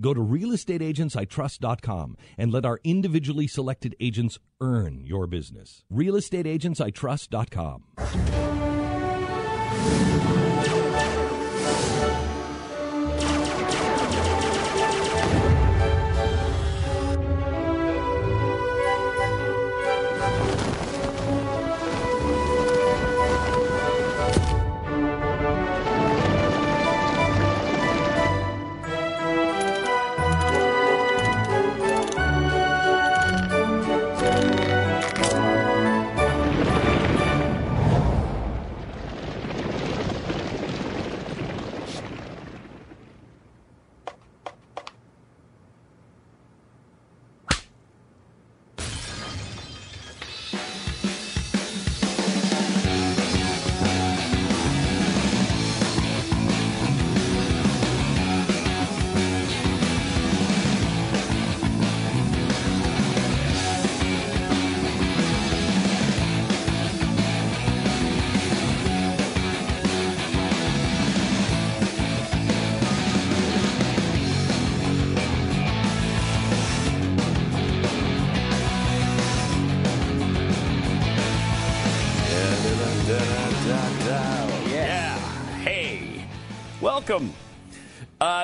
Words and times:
go 0.00 0.14
to 0.14 0.20
realestateagentsitrust.com 0.20 2.16
and 2.38 2.52
let 2.52 2.64
our 2.64 2.78
individually 2.84 3.46
selected 3.46 3.94
agents 4.00 4.38
earn 4.60 5.00
your 5.00 5.26
business. 5.26 5.84
realestateagentsitrust.com. 5.92 7.84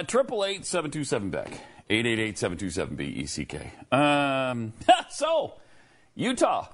Triple 0.02 0.44
eight 0.44 0.64
seven 0.66 0.90
two 0.90 1.04
seven 1.04 1.30
Beck. 1.30 1.60
Eight 1.90 2.06
eight 2.06 2.18
eight 2.18 2.38
seven 2.38 2.56
two 2.58 2.70
seven 2.70 2.96
B 2.96 3.04
E 3.04 3.26
C 3.26 3.44
K. 3.44 3.72
Um. 3.90 4.72
So, 5.10 5.54
Utah. 6.14 6.68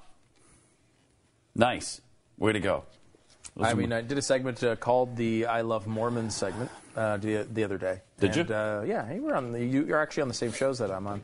Nice. 1.54 2.00
Way 2.38 2.52
to 2.52 2.60
go. 2.60 2.84
Those 3.56 3.66
I 3.66 3.72
are- 3.72 3.74
mean, 3.76 3.92
I 3.92 4.00
did 4.00 4.16
a 4.18 4.22
segment 4.22 4.62
uh, 4.62 4.76
called 4.76 5.16
the 5.16 5.46
"I 5.46 5.62
Love 5.62 5.86
Mormons" 5.86 6.36
segment 6.36 6.70
uh, 6.96 7.16
the, 7.16 7.46
the 7.52 7.64
other 7.64 7.78
day. 7.78 8.00
Did 8.20 8.36
you? 8.36 8.42
Uh, 8.42 8.84
yeah, 8.86 9.12
you 9.12 9.22
were 9.22 9.34
on. 9.34 9.52
The, 9.52 9.64
you, 9.64 9.84
you're 9.84 10.00
actually 10.00 10.22
on 10.22 10.28
the 10.28 10.34
same 10.34 10.52
shows 10.52 10.78
that 10.78 10.90
I'm 10.90 11.06
on. 11.06 11.22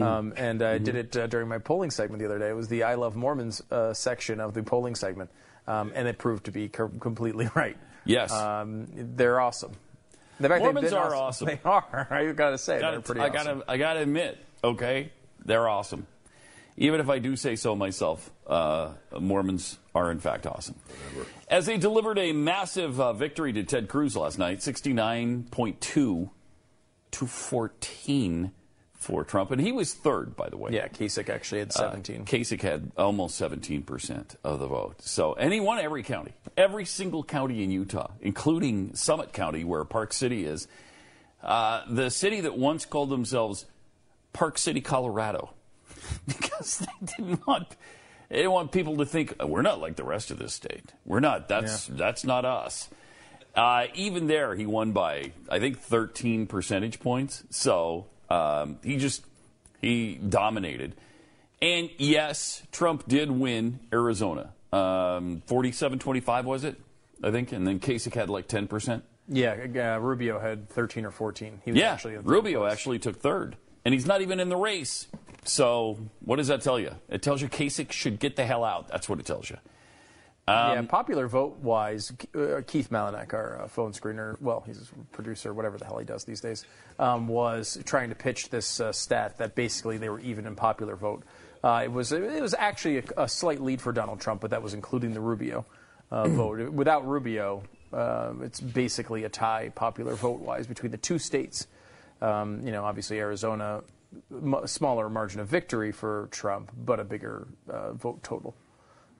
Um, 0.00 0.32
and 0.36 0.60
I 0.60 0.78
did 0.78 0.96
it 0.96 1.16
uh, 1.16 1.28
during 1.28 1.46
my 1.46 1.58
polling 1.58 1.92
segment 1.92 2.18
the 2.20 2.26
other 2.26 2.38
day. 2.40 2.48
It 2.48 2.56
was 2.56 2.66
the 2.68 2.82
"I 2.84 2.94
Love 2.94 3.14
Mormons" 3.14 3.62
uh, 3.70 3.92
section 3.92 4.40
of 4.40 4.52
the 4.54 4.62
polling 4.62 4.94
segment, 4.96 5.30
um, 5.68 5.92
and 5.94 6.08
it 6.08 6.18
proved 6.18 6.46
to 6.46 6.50
be 6.50 6.68
co- 6.68 6.88
completely 6.88 7.48
right. 7.54 7.76
Yes. 8.06 8.32
um, 8.32 8.86
they're 8.94 9.40
awesome. 9.40 9.72
In 10.40 10.48
fact, 10.48 10.62
Mormons 10.62 10.92
are 10.92 11.14
awesome. 11.14 11.46
They 11.48 11.60
are. 11.64 12.06
I 12.10 12.32
gotta 12.32 12.58
say, 12.58 12.80
gotta- 12.80 12.96
they're 12.96 13.00
pretty 13.02 13.20
I 13.20 13.28
awesome. 13.28 13.58
gotta, 13.60 13.70
I 13.70 13.76
gotta 13.76 14.00
admit, 14.00 14.38
okay, 14.62 15.12
they're 15.44 15.68
awesome. 15.68 16.06
Even 16.76 16.98
if 17.00 17.08
I 17.08 17.20
do 17.20 17.36
say 17.36 17.54
so 17.54 17.76
myself, 17.76 18.30
uh, 18.48 18.94
Mormons 19.20 19.78
are 19.94 20.10
in 20.10 20.18
fact 20.18 20.44
awesome. 20.46 20.74
As 21.48 21.66
they 21.66 21.76
delivered 21.76 22.18
a 22.18 22.32
massive 22.32 23.00
uh, 23.00 23.12
victory 23.12 23.52
to 23.52 23.62
Ted 23.62 23.88
Cruz 23.88 24.16
last 24.16 24.38
night, 24.38 24.58
69.2 24.58 26.30
to 27.12 27.26
14 27.26 28.50
for 29.04 29.22
Trump, 29.22 29.50
and 29.50 29.60
he 29.60 29.70
was 29.70 29.92
third, 29.92 30.34
by 30.34 30.48
the 30.48 30.56
way. 30.56 30.72
yeah, 30.72 30.88
Kasich 30.88 31.28
actually 31.28 31.58
had 31.60 31.72
17. 31.72 32.24
Kasich 32.24 32.62
had 32.62 32.90
almost 32.96 33.38
17% 33.40 34.36
of 34.42 34.58
the 34.58 34.66
vote. 34.66 35.02
So, 35.02 35.34
and 35.34 35.52
he 35.52 35.60
won 35.60 35.78
every 35.78 36.02
county, 36.02 36.32
every 36.56 36.86
single 36.86 37.22
county 37.22 37.62
in 37.62 37.70
Utah, 37.70 38.10
including 38.22 38.94
Summit 38.94 39.32
County, 39.34 39.62
where 39.62 39.84
Park 39.84 40.12
City 40.14 40.44
is. 40.46 40.66
Uh, 41.42 41.82
the 41.88 42.10
city 42.10 42.40
that 42.40 42.56
once 42.56 42.86
called 42.86 43.10
themselves 43.10 43.66
Park 44.32 44.56
City, 44.56 44.80
Colorado, 44.80 45.50
because 46.26 46.78
they 46.78 47.06
didn't 47.16 47.46
want 47.46 47.68
they 48.30 48.36
didn't 48.36 48.52
want 48.52 48.72
people 48.72 48.96
to 48.96 49.04
think 49.04 49.34
"Oh, 49.38 49.46
we're 49.46 49.60
not 49.60 49.80
like 49.80 49.96
the 49.96 50.04
rest 50.04 50.30
of 50.30 50.38
this 50.38 50.54
state. 50.54 50.94
We're 51.04 51.20
not. 51.20 51.46
That's 51.48 51.86
that's 51.86 52.24
not 52.24 52.46
us. 52.46 52.88
Uh, 53.54 53.86
even 53.94 54.26
there, 54.26 54.54
he 54.54 54.64
won 54.64 54.92
by 54.92 55.32
I 55.50 55.58
think 55.58 55.78
13 55.78 56.46
percentage 56.46 56.98
points. 57.00 57.44
So 57.50 58.06
um, 58.34 58.78
he 58.82 58.96
just 58.96 59.24
he 59.80 60.14
dominated. 60.16 60.94
And 61.62 61.90
yes, 61.98 62.62
Trump 62.72 63.06
did 63.08 63.30
win 63.30 63.80
Arizona. 63.92 64.52
Um, 64.72 65.42
47-25 65.46 66.44
was 66.44 66.64
it? 66.64 66.80
I 67.22 67.30
think, 67.30 67.52
and 67.52 67.66
then 67.66 67.78
Kasich 67.80 68.14
had 68.14 68.28
like 68.28 68.48
10 68.48 68.66
percent. 68.66 69.04
yeah, 69.28 69.94
uh, 69.94 69.98
Rubio 70.00 70.38
had 70.40 70.68
13 70.68 71.04
or 71.06 71.10
14. 71.10 71.60
He 71.64 71.70
was 71.72 71.80
Yeah, 71.80 71.92
actually 71.92 72.16
Rubio 72.18 72.60
place. 72.60 72.72
actually 72.72 72.98
took 72.98 73.16
third, 73.20 73.56
and 73.84 73.94
he's 73.94 74.04
not 74.06 74.20
even 74.20 74.40
in 74.40 74.48
the 74.48 74.56
race. 74.56 75.06
So 75.44 75.98
what 76.24 76.36
does 76.36 76.48
that 76.48 76.60
tell 76.62 76.78
you? 76.80 76.90
It 77.08 77.22
tells 77.22 77.40
you 77.40 77.48
Kasich 77.48 77.92
should 77.92 78.18
get 78.18 78.36
the 78.36 78.44
hell 78.44 78.64
out. 78.64 78.88
That's 78.88 79.08
what 79.08 79.20
it 79.20 79.26
tells 79.26 79.48
you. 79.48 79.56
Yeah, 80.46 80.72
Um, 80.78 80.86
popular 80.86 81.26
vote 81.26 81.58
wise, 81.60 82.12
uh, 82.34 82.60
Keith 82.66 82.90
Malinak, 82.90 83.32
our 83.32 83.62
uh, 83.62 83.68
phone 83.68 83.92
screener, 83.92 84.38
well, 84.40 84.62
he's 84.66 84.78
a 84.90 85.14
producer, 85.14 85.54
whatever 85.54 85.78
the 85.78 85.84
hell 85.86 85.98
he 85.98 86.04
does 86.04 86.24
these 86.24 86.40
days, 86.40 86.64
um, 86.98 87.28
was 87.28 87.78
trying 87.86 88.10
to 88.10 88.14
pitch 88.14 88.50
this 88.50 88.78
uh, 88.80 88.92
stat 88.92 89.38
that 89.38 89.54
basically 89.54 89.96
they 89.96 90.08
were 90.08 90.20
even 90.20 90.46
in 90.46 90.54
popular 90.54 90.96
vote. 90.96 91.22
Uh, 91.62 91.80
it 91.84 91.90
was 91.90 92.12
it 92.12 92.42
was 92.42 92.52
actually 92.58 92.98
a, 92.98 93.02
a 93.16 93.28
slight 93.28 93.58
lead 93.60 93.80
for 93.80 93.90
Donald 93.90 94.20
Trump, 94.20 94.42
but 94.42 94.50
that 94.50 94.62
was 94.62 94.74
including 94.74 95.14
the 95.14 95.20
Rubio 95.20 95.64
uh, 96.10 96.28
vote. 96.28 96.68
Without 96.70 97.08
Rubio, 97.08 97.62
uh, 97.90 98.34
it's 98.42 98.60
basically 98.60 99.24
a 99.24 99.30
tie 99.30 99.70
popular 99.74 100.14
vote 100.14 100.40
wise 100.40 100.66
between 100.66 100.92
the 100.92 100.98
two 100.98 101.18
states. 101.18 101.66
Um, 102.20 102.60
you 102.66 102.70
know, 102.70 102.84
obviously 102.84 103.18
Arizona, 103.18 103.82
m- 104.30 104.66
smaller 104.66 105.08
margin 105.08 105.40
of 105.40 105.48
victory 105.48 105.90
for 105.90 106.28
Trump, 106.30 106.70
but 106.76 107.00
a 107.00 107.04
bigger 107.04 107.48
uh, 107.70 107.94
vote 107.94 108.22
total 108.22 108.54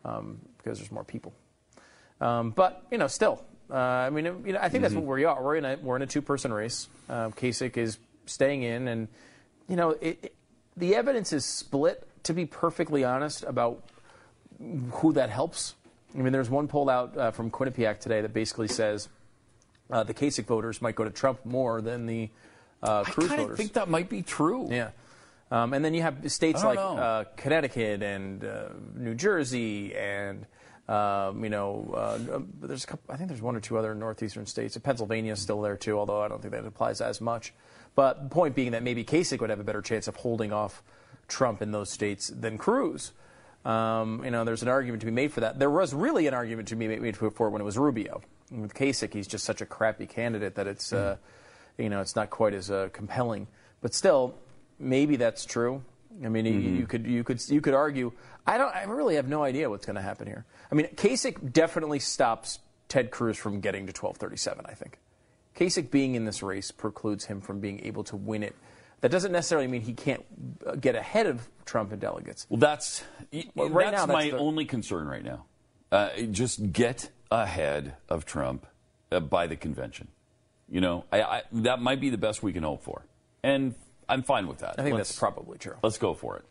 um, 0.04 0.38
because 0.64 0.78
there's 0.78 0.92
more 0.92 1.04
people. 1.04 1.32
Um, 2.20 2.50
but 2.50 2.86
you 2.90 2.98
know, 2.98 3.06
still, 3.06 3.44
uh, 3.70 3.76
I 3.76 4.10
mean, 4.10 4.24
you 4.24 4.52
know, 4.52 4.58
I 4.60 4.68
think 4.68 4.82
that's 4.82 4.94
what 4.94 5.04
we 5.04 5.24
are. 5.24 5.42
We're 5.42 5.56
in 5.56 5.64
a 5.64 5.76
we're 5.76 5.96
in 5.96 6.02
a 6.02 6.06
two 6.06 6.22
person 6.22 6.52
race. 6.52 6.88
Uh, 7.08 7.28
Kasich 7.30 7.76
is 7.76 7.98
staying 8.26 8.62
in, 8.62 8.88
and 8.88 9.08
you 9.68 9.76
know, 9.76 9.90
it, 9.90 10.18
it, 10.22 10.34
the 10.76 10.94
evidence 10.94 11.32
is 11.32 11.44
split. 11.44 12.06
To 12.24 12.32
be 12.32 12.46
perfectly 12.46 13.04
honest 13.04 13.44
about 13.44 13.82
who 14.92 15.12
that 15.12 15.28
helps. 15.28 15.74
I 16.14 16.22
mean, 16.22 16.32
there's 16.32 16.48
one 16.48 16.68
poll 16.68 16.88
out 16.88 17.16
uh, 17.18 17.30
from 17.32 17.50
Quinnipiac 17.50 18.00
today 18.00 18.22
that 18.22 18.32
basically 18.32 18.68
says 18.68 19.10
uh, 19.90 20.04
the 20.04 20.14
Kasich 20.14 20.46
voters 20.46 20.80
might 20.80 20.94
go 20.94 21.04
to 21.04 21.10
Trump 21.10 21.44
more 21.44 21.82
than 21.82 22.06
the 22.06 22.30
uh, 22.82 23.04
Cruz 23.04 23.30
of 23.30 23.36
voters. 23.36 23.56
think 23.58 23.74
that 23.74 23.88
might 23.88 24.08
be 24.08 24.22
true. 24.22 24.68
Yeah. 24.70 24.90
Um, 25.50 25.72
and 25.72 25.84
then 25.84 25.94
you 25.94 26.02
have 26.02 26.30
states 26.32 26.64
like 26.64 26.78
uh, 26.78 27.24
Connecticut 27.36 28.02
and 28.02 28.44
uh, 28.44 28.68
New 28.96 29.14
Jersey 29.14 29.94
and 29.94 30.46
um, 30.88 31.42
you 31.44 31.50
know 31.50 31.94
uh, 31.94 32.40
there's 32.60 32.84
a 32.84 32.86
couple, 32.86 33.14
I 33.14 33.16
think 33.16 33.28
there's 33.28 33.42
one 33.42 33.56
or 33.56 33.60
two 33.60 33.78
other 33.78 33.94
northeastern 33.94 34.46
states. 34.46 34.76
Pennsylvania 34.78 35.32
is 35.32 35.40
still 35.40 35.60
there 35.60 35.76
too, 35.76 35.98
although 35.98 36.22
I 36.22 36.28
don't 36.28 36.40
think 36.40 36.52
that 36.52 36.64
applies 36.64 37.00
as 37.00 37.20
much. 37.20 37.52
But 37.94 38.24
the 38.24 38.28
point 38.28 38.54
being 38.54 38.72
that 38.72 38.82
maybe 38.82 39.04
Kasich 39.04 39.40
would 39.40 39.50
have 39.50 39.60
a 39.60 39.64
better 39.64 39.82
chance 39.82 40.08
of 40.08 40.16
holding 40.16 40.52
off 40.52 40.82
Trump 41.28 41.62
in 41.62 41.70
those 41.70 41.90
states 41.90 42.28
than 42.28 42.58
Cruz. 42.58 43.12
Um, 43.64 44.22
you 44.24 44.30
know, 44.30 44.44
there's 44.44 44.62
an 44.62 44.68
argument 44.68 45.00
to 45.00 45.06
be 45.06 45.12
made 45.12 45.32
for 45.32 45.40
that. 45.40 45.58
There 45.58 45.70
was 45.70 45.94
really 45.94 46.26
an 46.26 46.34
argument 46.34 46.68
to 46.68 46.76
be 46.76 46.88
made 46.88 47.16
for 47.16 47.26
it 47.26 47.50
when 47.50 47.62
it 47.62 47.64
was 47.64 47.78
Rubio. 47.78 48.20
With 48.50 48.74
Kasich, 48.74 49.14
he's 49.14 49.26
just 49.26 49.44
such 49.44 49.62
a 49.62 49.66
crappy 49.66 50.06
candidate 50.06 50.56
that 50.56 50.66
it's, 50.66 50.92
uh, 50.92 51.16
you 51.78 51.88
know, 51.88 52.00
it's 52.00 52.14
not 52.14 52.28
quite 52.28 52.52
as 52.52 52.70
uh, 52.70 52.88
compelling. 52.92 53.46
But 53.80 53.94
still, 53.94 54.34
maybe 54.84 55.16
that's 55.16 55.44
true. 55.44 55.82
I 56.24 56.28
mean, 56.28 56.46
you- 56.46 56.52
you 56.52 56.86
could 56.86 57.06
you 57.06 57.24
could 57.24 57.46
you 57.48 57.60
could 57.60 57.74
argue. 57.74 58.12
I 58.46 58.58
don't. 58.58 58.74
I 58.74 58.84
really 58.84 59.16
have 59.16 59.26
no 59.28 59.42
idea 59.42 59.68
what's 59.70 59.86
going 59.86 59.96
to 59.96 60.02
happen 60.02 60.26
here. 60.26 60.44
I 60.70 60.74
mean, 60.74 60.86
Kasich 60.94 61.52
definitely 61.52 61.98
stops 61.98 62.58
Ted 62.88 63.10
Cruz 63.10 63.36
from 63.38 63.60
getting 63.60 63.86
to 63.86 63.90
1237. 63.92 64.66
I 64.66 64.74
think 64.74 64.98
Kasich 65.56 65.90
being 65.90 66.14
in 66.14 66.24
this 66.26 66.42
race 66.42 66.70
precludes 66.70 67.24
him 67.24 67.40
from 67.40 67.60
being 67.60 67.80
able 67.86 68.04
to 68.04 68.16
win 68.16 68.42
it. 68.42 68.54
That 69.00 69.10
doesn't 69.10 69.32
necessarily 69.32 69.66
mean 69.66 69.82
he 69.82 69.92
can't 69.92 70.24
uh, 70.66 70.76
get 70.76 70.94
ahead 70.94 71.26
of 71.26 71.48
Trump 71.64 71.92
and 71.92 72.00
delegates. 72.00 72.46
Well, 72.48 72.58
that's 72.60 73.02
Well, 73.54 73.68
right 73.70 73.90
that's 73.90 74.06
now, 74.06 74.06
that's 74.06 74.12
my 74.26 74.30
the- 74.30 74.38
only 74.38 74.64
concern 74.66 75.06
right 75.06 75.24
now. 75.24 75.44
Uh, 75.92 76.10
just 76.30 76.72
get 76.72 77.10
ahead 77.30 77.96
of 78.08 78.24
Trump 78.24 78.66
uh, 79.12 79.20
by 79.20 79.46
the 79.46 79.56
convention. 79.56 80.08
You 80.68 80.80
know, 80.80 81.04
I, 81.12 81.22
I, 81.22 81.42
that 81.52 81.80
might 81.80 82.00
be 82.00 82.10
the 82.10 82.18
best 82.18 82.42
we 82.42 82.52
can 82.52 82.62
hope 82.62 82.82
for, 82.82 83.04
and 83.42 83.74
I'm 84.08 84.22
fine 84.22 84.46
with 84.46 84.58
that. 84.58 84.76
I 84.78 84.82
think 84.82 84.96
Let's- 84.96 85.10
that's 85.10 85.18
probably 85.18 85.58
true. 85.58 85.76
Let's 85.82 85.98
go 85.98 86.14
for 86.14 86.36
it. 86.36 86.44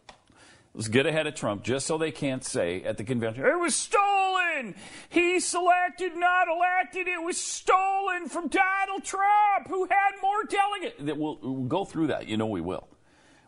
Let's 0.75 0.87
get 0.87 1.05
ahead 1.05 1.27
of 1.27 1.35
Trump 1.35 1.61
just 1.63 1.85
so 1.85 1.99
they 1.99 2.11
can't 2.11 2.43
say 2.43 2.81
at 2.83 2.97
the 2.97 3.03
convention, 3.03 3.45
it 3.45 3.59
was 3.59 3.75
stolen. 3.75 4.73
He 5.09 5.39
selected, 5.39 6.15
not 6.15 6.47
elected. 6.47 7.07
It 7.07 7.21
was 7.21 7.37
stolen 7.39 8.27
from 8.27 8.47
Donald 8.47 9.03
Trump, 9.03 9.67
who 9.67 9.85
had 9.85 10.11
more 10.21 10.43
delegates. 10.45 10.95
That 11.03 11.17
We'll, 11.17 11.37
we'll 11.43 11.65
go 11.65 11.85
through 11.85 12.07
that. 12.07 12.27
You 12.27 12.37
know 12.37 12.47
we 12.47 12.61
will. 12.61 12.87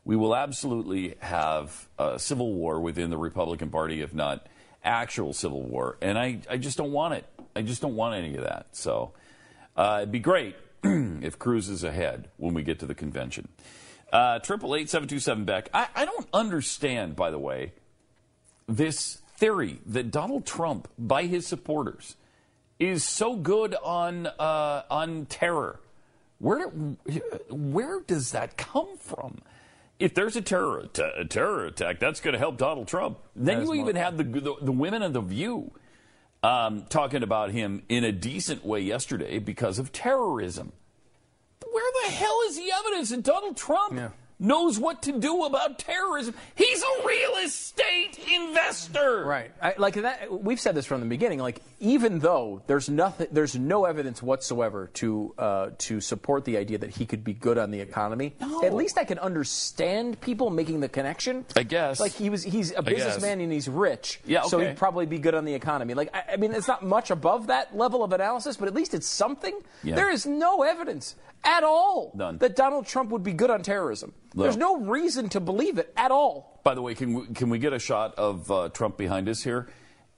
We 0.03 0.15
will 0.15 0.35
absolutely 0.35 1.15
have 1.19 1.87
a 1.97 2.19
civil 2.19 2.53
war 2.53 2.79
within 2.79 3.09
the 3.09 3.17
Republican 3.17 3.71
Party, 3.71 4.01
if 4.01 4.13
not 4.13 4.45
actual 4.83 5.33
civil 5.33 5.63
war. 5.63 5.97
And 6.03 6.19
I, 6.19 6.41
I 6.47 6.57
just 6.57 6.77
don't 6.77 6.91
want 6.91 7.15
it. 7.15 7.25
I 7.55 7.63
just 7.63 7.81
don't 7.81 7.95
want 7.95 8.13
any 8.15 8.35
of 8.35 8.43
that. 8.43 8.67
So 8.73 9.13
uh, 9.75 9.97
it'd 10.01 10.11
be 10.11 10.19
great 10.19 10.55
if 10.83 11.39
Cruz 11.39 11.69
is 11.69 11.83
ahead 11.83 12.29
when 12.37 12.53
we 12.53 12.61
get 12.61 12.77
to 12.81 12.85
the 12.85 12.93
convention. 12.93 13.47
Uh, 14.15 14.39
Triple 14.39 14.77
eight 14.77 14.89
seven 14.89 15.09
two 15.09 15.19
seven 15.19 15.43
Beck. 15.43 15.69
I, 15.73 15.87
I 15.93 16.05
don't 16.05 16.25
understand, 16.31 17.17
by 17.17 17.31
the 17.31 17.37
way, 17.37 17.73
this 18.65 19.21
theory 19.35 19.81
that 19.87 20.09
Donald 20.09 20.45
Trump, 20.45 20.87
by 20.97 21.23
his 21.23 21.45
supporters, 21.45 22.15
is 22.79 23.03
so 23.03 23.35
good 23.35 23.75
on 23.83 24.27
uh, 24.27 24.83
on 24.89 25.25
terror. 25.25 25.81
Where 26.39 26.69
where 27.49 27.99
does 27.99 28.31
that 28.31 28.55
come 28.55 28.95
from? 28.97 29.39
If 29.99 30.13
there's 30.13 30.37
a 30.37 30.41
terror 30.41 30.87
a 31.17 31.25
terror 31.25 31.65
attack, 31.65 31.99
that's 31.99 32.21
going 32.21 32.35
to 32.35 32.39
help 32.39 32.57
Donald 32.57 32.87
Trump. 32.87 33.17
Then 33.35 33.63
you 33.63 33.73
even 33.73 33.97
have 33.97 34.15
the, 34.15 34.23
the 34.23 34.55
the 34.61 34.71
women 34.71 35.01
of 35.01 35.11
the 35.11 35.19
View 35.19 35.73
um, 36.41 36.85
talking 36.87 37.21
about 37.21 37.51
him 37.51 37.83
in 37.89 38.05
a 38.05 38.13
decent 38.13 38.65
way 38.65 38.79
yesterday 38.79 39.39
because 39.39 39.77
of 39.77 39.91
terrorism. 39.91 40.71
Where 41.75 41.91
the 42.05 42.11
hell 42.11 42.39
is 42.47 42.55
the 42.55 42.71
evidence 42.71 43.09
that 43.09 43.21
Donald 43.23 43.57
Trump 43.57 43.93
Yeah. 43.95 44.09
knows 44.39 44.79
what 44.79 45.01
to 45.03 45.11
do 45.19 45.43
about 45.43 45.77
terrorism? 45.77 46.33
He's 46.55 46.81
a 46.81 47.05
real 47.05 47.35
estate 47.43 48.17
investor. 48.33 49.25
Right. 49.25 49.51
I, 49.61 49.73
like 49.77 49.95
that. 49.95 50.31
We've 50.41 50.59
said 50.59 50.73
this 50.75 50.85
from 50.85 51.01
the 51.01 51.05
beginning. 51.07 51.39
Like 51.39 51.61
even 51.81 52.19
though 52.19 52.61
there's 52.67 52.87
nothing, 52.89 53.27
there's 53.31 53.55
no 53.57 53.83
evidence 53.83 54.23
whatsoever 54.23 54.89
to 54.95 55.33
uh, 55.37 55.69
to 55.79 55.99
support 55.99 56.45
the 56.45 56.55
idea 56.57 56.77
that 56.77 56.91
he 56.91 57.05
could 57.05 57.25
be 57.25 57.33
good 57.33 57.57
on 57.57 57.71
the 57.71 57.81
economy. 57.81 58.35
No. 58.39 58.63
At 58.63 58.73
least 58.73 58.97
I 58.97 59.03
can 59.03 59.19
understand 59.19 60.21
people 60.21 60.49
making 60.49 60.79
the 60.79 60.87
connection. 60.89 61.43
I 61.57 61.63
guess. 61.63 61.99
Like 61.99 62.13
he 62.13 62.29
was, 62.29 62.41
he's 62.43 62.71
a 62.73 62.81
businessman 62.81 63.41
and 63.41 63.51
he's 63.51 63.67
rich. 63.67 64.21
Yeah, 64.25 64.43
So 64.43 64.59
he'd 64.59 64.77
probably 64.77 65.07
be 65.07 65.19
good 65.19 65.35
on 65.35 65.43
the 65.43 65.53
economy. 65.53 65.93
Like 65.93 66.15
I, 66.15 66.23
I 66.33 66.37
mean, 66.37 66.53
it's 66.53 66.69
not 66.69 66.83
much 66.85 67.11
above 67.11 67.47
that 67.47 67.75
level 67.75 68.01
of 68.01 68.13
analysis, 68.13 68.55
but 68.55 68.69
at 68.69 68.73
least 68.73 68.93
it's 68.93 69.07
something. 69.07 69.59
Yeah. 69.83 69.95
There 69.95 70.09
is 70.09 70.25
no 70.25 70.63
evidence 70.63 71.15
at 71.45 71.63
all 71.63 72.11
None. 72.15 72.37
that 72.39 72.55
Donald 72.55 72.85
Trump 72.85 73.11
would 73.11 73.23
be 73.23 73.33
good 73.33 73.49
on 73.49 73.61
terrorism. 73.63 74.13
There's 74.33 74.57
no 74.57 74.77
reason 74.77 75.29
to 75.29 75.39
believe 75.39 75.77
it 75.77 75.93
at 75.95 76.11
all. 76.11 76.59
By 76.63 76.75
the 76.75 76.81
way, 76.81 76.95
can 76.95 77.13
we, 77.13 77.27
can 77.27 77.49
we 77.49 77.59
get 77.59 77.73
a 77.73 77.79
shot 77.79 78.15
of 78.15 78.49
uh, 78.51 78.69
Trump 78.69 78.97
behind 78.97 79.29
us 79.29 79.41
here 79.43 79.69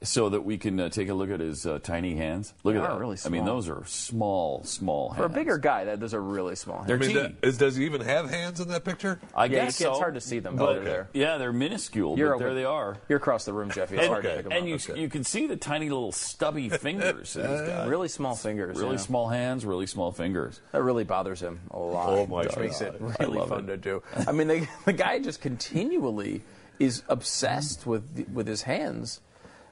so 0.03 0.29
that 0.29 0.41
we 0.45 0.59
can 0.59 0.79
uh, 0.79 0.89
take 0.89 1.09
a 1.09 1.13
look 1.15 1.31
at 1.31 1.39
his 1.39 1.65
uh, 1.65 1.79
tiny 1.79 2.15
hands? 2.15 2.53
Look 2.63 2.75
They 2.75 2.79
at 2.79 2.85
are 2.85 2.93
that. 2.93 2.99
really 2.99 3.17
I 3.25 3.29
mean, 3.29 3.45
those 3.45 3.67
are 3.67 3.83
small, 3.85 4.63
small 4.63 5.09
hands. 5.09 5.17
For 5.19 5.25
a 5.25 5.29
bigger 5.29 5.57
guy, 5.57 5.85
that 5.85 5.99
those 5.99 6.13
are 6.13 6.21
really 6.21 6.55
small. 6.55 6.83
They're 6.83 6.97
I 6.97 6.99
mean, 6.99 7.15
that- 7.15 7.33
is, 7.41 7.57
does 7.57 7.75
he 7.77 7.85
even 7.85 8.01
have 8.01 8.29
hands 8.29 8.59
in 8.59 8.67
that 8.67 8.83
picture? 8.85 9.19
I 9.35 9.45
Yeah, 9.45 9.65
guess 9.65 9.79
you 9.79 9.85
can't- 9.85 9.95
it's 9.95 9.99
hard 9.99 10.13
to 10.13 10.21
see 10.21 10.37
them, 10.37 10.55
But, 10.55 10.65
but 10.65 10.73
they're 10.75 10.83
there. 10.83 11.09
Yeah, 11.13 11.37
they're 11.39 11.51
minuscule, 11.51 12.15
You're 12.17 12.29
but 12.29 12.35
over- 12.35 12.43
there 12.45 12.53
they 12.53 12.65
are. 12.65 12.97
You're 13.09 13.17
across 13.17 13.45
the 13.45 13.53
room, 13.53 13.71
Jeffy. 13.71 13.95
It's 13.95 14.03
And, 14.03 14.11
hard 14.11 14.23
to 14.23 14.29
pick 14.35 14.43
them 14.43 14.51
and 14.51 14.61
up. 14.63 14.67
you, 14.67 14.75
Okay. 14.75 15.01
you 15.01 15.09
can 15.09 15.23
see 15.23 15.47
the 15.47 15.57
tiny 15.57 15.89
little 15.89 16.11
stubby 16.11 16.69
fingers 16.69 17.33
that 17.33 17.49
he's 17.49 17.61
got. 17.67 17.87
really 17.87 18.07
small 18.07 18.35
fingers. 18.35 18.77
Really 18.77 18.91
yeah. 18.91 18.97
small 18.97 19.27
hands, 19.29 19.65
really 19.65 19.87
small 19.87 20.11
fingers. 20.11 20.61
That 20.73 20.83
really 20.83 21.05
bothers 21.05 21.41
him 21.41 21.59
a 21.71 21.79
lot. 21.79 22.09
Oh, 22.09 22.27
my 22.27 22.41
Which 22.43 22.55
makes 22.57 22.81
it 22.81 22.95
really 23.19 23.47
fun 23.47 23.63
it. 23.63 23.67
to 23.67 23.77
do. 23.77 24.03
I 24.27 24.31
mean, 24.31 24.47
they, 24.47 24.67
the 24.85 24.93
guy 24.93 25.17
just 25.19 25.41
continually 25.41 26.43
is 26.79 27.01
obsessed 27.09 27.87
with 27.87 28.27
with 28.31 28.45
his 28.45 28.61
hands 28.61 29.21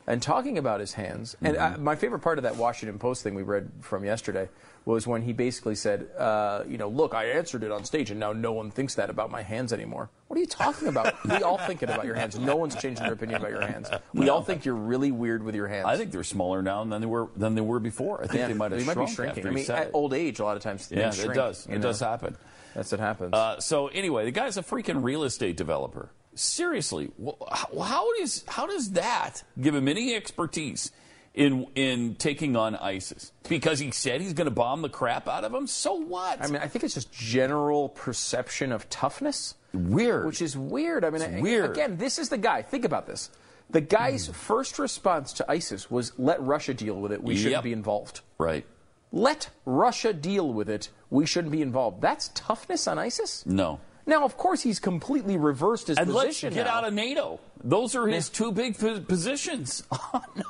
and 0.07 0.21
talking 0.21 0.57
about 0.57 0.79
his 0.79 0.93
hands. 0.93 1.35
And 1.41 1.55
Mm-hmm. 1.55 1.75
uh, 1.75 1.77
my 1.77 1.95
favorite 1.95 2.19
part 2.19 2.37
of 2.37 2.43
that 2.43 2.55
Washington 2.57 2.99
Post 2.99 3.23
thing 3.23 3.35
we 3.35 3.43
read 3.43 3.71
from 3.81 4.03
yesterday 4.05 4.49
was 4.85 5.07
when 5.07 5.23
he 5.23 5.33
basically 5.33 5.73
said, 5.73 6.07
uh, 6.15 6.61
"You 6.67 6.77
know, 6.77 6.87
look, 6.89 7.15
I 7.15 7.25
answered 7.31 7.63
it 7.63 7.71
on 7.71 7.83
stage, 7.85 8.11
and 8.11 8.19
now 8.19 8.33
no 8.33 8.51
one 8.51 8.69
thinks 8.69 8.95
that 8.95 9.09
about 9.09 9.31
my 9.31 9.41
hands 9.41 9.73
anymore." 9.73 10.09
What 10.27 10.37
are 10.37 10.39
you 10.41 10.45
talking 10.45 10.87
about? 10.89 11.15
we 11.27 11.41
all 11.41 11.57
think 11.57 11.81
it 11.81 11.89
about 11.89 12.05
your 12.05 12.13
hands. 12.13 12.37
No 12.37 12.55
one's 12.55 12.75
changing 12.75 13.03
their 13.03 13.13
opinion 13.13 13.39
about 13.39 13.49
your 13.51 13.65
hands. 13.65 13.89
We 14.13 14.29
all 14.29 14.43
think 14.43 14.63
you're 14.63 14.75
really 14.75 15.11
weird 15.11 15.41
with 15.41 15.55
your 15.55 15.67
hands. 15.67 15.87
I 15.87 15.97
think 15.97 16.11
they're 16.11 16.23
smaller 16.23 16.61
now 16.61 16.83
than 16.83 17.01
they 17.01 17.07
were 17.07 17.29
than 17.35 17.55
they 17.55 17.61
were 17.61 17.79
before. 17.79 18.23
I 18.23 18.27
think 18.27 18.39
yeah, 18.41 18.47
they 18.49 18.53
might 18.53 18.71
have 18.71 18.79
they 18.79 18.85
might 18.85 18.93
shrunk 18.93 19.09
be 19.09 19.15
shrinking. 19.15 19.37
after 19.39 19.49
I 19.49 19.53
mean, 19.53 19.71
at 19.71 19.89
old 19.93 20.13
age, 20.13 20.39
a 20.39 20.43
lot 20.43 20.55
of 20.55 20.61
times 20.61 20.87
yeah, 20.91 21.09
things 21.09 21.23
it 21.23 21.33
does. 21.33 21.65
It 21.65 21.71
know? 21.77 21.79
does 21.79 21.99
happen. 21.99 22.37
That's 22.75 22.91
what 22.91 22.99
happens. 22.99 23.33
Uh, 23.33 23.59
so 23.59 23.87
anyway, 23.87 24.25
the 24.25 24.31
guy's 24.31 24.57
a 24.57 24.61
freaking 24.61 25.01
real 25.03 25.23
estate 25.23 25.57
developer. 25.57 26.09
Seriously, 26.35 27.11
how, 27.51 27.79
how 27.79 28.11
is 28.19 28.43
how 28.47 28.67
does 28.67 28.91
that 28.91 29.43
give 29.59 29.73
him 29.73 29.87
any 29.87 30.13
expertise 30.13 30.91
in 31.33 31.67
in 31.75 32.15
taking 32.15 32.55
on 32.55 32.75
ISIS? 32.75 33.31
Because 33.47 33.79
he 33.79 33.91
said 33.91 34.21
he's 34.21 34.33
going 34.33 34.45
to 34.45 34.51
bomb 34.51 34.81
the 34.81 34.89
crap 34.89 35.27
out 35.27 35.43
of 35.43 35.51
them. 35.51 35.65
So 35.65 35.93
what? 35.93 36.43
I 36.43 36.47
mean, 36.47 36.57
I 36.57 36.67
think 36.67 36.83
it's 36.83 36.93
just 36.93 37.11
general 37.11 37.89
perception 37.89 38.71
of 38.71 38.89
toughness. 38.89 39.55
Weird. 39.73 40.25
Which 40.25 40.41
is 40.41 40.57
weird. 40.57 41.03
I 41.03 41.09
mean, 41.09 41.21
I- 41.21 41.41
weird. 41.41 41.71
again, 41.71 41.97
this 41.97 42.19
is 42.19 42.29
the 42.29 42.37
guy. 42.37 42.61
Think 42.61 42.85
about 42.85 43.07
this. 43.07 43.29
The 43.69 43.81
guy's 43.81 44.27
hmm. 44.27 44.33
first 44.33 44.79
response 44.79 45.33
to 45.33 45.51
ISIS 45.51 45.89
was, 45.89 46.13
let 46.17 46.41
Russia 46.41 46.73
deal 46.73 46.95
with 46.95 47.11
it. 47.11 47.23
We 47.23 47.35
shouldn't 47.35 47.63
be 47.63 47.73
involved. 47.73 48.21
right? 48.37 48.65
Let 49.11 49.49
Russia 49.65 50.13
deal 50.13 50.53
with 50.53 50.69
it. 50.69 50.89
We 51.09 51.25
shouldn't 51.25 51.51
be 51.51 51.61
involved. 51.61 52.01
That's 52.01 52.29
toughness 52.35 52.87
on 52.87 52.99
ISIS? 52.99 53.45
No. 53.45 53.79
Now, 54.05 54.23
of 54.23 54.37
course, 54.37 54.61
he's 54.61 54.79
completely 54.79 55.37
reversed 55.37 55.87
his 55.87 55.97
And 55.97 56.13
let's 56.13 56.27
position. 56.27 56.53
get 56.53 56.65
now. 56.67 56.73
out 56.75 56.83
of 56.85 56.93
NATO. 56.93 57.39
Those 57.63 57.95
are 57.95 58.05
his 58.07 58.29
two 58.29 58.51
big 58.51 58.77
positions 59.07 59.83
on 60.13 60.43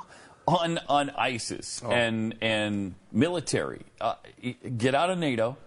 on, 0.48 0.80
on 0.88 1.10
ISIS 1.12 1.82
Oh. 1.84 1.90
and 1.92 2.36
and 2.42 2.96
military. 3.12 3.82
Uh, 4.00 4.16
get 4.78 4.94
out 4.94 5.10
of 5.10 5.18
NATO 5.18 5.58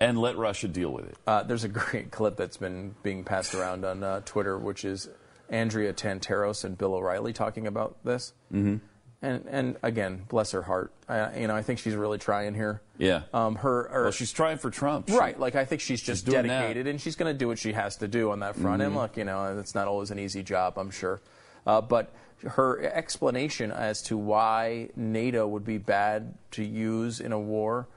and 0.00 0.18
let 0.18 0.36
Russia 0.36 0.66
deal 0.66 0.90
with 0.90 1.04
it. 1.06 1.16
Uh, 1.26 1.42
there's 1.42 1.64
a 1.64 1.68
great 1.68 2.10
clip 2.16 2.36
that's 2.36 2.56
been 2.56 2.94
being 3.02 3.22
passed 3.22 3.54
around 3.54 3.84
on 3.84 4.02
uh, 4.02 4.20
Twitter, 4.24 4.58
which 4.58 4.84
is 4.84 5.08
Andrea 5.50 5.92
Tantaros 5.92 6.64
and 6.64 6.76
Bill 6.78 6.94
O'Reilly 6.94 7.32
talking 7.32 7.66
about 7.66 7.96
this. 8.04 8.32
Mm-hmm. 8.52 8.76
And 9.22 9.44
and 9.50 9.76
again, 9.82 10.24
bless 10.28 10.52
her 10.52 10.62
heart. 10.62 10.92
I, 11.06 11.40
you 11.40 11.46
know, 11.46 11.54
I 11.54 11.62
think 11.62 11.78
she's 11.78 11.94
really 11.94 12.16
trying 12.16 12.54
here. 12.54 12.80
Yeah. 12.96 13.22
Um, 13.34 13.56
her, 13.56 13.88
her 13.90 14.02
well, 14.04 14.12
she's 14.12 14.32
trying 14.32 14.56
for 14.56 14.70
Trump. 14.70 15.08
She- 15.08 15.16
right. 15.16 15.38
Like 15.38 15.56
I 15.56 15.66
think 15.66 15.82
she's 15.82 16.00
just 16.00 16.24
doing 16.24 16.46
that. 16.46 16.60
dedicated, 16.60 16.86
and 16.86 16.98
she's 17.00 17.16
going 17.16 17.32
to 17.32 17.38
do 17.38 17.46
what 17.46 17.58
she 17.58 17.74
has 17.74 17.96
to 17.96 18.08
do 18.08 18.30
on 18.30 18.40
that 18.40 18.56
front. 18.56 18.80
And 18.80 18.94
look, 18.94 19.18
you 19.18 19.24
know, 19.24 19.58
it's 19.58 19.74
not 19.74 19.88
always 19.88 20.10
an 20.10 20.18
easy 20.18 20.42
job, 20.42 20.78
I'm 20.78 20.90
sure. 20.90 21.20
Uh, 21.66 21.82
but 21.82 22.12
her 22.46 22.80
explanation 22.82 23.70
as 23.70 24.00
to 24.02 24.16
why 24.16 24.88
NATO 24.96 25.46
would 25.46 25.64
be 25.66 25.76
bad 25.76 26.34
to 26.52 26.64
use 26.64 27.20
in 27.20 27.32
a 27.32 27.38
war 27.38 27.88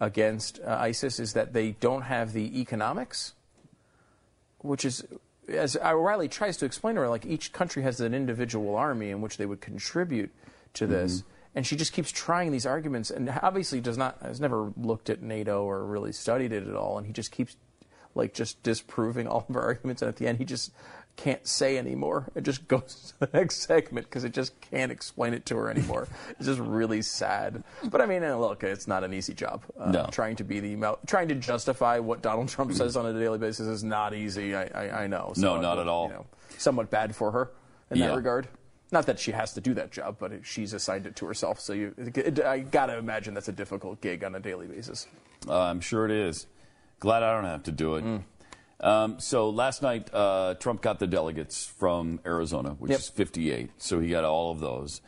against 0.00 0.58
uh, 0.60 0.76
ISIS 0.80 1.20
is 1.20 1.34
that 1.34 1.52
they 1.52 1.72
don't 1.72 2.02
have 2.02 2.32
the 2.32 2.60
economics, 2.60 3.34
which 4.58 4.84
is, 4.84 5.04
as 5.48 5.76
O'Reilly 5.76 6.28
tries 6.28 6.56
to 6.56 6.66
explain 6.66 6.96
to 6.96 7.02
her, 7.02 7.08
like 7.08 7.24
each 7.24 7.52
country 7.52 7.84
has 7.84 8.00
an 8.00 8.12
individual 8.14 8.74
army 8.74 9.10
in 9.10 9.20
which 9.20 9.36
they 9.36 9.46
would 9.46 9.60
contribute 9.60 10.34
to 10.76 10.86
this. 10.86 11.22
And 11.54 11.66
she 11.66 11.74
just 11.76 11.92
keeps 11.92 12.12
trying 12.12 12.52
these 12.52 12.66
arguments, 12.66 13.10
and 13.10 13.30
obviously 13.42 13.80
does 13.80 13.96
not 13.96 14.18
has 14.22 14.40
never 14.40 14.72
looked 14.76 15.08
at 15.08 15.22
NATO 15.22 15.64
or 15.64 15.84
really 15.84 16.12
studied 16.12 16.52
it 16.52 16.68
at 16.68 16.74
all. 16.76 16.98
And 16.98 17.06
he 17.06 17.12
just 17.14 17.32
keeps, 17.32 17.56
like, 18.14 18.34
just 18.34 18.62
disproving 18.62 19.26
all 19.26 19.46
of 19.48 19.54
her 19.54 19.62
arguments. 19.62 20.02
And 20.02 20.08
at 20.10 20.16
the 20.16 20.26
end, 20.26 20.36
he 20.38 20.44
just 20.44 20.70
can't 21.16 21.46
say 21.46 21.78
anymore. 21.78 22.30
It 22.34 22.42
just 22.42 22.68
goes 22.68 23.14
to 23.20 23.26
the 23.26 23.38
next 23.38 23.62
segment 23.62 24.06
because 24.06 24.22
it 24.24 24.34
just 24.34 24.60
can't 24.60 24.92
explain 24.92 25.32
it 25.32 25.46
to 25.46 25.56
her 25.56 25.70
anymore. 25.70 26.08
it's 26.38 26.44
just 26.44 26.60
really 26.60 27.00
sad. 27.00 27.64
But 27.84 28.02
I 28.02 28.06
mean, 28.06 28.20
look, 28.38 28.62
it's 28.62 28.86
not 28.86 29.02
an 29.02 29.14
easy 29.14 29.32
job. 29.32 29.62
Uh, 29.80 29.90
No. 29.92 30.08
Trying 30.12 30.36
to 30.36 30.44
be 30.44 30.60
the 30.60 30.96
trying 31.06 31.28
to 31.28 31.34
justify 31.36 32.00
what 32.00 32.20
Donald 32.20 32.50
Trump 32.50 32.74
says 32.74 32.98
on 32.98 33.06
a 33.06 33.18
daily 33.18 33.38
basis 33.38 33.66
is 33.66 33.82
not 33.82 34.12
easy. 34.12 34.54
I, 34.54 34.64
I, 34.74 35.04
I 35.04 35.06
know. 35.06 35.32
No, 35.38 35.58
not 35.58 35.78
would, 35.78 35.82
at 35.84 35.88
all. 35.88 36.08
You 36.08 36.14
know, 36.16 36.26
somewhat 36.58 36.90
bad 36.90 37.16
for 37.16 37.30
her 37.30 37.50
in 37.90 37.96
Yeah. 37.96 38.08
that 38.08 38.16
regard. 38.16 38.48
Not 38.92 39.06
that 39.06 39.18
she 39.18 39.32
has 39.32 39.52
to 39.54 39.60
do 39.60 39.74
that 39.74 39.90
job, 39.90 40.16
but 40.20 40.32
she's 40.44 40.72
assigned 40.72 41.06
it 41.06 41.16
to 41.16 41.26
herself. 41.26 41.58
So 41.60 41.72
you, 41.72 41.94
it, 41.98 42.40
I 42.40 42.60
got 42.60 42.86
to 42.86 42.96
imagine 42.98 43.34
that's 43.34 43.48
a 43.48 43.52
difficult 43.52 44.00
gig 44.00 44.22
on 44.22 44.34
a 44.34 44.40
daily 44.40 44.66
basis. 44.68 45.06
Uh, 45.48 45.60
I'm 45.60 45.80
sure 45.80 46.04
it 46.04 46.12
is. 46.12 46.46
Glad 47.00 47.22
I 47.24 47.34
don't 47.34 47.44
have 47.44 47.64
to 47.64 47.72
do 47.72 47.96
it. 47.96 48.04
Mm. 48.04 48.22
Um, 48.78 49.20
so 49.20 49.50
last 49.50 49.82
night, 49.82 50.08
uh, 50.14 50.54
Trump 50.60 50.82
got 50.82 50.98
the 50.98 51.06
delegates 51.06 51.64
from 51.66 52.20
Arizona, 52.24 52.70
which 52.78 52.90
Yep. 52.90 53.00
is 53.00 53.08
58. 53.08 53.70
So 53.78 53.98
he 54.00 54.10
got 54.10 54.24
all 54.24 54.52
of 54.52 54.60
those. 54.60 55.00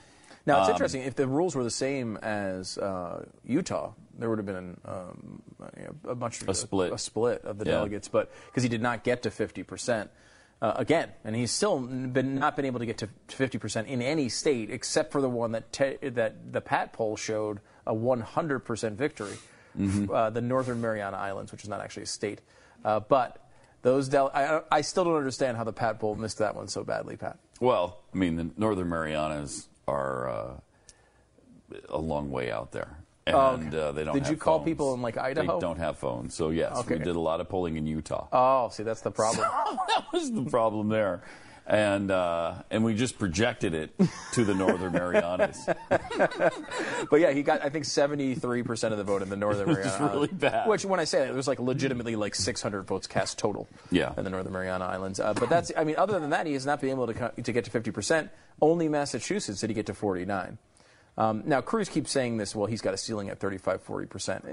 Now 0.47 0.57
Um, 0.57 0.61
it's 0.63 0.71
interesting. 0.71 1.03
If 1.03 1.15
the 1.15 1.29
rules 1.29 1.55
were 1.55 1.63
the 1.65 1.71
same 1.71 2.17
as 2.17 2.79
uh, 2.79 3.27
Utah, 3.45 3.93
there 4.19 4.29
would 4.29 4.39
have 4.39 4.47
been 4.47 4.81
um, 4.87 5.43
a 6.05 6.15
bunch 6.15 6.41
of 6.43 6.49
A 6.49 6.55
split. 6.55 6.93
a, 6.93 6.99
split 6.99 7.45
of 7.45 7.59
the 7.59 7.67
Yeah. 7.67 7.73
delegates, 7.73 8.09
but 8.09 8.33
because 8.47 8.63
he 8.63 8.69
did 8.69 8.83
not 8.83 9.05
get 9.05 9.23
to 9.23 9.31
50 9.31 9.63
percent. 9.63 10.11
Uh, 10.61 10.73
again, 10.77 11.09
and 11.25 11.37
he's 11.37 11.53
still 11.53 11.79
been 11.79 12.35
not 12.35 12.57
been 12.57 12.65
able 12.65 12.81
to 12.81 12.87
get 12.87 12.99
to 12.99 13.09
50 13.29 13.59
percent 13.59 13.87
in 13.89 14.03
any 14.03 14.29
state 14.29 14.71
except 14.71 15.13
for 15.13 15.21
the 15.21 15.29
one 15.29 15.53
that 15.53 15.73
te- 15.73 15.99
that 16.09 16.53
the 16.53 16.61
Pat 16.61 16.93
poll 16.93 17.17
showed 17.17 17.61
a 17.87 17.95
100 17.95 18.61
percent 18.61 18.99
victory, 18.99 19.37
Mm-hmm. 19.79 20.11
uh, 20.13 20.31
the 20.31 20.41
Northern 20.41 20.81
Mariana 20.81 21.17
Islands, 21.17 21.53
which 21.53 21.63
is 21.63 21.69
not 21.69 21.81
actually 21.81 22.03
a 22.03 22.07
state, 22.07 22.41
uh, 22.85 22.99
but 22.99 23.39
those 23.83 24.09
del- 24.09 24.33
I, 24.35 24.63
I 24.73 24.81
still 24.81 25.05
don't 25.05 25.15
understand 25.15 25.57
how 25.57 25.63
the 25.63 25.73
Pat 25.73 26.01
poll 26.01 26.17
missed 26.17 26.39
that 26.39 26.57
one 26.57 26.67
so 26.67 26.83
badly, 26.83 27.17
Pat. 27.17 27.39
Well, 27.61 28.01
I 28.13 28.17
mean, 28.17 28.35
the 28.35 28.51
Northern 28.57 28.89
Marianas 28.89 29.69
are 29.87 30.29
uh, 30.29 30.51
a 31.89 31.99
long 31.99 32.33
way 32.33 32.51
out 32.51 32.73
there. 32.73 32.99
And 33.29 33.37
Oh, 33.37 33.69
okay. 33.69 33.79
uh, 33.89 33.93
they 33.93 34.05
don't. 34.05 34.15
Did 34.15 34.29
you 34.29 34.37
call 34.37 34.59
phones. 34.59 34.69
people 34.69 34.95
in, 34.95 35.03
like, 35.03 35.17
Idaho? 35.17 35.55
They 35.57 35.61
don't 35.61 35.79
have 35.79 35.99
phones. 35.99 36.35
So, 36.35 36.51
yes, 36.51 36.85
we 36.87 36.99
did 36.99 37.09
a 37.09 37.21
lot 37.21 37.41
of 37.41 37.49
polling 37.49 37.77
in 37.77 37.87
Utah. 37.87 38.27
Oh, 38.33 38.69
see, 38.71 38.83
that's 38.83 39.03
the 39.03 39.11
problem. 39.11 39.47
that 39.89 40.05
was 40.13 40.33
the 40.33 40.45
problem 40.45 40.89
there. 40.89 41.23
And, 41.67 42.11
uh, 42.11 42.63
and 42.71 42.83
we 42.83 42.95
just 42.95 43.19
projected 43.19 43.75
it 43.75 43.91
to 44.33 44.43
the 44.45 44.55
Northern 44.55 44.93
Marianas. 44.93 45.69
But 47.11 47.21
yeah, 47.21 47.31
he 47.33 47.43
got 47.43 47.65
I 47.65 47.69
think 47.71 47.85
seventy 47.85 48.35
three 48.35 48.63
percent 48.63 48.93
of 48.93 48.99
the 48.99 49.05
vote 49.05 49.23
in 49.23 49.29
the 49.31 49.37
Northern 49.37 49.69
Which 49.69 49.79
is 49.79 49.87
Mariana 49.99 50.13
really 50.13 50.29
bad. 50.29 50.69
Which, 50.69 50.85
when 50.85 51.01
I 51.01 51.05
say 51.05 51.21
that, 51.21 51.29
it 51.29 51.35
was 51.35 51.49
like 51.49 51.59
legitimately 51.59 52.17
like 52.17 52.35
six 52.35 52.61
hundred 52.63 52.83
votes 52.83 53.07
cast 53.07 53.39
total. 53.39 53.69
Yeah. 53.91 54.13
in 54.17 54.25
the 54.25 54.31
Northern 54.31 54.53
Mariana 54.53 54.85
Islands. 54.87 55.21
Uh, 55.21 55.33
but 55.35 55.49
that's 55.49 55.73
I 55.77 55.85
mean, 55.85 55.97
other 55.97 56.19
than 56.19 56.31
that, 56.31 56.47
he 56.47 56.53
has 56.55 56.67
not 56.67 56.81
been 56.81 56.91
able 56.91 57.07
to 57.07 57.33
to 57.43 57.53
get 57.53 57.65
to 57.65 57.71
fifty 57.71 57.91
percent. 57.91 58.31
Only 58.61 58.89
Massachusetts 58.89 59.61
did 59.61 59.71
he 59.71 59.75
get 59.75 59.87
to 59.87 59.95
forty 59.95 60.25
nine. 60.25 60.59
Um, 61.19 61.43
now 61.45 61.61
Cruz 61.61 61.89
keeps 61.91 62.11
saying 62.11 62.37
this. 62.39 62.55
Well, 62.55 62.67
he's 62.67 62.81
got 62.81 62.95
a 62.95 62.97
ceiling 62.97 63.29
at 63.29 63.39
35, 63.41 63.83
40 63.83 64.07
percent. 64.07 64.45
Eh, 64.49 64.53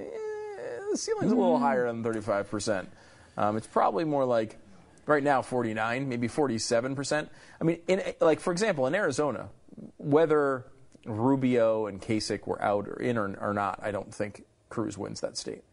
the 0.92 0.98
ceiling's 0.98 1.32
a 1.32 1.36
little 1.36 1.60
higher 1.60 1.86
than 1.88 2.04
thirty 2.04 2.20
five 2.22 2.50
percent. 2.50 2.90
Um, 3.38 3.56
it's 3.56 3.68
probably 3.68 4.04
more 4.04 4.26
like 4.26 4.58
right 5.06 5.22
now 5.24 5.42
49, 5.44 6.10
maybe 6.10 6.28
47 6.28 6.96
percent. 6.96 7.30
I 7.62 7.64
mean, 7.64 7.80
in, 7.88 8.02
like 8.20 8.40
for 8.40 8.52
example, 8.52 8.88
in 8.88 8.96
Arizona, 8.96 9.50
whether 9.98 10.66
Rubio 11.06 11.86
and 11.86 12.02
Kasich 12.02 12.48
were 12.48 12.62
out 12.62 12.88
or 12.88 12.96
in 13.00 13.18
or, 13.18 13.36
or 13.40 13.54
not, 13.54 13.80
I 13.84 13.92
don't 13.92 14.14
think 14.14 14.44
Cruz 14.70 14.98
wins 14.98 15.22
that 15.22 15.38
state. 15.38 15.64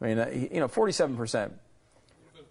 I 0.00 0.06
mean, 0.06 0.18
uh, 0.18 0.30
he- 0.30 0.48
you 0.54 0.60
know, 0.60 0.68
47 0.68 1.16
percent. 1.16 1.54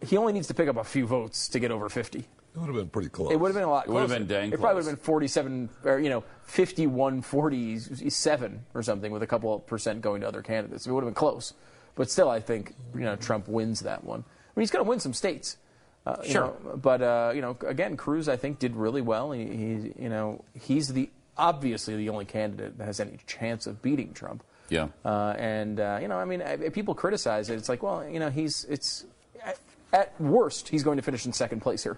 He 0.06 0.18
only 0.18 0.34
needs 0.34 0.48
to 0.48 0.54
pick 0.54 0.68
up 0.68 0.76
a 0.76 0.84
few 0.84 1.08
votes 1.08 1.48
to 1.50 1.60
get 1.60 1.72
over 1.72 1.88
50. 1.88 2.26
It 2.56 2.60
would 2.60 2.68
have 2.68 2.76
been 2.76 2.90
pretty 2.90 3.10
close. 3.10 3.32
It 3.32 3.36
would 3.40 3.50
have 3.50 3.56
been 3.56 3.64
a 3.66 3.70
lot 3.70 3.86
It 3.88 3.92
would 3.92 4.00
have 4.00 4.10
closer. 4.10 4.20
been 4.20 4.28
dang 4.28 4.54
It 4.54 4.60
probably 4.62 4.76
would 4.76 4.86
have 4.86 4.96
been 4.98 5.04
47, 5.06 5.70
or, 5.84 6.00
you 6.00 6.10
know, 6.10 6.24
51, 6.46 7.22
47 7.22 8.66
or 8.74 8.82
something 8.84 9.12
with 9.12 9.24
a 9.24 9.28
couple 9.28 9.54
of 9.56 9.68
percent 9.68 10.02
going 10.02 10.22
to 10.22 10.28
other 10.28 10.42
candidates. 10.42 10.88
It 10.88 10.92
would 10.92 11.04
have 11.04 11.08
been 11.14 11.16
close. 11.20 11.54
But 11.96 12.10
still, 12.10 12.30
I 12.30 12.40
think, 12.40 12.74
you 12.94 13.02
know, 13.02 13.16
Trump 13.16 13.48
wins 13.48 13.82
that 13.82 14.04
one. 14.04 14.22
I 14.22 14.60
mean, 14.60 14.62
he's 14.62 14.72
going 14.72 14.84
to 14.86 14.90
win 14.90 15.00
some 15.00 15.14
states. 15.14 15.58
Uh, 16.06 16.18
you 16.24 16.32
Sure. 16.32 16.54
know, 16.64 16.78
but, 16.78 17.02
uh, 17.02 17.32
you 17.36 17.42
know, 17.42 17.58
again, 17.68 17.98
Cruz, 17.98 18.30
I 18.30 18.36
think, 18.38 18.60
did 18.60 18.76
really 18.76 19.02
well. 19.02 19.32
He, 19.32 19.46
he, 19.46 19.94
you 19.98 20.10
know, 20.10 20.44
he's 20.54 20.90
the 20.90 21.10
obviously 21.38 21.98
the 21.98 22.08
only 22.10 22.26
candidate 22.26 22.78
that 22.78 22.86
has 22.86 23.00
any 23.00 23.18
chance 23.28 23.68
of 23.68 23.82
beating 23.82 24.14
Trump. 24.14 24.44
Yeah. 24.70 24.88
Uh, 25.04 25.34
and 25.38 25.80
uh, 25.80 26.00
you 26.02 26.08
know, 26.08 26.18
I 26.18 26.26
mean, 26.26 26.42
I- 26.42 26.54
if 26.54 26.74
people 26.74 26.96
criticize 26.96 27.50
it. 27.50 27.56
It's 27.58 27.68
like, 27.70 27.84
well, 27.84 28.08
you 28.08 28.20
know, 28.20 28.30
he's 28.30 28.66
it's 28.70 29.06
at, 29.44 29.58
at 29.92 30.22
worst 30.22 30.70
he's 30.70 30.84
going 30.84 30.96
to 30.98 31.04
finish 31.04 31.26
in 31.26 31.34
second 31.34 31.60
place 31.62 31.84
here 31.84 31.98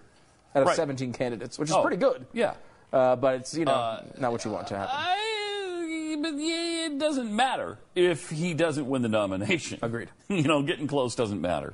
out 0.55 0.61
of 0.63 0.67
Right. 0.67 0.75
17 0.75 1.13
candidates, 1.13 1.57
which 1.59 1.69
is 1.69 1.75
Oh, 1.75 1.81
pretty 1.81 1.97
good. 1.97 2.25
Yeah. 2.33 2.53
Uh, 2.91 3.15
but 3.15 3.35
it's 3.35 3.53
you 3.55 3.65
know 3.65 4.01
not 4.17 4.31
what 4.31 4.45
you 4.45 4.51
want 4.51 4.67
to 4.67 4.77
happen. 4.77 4.95
I, 4.97 6.17
but 6.21 6.33
yeah, 6.37 6.85
it 6.87 6.97
doesn't 6.97 7.35
matter 7.35 7.77
if 7.95 8.29
he 8.29 8.53
doesn't 8.53 8.87
win 8.87 9.01
the 9.01 9.09
nomination. 9.09 9.79
Agreed. 9.81 10.09
you 10.29 10.43
know, 10.43 10.61
getting 10.63 10.87
close 10.87 11.13
doesn't 11.15 11.41
matter. 11.41 11.73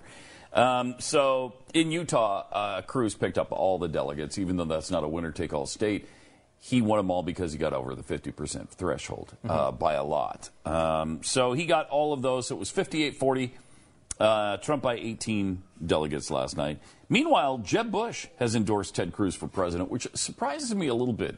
Um, 0.53 0.95
so 0.99 1.53
in 1.73 1.91
Utah, 1.91 2.45
uh, 2.51 2.81
Cruz 2.81 3.15
picked 3.15 3.37
up 3.37 3.51
all 3.51 3.77
the 3.79 3.87
delegates, 3.87 4.37
even 4.37 4.55
though 4.57 4.65
that's 4.65 4.91
not 4.91 5.03
a 5.03 5.07
winner-take-all 5.07 5.65
state. 5.65 6.07
He 6.59 6.81
won 6.81 6.97
them 6.97 7.11
all 7.11 7.23
because 7.23 7.51
he 7.51 7.57
got 7.57 7.73
over 7.73 7.93
the 7.95 8.03
50% 8.03 8.69
threshold 8.69 9.35
uh, 9.47 9.71
by 9.71 9.95
a 9.95 10.03
lot. 10.03 10.49
Um, 10.65 11.21
so 11.23 11.53
he 11.53 11.65
got 11.65 11.89
all 11.89 12.13
of 12.13 12.21
those. 12.21 12.47
So 12.47 12.55
it 12.55 12.59
was 12.59 12.71
58-40. 12.71 13.49
Uh, 14.19 14.57
Trump 14.57 14.83
by 14.83 14.95
18 14.95 15.63
delegates 15.85 16.29
last 16.29 16.55
night. 16.55 16.79
Meanwhile, 17.09 17.59
Jeb 17.59 17.91
Bush 17.91 18.27
has 18.37 18.55
endorsed 18.55 18.95
Ted 18.95 19.11
Cruz 19.11 19.35
for 19.35 19.47
president, 19.47 19.89
which 19.89 20.07
surprises 20.13 20.73
me 20.73 20.87
a 20.87 20.93
little 20.93 21.13
bit. 21.13 21.37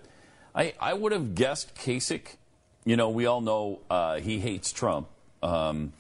I, 0.54 0.74
I 0.80 0.94
would 0.94 1.12
have 1.12 1.36
guessed 1.36 1.76
Kasich. 1.76 2.36
You 2.86 2.96
know, 2.96 3.10
we 3.10 3.26
all 3.26 3.42
know 3.42 3.80
uh, 3.90 4.20
he 4.20 4.40
hates 4.40 4.72
Trump, 4.72 5.08
um, 5.42 5.94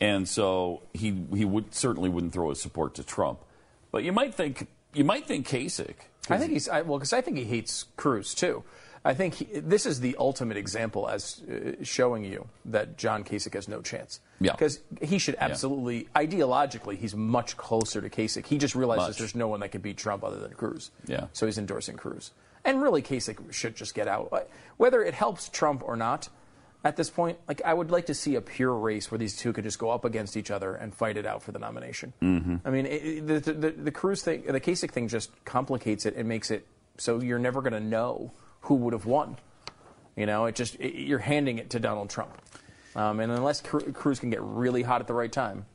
and 0.00 0.28
so 0.28 0.82
he 0.94 1.24
he 1.34 1.44
would 1.44 1.74
certainly 1.74 2.08
wouldn't 2.08 2.32
throw 2.32 2.48
his 2.48 2.60
support 2.60 2.94
to 2.94 3.04
Trump. 3.04 3.40
But 3.92 4.04
you 4.04 4.12
might 4.12 4.34
think 4.34 4.66
you 4.94 5.04
might 5.04 5.26
think 5.26 5.46
Kasich. 5.46 5.96
I 6.28 6.38
think 6.38 6.52
he's 6.52 6.68
I, 6.68 6.82
well 6.82 6.98
because 6.98 7.12
I 7.12 7.20
think 7.20 7.36
he 7.36 7.44
hates 7.44 7.86
Cruz 7.96 8.34
too. 8.34 8.64
I 9.04 9.14
think 9.14 9.34
he, 9.34 9.44
this 9.60 9.86
is 9.86 10.00
the 10.00 10.14
ultimate 10.18 10.56
example 10.58 11.08
as 11.08 11.42
uh, 11.50 11.82
showing 11.82 12.24
you 12.24 12.46
that 12.66 12.98
John 12.98 13.24
Kasich 13.24 13.54
has 13.54 13.66
no 13.66 13.80
chance. 13.80 14.20
Yeah. 14.40 14.52
Because 14.52 14.80
he 15.00 15.18
should 15.18 15.36
absolutely, 15.40 16.08
ideologically, 16.14 16.96
he's 16.98 17.14
much 17.16 17.56
closer 17.56 18.00
to 18.02 18.10
Kasich. 18.10 18.46
He 18.46 18.58
just 18.58 18.74
realizes 18.74 19.08
Much. 19.08 19.18
there's 19.18 19.34
no 19.34 19.48
one 19.48 19.60
that 19.60 19.70
can 19.72 19.80
beat 19.80 19.96
Trump 19.96 20.22
other 20.22 20.38
than 20.38 20.52
Cruz. 20.52 20.90
Yeah. 21.06 21.26
So 21.32 21.46
he's 21.46 21.56
endorsing 21.56 21.96
Cruz. 21.96 22.32
And 22.64 22.82
really, 22.82 23.00
Kasich 23.00 23.52
should 23.54 23.74
just 23.74 23.94
get 23.94 24.06
out. 24.06 24.48
Whether 24.76 25.02
it 25.02 25.14
helps 25.14 25.48
Trump 25.48 25.82
or 25.82 25.96
not, 25.96 26.28
at 26.84 26.96
this 26.96 27.08
point, 27.08 27.38
like 27.48 27.62
I 27.64 27.72
would 27.72 27.90
like 27.90 28.06
to 28.06 28.14
see 28.14 28.34
a 28.34 28.40
pure 28.42 28.74
race 28.74 29.10
where 29.10 29.18
these 29.18 29.36
two 29.36 29.52
could 29.54 29.64
just 29.64 29.78
go 29.78 29.90
up 29.90 30.04
against 30.04 30.36
each 30.36 30.50
other 30.50 30.74
and 30.74 30.94
fight 30.94 31.16
it 31.16 31.24
out 31.24 31.42
for 31.42 31.52
the 31.52 31.58
nomination. 31.58 32.12
Mm-hmm. 32.22 32.56
I 32.66 32.70
mean, 32.70 32.84
it- 32.86 33.26
the, 33.26 33.40
the, 33.52 33.70
the 33.70 33.90
Cruz 33.90 34.22
thing, 34.22 34.42
the 34.46 34.60
Kasich 34.60 34.90
thing, 34.90 35.08
just 35.08 35.30
complicates 35.46 36.04
it 36.04 36.16
and 36.16 36.28
makes 36.28 36.50
it 36.50 36.66
so 36.98 37.20
you're 37.22 37.38
never 37.38 37.62
going 37.62 37.72
to 37.72 37.80
know 37.80 38.32
who 38.62 38.74
would 38.76 38.92
have 38.92 39.06
won. 39.06 39.36
You 40.16 40.26
know, 40.26 40.46
it 40.46 40.54
just 40.54 40.74
it, 40.76 40.94
you're 40.94 41.18
handing 41.18 41.58
it 41.58 41.70
to 41.70 41.80
Donald 41.80 42.10
Trump, 42.10 42.36
um, 42.94 43.20
and 43.20 43.32
unless 43.32 43.60
Cru- 43.60 43.92
Cruz 43.92 44.18
can 44.20 44.30
get 44.30 44.42
really 44.42 44.82
hot 44.82 45.00
at 45.00 45.06
the 45.06 45.14
right 45.14 45.32
time, 45.32 45.66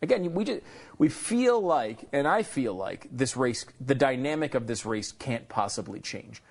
again, 0.00 0.32
we 0.34 0.44
just 0.44 0.60
we 0.98 1.08
feel 1.08 1.60
like, 1.60 2.08
and 2.12 2.26
I 2.26 2.42
feel 2.42 2.74
like 2.74 3.06
this 3.12 3.36
race, 3.36 3.64
the 3.80 3.94
dynamic 3.94 4.54
of 4.54 4.66
this 4.66 4.84
race 4.84 5.12
can't 5.12 5.48
possibly 5.48 6.00
change. 6.00 6.42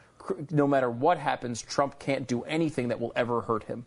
No 0.52 0.68
matter 0.68 0.90
what 0.90 1.18
happens, 1.18 1.62
Trump 1.62 2.00
can't 2.00 2.28
do 2.28 2.44
anything 2.44 2.90
that 2.90 3.00
will 3.00 3.12
ever 3.16 3.42
hurt 3.42 3.64
him. 3.64 3.86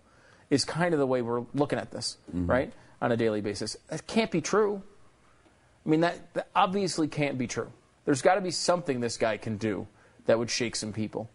Is 0.50 0.64
kind 0.64 0.92
of 0.92 1.00
the 1.00 1.06
way 1.06 1.22
we're 1.22 1.44
looking 1.54 1.78
at 1.78 1.90
this, 1.90 2.18
right, 2.32 2.72
on 3.00 3.10
a 3.10 3.16
daily 3.16 3.40
basis. 3.40 3.76
That 3.88 4.06
can't 4.06 4.30
be 4.30 4.40
true. 4.40 4.82
I 5.84 5.88
mean, 5.88 6.00
that, 6.00 6.34
that 6.34 6.48
obviously 6.54 7.08
can't 7.08 7.38
be 7.38 7.46
true. 7.46 7.72
There's 8.04 8.20
got 8.22 8.34
to 8.34 8.40
be 8.40 8.50
something 8.50 9.00
this 9.00 9.16
guy 9.16 9.36
can 9.38 9.56
do 9.56 9.86
that 10.26 10.38
would 10.38 10.50
shake 10.50 10.76
some 10.76 10.92
people. 10.92 11.30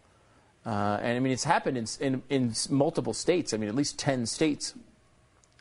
Uh, 0.70 1.00
and 1.02 1.18
I 1.18 1.20
mean, 1.20 1.34
it's 1.34 1.46
happened 1.46 1.80
in, 1.80 1.88
in, 2.00 2.22
in 2.30 2.54
multiple 2.70 3.14
states. 3.14 3.56
I 3.56 3.58
mean, 3.58 3.70
at 3.70 3.76
least 3.76 3.98
10 3.98 4.28
states 4.28 4.76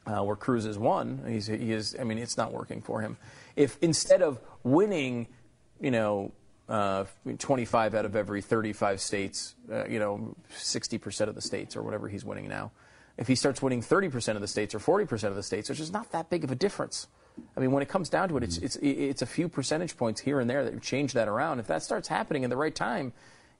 uh, 0.06 0.22
where 0.22 0.36
Cruz 0.36 0.66
has 0.66 0.76
won. 0.76 1.24
He's, 1.26 1.46
he 1.46 1.72
is, 1.72 1.96
I 1.98 2.04
mean, 2.04 2.18
it's 2.18 2.36
not 2.36 2.52
working 2.52 2.82
for 2.82 3.00
him. 3.00 3.16
If 3.56 3.78
instead 3.80 4.20
of 4.20 4.38
winning, 4.64 5.28
you 5.80 5.90
know, 5.90 6.32
uh, 6.68 7.06
25 7.38 7.94
out 7.94 8.04
of 8.04 8.16
every 8.16 8.42
35 8.42 9.00
states, 9.00 9.54
uh, 9.72 9.86
you 9.86 9.98
know, 9.98 10.36
60% 10.54 11.28
of 11.28 11.34
the 11.34 11.40
states 11.40 11.74
or 11.74 11.82
whatever 11.82 12.06
he's 12.08 12.26
winning 12.26 12.46
now, 12.46 12.70
if 13.16 13.26
he 13.28 13.34
starts 13.34 13.62
winning 13.62 13.80
30% 13.80 14.34
of 14.34 14.42
the 14.42 14.46
states 14.46 14.74
or 14.74 14.78
40% 14.78 15.28
of 15.28 15.36
the 15.36 15.42
states, 15.42 15.70
which 15.70 15.80
is 15.80 15.90
not 15.90 16.12
that 16.12 16.28
big 16.28 16.44
of 16.44 16.50
a 16.50 16.54
difference. 16.54 17.06
I 17.56 17.60
mean, 17.60 17.72
when 17.72 17.82
it 17.82 17.88
comes 17.88 18.10
down 18.10 18.28
to 18.28 18.36
it, 18.36 18.42
it's, 18.42 18.58
it's, 18.58 18.76
it's 18.82 19.22
a 19.22 19.26
few 19.26 19.48
percentage 19.48 19.96
points 19.96 20.20
here 20.20 20.38
and 20.38 20.50
there 20.50 20.64
that 20.64 20.82
change 20.82 21.14
that 21.14 21.28
around. 21.28 21.60
If 21.60 21.66
that 21.68 21.82
starts 21.82 22.08
happening 22.08 22.42
in 22.42 22.50
the 22.50 22.58
right 22.58 22.74
time, 22.74 23.14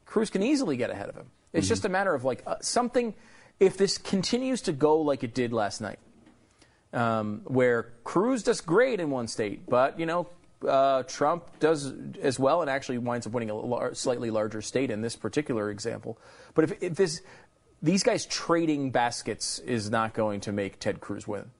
Cruz 0.04 0.28
can 0.28 0.42
easily 0.42 0.76
get 0.76 0.90
ahead 0.90 1.08
of 1.08 1.14
him. 1.14 1.30
It's 1.52 1.68
just 1.68 1.84
a 1.84 1.88
matter 1.88 2.14
of 2.14 2.24
like 2.24 2.42
uh, 2.46 2.56
something. 2.60 3.14
If 3.58 3.76
this 3.76 3.98
continues 3.98 4.62
to 4.62 4.72
go 4.72 5.00
like 5.00 5.24
it 5.24 5.34
did 5.34 5.52
last 5.52 5.80
night, 5.80 5.98
um, 6.92 7.42
where 7.44 7.92
Cruz 8.04 8.42
does 8.42 8.60
great 8.60 9.00
in 9.00 9.10
one 9.10 9.26
state, 9.28 9.66
but 9.68 9.98
you 9.98 10.06
know 10.06 10.28
uh, 10.66 11.02
Trump 11.04 11.58
does 11.60 11.92
as 12.22 12.38
well 12.38 12.60
and 12.62 12.70
actually 12.70 12.98
winds 12.98 13.26
up 13.26 13.32
winning 13.32 13.50
a 13.50 13.54
lar- 13.54 13.94
slightly 13.94 14.30
larger 14.30 14.62
state 14.62 14.90
in 14.90 15.00
this 15.00 15.16
particular 15.16 15.70
example. 15.70 16.18
But 16.54 16.64
if, 16.64 16.82
if 16.82 16.94
this 16.94 17.22
these 17.82 18.02
guys 18.02 18.26
trading 18.26 18.90
baskets 18.90 19.58
is 19.60 19.90
not 19.90 20.14
going 20.14 20.40
to 20.40 20.52
make 20.52 20.80
Ted 20.80 21.00
Cruz 21.00 21.28
win. 21.28 21.50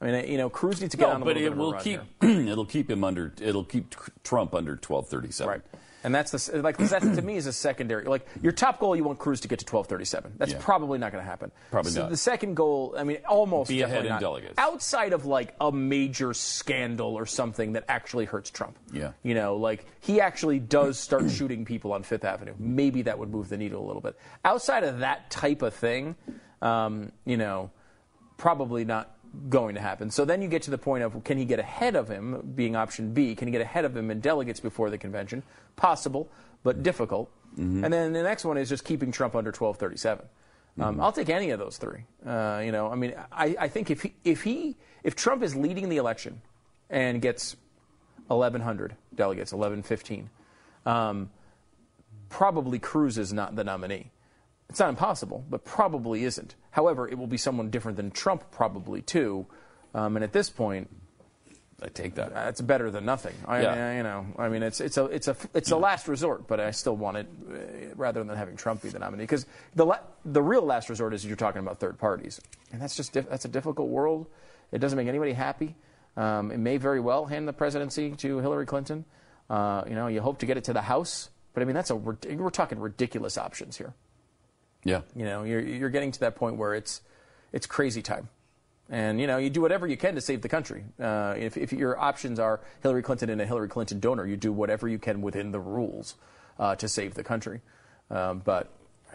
I 0.00 0.06
mean, 0.06 0.30
you 0.30 0.38
know, 0.38 0.48
Cruz 0.48 0.80
needs 0.80 0.92
to 0.92 0.96
get 0.96 1.08
No, 1.08 1.14
on 1.16 1.22
a 1.22 1.24
but 1.24 1.36
it 1.36 1.40
bit 1.40 1.52
of 1.52 1.58
a 1.58 1.60
will 1.60 1.72
keep 1.74 2.00
it'll 2.22 2.64
keep 2.64 2.90
him 2.90 3.04
under 3.04 3.32
it'll 3.40 3.64
keep 3.64 3.90
tr- 3.90 4.10
Trump 4.22 4.54
under 4.54 4.76
twelve 4.76 5.08
thirty 5.08 5.30
seven. 5.30 5.50
Right. 5.54 5.62
And 6.04 6.14
that's 6.14 6.30
the 6.30 6.62
like 6.62 6.76
that 6.78 7.00
to 7.02 7.22
me 7.22 7.36
is 7.36 7.46
a 7.46 7.52
secondary. 7.52 8.04
Like 8.04 8.24
your 8.40 8.52
top 8.52 8.78
goal, 8.78 8.94
you 8.94 9.02
want 9.02 9.18
Cruz 9.18 9.40
to 9.40 9.48
get 9.48 9.58
to 9.58 9.64
1237. 9.64 10.34
That's 10.38 10.52
Yeah. 10.52 10.58
probably 10.60 10.96
not 10.98 11.10
going 11.10 11.22
to 11.24 11.28
happen. 11.28 11.50
Probably 11.72 11.90
So 11.90 12.02
not. 12.02 12.10
The 12.10 12.16
second 12.16 12.54
goal, 12.54 12.94
I 12.96 13.02
mean, 13.02 13.18
almost 13.28 13.68
Be 13.68 13.82
ahead 13.82 13.88
definitely 14.04 14.08
in 14.08 14.12
not. 14.14 14.20
delegates. 14.20 14.54
Outside 14.58 15.12
of 15.12 15.26
like 15.26 15.54
a 15.60 15.72
major 15.72 16.32
scandal 16.34 17.14
or 17.18 17.26
something 17.26 17.72
that 17.72 17.84
actually 17.88 18.26
hurts 18.26 18.50
Trump. 18.50 18.78
Yeah. 18.92 19.10
You 19.24 19.34
know, 19.34 19.56
like 19.56 19.84
he 20.00 20.20
actually 20.20 20.60
does 20.60 20.98
start 21.00 21.28
shooting 21.30 21.64
people 21.64 21.92
on 21.92 22.04
Fifth 22.04 22.24
Avenue. 22.24 22.54
Maybe 22.60 23.02
that 23.02 23.18
would 23.18 23.30
move 23.30 23.48
the 23.48 23.56
needle 23.56 23.84
a 23.84 23.86
little 23.86 24.02
bit. 24.02 24.16
Outside 24.44 24.84
of 24.84 25.00
that 25.00 25.30
type 25.30 25.62
of 25.62 25.74
thing, 25.74 26.14
um, 26.62 27.10
you 27.24 27.36
know, 27.36 27.72
probably 28.36 28.84
not 28.84 29.17
going 29.48 29.74
to 29.74 29.80
happen. 29.80 30.10
So 30.10 30.24
then 30.24 30.42
you 30.42 30.48
get 30.48 30.62
to 30.62 30.70
the 30.70 30.78
point 30.78 31.04
of 31.04 31.22
can 31.24 31.38
he 31.38 31.44
get 31.44 31.58
ahead 31.58 31.96
of 31.96 32.08
him, 32.08 32.52
being 32.54 32.76
option 32.76 33.12
B? 33.12 33.34
Can 33.34 33.48
he 33.48 33.52
get 33.52 33.60
ahead 33.60 33.84
of 33.84 33.96
him 33.96 34.10
in 34.10 34.20
delegates 34.20 34.60
before 34.60 34.90
the 34.90 34.98
convention? 34.98 35.42
Possible, 35.76 36.28
but 36.62 36.82
difficult. 36.82 37.30
And 37.84 37.92
then 37.92 38.12
the 38.12 38.22
next 38.22 38.44
one 38.44 38.58
is 38.58 38.68
just 38.68 38.84
keeping 38.84 39.10
Trump 39.10 39.34
under 39.34 39.50
1237. 39.50 40.26
Um, 40.80 41.00
I'll 41.00 41.12
take 41.12 41.28
any 41.28 41.50
of 41.50 41.58
those 41.58 41.76
three. 41.76 42.04
Uh, 42.24 42.62
you 42.64 42.70
know, 42.70 42.88
I 42.90 42.94
mean, 42.94 43.14
I, 43.32 43.56
I 43.58 43.68
think 43.68 43.90
if 43.90 44.02
he, 44.02 44.14
if 44.22 44.44
he 44.44 44.76
if 45.02 45.16
Trump 45.16 45.42
is 45.42 45.56
leading 45.56 45.88
the 45.88 45.96
election 45.96 46.40
and 46.88 47.20
gets 47.20 47.56
1,100 48.28 48.94
delegates, 49.14 49.52
1,115, 49.52 50.30
um, 50.86 51.30
probably 52.28 52.78
Cruz 52.78 53.18
is 53.18 53.32
not 53.32 53.56
the 53.56 53.64
nominee. 53.64 54.10
It's 54.68 54.78
not 54.78 54.90
impossible, 54.90 55.44
but 55.48 55.64
probably 55.64 56.24
isn't. 56.24 56.54
However, 56.70 57.08
it 57.08 57.18
will 57.18 57.26
be 57.26 57.38
someone 57.38 57.70
different 57.70 57.96
than 57.96 58.10
Trump, 58.10 58.50
probably 58.50 59.02
too. 59.02 59.46
Um, 59.94 60.16
and 60.16 60.22
at 60.24 60.32
this 60.32 60.50
point, 60.50 60.88
I 61.82 61.86
take 61.88 62.16
that. 62.16 62.34
that's 62.34 62.60
better 62.60 62.90
than 62.90 63.04
nothing. 63.04 63.34
I, 63.46 63.62
Yeah. 63.62 63.72
I- 63.92 63.96
you 63.98 64.02
know, 64.02 64.26
I 64.36 64.48
mean, 64.48 64.62
it's 64.64 64.80
it's 64.80 64.96
a 64.96 65.04
it's 65.06 65.28
a 65.28 65.36
it's 65.54 65.70
a 65.70 65.76
last 65.76 66.08
resort, 66.08 66.48
but 66.48 66.58
I 66.60 66.72
still 66.72 66.96
want 66.96 67.16
it 67.18 67.26
uh, 67.50 67.94
rather 67.94 68.22
than 68.24 68.36
having 68.36 68.56
Trump 68.56 68.82
be 68.82 68.88
the 68.88 68.98
nominee 68.98 69.22
because 69.22 69.46
the 69.76 69.86
la- 69.86 70.00
the 70.24 70.42
real 70.42 70.62
last 70.62 70.90
resort 70.90 71.14
is 71.14 71.24
you're 71.24 71.36
talking 71.36 71.60
about 71.60 71.78
third 71.78 71.96
parties, 71.98 72.40
and 72.72 72.82
that's 72.82 72.96
just 72.96 73.12
diff- 73.12 73.28
that's 73.30 73.44
a 73.44 73.48
difficult 73.48 73.88
world. 73.90 74.26
It 74.72 74.78
doesn't 74.78 74.96
make 74.96 75.06
anybody 75.08 75.32
happy. 75.32 75.76
Um, 76.16 76.50
it 76.50 76.58
may 76.58 76.78
very 76.78 76.98
well 77.00 77.26
hand 77.26 77.46
the 77.46 77.52
presidency 77.52 78.10
to 78.16 78.38
Hillary 78.38 78.66
Clinton. 78.66 79.04
Uh, 79.48 79.84
you 79.88 79.94
know, 79.94 80.08
you 80.08 80.20
hope 80.20 80.40
to 80.40 80.46
get 80.46 80.56
it 80.56 80.64
to 80.64 80.72
the 80.72 80.82
House, 80.82 81.30
but 81.54 81.62
I 81.62 81.64
mean, 81.64 81.76
that's 81.76 81.90
a 81.90 81.96
we're 81.96 82.16
talking 82.50 82.80
ridiculous 82.80 83.38
options 83.38 83.78
here. 83.78 83.94
Yeah. 84.84 85.02
You 85.14 85.24
know, 85.24 85.44
you're, 85.44 85.60
you're 85.60 85.90
getting 85.90 86.12
to 86.12 86.20
that 86.20 86.36
point 86.36 86.56
where 86.56 86.74
it's, 86.74 87.02
it's 87.52 87.66
crazy 87.66 88.02
time. 88.02 88.28
And, 88.90 89.20
you 89.20 89.26
know, 89.26 89.36
you 89.36 89.50
do 89.50 89.60
whatever 89.60 89.86
you 89.86 89.98
can 89.98 90.14
to 90.14 90.20
save 90.20 90.40
the 90.40 90.48
country. 90.48 90.84
Uh, 90.98 91.34
if, 91.36 91.58
if 91.58 91.72
your 91.72 91.98
options 91.98 92.38
are 92.38 92.60
Hillary 92.82 93.02
Clinton 93.02 93.28
and 93.28 93.40
a 93.40 93.44
Hillary 93.44 93.68
Clinton 93.68 94.00
donor, 94.00 94.24
you 94.24 94.36
do 94.36 94.50
whatever 94.50 94.88
you 94.88 94.98
can 94.98 95.20
within 95.20 95.52
the 95.52 95.60
rules 95.60 96.14
uh, 96.58 96.74
to 96.76 96.88
save 96.88 97.12
the 97.12 97.22
country. 97.22 97.60
Um, 98.10 98.40
but, 98.42 98.70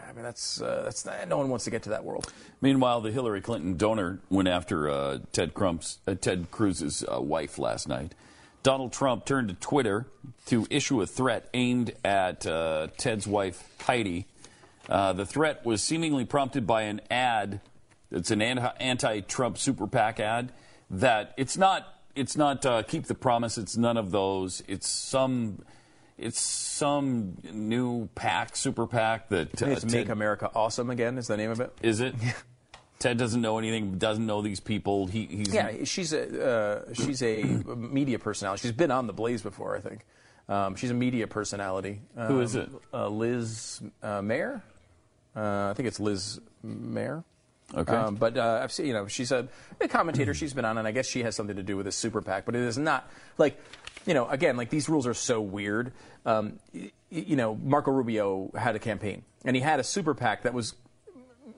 I 0.08 0.14
mean, 0.14 0.24
that's, 0.24 0.62
uh, 0.62 0.82
that's 0.84 1.08
no 1.28 1.38
one 1.38 1.50
wants 1.50 1.66
to 1.66 1.72
get 1.72 1.82
to 1.84 1.90
that 1.90 2.04
world. 2.04 2.32
Meanwhile, 2.62 3.02
the 3.02 3.12
Hillary 3.12 3.42
Clinton 3.42 3.76
donor 3.76 4.20
went 4.30 4.48
after 4.48 4.90
uh, 4.90 5.20
Ted, 5.32 5.56
Crump's, 5.56 5.98
uh, 6.06 6.14
Ted 6.14 6.52
Cruz's 6.52 7.04
uh, 7.12 7.20
wife 7.20 7.58
last 7.58 7.88
night. 7.88 8.14
Donald 8.62 8.94
Trump 8.94 9.26
turned 9.26 9.48
to 9.48 9.56
Twitter 9.56 10.06
to 10.46 10.68
issue 10.70 11.02
a 11.02 11.08
threat 11.08 11.50
aimed 11.56 11.94
at 12.06 12.46
uh, 12.46 12.88
Ted's 12.98 13.26
wife, 13.26 13.70
Heidi. 13.82 14.28
Uh, 14.90 15.14
the 15.14 15.26
threat 15.26 15.66
was 15.66 15.82
seemingly 15.82 16.26
prompted 16.26 16.68
by 16.68 16.84
an 16.84 17.02
ad. 17.10 17.62
It's 18.12 18.32
an 18.32 18.42
anti 18.42 19.22
Trump 19.22 19.58
super 19.58 19.88
PAC 19.88 20.20
ad 20.20 20.52
that 20.90 21.34
it's 21.38 21.58
not. 21.58 21.88
It's 22.16 22.38
not 22.38 22.64
uh, 22.66 22.84
keep 22.84 23.06
the 23.06 23.16
promise. 23.16 23.58
It's 23.58 23.76
none 23.76 23.98
of 23.98 24.12
those. 24.12 24.62
It's 24.68 24.88
some. 24.88 25.64
It's 26.16 26.40
some 26.40 27.38
new 27.52 28.08
PAC, 28.14 28.56
super 28.56 28.86
PAC 28.86 29.30
that 29.30 29.62
uh, 29.64 29.66
It's 29.66 29.84
Make 29.84 30.10
America 30.10 30.52
Awesome 30.54 30.92
Again 30.92 31.18
is 31.18 31.26
the 31.26 31.36
name 31.36 31.50
of 31.50 31.60
it. 31.60 31.74
is 31.82 32.02
it? 32.02 32.14
Ted 33.00 33.18
doesn't 33.18 33.42
know 33.42 33.58
anything. 33.58 33.98
Doesn't 33.98 34.26
know 34.26 34.42
these 34.42 34.62
people. 34.62 35.08
He, 35.08 35.26
he's 35.26 35.54
Yeah, 35.54 35.84
she's 35.84 36.14
a 36.14 36.48
uh, 36.48 36.94
she's 36.94 37.22
a 37.22 37.44
media 37.44 38.18
personality. 38.18 38.62
She's 38.62 38.72
been 38.72 38.92
on 38.92 39.08
the 39.08 39.14
Blaze 39.14 39.42
before, 39.42 39.76
I 39.76 39.80
think. 39.82 40.06
Um, 40.48 40.76
she's 40.76 40.92
a 40.92 40.94
media 40.94 41.28
personality. 41.28 42.02
Um, 42.16 42.28
Who 42.28 42.42
is 42.42 42.56
it? 42.56 42.70
Uh, 42.94 43.10
Liz 43.10 43.82
uh, 44.02 44.22
Mair. 44.22 44.64
Uh, 45.36 45.70
I 45.70 45.74
think 45.76 45.88
it's 45.88 46.00
Liz 46.00 46.40
Mair. 46.62 47.24
Okay. 47.76 47.94
Um, 47.96 48.16
but 48.16 48.38
uh, 48.38 48.60
I've 48.62 48.72
seen, 48.72 48.86
you 48.86 48.94
know, 48.94 49.08
she's 49.08 49.32
a, 49.32 49.48
a 49.82 49.88
commentator. 49.88 50.34
She's 50.34 50.54
been 50.54 50.66
on, 50.66 50.78
and 50.78 50.88
I 50.88 50.92
guess 50.92 51.08
she 51.08 51.24
has 51.24 51.36
something 51.36 51.56
to 51.56 51.64
do 51.64 51.76
with 51.76 51.86
this 51.86 51.96
super 51.96 52.22
PAC. 52.22 52.46
But 52.46 52.56
it 52.56 52.62
is 52.62 52.78
not 52.78 53.10
like, 53.38 53.60
you 54.06 54.14
know, 54.14 54.28
again, 54.28 54.58
like 54.58 54.70
these 54.70 54.90
rules 54.90 55.08
are 55.08 55.14
so 55.16 55.42
weird. 55.42 55.92
Um, 56.26 56.60
y- 56.74 56.92
you 57.10 57.36
know, 57.36 57.56
Marco 57.56 57.92
Rubio 57.92 58.52
had 58.56 58.76
a 58.76 58.80
campaign, 58.80 59.24
and 59.46 59.56
he 59.56 59.62
had 59.62 59.80
a 59.80 59.84
super 59.84 60.14
PAC 60.14 60.44
that 60.44 60.54
was 60.54 60.76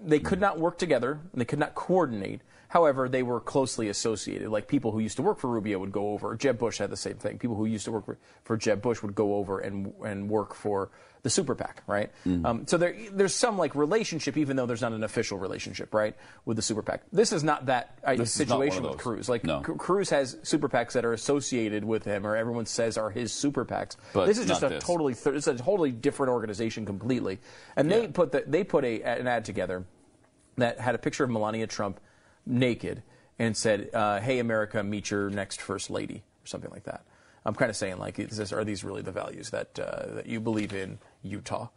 they 0.04 0.20
could 0.20 0.40
not 0.40 0.60
work 0.60 0.78
together 0.78 1.20
and 1.32 1.42
they 1.42 1.46
could 1.46 1.60
not 1.60 1.76
coordinate. 1.76 2.42
However, 2.76 3.08
they 3.08 3.24
were 3.24 3.40
closely 3.40 3.88
associated. 3.88 4.50
Like 4.50 4.68
people 4.68 4.92
who 4.92 5.00
used 5.00 5.16
to 5.16 5.22
work 5.22 5.40
for 5.40 5.50
Rubio 5.50 5.80
would 5.80 5.94
go 5.94 6.10
over. 6.10 6.36
Jeb 6.36 6.58
Bush 6.58 6.78
had 6.78 6.90
the 6.90 6.98
same 6.98 7.14
thing. 7.14 7.38
People 7.38 7.56
who 7.56 7.64
used 7.64 7.86
to 7.86 7.92
work 7.94 8.06
for, 8.06 8.18
for 8.44 8.58
Jeb 8.58 8.82
Bush 8.82 9.02
would 9.02 9.16
go 9.16 9.36
over 9.36 9.60
and 9.60 9.94
and 10.04 10.30
work 10.30 10.54
for 10.54 10.90
the 11.24 11.30
super 11.30 11.56
PAC, 11.56 11.84
right? 11.88 12.12
Um, 12.26 12.68
so 12.68 12.78
there, 12.78 12.94
there's 13.14 13.34
some 13.34 13.58
like 13.58 13.76
relationship, 13.76 14.36
even 14.36 14.58
though 14.58 14.66
there's 14.66 14.82
not 14.82 14.92
an 14.92 15.06
official 15.06 15.38
relationship, 15.38 15.94
right, 15.94 16.18
with 16.44 16.58
the 16.58 16.62
super 16.62 16.82
PAC. 16.82 17.04
This 17.14 17.32
is 17.32 17.46
not 17.46 17.68
that 17.68 17.98
uh, 18.06 18.12
is 18.12 18.20
not 18.20 18.28
situation 18.28 18.84
with. 18.84 18.98
Cruz. 18.98 19.30
Like 19.30 19.46
No. 19.46 19.64
C- 19.66 19.72
Cruz 19.78 20.10
has 20.10 20.36
super 20.44 20.68
PACs 20.68 20.92
that 20.92 21.06
are 21.06 21.14
associated 21.14 21.86
with 21.86 22.04
him, 22.04 22.28
or 22.28 22.36
everyone 22.36 22.66
says 22.66 22.98
are 22.98 23.10
his 23.10 23.32
super 23.32 23.64
PACs. 23.64 23.96
But 24.12 24.26
this 24.26 24.38
is 24.38 24.48
just 24.48 24.64
a 24.64 24.68
this. 24.68 24.84
totally 24.84 25.14
th- 25.14 25.34
it's 25.34 25.48
a 25.48 25.56
totally 25.56 25.94
different 25.94 26.34
organization 26.34 26.86
completely. 26.86 27.40
And 27.78 27.90
they 27.90 28.08
put 28.10 28.34
the, 28.34 28.44
they 28.46 28.66
put 28.66 28.84
a, 28.84 29.02
an 29.02 29.28
ad 29.28 29.46
together 29.46 29.86
that 30.58 30.82
had 30.82 30.94
a 30.94 30.98
picture 30.98 31.24
of 31.24 31.30
Melania 31.30 31.68
Trump 31.68 32.02
naked 32.46 33.04
and 33.38 33.56
said, 33.56 33.90
uh, 33.94 34.20
"Hey 34.20 34.40
America, 34.40 34.84
meet 34.84 35.12
your 35.12 35.30
next 35.30 35.62
first 35.62 35.90
lady," 35.90 36.24
or 36.44 36.48
something 36.48 36.72
like 36.72 36.84
that. 36.84 37.04
I'm 37.46 37.54
kind 37.54 37.70
of 37.70 37.76
saying 37.76 38.00
like, 38.00 38.18
is 38.18 38.38
this, 38.38 38.52
are 38.52 38.64
these 38.64 38.84
really 38.84 39.04
the 39.04 39.12
values 39.12 39.52
that 39.52 39.78
uh, 39.80 40.16
that 40.16 40.26
you 40.26 40.40
believe 40.40 40.74
in 40.74 40.98
Utah? 41.22 41.70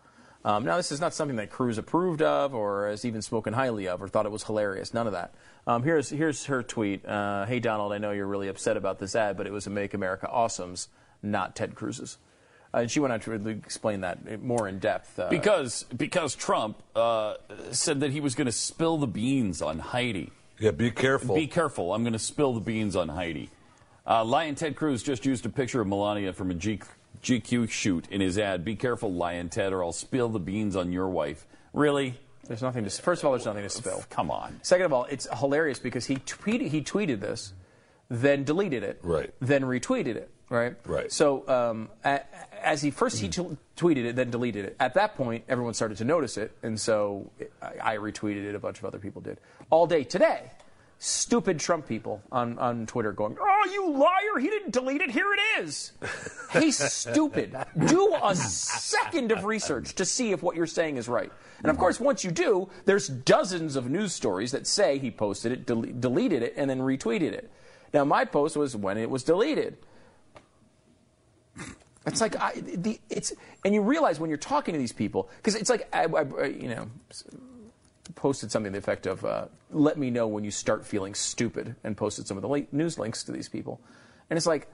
Um, 0.44 0.64
now, 0.64 0.76
this 0.76 0.92
is 0.92 1.00
not 1.00 1.12
something 1.12 1.36
that 1.36 1.50
Cruz 1.50 1.78
approved 1.78 2.22
of 2.22 2.54
or 2.54 2.88
has 2.88 3.04
even 3.04 3.22
spoken 3.22 3.52
highly 3.52 3.88
of 3.88 4.00
or 4.00 4.08
thought 4.08 4.24
it 4.24 4.32
was 4.32 4.44
hilarious. 4.44 4.94
None 4.94 5.06
of 5.06 5.12
that. 5.12 5.34
Um, 5.66 5.82
here's 5.82 6.08
here's 6.08 6.46
her 6.46 6.62
tweet. 6.62 7.04
Uh, 7.04 7.44
hey 7.44 7.60
Donald, 7.60 7.92
I 7.92 7.98
know 7.98 8.12
you're 8.12 8.26
really 8.26 8.48
upset 8.48 8.76
about 8.76 8.98
this 8.98 9.14
ad, 9.14 9.36
but 9.36 9.46
it 9.46 9.52
was 9.52 9.66
a 9.66 9.70
Make 9.70 9.94
America 9.94 10.28
Awesome's, 10.30 10.88
not 11.22 11.54
Ted 11.54 11.74
Cruz's. 11.74 12.16
Uh, 12.72 12.78
and 12.78 12.90
she 12.90 13.00
went 13.00 13.12
on 13.12 13.20
to 13.20 13.30
really 13.30 13.52
explain 13.52 14.02
that 14.02 14.42
more 14.42 14.68
in 14.68 14.78
depth. 14.78 15.18
Uh, 15.18 15.28
because 15.28 15.84
because 15.94 16.34
Trump 16.34 16.82
uh, 16.94 17.34
said 17.72 18.00
that 18.00 18.12
he 18.12 18.20
was 18.20 18.34
going 18.34 18.46
to 18.46 18.52
spill 18.52 18.96
the 18.96 19.06
beans 19.06 19.60
on 19.60 19.80
Heidi. 19.80 20.30
Yeah, 20.58 20.72
be 20.72 20.90
careful. 20.90 21.34
Be 21.34 21.46
careful. 21.46 21.94
I'm 21.94 22.02
going 22.02 22.12
to 22.14 22.18
spill 22.18 22.52
the 22.52 22.60
beans 22.60 22.96
on 22.96 23.08
Heidi. 23.08 23.50
Uh, 24.06 24.24
Lyin' 24.24 24.54
Ted 24.54 24.74
Cruz 24.74 25.02
just 25.02 25.24
used 25.26 25.44
a 25.46 25.48
picture 25.50 25.80
of 25.80 25.86
Melania 25.86 26.32
from 26.32 26.50
a 26.50 26.54
G- 26.54 26.80
GQ 27.22 27.70
shoot 27.70 28.06
in 28.10 28.20
his 28.20 28.38
ad. 28.38 28.64
Be 28.64 28.74
careful, 28.74 29.12
Lyin' 29.12 29.50
Ted, 29.50 29.72
or 29.72 29.84
I'll 29.84 29.92
spill 29.92 30.28
the 30.28 30.40
beans 30.40 30.74
on 30.76 30.92
your 30.92 31.08
wife. 31.08 31.46
Really? 31.72 32.18
there's 32.46 32.62
nothing 32.62 32.82
to. 32.84 32.90
First 32.90 33.22
of 33.22 33.26
all, 33.26 33.32
there's 33.32 33.44
nothing 33.44 33.62
to 33.62 33.68
spill. 33.68 34.02
Come 34.08 34.30
on. 34.30 34.58
Second 34.62 34.86
of 34.86 34.92
all, 34.94 35.04
it's 35.04 35.28
hilarious 35.38 35.78
because 35.78 36.06
he 36.06 36.16
tweeted 36.16 36.68
he 36.68 36.80
tweeted 36.80 37.20
this, 37.20 37.52
then 38.08 38.42
deleted 38.42 38.82
it, 38.82 38.98
Right. 39.02 39.34
Then 39.40 39.64
retweeted 39.64 40.16
it, 40.16 40.30
right? 40.48 40.74
Right. 40.84 41.10
So 41.12 41.46
um, 41.48 41.88
as 42.62 42.82
he 42.82 42.90
first 42.90 43.20
he 43.20 43.28
t- 43.28 43.56
tweeted 43.76 44.04
it, 44.04 44.16
then 44.16 44.30
deleted 44.30 44.64
it. 44.64 44.76
At 44.80 44.94
that 44.94 45.16
point, 45.16 45.44
everyone 45.48 45.74
started 45.74 45.98
to 45.98 46.04
notice 46.04 46.36
it, 46.36 46.52
and 46.62 46.78
so 46.80 47.30
I, 47.62 47.94
I 47.94 47.96
retweeted 47.96 48.44
it. 48.44 48.54
A 48.54 48.58
bunch 48.58 48.78
of 48.78 48.84
other 48.84 48.98
people 48.98 49.20
did 49.20 49.38
all 49.70 49.86
day 49.86 50.04
today. 50.04 50.50
Stupid 51.00 51.60
Trump 51.60 51.86
people 51.86 52.20
on, 52.32 52.58
on 52.58 52.84
Twitter 52.86 53.12
going, 53.12 53.36
"Oh, 53.40 53.70
you 53.72 53.92
liar! 53.92 54.40
He 54.40 54.48
didn't 54.48 54.72
delete 54.72 55.00
it. 55.00 55.10
Here 55.12 55.32
it 55.32 55.60
is." 55.62 55.92
He's 56.52 56.76
stupid. 56.76 57.56
Do 57.86 58.16
a 58.20 58.34
second 58.34 59.30
of 59.30 59.44
research 59.44 59.94
to 59.94 60.04
see 60.04 60.32
if 60.32 60.42
what 60.42 60.56
you're 60.56 60.66
saying 60.66 60.96
is 60.96 61.08
right. 61.08 61.30
And 61.62 61.70
of 61.70 61.78
course, 61.78 62.00
once 62.00 62.24
you 62.24 62.32
do, 62.32 62.68
there's 62.84 63.06
dozens 63.06 63.76
of 63.76 63.88
news 63.88 64.12
stories 64.12 64.50
that 64.50 64.66
say 64.66 64.98
he 64.98 65.12
posted 65.12 65.52
it, 65.52 65.66
del- 65.66 65.82
deleted 65.82 66.42
it, 66.42 66.54
and 66.56 66.68
then 66.68 66.80
retweeted 66.80 67.32
it. 67.32 67.48
Now, 67.94 68.04
my 68.04 68.24
post 68.24 68.56
was 68.56 68.74
when 68.74 68.98
it 68.98 69.08
was 69.08 69.22
deleted. 69.22 69.76
It's 72.06 72.20
like 72.20 72.36
I, 72.36 72.54
the 72.54 72.98
it's 73.10 73.32
and 73.64 73.74
you 73.74 73.82
realize 73.82 74.18
when 74.18 74.30
you're 74.30 74.38
talking 74.38 74.72
to 74.72 74.78
these 74.78 74.92
people 74.92 75.28
because 75.36 75.54
it's 75.54 75.68
like 75.68 75.88
I, 75.92 76.04
I, 76.04 76.44
you 76.46 76.68
know 76.68 76.88
posted 78.14 78.50
something 78.50 78.72
to 78.72 78.78
the 78.78 78.82
effect 78.82 79.06
of 79.06 79.24
uh, 79.24 79.46
"Let 79.70 79.98
me 79.98 80.10
know 80.10 80.26
when 80.26 80.44
you 80.44 80.50
start 80.50 80.86
feeling 80.86 81.14
stupid," 81.14 81.76
and 81.84 81.96
posted 81.96 82.26
some 82.26 82.36
of 82.36 82.42
the 82.42 82.48
late 82.48 82.72
news 82.72 82.98
links 82.98 83.22
to 83.24 83.32
these 83.32 83.48
people, 83.48 83.80
and 84.30 84.36
it's 84.36 84.46
like 84.46 84.68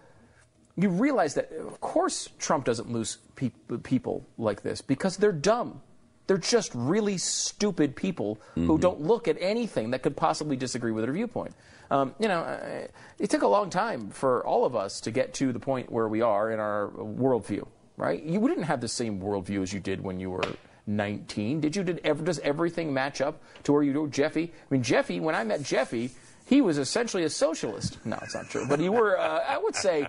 you 0.77 0.89
realize 0.89 1.35
that 1.35 1.51
of 1.53 1.81
course 1.81 2.29
Trump 2.39 2.65
doesn't 2.65 2.91
lose 2.91 3.19
pe- 3.37 3.51
people 3.83 4.25
like 4.39 4.63
this 4.63 4.81
because 4.81 5.17
they're 5.17 5.33
dumb. 5.33 5.81
They're 6.27 6.39
just 6.39 6.73
really 6.75 7.19
stupid 7.19 7.95
people 7.97 8.41
who 8.55 8.79
don't 8.79 9.01
look 9.01 9.29
at 9.29 9.37
anything 9.41 9.91
that 9.91 10.03
could 10.03 10.17
possibly 10.17 10.57
disagree 10.57 10.91
with 10.93 11.05
their 11.05 11.13
viewpoint. 11.13 11.55
Um, 11.91 12.15
you 12.19 12.29
know, 12.29 12.41
uh, 12.41 12.87
it 13.19 13.29
took 13.29 13.43
a 13.43 13.47
long 13.47 13.69
time 13.69 14.09
for 14.09 14.45
all 14.47 14.65
of 14.65 14.75
us 14.75 15.01
to 15.03 15.11
get 15.11 15.35
to 15.35 15.53
the 15.53 15.61
point 15.61 15.93
where 15.93 16.09
we 16.09 16.23
are 16.23 16.51
in 16.51 16.59
our 16.61 16.89
worldview. 16.97 17.67
right? 17.99 18.23
You 18.23 18.41
didn't 18.49 18.65
have 18.65 18.81
the 18.81 18.89
same 18.89 19.21
worldview 19.21 19.63
as 19.63 19.73
you 19.73 19.81
did 19.81 20.03
when 20.03 20.19
you 20.19 20.31
were 20.31 20.43
19, 20.87 21.61
did 21.61 21.77
you? 21.77 21.83
Did 21.85 22.01
ever 22.05 22.25
does 22.25 22.39
everything 22.41 22.93
match 22.93 23.21
up 23.21 23.43
to 23.65 23.73
where 23.73 23.83
you 23.83 23.93
do, 23.93 24.09
Jeffy? 24.09 24.53
I 24.55 24.75
mean, 24.75 24.83
Jeffy. 24.83 25.21
When 25.21 25.35
I 25.35 25.45
met 25.45 25.63
Jeffy, 25.63 26.11
he 26.47 26.61
was 26.61 26.79
essentially 26.79 27.25
a 27.25 27.31
socialist. 27.31 27.99
No, 28.05 28.19
it's 28.23 28.35
not 28.35 28.49
true, 28.51 28.67
but 28.69 28.81
you 28.81 28.93
were. 28.93 29.19
Uh, 29.19 29.41
I 29.49 29.59
would 29.59 29.75
say. 29.77 30.09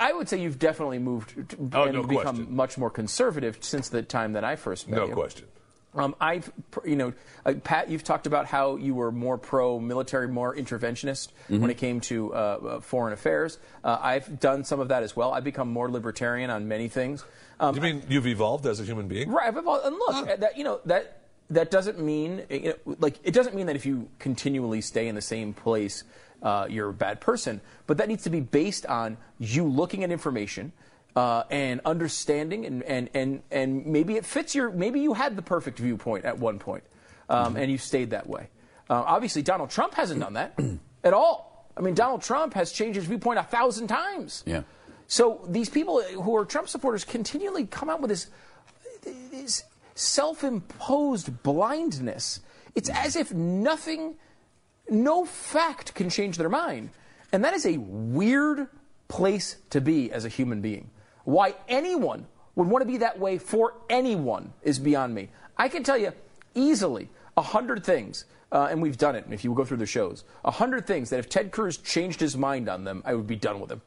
I 0.00 0.12
would 0.12 0.28
say 0.28 0.40
you've 0.40 0.58
definitely 0.58 0.98
moved 0.98 1.34
Oh, 1.72 1.84
and 1.84 1.94
no 1.94 2.02
become 2.02 2.36
question. 2.36 2.54
much 2.56 2.78
more 2.78 2.90
conservative 2.90 3.58
since 3.60 3.88
the 3.88 4.02
time 4.02 4.32
that 4.32 4.44
I 4.44 4.56
first 4.56 4.88
met 4.88 4.96
No 4.96 5.04
you. 5.04 5.10
No 5.10 5.14
question. 5.16 5.46
Um, 5.94 6.14
I've, 6.20 6.52
you 6.84 6.96
know, 6.96 7.12
uh, 7.46 7.54
Pat, 7.64 7.88
you've 7.88 8.04
talked 8.04 8.26
about 8.26 8.44
how 8.46 8.76
you 8.76 8.94
were 8.94 9.10
more 9.10 9.38
pro-military, 9.38 10.28
more 10.28 10.54
interventionist 10.54 11.28
Mm-hmm. 11.48 11.60
when 11.62 11.70
it 11.70 11.78
came 11.78 12.00
to 12.02 12.32
uh, 12.34 12.36
uh, 12.36 12.80
foreign 12.80 13.12
affairs. 13.14 13.58
Uh, 13.82 13.98
I've 14.00 14.38
done 14.38 14.64
some 14.64 14.80
of 14.80 14.88
that 14.88 15.02
as 15.02 15.16
well. 15.16 15.32
I've 15.32 15.44
become 15.44 15.72
more 15.72 15.90
libertarian 15.90 16.50
on 16.50 16.68
many 16.68 16.88
things. 16.88 17.24
Um, 17.58 17.74
you 17.74 17.80
mean 17.80 18.02
you've 18.08 18.26
evolved 18.26 18.66
as 18.66 18.80
a 18.80 18.84
human 18.84 19.08
being? 19.08 19.30
Right, 19.30 19.48
I've 19.48 19.56
evolved- 19.56 19.86
and 19.86 19.96
look, 19.96 20.28
uh, 20.28 20.36
that, 20.36 20.56
you 20.58 20.62
know 20.64 20.80
that 20.84 21.22
that 21.50 21.70
doesn't 21.70 21.98
mean 21.98 22.44
you 22.50 22.74
know, 22.86 22.96
like 23.00 23.18
it 23.24 23.32
doesn't 23.32 23.54
mean 23.56 23.66
that 23.66 23.74
if 23.76 23.86
you 23.86 24.08
continually 24.18 24.82
stay 24.82 25.08
in 25.08 25.14
the 25.14 25.22
same 25.22 25.54
place, 25.54 26.04
uh, 26.42 26.66
you're 26.68 26.88
a 26.88 26.94
bad 26.94 27.20
person. 27.20 27.60
But 27.86 27.98
that 27.98 28.08
needs 28.08 28.24
to 28.24 28.30
be 28.30 28.40
based 28.40 28.86
on 28.86 29.16
you 29.38 29.64
looking 29.64 30.04
at 30.04 30.10
information. 30.10 30.72
Uh, 31.16 31.42
and 31.50 31.80
understanding, 31.84 32.64
and, 32.64 32.82
and, 32.84 33.10
and, 33.12 33.42
and 33.50 33.86
maybe 33.86 34.14
it 34.16 34.24
fits 34.24 34.54
your. 34.54 34.70
Maybe 34.70 35.00
you 35.00 35.14
had 35.14 35.34
the 35.34 35.42
perfect 35.42 35.80
viewpoint 35.80 36.24
at 36.24 36.38
one 36.38 36.60
point, 36.60 36.84
um, 37.28 37.56
and 37.56 37.72
you 37.72 37.78
stayed 37.78 38.10
that 38.10 38.28
way. 38.28 38.48
Uh, 38.88 39.02
obviously, 39.04 39.42
Donald 39.42 39.70
Trump 39.70 39.94
hasn't 39.94 40.20
done 40.20 40.34
that 40.34 40.56
at 41.04 41.12
all. 41.12 41.66
I 41.76 41.80
mean, 41.80 41.94
Donald 41.94 42.22
Trump 42.22 42.54
has 42.54 42.70
changed 42.70 42.96
his 42.96 43.06
viewpoint 43.06 43.38
a 43.38 43.42
thousand 43.42 43.88
times. 43.88 44.44
Yeah. 44.46 44.62
So 45.08 45.44
these 45.48 45.70
people 45.70 46.02
who 46.02 46.36
are 46.36 46.44
Trump 46.44 46.68
supporters 46.68 47.04
continually 47.04 47.66
come 47.66 47.88
out 47.88 48.00
with 48.00 48.10
this, 48.10 48.28
this 49.30 49.64
self-imposed 49.94 51.42
blindness. 51.42 52.40
It's 52.74 52.90
as 52.90 53.16
if 53.16 53.32
nothing, 53.32 54.16
no 54.90 55.24
fact 55.24 55.94
can 55.94 56.10
change 56.10 56.36
their 56.36 56.48
mind, 56.48 56.90
and 57.32 57.44
that 57.44 57.54
is 57.54 57.66
a 57.66 57.76
weird 57.78 58.68
place 59.08 59.56
to 59.70 59.80
be 59.80 60.10
as 60.12 60.24
a 60.24 60.28
human 60.28 60.60
being. 60.60 60.90
Why 61.24 61.54
anyone 61.68 62.26
would 62.54 62.68
want 62.68 62.82
to 62.82 62.86
be 62.86 62.98
that 62.98 63.18
way 63.18 63.38
for 63.38 63.74
anyone 63.88 64.52
is 64.62 64.78
beyond 64.78 65.14
me. 65.14 65.28
I 65.56 65.68
can 65.68 65.82
tell 65.82 65.96
you 65.98 66.12
easily 66.54 67.08
a 67.36 67.42
hundred 67.42 67.84
things. 67.84 68.24
Uh, 68.50 68.68
and 68.70 68.80
we've 68.80 68.96
done 68.96 69.14
it. 69.14 69.26
If 69.30 69.44
you 69.44 69.52
go 69.52 69.62
through 69.66 69.76
the 69.76 69.84
shows, 69.84 70.24
a 70.42 70.50
hundred 70.50 70.86
things 70.86 71.10
that 71.10 71.18
if 71.18 71.28
Ted 71.28 71.50
Cruz 71.50 71.76
changed 71.76 72.18
his 72.18 72.34
mind 72.34 72.66
on 72.70 72.82
them, 72.84 73.02
I 73.04 73.12
would 73.14 73.26
be 73.26 73.36
done 73.36 73.60
with 73.60 73.70
him. 73.70 73.82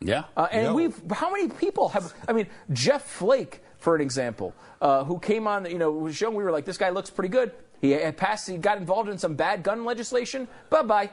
Yeah. 0.00 0.24
Uh, 0.36 0.48
and 0.50 0.66
Yeah. 0.66 0.72
we've 0.72 1.00
how 1.12 1.30
many 1.30 1.48
people 1.48 1.90
have? 1.90 2.12
I 2.26 2.32
mean, 2.32 2.48
Jeff 2.72 3.04
Flake, 3.04 3.62
for 3.78 3.94
an 3.94 4.00
example, 4.00 4.52
uh, 4.82 5.04
who 5.04 5.20
came 5.20 5.46
on, 5.46 5.64
you 5.70 5.78
know, 5.78 5.92
was 5.92 6.16
shown 6.16 6.34
we 6.34 6.42
were 6.42 6.50
like, 6.50 6.64
this 6.64 6.76
guy 6.76 6.88
looks 6.90 7.08
pretty 7.08 7.28
good. 7.28 7.52
He 7.80 7.92
had 7.92 8.16
passed. 8.16 8.48
He 8.48 8.56
got 8.56 8.78
involved 8.78 9.08
in 9.08 9.18
some 9.18 9.34
bad 9.34 9.62
gun 9.62 9.84
legislation. 9.84 10.48
Bye 10.68 10.82
bye. 10.82 11.10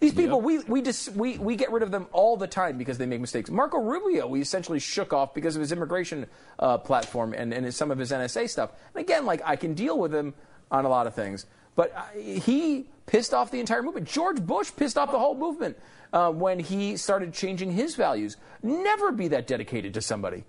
These 0.00 0.14
people, 0.14 0.40
we 0.40 0.60
we 0.60 0.80
just 0.80 1.12
we, 1.12 1.38
we 1.38 1.56
get 1.56 1.72
rid 1.72 1.82
of 1.82 1.90
them 1.90 2.06
all 2.12 2.36
the 2.36 2.46
time 2.46 2.78
because 2.78 2.98
they 2.98 3.06
make 3.06 3.20
mistakes. 3.20 3.50
Marco 3.50 3.78
Rubio, 3.78 4.28
we 4.28 4.40
essentially 4.40 4.78
shook 4.78 5.12
off 5.12 5.34
because 5.34 5.56
of 5.56 5.60
his 5.60 5.72
immigration 5.72 6.26
uh, 6.60 6.78
platform 6.78 7.34
and, 7.34 7.52
and 7.52 7.66
his, 7.66 7.76
some 7.76 7.90
of 7.90 7.98
his 7.98 8.12
NSA 8.12 8.48
stuff. 8.48 8.70
And 8.94 9.02
again, 9.02 9.26
like 9.26 9.42
I 9.44 9.56
can 9.56 9.74
deal 9.74 9.98
with 9.98 10.14
him 10.14 10.34
on 10.70 10.84
a 10.84 10.88
lot 10.88 11.08
of 11.08 11.14
things, 11.14 11.46
but 11.74 11.92
uh, 11.96 12.02
he 12.16 12.86
pissed 13.06 13.34
off 13.34 13.50
the 13.50 13.58
entire 13.58 13.82
movement. 13.82 14.06
George 14.06 14.40
Bush 14.40 14.70
pissed 14.76 14.96
off 14.96 15.10
the 15.10 15.18
whole 15.18 15.34
movement 15.34 15.76
uh, 16.12 16.30
when 16.30 16.60
he 16.60 16.96
started 16.96 17.32
changing 17.32 17.72
his 17.72 17.96
values. 17.96 18.36
Never 18.62 19.10
be 19.10 19.26
that 19.28 19.48
dedicated 19.48 19.94
to 19.94 20.00
somebody. 20.00 20.44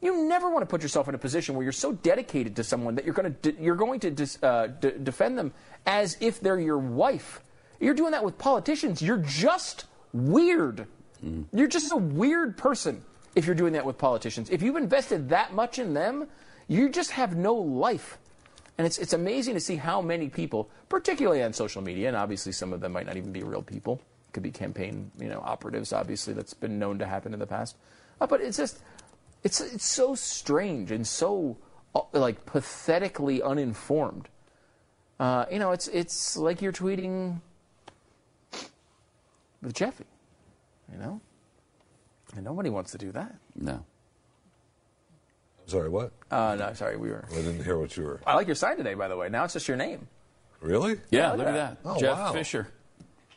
You 0.00 0.24
never 0.28 0.48
want 0.50 0.62
to 0.62 0.66
put 0.66 0.82
yourself 0.82 1.08
in 1.08 1.14
a 1.14 1.18
position 1.18 1.54
where 1.54 1.64
you're 1.64 1.72
so 1.72 1.92
dedicated 1.92 2.56
to 2.56 2.64
someone 2.64 2.94
that 2.94 3.04
you're 3.04 3.14
going 3.14 3.34
to 3.34 3.52
de- 3.52 3.62
you're 3.62 3.74
going 3.76 4.00
to 4.00 4.10
dis- 4.10 4.40
uh, 4.42 4.68
d- 4.68 4.92
defend 5.02 5.36
them 5.36 5.52
as 5.86 6.16
if 6.20 6.40
they're 6.40 6.60
your 6.60 6.78
wife. 6.78 7.40
You're 7.80 7.94
doing 7.94 8.12
that 8.12 8.24
with 8.24 8.38
politicians. 8.38 9.02
You're 9.02 9.18
just 9.18 9.86
weird. 10.12 10.86
You're 11.52 11.66
just 11.68 11.92
a 11.92 11.96
weird 11.96 12.56
person 12.56 13.02
if 13.34 13.44
you're 13.44 13.56
doing 13.56 13.72
that 13.72 13.84
with 13.84 13.98
politicians. 13.98 14.50
If 14.50 14.62
you've 14.62 14.76
invested 14.76 15.30
that 15.30 15.52
much 15.52 15.80
in 15.80 15.94
them, 15.94 16.28
you 16.68 16.88
just 16.88 17.10
have 17.12 17.36
no 17.36 17.54
life. 17.54 18.18
And 18.76 18.86
it's, 18.86 18.98
it's 18.98 19.12
amazing 19.12 19.54
to 19.54 19.60
see 19.60 19.74
how 19.76 20.00
many 20.00 20.28
people, 20.28 20.70
particularly 20.88 21.42
on 21.42 21.52
social 21.52 21.82
media, 21.82 22.06
and 22.06 22.16
obviously 22.16 22.52
some 22.52 22.72
of 22.72 22.80
them 22.80 22.92
might 22.92 23.06
not 23.06 23.16
even 23.16 23.32
be 23.32 23.42
real 23.42 23.62
people, 23.62 24.00
could 24.32 24.44
be 24.44 24.52
campaign 24.52 25.10
you 25.18 25.28
know 25.28 25.40
operatives. 25.44 25.92
Obviously, 25.92 26.34
that's 26.34 26.54
been 26.54 26.78
known 26.78 27.00
to 27.00 27.06
happen 27.06 27.32
in 27.32 27.40
the 27.40 27.46
past. 27.46 27.76
Uh, 28.20 28.26
but 28.28 28.40
it's 28.40 28.56
just 28.56 28.78
it's 29.44 29.60
it's 29.60 29.84
so 29.84 30.14
strange 30.14 30.90
and 30.90 31.06
so 31.06 31.56
uh, 31.94 32.00
like 32.12 32.44
pathetically 32.46 33.42
uninformed. 33.42 34.28
Uh, 35.18 35.46
you 35.50 35.58
know, 35.58 35.72
it's 35.72 35.88
it's 35.88 36.36
like 36.36 36.62
you're 36.62 36.72
tweeting 36.72 37.40
with 39.62 39.74
Jeffy. 39.74 40.04
You 40.92 40.98
know, 40.98 41.20
and 42.34 42.44
nobody 42.44 42.70
wants 42.70 42.92
to 42.92 42.98
do 42.98 43.12
that. 43.12 43.34
No. 43.54 43.84
Sorry, 45.66 45.90
what? 45.90 46.12
Uh, 46.30 46.56
no, 46.58 46.72
sorry, 46.72 46.96
we 46.96 47.10
were. 47.10 47.26
I 47.30 47.34
didn't 47.34 47.62
hear 47.62 47.78
what 47.78 47.94
you 47.94 48.04
were. 48.04 48.22
I 48.26 48.34
like 48.36 48.46
your 48.46 48.56
sign 48.56 48.78
today, 48.78 48.94
by 48.94 49.06
the 49.08 49.16
way. 49.18 49.28
Now 49.28 49.44
it's 49.44 49.52
just 49.52 49.68
your 49.68 49.76
name. 49.76 50.08
Really? 50.60 50.98
Yeah, 51.10 51.28
look 51.32 51.40
look 51.40 51.48
at 51.48 51.54
at 51.54 51.82
that. 51.82 51.90
Oh, 51.90 52.00
Jeff 52.00 52.16
wow. 52.18 52.32
Fisher. 52.32 52.68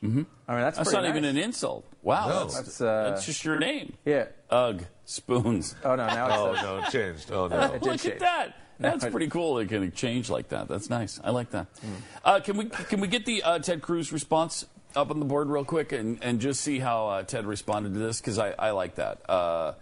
I 0.04 0.08
mean, 0.08 0.26
that's 0.48 0.78
That's 0.78 0.90
pretty 0.90 1.08
not 1.08 1.10
even 1.10 1.26
an 1.26 1.38
insult. 1.38 1.86
Wow. 2.02 2.30
No. 2.30 2.40
That's, 2.40 2.56
That's, 2.56 2.82
uh, 2.82 3.10
that's 3.10 3.26
just 3.26 3.46
your 3.46 3.60
name. 3.60 3.94
Yeah. 4.06 4.28
Ugh. 4.50 4.84
Spoons. 5.12 5.76
Oh 5.84 5.96
no, 5.96 6.08
now 6.08 6.28
it's 6.28 6.36
Oh 6.38 6.54
no, 6.64 6.84
it 6.84 6.92
changed. 6.92 7.32
Oh 7.32 7.48
no. 7.48 7.72
did 7.74 7.84
Look 7.84 8.00
change. 8.00 8.14
at 8.16 8.20
that. 8.22 8.56
That's 8.80 9.06
pretty 9.06 9.28
cool. 9.28 9.60
It 9.60 9.68
can 9.68 9.92
change 9.92 10.30
like 10.30 10.50
that. 10.50 10.68
That's 10.68 10.90
nice. 10.90 11.20
I 11.24 11.32
like 11.32 11.52
that. 11.52 11.68
Hmm. 11.82 11.94
Uh, 12.24 12.40
can 12.40 12.56
we 12.58 12.66
can 12.66 13.02
we 13.02 13.08
get 13.08 13.26
the 13.26 13.44
uh, 13.44 13.60
Ted 13.60 13.82
Cruz 13.82 14.14
response 14.14 14.66
up 14.96 15.12
on 15.12 15.20
the 15.20 15.26
board 15.26 15.50
real 15.50 15.66
quick 15.66 15.92
and, 15.92 16.18
and 16.24 16.40
just 16.40 16.62
see 16.62 16.80
how 16.80 17.08
uh, 17.10 17.24
Ted 17.24 17.46
responded 17.46 17.94
to 17.94 18.00
this 18.00 18.20
because 18.22 18.40
I, 18.40 18.52
I 18.52 18.72
like 18.72 18.96
that. 18.96 19.22
Uh, 19.30 19.74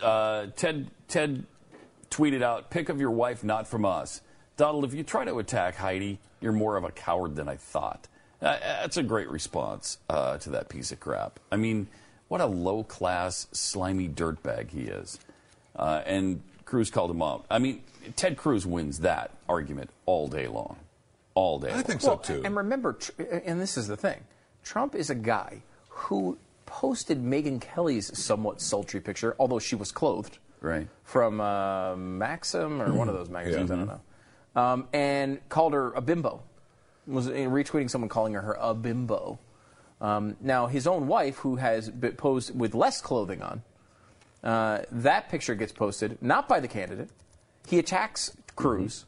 uh, 0.00 0.46
Ted 0.56 0.90
Ted 1.06 1.44
tweeted 2.10 2.42
out, 2.42 2.70
"Pick 2.70 2.88
of 2.88 2.98
your 2.98 3.10
wife, 3.10 3.44
not 3.44 3.68
from 3.68 3.84
us." 3.84 4.22
Donald, 4.56 4.84
if 4.84 4.94
you 4.94 5.02
try 5.02 5.24
to 5.24 5.38
attack 5.38 5.76
Heidi, 5.76 6.18
you're 6.40 6.52
more 6.52 6.76
of 6.76 6.84
a 6.84 6.90
coward 6.90 7.36
than 7.36 7.48
I 7.48 7.56
thought. 7.56 8.08
Uh, 8.40 8.58
that's 8.58 8.96
a 8.96 9.02
great 9.02 9.30
response 9.30 9.98
uh, 10.08 10.38
to 10.38 10.50
that 10.50 10.68
piece 10.68 10.92
of 10.92 10.98
crap. 10.98 11.38
I 11.50 11.56
mean, 11.56 11.86
what 12.32 12.40
a 12.40 12.46
low 12.46 12.82
class, 12.82 13.46
slimy 13.52 14.08
dirtbag 14.08 14.70
he 14.70 14.84
is. 14.84 15.18
Uh, 15.76 16.00
and 16.06 16.40
Cruz 16.64 16.90
called 16.90 17.10
him 17.10 17.20
out. 17.20 17.44
I 17.50 17.58
mean, 17.58 17.82
Ted 18.16 18.38
Cruz 18.38 18.66
wins 18.66 19.00
that 19.00 19.32
argument 19.50 19.90
all 20.06 20.28
day 20.28 20.48
long. 20.48 20.76
All 21.34 21.58
day 21.58 21.68
I 21.70 21.74
long. 21.74 21.82
think 21.84 22.00
so 22.00 22.08
Well, 22.08 22.18
too. 22.18 22.40
And 22.42 22.56
remember, 22.56 22.96
and 23.44 23.60
this 23.60 23.76
is 23.76 23.86
the 23.86 23.96
thing 23.98 24.20
Trump 24.64 24.94
is 24.94 25.10
a 25.10 25.14
guy 25.14 25.60
who 25.90 26.38
posted 26.64 27.22
Megyn 27.22 27.60
Kelly's 27.60 28.16
somewhat 28.18 28.62
sultry 28.62 29.00
picture, 29.00 29.36
although 29.38 29.58
she 29.58 29.74
was 29.76 29.92
clothed, 29.92 30.38
Right. 30.62 30.88
from 31.04 31.38
uh, 31.38 31.96
Maxim 31.96 32.80
or 32.80 32.94
one 32.94 33.10
of 33.10 33.14
those 33.14 33.28
magazines, 33.28 33.68
Yeah. 33.68 33.74
I 33.76 33.78
don't 33.78 33.86
know, 33.88 34.60
um, 34.62 34.88
and 34.94 35.46
called 35.50 35.74
her 35.74 35.92
a 35.92 36.00
bimbo. 36.00 36.40
Was 37.06 37.28
uh, 37.28 37.32
retweeting 37.32 37.90
someone 37.90 38.08
calling 38.08 38.32
her 38.34 38.56
a 38.58 38.72
bimbo. 38.72 39.38
Um, 40.02 40.36
now, 40.40 40.66
his 40.66 40.86
own 40.86 41.06
wife, 41.06 41.36
who 41.38 41.56
has 41.56 41.90
posed 42.16 42.58
with 42.58 42.74
less 42.74 43.00
clothing 43.00 43.40
on, 43.40 43.62
uh, 44.42 44.82
that 44.90 45.28
picture 45.28 45.54
gets 45.54 45.72
posted 45.72 46.20
not 46.20 46.48
by 46.48 46.58
the 46.60 46.68
candidate. 46.68 47.08
He 47.68 47.78
attacks 47.78 48.36
Cruz, 48.56 49.04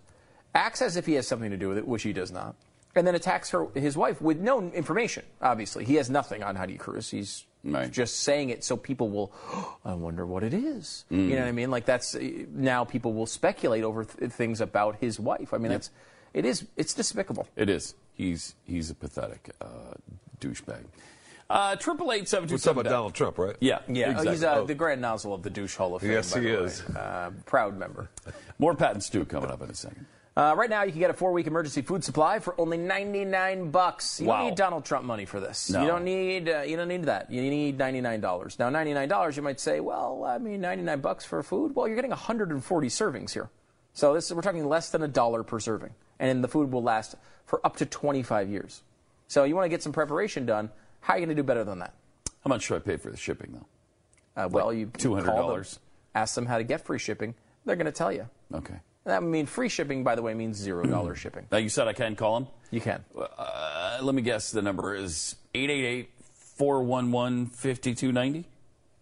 acts 0.54 0.80
as 0.80 0.96
if 0.96 1.04
he 1.06 1.14
has 1.14 1.26
something 1.26 1.50
to 1.50 1.56
do 1.56 1.68
with 1.68 1.78
it, 1.78 1.86
which 1.88 2.04
he 2.04 2.12
does 2.12 2.30
not, 2.30 2.54
and 2.94 3.04
then 3.04 3.16
attacks 3.16 3.50
her, 3.50 3.66
his 3.74 3.96
wife 3.96 4.22
with 4.22 4.38
no 4.38 4.62
information. 4.70 5.24
Obviously, 5.42 5.84
he 5.84 5.96
has 5.96 6.08
nothing 6.08 6.44
on 6.44 6.54
Heidi 6.56 6.76
Cruz. 6.78 7.10
He's 7.10 7.44
Right. 7.66 7.90
just 7.90 8.20
saying 8.20 8.50
it 8.50 8.62
so 8.62 8.76
people 8.76 9.08
will. 9.08 9.32
I 9.86 9.94
wonder 9.94 10.26
what 10.26 10.44
it 10.44 10.52
is. 10.52 11.06
You 11.08 11.30
know 11.30 11.38
what 11.40 11.48
I 11.48 11.52
mean? 11.52 11.70
Like 11.70 11.86
that's 11.86 12.14
now 12.14 12.84
people 12.84 13.14
will 13.14 13.24
speculate 13.26 13.82
over 13.84 14.04
th- 14.04 14.30
things 14.30 14.60
about 14.60 14.96
his 15.00 15.18
wife. 15.18 15.54
I 15.54 15.56
mean, 15.58 15.72
that's 15.72 15.90
it 16.34 16.44
is 16.44 16.66
it's 16.76 16.92
despicable. 16.92 17.48
It 17.56 17.70
is. 17.70 17.94
He's 18.12 18.54
he's 18.64 18.90
a 18.90 18.94
pathetic 18.94 19.48
uh, 19.62 19.94
douchebag. 20.48 20.84
Uh, 21.50 21.76
Triple 21.76 22.10
eight 22.12 22.26
seven 22.28 22.48
two 22.48 22.54
We're 22.54 22.58
talking 22.58 22.62
seven. 22.62 22.80
about 22.86 22.90
Donald 22.90 23.14
Trump, 23.14 23.38
right? 23.38 23.56
Yeah, 23.60 23.80
Yeah, 23.86 24.10
exactly. 24.10 24.30
he's 24.32 24.44
uh, 24.44 24.54
Oh. 24.60 24.66
the 24.66 24.74
grand 24.74 25.00
nozzle 25.00 25.34
of 25.34 25.42
the 25.42 25.50
douche 25.50 25.74
hall 25.76 25.94
of 25.94 26.02
fame. 26.02 26.12
Yes, 26.12 26.32
by 26.32 26.40
he 26.40 26.46
the 26.50 26.56
way. 26.56 26.62
is. 26.64 26.80
Uh, 26.82 27.30
proud 27.44 27.76
member. 27.78 28.08
More 28.58 28.74
Pat 28.74 28.92
and 28.92 29.02
Stu 29.02 29.24
coming 29.24 29.50
up 29.50 29.60
in 29.62 29.68
a 29.70 29.74
second. 29.74 30.06
Uh, 30.36 30.52
right 30.56 30.68
now, 30.70 30.82
you 30.82 30.90
can 30.90 30.98
get 31.00 31.10
a 31.10 31.14
four-week 31.14 31.46
emergency 31.46 31.80
food 31.82 32.02
supply 32.02 32.40
for 32.40 32.58
only 32.60 32.76
ninety-nine 32.76 33.70
bucks. 33.70 34.20
You 34.20 34.26
Wow. 34.26 34.38
don't 34.38 34.46
need 34.48 34.56
Donald 34.56 34.84
Trump 34.84 35.04
money 35.04 35.26
for 35.26 35.38
this. 35.38 35.70
No. 35.70 35.82
You 35.82 35.86
don't 35.86 36.02
need. 36.02 36.48
Uh, 36.48 36.62
you 36.62 36.76
don't 36.76 36.88
need 36.88 37.04
that. 37.04 37.30
You 37.30 37.40
need 37.42 37.78
ninety-nine 37.78 38.20
dollars. 38.20 38.58
Now, 38.58 38.68
ninety-nine 38.68 39.08
dollars, 39.08 39.36
you 39.36 39.42
might 39.44 39.60
say, 39.60 39.78
well, 39.78 40.24
I 40.24 40.38
mean, 40.38 40.60
ninety-nine 40.60 41.00
bucks 41.00 41.24
for 41.24 41.40
food. 41.44 41.76
Well, 41.76 41.86
you're 41.86 41.94
getting 41.94 42.10
one 42.10 42.18
hundred 42.18 42.50
and 42.50 42.64
forty 42.64 42.88
servings 42.88 43.32
here. 43.32 43.48
So 43.92 44.12
this 44.14 44.32
we're 44.32 44.42
talking 44.42 44.66
less 44.68 44.90
than 44.90 45.02
a 45.02 45.08
dollar 45.08 45.44
per 45.44 45.60
serving, 45.60 45.94
and 46.18 46.42
the 46.42 46.48
food 46.48 46.72
will 46.72 46.82
last 46.82 47.14
for 47.46 47.64
up 47.64 47.76
to 47.76 47.86
twenty-five 47.86 48.48
years. 48.48 48.82
So 49.28 49.44
you 49.44 49.54
want 49.54 49.66
to 49.66 49.70
get 49.70 49.82
some 49.82 49.92
preparation 49.92 50.46
done. 50.46 50.70
How 51.00 51.14
are 51.14 51.18
you 51.18 51.26
going 51.26 51.36
to 51.36 51.42
do 51.42 51.46
better 51.46 51.64
than 51.64 51.78
that? 51.80 51.94
How 52.44 52.48
much 52.48 52.62
should 52.62 52.76
I 52.76 52.78
pay 52.80 52.96
for 52.96 53.10
the 53.10 53.16
shipping 53.16 53.52
though? 53.52 53.66
Uh, 54.44 54.48
well, 54.48 54.72
you 54.72 54.86
$200? 54.88 55.24
call 55.24 55.54
them. 55.54 55.64
ask 56.14 56.34
them 56.34 56.46
how 56.46 56.58
to 56.58 56.64
get 56.64 56.84
free 56.84 56.98
shipping. 56.98 57.34
They're 57.64 57.76
going 57.76 57.86
to 57.86 57.92
tell 57.92 58.12
you. 58.12 58.28
Okay. 58.52 58.74
That 59.04 59.22
would 59.22 59.30
mean 59.30 59.46
free 59.46 59.68
shipping, 59.68 60.02
by 60.02 60.14
the 60.14 60.22
way, 60.22 60.34
means 60.34 60.56
zero 60.56 60.84
dollar 60.86 61.14
shipping. 61.14 61.46
Now 61.52 61.58
you 61.58 61.68
said 61.68 61.88
I 61.88 61.92
can 61.92 62.16
call 62.16 62.40
them. 62.40 62.48
You 62.70 62.80
can. 62.80 63.04
Uh, 63.16 63.98
let 64.02 64.14
me 64.14 64.22
guess. 64.22 64.50
The 64.50 64.62
number 64.62 64.94
is 64.94 65.36
888-411-5290. 65.54 68.44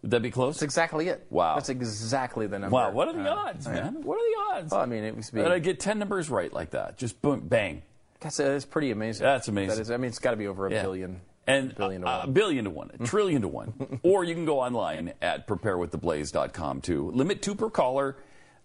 Would 0.01 0.11
that 0.11 0.21
be 0.21 0.31
close? 0.31 0.55
That's 0.55 0.63
exactly 0.63 1.07
it. 1.07 1.25
Wow. 1.29 1.55
That's 1.55 1.69
exactly 1.69 2.47
the 2.47 2.59
number. 2.59 2.75
Wow. 2.75 2.91
What 2.91 3.07
are 3.07 3.13
the 3.13 3.31
Uh, 3.31 3.35
odds, 3.35 3.67
man? 3.67 4.03
What 4.03 4.17
are 4.17 4.53
the 4.53 4.57
odds? 4.59 4.71
Well, 4.71 4.81
I 4.81 4.85
mean, 4.85 5.03
it 5.05 5.21
to 5.23 5.33
be. 5.33 5.41
that 5.41 5.51
I 5.51 5.59
get 5.59 5.79
ten 5.79 5.97
numbers 5.99 6.29
right 6.29 6.51
like 6.51 6.71
that. 6.71 6.97
Just 6.97 7.21
boom, 7.21 7.39
bang. 7.47 7.81
That's, 8.23 8.37
that's 8.37 8.65
pretty 8.65 8.91
amazing. 8.91 9.23
That's 9.23 9.47
amazing. 9.47 9.75
That 9.75 9.81
is, 9.81 9.91
I 9.91 9.97
mean, 9.97 10.09
it's 10.09 10.19
got 10.19 10.31
to 10.31 10.37
be 10.37 10.47
over 10.47 10.67
a 10.67 10.71
Yeah. 10.71 10.81
billion. 10.81 11.21
And 11.45 11.75
billion 11.75 12.01
to 12.03 12.07
uh, 12.07 12.19
one. 12.19 12.29
a 12.29 12.31
billion 12.31 12.63
to 12.63 12.69
one, 12.69 12.91
a 12.99 13.03
trillion 13.05 13.41
to 13.41 13.47
one. 13.49 13.99
or 14.03 14.23
you 14.23 14.33
can 14.33 14.45
go 14.45 14.61
online 14.61 15.13
at 15.21 15.45
preparewiththeblaze.com 15.47 16.81
too. 16.81 17.11
Limit 17.11 17.41
two 17.41 17.53
per 17.55 17.69
caller. 17.69 18.15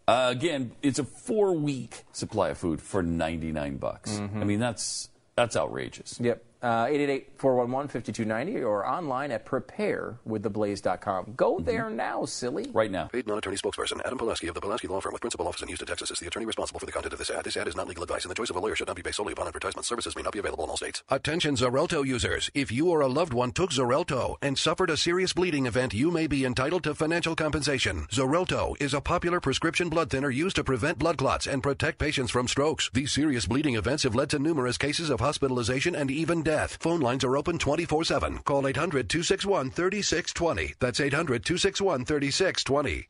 Uh, 0.06 0.28
again, 0.30 0.72
it's 0.82 0.98
a 0.98 1.04
four 1.04 1.52
week 1.54 2.04
supply 2.12 2.50
of 2.50 2.58
food 2.58 2.80
for 2.80 3.02
99 3.02 3.76
bucks. 3.78 4.12
Mm-hmm. 4.12 4.40
I 4.40 4.44
mean, 4.44 4.60
that's 4.60 5.10
that's 5.34 5.56
outrageous. 5.56 6.18
Yep. 6.20 6.42
Uh, 6.60 6.86
888-411-5290 6.86 8.64
or 8.66 8.86
online 8.86 9.30
at 9.30 9.46
preparewiththeblaze.com. 9.46 11.34
Go 11.36 11.48
Mm-hmm. 11.58 11.64
there 11.64 11.90
now, 11.90 12.24
silly. 12.24 12.68
Right 12.72 12.90
now. 12.90 13.06
Paid 13.06 13.26
non-attorney 13.26 13.56
spokesperson 13.56 14.00
Adam 14.04 14.18
Pulaski 14.18 14.46
of 14.48 14.54
the 14.54 14.60
Pulaski 14.60 14.86
Law 14.86 15.00
Firm 15.00 15.12
with 15.12 15.20
principal 15.20 15.46
office 15.48 15.62
in 15.62 15.68
Houston, 15.68 15.86
Texas 15.88 16.10
is 16.10 16.18
the 16.20 16.26
attorney 16.26 16.46
responsible 16.46 16.78
for 16.78 16.86
the 16.86 16.92
content 16.92 17.12
of 17.12 17.18
this 17.18 17.30
ad. 17.30 17.44
This 17.44 17.56
ad 17.56 17.66
is 17.68 17.74
not 17.76 17.88
legal 17.88 18.02
advice, 18.04 18.22
and 18.24 18.30
the 18.30 18.34
choice 18.34 18.50
of 18.50 18.56
a 18.56 18.60
lawyer 18.60 18.74
should 18.76 18.86
not 18.86 18.96
be 18.96 19.02
based 19.02 19.16
solely 19.16 19.32
upon 19.32 19.46
advertisement. 19.48 19.86
Services 19.86 20.14
may 20.14 20.22
not 20.22 20.32
be 20.32 20.38
available 20.38 20.64
in 20.64 20.70
all 20.70 20.76
states. 20.76 21.02
Attention 21.08 21.54
Xarelto 21.56 22.06
users. 22.06 22.50
If 22.54 22.70
you 22.70 22.88
or 22.90 23.00
a 23.00 23.08
loved 23.08 23.32
one 23.32 23.50
took 23.52 23.70
Xarelto 23.70 24.36
and 24.42 24.56
suffered 24.58 24.90
a 24.90 24.96
serious 24.96 25.32
bleeding 25.32 25.66
event, 25.66 25.94
you 25.94 26.10
may 26.10 26.26
be 26.26 26.44
entitled 26.44 26.84
to 26.84 26.94
financial 26.94 27.34
compensation. 27.34 28.06
Xarelto 28.10 28.74
is 28.80 28.94
a 28.94 29.00
popular 29.00 29.40
prescription 29.40 29.88
blood 29.88 30.10
thinner 30.10 30.30
used 30.30 30.56
to 30.56 30.64
prevent 30.64 30.98
blood 30.98 31.18
clots 31.18 31.46
and 31.46 31.62
protect 31.62 31.98
patients 31.98 32.30
from 32.30 32.46
strokes. 32.48 32.90
These 32.92 33.12
serious 33.12 33.46
bleeding 33.46 33.74
events 33.76 34.02
have 34.04 34.14
led 34.14 34.30
to 34.30 34.38
numerous 34.38 34.78
cases 34.78 35.10
of 35.10 35.20
hospitalization 35.20 35.94
and 35.96 36.10
even 36.10 36.42
death. 36.48 36.78
Phone 36.80 37.00
lines 37.00 37.24
are 37.24 37.36
open 37.36 37.58
24-7. 37.58 38.42
Call 38.42 38.62
800-261-3620. 38.62 40.76
That's 40.78 41.00
800-261-3620. 41.00 43.04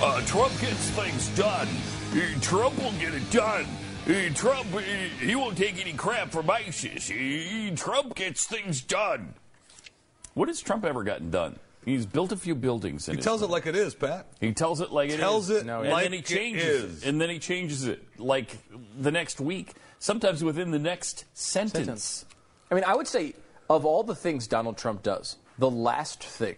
Uh, 0.00 0.20
Trump 0.26 0.52
gets 0.60 0.90
things 0.90 1.28
done. 1.30 1.66
Trump 2.40 2.78
will 2.78 2.92
get 2.92 3.12
it 3.14 3.28
done. 3.32 3.66
Trump, 4.34 4.66
he 5.20 5.34
won't 5.34 5.56
take 5.56 5.80
any 5.80 5.92
crap 5.92 6.30
from 6.30 6.50
ISIS. 6.50 7.10
Trump 7.80 8.14
gets 8.14 8.44
things 8.46 8.80
done. 8.80 9.34
What 10.34 10.48
has 10.48 10.60
Trump 10.60 10.84
ever 10.84 11.04
gotten 11.04 11.30
done? 11.30 11.58
He's 11.84 12.06
built 12.06 12.32
a 12.32 12.36
few 12.36 12.54
buildings. 12.54 13.08
In 13.08 13.14
He 13.14 13.16
his 13.16 13.24
tells 13.24 13.42
it 13.42 13.50
like 13.50 13.66
it 13.66 13.74
is, 13.74 13.94
Pat. 13.94 14.26
He 14.40 14.52
tells 14.52 14.80
it 14.80 14.92
like 14.92 15.10
it 15.10 15.14
is. 15.14 15.20
Tells 15.20 15.50
it 15.50 15.66
No, 15.66 15.82
and 15.82 15.92
then 15.92 16.12
he 16.12 16.18
it 16.18 16.24
changes 16.24 16.84
is. 16.84 17.04
And 17.04 17.20
then 17.20 17.28
he 17.28 17.38
changes 17.38 17.86
it 17.86 18.02
like 18.18 18.56
the 18.98 19.10
next 19.10 19.40
week, 19.40 19.72
sometimes 19.98 20.44
within 20.44 20.70
the 20.70 20.78
next 20.78 21.24
sentence. 21.34 21.72
Sentence. 21.72 22.24
I 22.70 22.74
mean, 22.76 22.84
I 22.84 22.94
would 22.94 23.08
say 23.08 23.34
of 23.68 23.84
all 23.84 24.04
the 24.04 24.14
things 24.14 24.46
Donald 24.46 24.76
Trump 24.76 25.02
does, 25.02 25.36
the 25.58 25.70
last 25.70 26.22
thing 26.22 26.56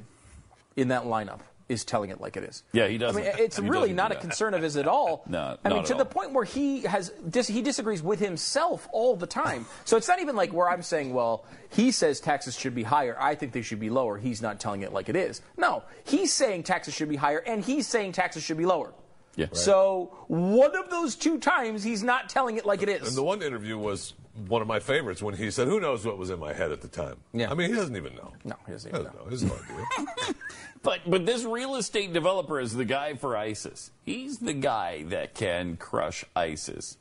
in 0.77 0.89
that 0.89 1.05
lineup 1.05 1.41
is 1.68 1.85
telling 1.85 2.11
it 2.11 2.20
like 2.20 2.37
it 2.37 2.44
is. 2.44 2.62
Yeah, 2.72 2.88
he 2.88 2.98
doesn't. 2.98 3.20
I 3.22 3.24
mean, 3.24 3.35
it's 3.38 3.57
He 3.57 3.68
really 3.68 3.92
doesn't 3.94 4.12
a 4.12 4.20
concern 4.20 4.55
of 4.55 4.62
his 4.62 4.77
at 4.77 4.87
all. 4.96 5.24
No, 5.27 5.57
I 5.64 5.68
mean, 5.68 5.79
not 5.79 5.87
to 5.87 5.92
at 5.94 5.98
the 5.98 6.05
point 6.05 6.33
where 6.33 6.44
he 6.44 6.83
has 6.83 7.11
dis- 7.29 7.48
he 7.48 7.62
disagrees 7.62 8.03
with 8.03 8.20
himself 8.20 8.88
all 8.92 9.16
the 9.16 9.27
time. 9.27 9.66
So 9.87 9.96
it's 9.96 10.09
not 10.09 10.20
even 10.20 10.35
like 10.35 10.53
where 10.53 10.68
I'm 10.68 10.83
saying, 10.83 11.12
well, 11.12 11.44
he 11.70 11.90
says 11.90 12.18
taxes 12.20 12.59
should 12.59 12.74
be 12.74 12.83
higher. 12.83 13.16
I 13.20 13.35
think 13.35 13.53
they 13.53 13.62
should 13.62 13.81
be 13.81 13.90
lower. 13.90 14.16
He's 14.18 14.40
not 14.40 14.59
telling 14.59 14.83
it 14.83 14.92
like 14.92 15.09
it 15.09 15.16
is. 15.16 15.42
No, 15.57 15.83
he's 16.05 16.33
saying 16.33 16.62
taxes 16.64 16.94
should 16.94 17.09
be 17.09 17.16
higher, 17.16 17.38
and 17.38 17.64
he's 17.64 17.87
saying 17.87 18.12
taxes 18.12 18.42
should 18.42 18.57
be 18.57 18.66
lower. 18.66 18.92
Yeah. 19.37 19.46
Right. 19.46 19.57
So 19.57 20.16
one 20.29 20.77
of 20.77 20.90
those 20.90 21.16
two 21.16 21.38
times, 21.38 21.83
he's 21.83 22.03
not 22.03 22.29
telling 22.29 22.57
it 22.57 22.64
like 22.64 22.83
it 22.83 22.88
is. 22.88 23.09
And 23.09 23.16
the 23.16 23.22
one 23.22 23.42
interview 23.42 23.77
was 23.77 24.14
one 24.49 24.62
of 24.62 24.68
my 24.68 24.81
favorites 24.81 25.23
when 25.23 25.35
he 25.37 25.51
said, 25.51 25.68
"Who 25.68 25.81
knows 25.81 26.05
what 26.05 26.18
was 26.18 26.31
in 26.31 26.38
my 26.38 26.53
head 26.53 26.73
at 26.73 26.81
the 26.81 26.88
time?" 26.88 27.16
Yeah. 27.33 27.51
I 27.51 27.55
mean, 27.55 27.70
he 27.70 27.77
doesn't 27.77 27.97
even 27.97 28.14
know. 28.16 28.33
No, 28.44 28.57
he 28.66 28.73
doesn't 28.73 28.94
even 28.94 29.05
know. 29.05 29.25
He 29.25 29.31
has 29.31 29.44
no 29.44 29.55
idea. 29.55 30.35
But 30.83 31.01
but 31.07 31.25
this 31.25 31.44
real 31.44 31.77
estate 31.77 32.12
developer 32.12 32.61
is 32.61 32.75
the 32.75 32.85
guy 32.85 33.14
for 33.14 33.37
ISIS. 33.37 33.90
He's 34.05 34.38
the 34.38 34.53
guy 34.53 35.05
that 35.05 35.35
can 35.35 35.79
crush 35.79 36.25
ISIS. 36.37 36.99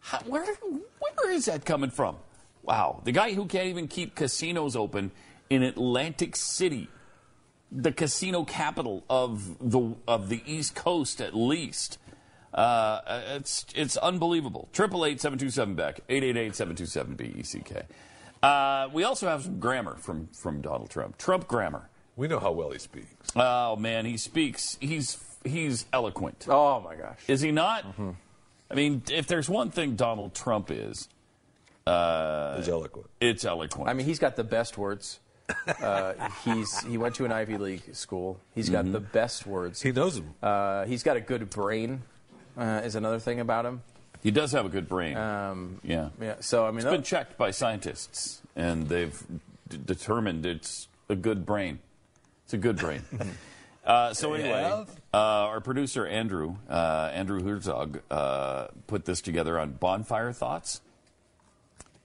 How, 0.00 0.20
where 0.20 0.46
where 0.46 1.30
is 1.30 1.44
that 1.44 1.66
coming 1.66 1.90
from? 1.90 2.16
Wow, 2.62 3.02
the 3.04 3.12
guy 3.12 3.34
who 3.34 3.44
can't 3.46 3.66
even 3.66 3.86
keep 3.86 4.14
casinos 4.14 4.76
open 4.76 5.10
in 5.50 5.62
Atlantic 5.62 6.36
City, 6.36 6.88
the 7.70 7.92
casino 7.92 8.44
capital 8.44 9.04
of 9.10 9.58
the 9.58 9.94
of 10.06 10.30
the 10.30 10.42
East 10.46 10.74
Coast, 10.74 11.20
at 11.20 11.34
least. 11.34 11.98
Uh, 12.54 13.00
it's 13.36 13.66
it's 13.74 13.96
unbelievable. 13.96 14.68
Triple 14.72 15.04
eight 15.04 15.20
seven 15.20 15.38
two 15.38 15.50
seven 15.50 15.74
Beck 15.74 16.00
eight 16.08 16.22
eight 16.24 16.36
eight 16.36 16.54
seven 16.56 16.74
two 16.76 16.86
seven 16.86 17.14
B 17.14 17.34
E 17.38 17.42
C 17.42 17.60
K. 17.60 17.82
Uh, 18.42 18.88
we 18.92 19.04
also 19.04 19.26
have 19.28 19.42
some 19.42 19.58
grammar 19.60 19.96
from 19.96 20.28
from 20.28 20.60
Donald 20.60 20.90
Trump. 20.90 21.18
Trump 21.18 21.46
grammar. 21.48 21.88
we 22.16 22.26
know 22.28 22.38
how 22.38 22.52
well 22.52 22.70
he 22.70 22.78
speaks. 22.78 23.08
Oh 23.36 23.76
man, 23.76 24.06
he 24.06 24.16
speaks. 24.16 24.76
He's 24.80 25.18
he's 25.44 25.86
eloquent. 25.92 26.46
oh 26.48 26.80
my 26.80 26.94
gosh. 26.96 27.18
Is 27.28 27.40
he 27.40 27.52
not? 27.52 27.84
I 28.70 28.74
mean, 28.74 29.02
if 29.10 29.26
there's 29.26 29.48
one 29.48 29.70
thing 29.70 29.96
Donald 29.96 30.34
Trump 30.34 30.70
is, 30.70 31.08
He's 31.86 32.68
eloquent. 32.68 33.08
it's 33.20 33.44
eloquent. 33.44 33.88
I 33.88 33.94
mean, 33.94 34.04
he's 34.06 34.18
got 34.18 34.36
the 34.36 34.44
best 34.44 34.76
words. 34.76 35.20
Uh, 35.82 36.12
he's 36.44 36.78
he 36.80 36.98
went 36.98 37.14
to 37.16 37.24
an 37.24 37.32
Ivy 37.32 37.56
League 37.56 37.94
school. 37.94 38.38
He's 38.54 38.68
got 38.68 38.90
the 38.90 39.00
best 39.00 39.46
words. 39.46 39.80
He 39.80 39.92
knows 39.92 40.16
them. 40.16 40.34
Uh, 40.42 40.84
he's 40.84 41.02
got 41.02 41.16
a 41.16 41.20
good 41.20 41.48
brain. 41.50 42.02
Uh, 42.58 42.80
is 42.84 42.96
another 42.96 43.20
thing 43.20 43.38
about 43.40 43.64
him. 43.64 43.82
he 44.22 44.30
does 44.32 44.50
have 44.52 44.66
a 44.66 44.68
good 44.68 44.88
brain. 44.88 45.16
Um, 45.16 45.80
yeah. 45.84 46.08
yeah. 46.20 46.34
So 46.40 46.66
I 46.66 46.70
mean, 46.70 46.80
It's 46.80 46.90
been 46.90 47.02
checked 47.04 47.38
by 47.38 47.52
scientists, 47.52 48.42
and 48.56 48.88
they've 48.88 49.16
d- 49.68 49.78
determined 49.86 50.44
it's 50.44 50.88
a 51.08 51.14
good 51.14 51.46
brain. 51.46 51.78
It's 52.44 52.54
a 52.54 52.58
good 52.58 52.76
brain. 52.76 53.02
Uh, 53.86 54.12
so 54.12 54.34
anyway, 54.34 54.64
uh, 55.14 55.16
our 55.16 55.62
producer 55.62 56.06
Andrew 56.06 56.56
uh, 56.68 57.08
Andrew 57.14 57.42
Herzog 57.42 58.02
uh, 58.10 58.66
put 58.86 59.06
this 59.06 59.22
together 59.22 59.58
on 59.58 59.70
Bonfire 59.70 60.30
Thoughts. 60.34 60.82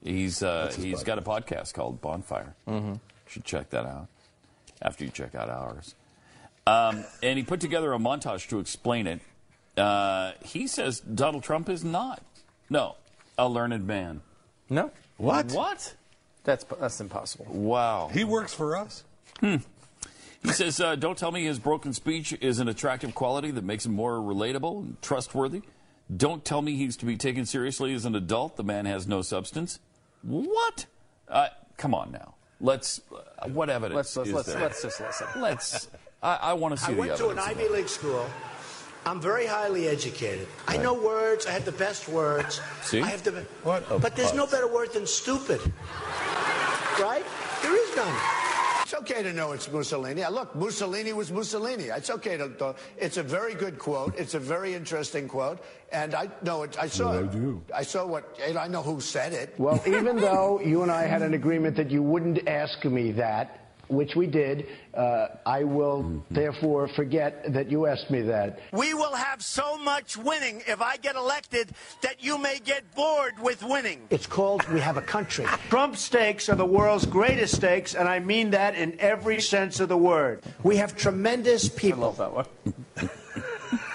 He's 0.01 0.41
uh, 0.41 0.71
he's 0.79 1.03
got 1.03 1.17
a 1.17 1.21
podcast 1.21 1.73
called 1.73 1.99
Bonfire. 1.99 2.55
Mm-hmm. 2.69 2.93
Should 3.27 3.43
check 3.43 3.71
that 3.71 3.85
out 3.85 4.07
after 4.81 5.03
you 5.03 5.11
check 5.11 5.35
out 5.35 5.49
ours. 5.49 5.95
Um, 6.65 7.03
and 7.21 7.37
he 7.37 7.43
put 7.43 7.59
together 7.59 7.91
a 7.91 7.97
montage 7.99 8.47
to 8.49 8.59
explain 8.59 9.05
it. 9.05 9.19
Uh, 9.77 10.33
he 10.43 10.67
says 10.67 10.99
Donald 10.99 11.43
Trump 11.43 11.69
is 11.69 11.83
not 11.83 12.21
no 12.69 12.95
a 13.37 13.49
learned 13.49 13.85
man. 13.87 14.21
no. 14.69 14.91
what? 15.17 15.51
What? 15.51 15.95
That's 16.43 16.63
that's 16.79 16.99
impossible. 16.99 17.45
Wow. 17.49 18.09
He 18.13 18.23
works 18.23 18.53
for 18.53 18.75
us. 18.75 19.03
He 19.41 20.49
says, 20.51 20.81
uh, 20.81 20.95
don't 20.95 21.17
tell 21.17 21.31
me 21.31 21.45
his 21.45 21.57
broken 21.57 21.93
speech 21.93 22.33
is 22.41 22.59
an 22.59 22.67
attractive 22.67 23.15
quality 23.15 23.49
that 23.51 23.63
makes 23.63 23.85
him 23.85 23.93
more 23.93 24.15
relatable 24.15 24.79
and 24.81 25.01
trustworthy. 25.01 25.61
Don't 26.15 26.43
tell 26.43 26.61
me 26.61 26.75
he's 26.75 26.97
to 26.97 27.05
be 27.05 27.15
taken 27.15 27.45
seriously 27.45 27.93
as 27.93 28.03
an 28.03 28.13
adult. 28.13 28.57
The 28.57 28.63
man 28.63 28.85
has 28.85 29.07
no 29.07 29.21
substance. 29.21 29.79
What? 30.21 30.85
Uh, 31.29 31.47
come 31.77 31.95
on 31.95 32.11
now. 32.11 32.35
Let's. 32.59 32.99
Uh, 33.09 33.47
what 33.47 33.69
evidence 33.69 33.95
Let's 33.95 34.17
let's 34.17 34.29
is 34.29 34.35
let's, 34.35 34.47
there? 34.53 34.61
let's 34.61 34.81
just 34.81 34.99
listen. 35.01 35.27
Let's- 35.37 35.87
I, 36.21 36.35
I 36.35 36.53
want 36.53 36.77
to 36.77 36.81
see 36.83 36.91
I 36.91 36.95
the 36.95 36.99
went 36.99 37.15
to 37.17 37.29
an 37.29 37.39
evidence. 37.39 37.59
Ivy. 37.63 37.73
League 37.73 37.89
school. 37.89 38.25
I'm 39.05 39.19
very 39.19 39.45
highly 39.45 39.87
educated. 39.87 40.47
I 40.67 40.77
know 40.77 40.93
words. 40.93 41.45
I 41.45 41.51
have 41.51 41.65
the 41.65 41.73
best 41.73 42.07
words. 42.07 42.61
See? 42.83 43.01
I 43.01 43.07
have 43.07 43.23
the. 43.23 43.31
be- 43.33 43.45
What 43.63 43.83
a 43.91 43.99
but 43.99 44.15
there's 44.15 44.33
no 44.33 44.47
better 44.47 44.67
word 44.67 44.93
than 44.93 45.05
stupid. 45.05 45.59
Right? 46.99 47.25
There 47.61 47.75
is 47.75 47.95
none. 47.95 48.15
It's 48.83 48.93
okay 48.93 49.23
to 49.23 49.33
know 49.33 49.53
it's 49.53 49.71
Mussolini. 49.71 50.23
Look, 50.29 50.55
Mussolini 50.55 51.13
was 51.13 51.31
Mussolini. 51.31 51.85
It's 51.85 52.09
okay 52.11 52.37
to. 52.37 52.49
to 52.49 52.75
it's 52.97 53.17
a 53.17 53.23
very 53.23 53.55
good 53.55 53.79
quote. 53.79 54.15
It's 54.17 54.35
a 54.35 54.39
very 54.39 54.73
interesting 54.75 55.27
quote, 55.27 55.59
and 55.91 56.13
I 56.13 56.29
know 56.43 56.63
it. 56.63 56.77
I 56.79 56.87
saw 56.87 57.09
Well, 57.09 57.19
I 57.19 57.23
it. 57.23 57.31
do. 57.31 57.61
I 57.73 57.83
saw 57.83 58.05
what. 58.05 58.37
and 58.45 58.57
I 58.57 58.67
know 58.67 58.83
who 58.83 59.01
said 59.01 59.33
it. 59.33 59.55
Well, 59.57 59.81
even 59.87 60.17
though 60.17 60.61
you 60.61 60.83
and 60.83 60.91
I 60.91 61.03
had 61.07 61.21
an 61.23 61.33
agreement 61.33 61.75
that 61.77 61.89
you 61.91 62.03
wouldn't 62.03 62.47
ask 62.47 62.85
me 62.85 63.11
that, 63.13 63.62
which 63.93 64.15
we 64.15 64.27
did, 64.27 64.67
uh, 64.93 65.27
I 65.45 65.63
will 65.63 66.23
therefore 66.31 66.87
forget 66.87 67.53
that 67.53 67.69
you 67.71 67.85
asked 67.87 68.09
me 68.11 68.21
that. 68.21 68.59
We 68.71 68.93
will 68.93 69.15
have 69.15 69.41
so 69.41 69.77
much 69.77 70.17
winning 70.17 70.61
if 70.67 70.81
I 70.81 70.97
get 70.97 71.15
elected 71.15 71.71
that 72.01 72.23
you 72.23 72.37
may 72.37 72.59
get 72.59 72.93
bored 72.95 73.39
with 73.41 73.63
winning. 73.63 74.01
It's 74.09 74.27
called 74.27 74.67
We 74.69 74.79
Have 74.79 74.97
a 74.97 75.01
Country. 75.01 75.45
Trump 75.69 75.95
steaks 75.95 76.49
are 76.49 76.55
the 76.55 76.65
world's 76.65 77.05
greatest 77.05 77.55
steaks, 77.55 77.95
and 77.95 78.07
I 78.07 78.19
mean 78.19 78.51
that 78.51 78.75
in 78.75 78.99
every 78.99 79.41
sense 79.41 79.79
of 79.79 79.89
the 79.89 79.97
word. 79.97 80.43
We 80.63 80.77
have 80.77 80.95
tremendous 80.95 81.73
I 81.73 81.79
people. 81.79 82.01
love 82.01 82.17
that 82.17 82.33
one. 82.33 82.45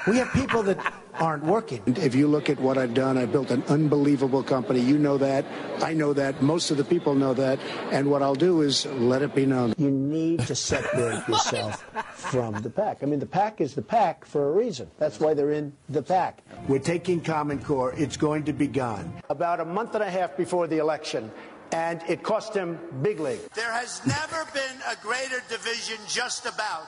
We 0.07 0.17
have 0.17 0.33
people 0.33 0.63
that 0.63 0.79
aren't 1.21 1.45
working. 1.45 1.83
If 1.87 2.15
you 2.15 2.29
look 2.29 2.49
at 2.51 2.59
what 2.61 2.79
I've 2.79 2.95
done, 2.95 3.19
I 3.19 3.27
built 3.27 3.51
an 3.51 3.63
unbelievable 3.69 4.43
company. 4.43 4.81
You 4.81 4.99
know 4.99 5.19
that. 5.19 5.45
I 5.83 5.93
know 5.95 6.13
that. 6.13 6.43
Most 6.43 6.71
of 6.71 6.77
the 6.77 6.85
people 6.85 7.15
know 7.15 7.35
that. 7.35 7.59
And 7.91 8.11
what 8.11 8.23
I'll 8.23 8.35
do 8.35 8.63
is 8.63 8.87
let 8.87 9.23
it 9.23 9.35
be 9.35 9.47
known. 9.47 9.75
You 9.79 9.91
need 9.91 10.41
to 10.47 10.55
separate 10.55 11.27
yourself 11.29 11.85
from 12.15 12.61
the 12.63 12.71
pack. 12.71 12.99
I 13.03 13.07
mean, 13.07 13.21
the 13.21 13.27
pack 13.27 13.61
is 13.61 13.75
the 13.75 13.83
pack 13.83 14.25
for 14.25 14.49
a 14.49 14.53
reason. 14.53 14.91
That's 14.99 15.21
why 15.21 15.35
they're 15.35 15.53
in 15.53 15.73
the 15.89 16.03
pack. 16.03 16.43
We're 16.69 16.79
taking 16.79 17.21
Common 17.21 17.63
Core. 17.63 17.93
It's 17.97 18.17
going 18.17 18.45
to 18.45 18.53
be 18.53 18.67
gone. 18.67 19.13
About 19.31 19.61
a 19.61 19.65
month 19.65 19.95
and 19.95 20.05
a 20.05 20.11
half 20.11 20.37
before 20.37 20.67
the 20.67 20.79
election, 20.79 21.31
and 21.73 22.03
it 22.09 22.23
cost 22.23 22.55
him 22.55 22.79
big 23.03 23.21
league. 23.21 23.41
There 23.55 23.73
has 23.73 24.05
never 24.07 24.47
been 24.53 24.79
a 24.91 24.97
greater 25.03 25.43
division 25.49 25.99
just 26.09 26.47
about 26.47 26.87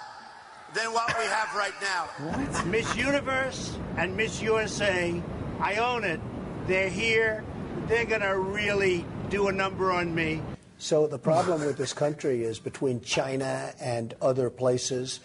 than 0.74 0.92
what 0.92 1.16
we 1.18 1.24
have 1.24 1.54
right 1.54 1.74
now. 1.80 2.64
Miss 2.66 2.96
Universe 2.96 3.76
and 3.96 4.16
Miss 4.16 4.40
USA, 4.40 5.20
I 5.58 5.76
own 5.76 6.04
it. 6.04 6.20
They're 6.66 6.88
here. 6.88 7.44
They're 7.86 8.04
going 8.04 8.20
to 8.20 8.38
really 8.38 9.04
do 9.30 9.48
a 9.48 9.52
number 9.52 9.90
on 9.92 10.14
me. 10.14 10.42
So 10.78 11.06
the 11.06 11.18
problem 11.18 11.64
with 11.64 11.76
this 11.76 11.92
country 11.92 12.44
is 12.44 12.58
between 12.58 13.00
China 13.00 13.72
and 13.80 14.14
other 14.22 14.48
places, 14.48 15.20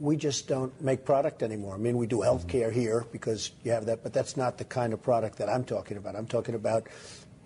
we 0.00 0.16
just 0.16 0.48
don't 0.48 0.78
make 0.80 1.04
product 1.04 1.42
anymore. 1.42 1.74
I 1.74 1.78
mean, 1.78 1.96
we 1.96 2.06
do 2.06 2.18
healthcare 2.18 2.72
here 2.72 3.06
because 3.12 3.52
you 3.64 3.72
have 3.72 3.86
that, 3.86 4.02
but 4.02 4.12
that's 4.12 4.36
not 4.36 4.58
the 4.58 4.64
kind 4.64 4.92
of 4.92 5.02
product 5.02 5.38
that 5.38 5.48
I'm 5.48 5.64
talking 5.64 5.96
about. 5.96 6.16
I'm 6.16 6.26
talking 6.26 6.54
about 6.54 6.88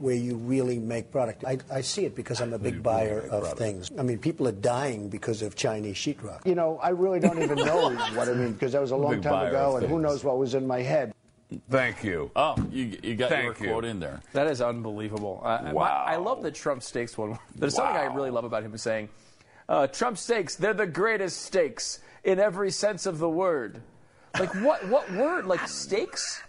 where 0.00 0.14
you 0.14 0.36
really 0.36 0.78
make 0.78 1.10
product. 1.12 1.44
I, 1.44 1.58
I 1.70 1.82
see 1.82 2.06
it 2.06 2.14
because 2.16 2.40
I'm 2.40 2.52
a 2.54 2.58
big 2.58 2.82
buyer 2.82 3.20
of 3.30 3.52
things. 3.58 3.90
I 3.98 4.02
mean, 4.02 4.18
people 4.18 4.48
are 4.48 4.52
dying 4.52 5.08
because 5.10 5.42
of 5.42 5.54
Chinese 5.56 5.96
sheetrock. 5.96 6.46
You 6.46 6.54
know, 6.54 6.78
I 6.82 6.88
really 6.88 7.20
don't 7.20 7.40
even 7.42 7.58
know 7.58 7.90
what 8.14 8.28
I 8.28 8.32
mean 8.32 8.54
because 8.54 8.72
that 8.72 8.80
was 8.80 8.92
a 8.92 8.96
long 8.96 9.16
Big 9.16 9.22
time 9.22 9.48
ago, 9.48 9.76
of 9.76 9.82
and 9.82 9.92
who 9.92 9.98
knows 10.00 10.24
what 10.24 10.38
was 10.38 10.54
in 10.54 10.66
my 10.66 10.80
head. 10.80 11.12
Thank 11.68 12.02
you. 12.04 12.30
Oh, 12.36 12.54
you, 12.70 12.96
you 13.02 13.14
got 13.16 13.28
Thank 13.28 13.44
your 13.44 13.66
you. 13.66 13.72
quote 13.72 13.84
in 13.84 13.98
there. 14.00 14.20
That 14.32 14.46
is 14.46 14.62
unbelievable. 14.62 15.42
Uh, 15.44 15.58
my- 15.64 15.72
Wow. 15.72 16.04
I 16.06 16.16
love 16.16 16.42
the 16.42 16.50
Trump 16.50 16.82
steaks 16.82 17.18
one. 17.18 17.38
There's 17.56 17.74
something 17.74 17.96
I 17.96 18.04
really 18.04 18.30
love 18.30 18.44
about 18.44 18.62
him 18.62 18.76
saying, 18.78 19.08
uh, 19.68 19.86
Trump 19.88 20.16
steaks, 20.16 20.54
they're 20.56 20.72
the 20.74 20.86
greatest 20.86 21.42
steaks 21.42 22.00
in 22.24 22.38
every 22.38 22.70
sense 22.70 23.04
of 23.04 23.18
the 23.18 23.28
word. 23.28 23.82
Like, 24.38 24.54
what, 24.62 24.86
what 24.88 25.12
word? 25.12 25.46
Like, 25.46 25.66
steaks? 25.68 26.40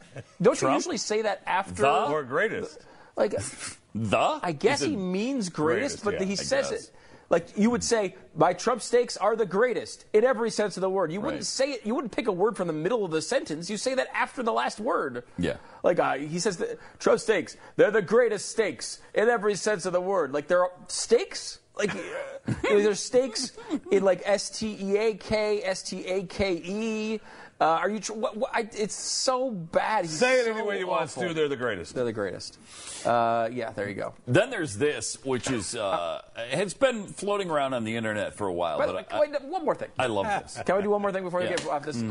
Don't 0.41 0.61
you 0.61 0.71
usually 0.71 0.97
say 0.97 1.23
that 1.23 1.41
after? 1.47 1.81
The? 1.81 1.89
Or 2.05 2.23
greatest. 2.23 2.79
Like, 3.15 3.35
The? 3.95 4.39
I 4.41 4.53
guess 4.53 4.81
he 4.81 4.95
means 4.95 5.49
greatest, 5.49 6.01
greatest, 6.01 6.03
but 6.05 6.13
yeah, 6.21 6.25
he 6.25 6.31
I 6.33 6.35
says 6.35 6.69
guess. 6.69 6.83
it. 6.85 6.91
Like 7.29 7.57
you 7.57 7.69
would 7.69 7.83
say, 7.83 8.15
my 8.35 8.53
Trump 8.53 8.81
steaks 8.81 9.15
are 9.17 9.35
the 9.37 9.45
greatest 9.45 10.05
in 10.13 10.23
every 10.25 10.49
sense 10.49 10.75
of 10.77 10.81
the 10.81 10.89
word. 10.89 11.11
You 11.11 11.19
wouldn't 11.21 11.39
Right. 11.41 11.45
say 11.45 11.71
it. 11.71 11.85
You 11.85 11.95
wouldn't 11.95 12.11
pick 12.13 12.27
a 12.27 12.31
word 12.31 12.55
from 12.57 12.67
the 12.67 12.73
middle 12.73 13.03
of 13.05 13.11
the 13.11 13.21
sentence. 13.21 13.69
You 13.69 13.77
say 13.77 13.95
that 13.95 14.07
after 14.13 14.43
the 14.43 14.51
last 14.53 14.79
word. 14.81 15.23
Yeah. 15.37 15.57
Like 15.83 15.99
uh, 15.99 16.13
he 16.15 16.39
says, 16.39 16.57
that 16.57 16.77
Trump 16.99 17.19
steaks. 17.21 17.55
They're 17.77 17.91
the 17.91 18.01
greatest 18.01 18.49
steaks 18.49 18.99
in 19.13 19.27
every 19.29 19.55
sense 19.55 19.85
of 19.85 19.93
the 19.93 20.01
word. 20.01 20.33
Like 20.33 20.47
there 20.47 20.61
are 20.63 20.71
steaks. 20.87 21.59
Like 21.77 21.93
uh, 22.47 22.53
there's 22.63 22.99
steaks 23.01 23.53
in 23.91 24.03
like 24.03 24.21
S 24.25 24.49
T 24.49 24.77
E 24.81 24.97
A 24.97 25.13
K, 25.15 25.63
S 25.63 25.83
T 25.83 26.05
A 26.05 26.23
K 26.23 26.53
E. 26.63 27.19
Uh, 27.61 27.65
are 27.65 27.89
you? 27.91 27.99
Tr- 27.99 28.13
what, 28.13 28.35
what, 28.35 28.49
I, 28.55 28.67
it's 28.73 28.95
so 28.95 29.51
bad. 29.51 30.05
He's 30.05 30.17
Say 30.17 30.39
it 30.39 30.45
so 30.45 30.51
any 30.51 30.63
way 30.63 30.79
you 30.79 30.87
want 30.87 31.03
awful. 31.03 31.27
to. 31.27 31.33
They're 31.35 31.47
the 31.47 31.55
greatest. 31.55 31.93
They're 31.93 32.05
the 32.05 32.11
greatest. 32.11 32.57
Uh, 33.05 33.49
yeah, 33.53 33.69
there 33.69 33.87
you 33.87 33.93
go. 33.93 34.15
Then 34.25 34.49
there's 34.49 34.75
this, 34.79 35.23
which 35.23 35.51
is 35.51 35.75
uh, 35.75 36.23
it's 36.37 36.73
been 36.73 37.05
floating 37.05 37.51
around 37.51 37.75
on 37.75 37.83
the 37.83 37.95
internet 37.95 38.33
for 38.33 38.47
a 38.47 38.53
while. 38.53 38.79
But, 38.79 39.07
But 39.07 39.13
I, 39.13 39.19
wait, 39.19 39.41
one 39.43 39.63
more 39.63 39.75
thing. 39.75 39.89
I 39.99 40.07
love 40.07 40.25
this. 40.41 40.59
Can 40.65 40.75
we 40.75 40.81
do 40.81 40.89
one 40.89 41.03
more 41.03 41.11
thing 41.11 41.23
before 41.23 41.43
Yeah. 41.43 41.51
we 41.51 41.55
get 41.57 41.67
off 41.67 41.83
this? 41.83 42.03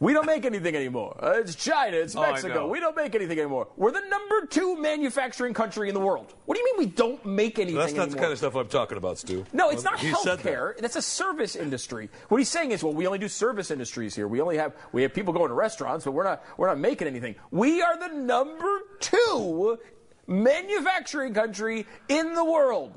We 0.00 0.12
don't 0.12 0.26
make 0.26 0.44
anything 0.44 0.74
anymore. 0.74 1.16
Uh, 1.22 1.34
it's 1.38 1.54
China. 1.54 1.96
It's 1.96 2.16
Oh, 2.16 2.20
Mexico. 2.20 2.54
know. 2.54 2.66
we 2.66 2.80
don't 2.80 2.96
make 2.96 3.14
anything 3.14 3.38
anymore. 3.38 3.68
We're 3.76 3.92
the 3.92 4.02
number 4.08 4.44
two 4.46 4.76
manufacturing 4.76 5.54
country 5.54 5.88
in 5.88 5.94
the 5.94 6.00
world. 6.00 6.34
What 6.46 6.56
do 6.56 6.60
you 6.60 6.66
mean 6.76 6.88
we 6.88 6.92
don't 6.94 7.24
make 7.24 7.58
anything 7.60 7.76
That's 7.78 7.92
not 7.94 8.10
the 8.10 8.16
kind 8.18 8.32
of 8.32 8.38
stuff 8.38 8.56
I'm 8.56 8.66
talking 8.68 8.98
about, 8.98 9.18
Stu. 9.18 9.44
no, 9.52 9.70
it's 9.70 9.84
not 9.84 10.00
He 10.00 10.12
said 10.14 10.38
that. 10.40 10.44
healthcare. 10.44 10.76
That's 10.78 10.96
a 10.96 11.02
service 11.02 11.54
industry. 11.54 12.10
What 12.28 12.38
he's 12.38 12.48
saying 12.48 12.72
is, 12.72 12.82
well, 12.82 12.92
we 12.92 13.06
only 13.06 13.18
do 13.20 13.28
service 13.28 13.70
industries 13.70 14.14
here. 14.16 14.26
We 14.26 14.40
only 14.40 14.56
have 14.56 14.74
we 14.92 15.02
have 15.02 15.14
people 15.14 15.32
going 15.32 15.48
to 15.48 15.54
restaurants, 15.54 16.04
but 16.04 16.12
we're 16.12 16.24
not 16.24 16.44
we're 16.58 16.66
not 16.68 16.78
making 16.80 17.06
anything. 17.06 17.36
We 17.52 17.80
are 17.80 17.96
the 17.96 18.08
number 18.14 18.80
two 19.00 19.78
manufacturing 20.26 21.34
country 21.34 21.86
in 22.08 22.34
the 22.34 22.44
world. 22.44 22.92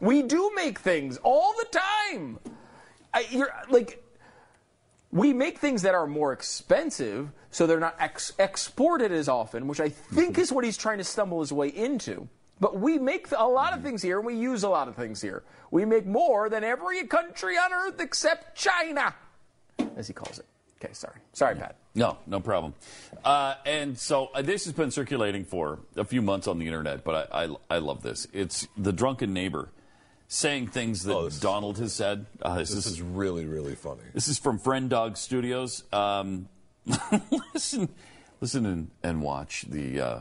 We 0.00 0.22
do 0.22 0.50
make 0.56 0.78
things 0.78 1.18
all 1.22 1.54
the 1.58 1.78
time. 1.78 2.38
I, 3.12 3.26
you're 3.30 3.50
like 3.68 4.02
we 5.10 5.32
make 5.32 5.58
things 5.58 5.82
that 5.82 5.94
are 5.94 6.06
more 6.06 6.32
expensive, 6.32 7.30
so 7.50 7.66
they're 7.66 7.80
not 7.80 7.96
ex- 7.98 8.32
exported 8.38 9.10
as 9.12 9.28
often, 9.28 9.66
which 9.66 9.80
I 9.80 9.88
think 9.88 10.38
is 10.38 10.52
what 10.52 10.64
he's 10.64 10.76
trying 10.76 10.98
to 10.98 11.04
stumble 11.04 11.40
his 11.40 11.52
way 11.52 11.68
into. 11.68 12.28
But 12.60 12.78
we 12.78 12.98
make 12.98 13.28
a 13.36 13.46
lot 13.46 13.72
of 13.72 13.82
things 13.82 14.02
here, 14.02 14.18
and 14.18 14.26
we 14.26 14.34
use 14.34 14.64
a 14.64 14.68
lot 14.68 14.88
of 14.88 14.96
things 14.96 15.22
here. 15.22 15.44
We 15.70 15.84
make 15.84 16.06
more 16.06 16.48
than 16.48 16.64
every 16.64 17.06
country 17.06 17.56
on 17.56 17.72
earth 17.72 18.00
except 18.00 18.56
China, 18.56 19.14
as 19.96 20.08
he 20.08 20.12
calls 20.12 20.38
it. 20.38 20.46
Okay, 20.82 20.92
sorry. 20.92 21.20
Sorry, 21.32 21.56
Pat. 21.56 21.76
No, 21.94 22.18
no 22.26 22.38
problem. 22.38 22.74
Uh, 23.24 23.54
and 23.66 23.98
so 23.98 24.30
uh, 24.34 24.42
this 24.42 24.64
has 24.64 24.72
been 24.72 24.90
circulating 24.90 25.44
for 25.44 25.80
a 25.96 26.04
few 26.04 26.22
months 26.22 26.46
on 26.46 26.58
the 26.58 26.66
internet, 26.66 27.02
but 27.02 27.28
I, 27.32 27.44
I, 27.44 27.76
I 27.76 27.78
love 27.78 28.02
this. 28.02 28.28
It's 28.32 28.68
the 28.76 28.92
drunken 28.92 29.32
neighbor 29.32 29.70
saying 30.28 30.66
things 30.68 31.02
that 31.04 31.14
Oh, 31.14 31.24
this 31.24 31.34
is- 31.34 31.40
Donald 31.40 31.78
has 31.78 31.92
said. 31.92 32.26
Uh, 32.42 32.58
this, 32.58 32.68
This 32.70 32.86
is 32.86 32.92
is 32.94 33.02
really, 33.02 33.46
really 33.46 33.74
funny. 33.74 34.02
this 34.14 34.28
is 34.28 34.38
from 34.38 34.58
Friend 34.58 34.88
Dog 34.90 35.16
Studios. 35.16 35.82
Um, 35.92 36.48
listen, 37.54 37.88
listen 38.40 38.64
and, 38.66 38.90
and 39.02 39.22
watch 39.22 39.64
the 39.68 40.00
uh, 40.00 40.18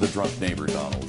the 0.00 0.06
drunk 0.08 0.40
neighbor 0.40 0.66
Donald. 0.66 1.08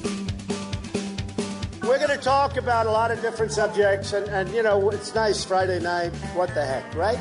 We're 1.82 1.98
going 1.98 2.16
to 2.18 2.24
talk 2.24 2.56
about 2.56 2.86
a 2.86 2.90
lot 2.90 3.10
of 3.10 3.20
different 3.20 3.52
subjects, 3.52 4.14
and, 4.14 4.26
and 4.28 4.48
you 4.54 4.62
know, 4.62 4.88
it's 4.90 5.14
nice 5.14 5.44
Friday 5.44 5.78
night. 5.80 6.12
What 6.34 6.52
the 6.54 6.64
heck, 6.64 6.94
right? 6.94 7.18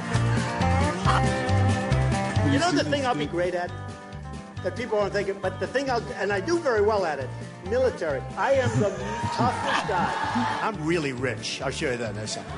You 2.52 2.60
know 2.60 2.72
the 2.72 2.84
thing 2.84 3.06
I'll 3.06 3.16
be 3.16 3.26
great 3.26 3.56
at? 3.56 3.72
That 4.64 4.76
people 4.78 4.98
aren't 5.00 5.12
thinking, 5.14 5.38
but 5.42 5.60
the 5.60 5.68
thing 5.68 5.90
I'll, 5.90 6.02
and 6.18 6.32
I 6.32 6.40
do 6.40 6.60
very 6.60 6.82
well 6.82 7.06
at 7.06 7.20
it, 7.20 7.30
military. 7.70 8.22
I 8.38 8.54
am 8.54 8.70
the 8.80 8.90
toughest 8.90 9.88
guy. 9.88 10.60
I'm 10.62 10.84
really 10.86 11.14
rich. 11.14 11.62
I'll 11.62 11.72
show 11.72 11.92
you 11.92 11.98
that 11.98 12.12
in 12.12 12.18
a 12.18 12.28
second. 12.28 12.52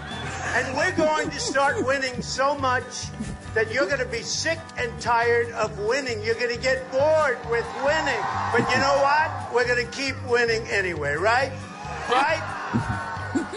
And 0.56 0.78
we're 0.78 0.96
going 0.96 1.30
to 1.30 1.40
start 1.40 1.86
winning 1.86 2.22
so 2.22 2.58
much 2.58 3.08
that 3.54 3.72
you're 3.74 3.86
going 3.86 4.00
to 4.00 4.06
be 4.06 4.22
sick 4.22 4.60
and 4.78 4.92
tired 5.00 5.50
of 5.52 5.78
winning. 5.80 6.22
You're 6.24 6.36
going 6.36 6.54
to 6.54 6.62
get 6.62 6.90
bored 6.92 7.40
with 7.50 7.66
winning. 7.84 8.22
But 8.52 8.70
you 8.70 8.78
know 8.78 8.98
what? 9.02 9.54
We're 9.54 9.68
going 9.68 9.86
to 9.86 9.92
keep 9.92 10.16
winning 10.30 10.62
anyway, 10.68 11.16
right? 11.16 11.52
Right? 12.10 12.42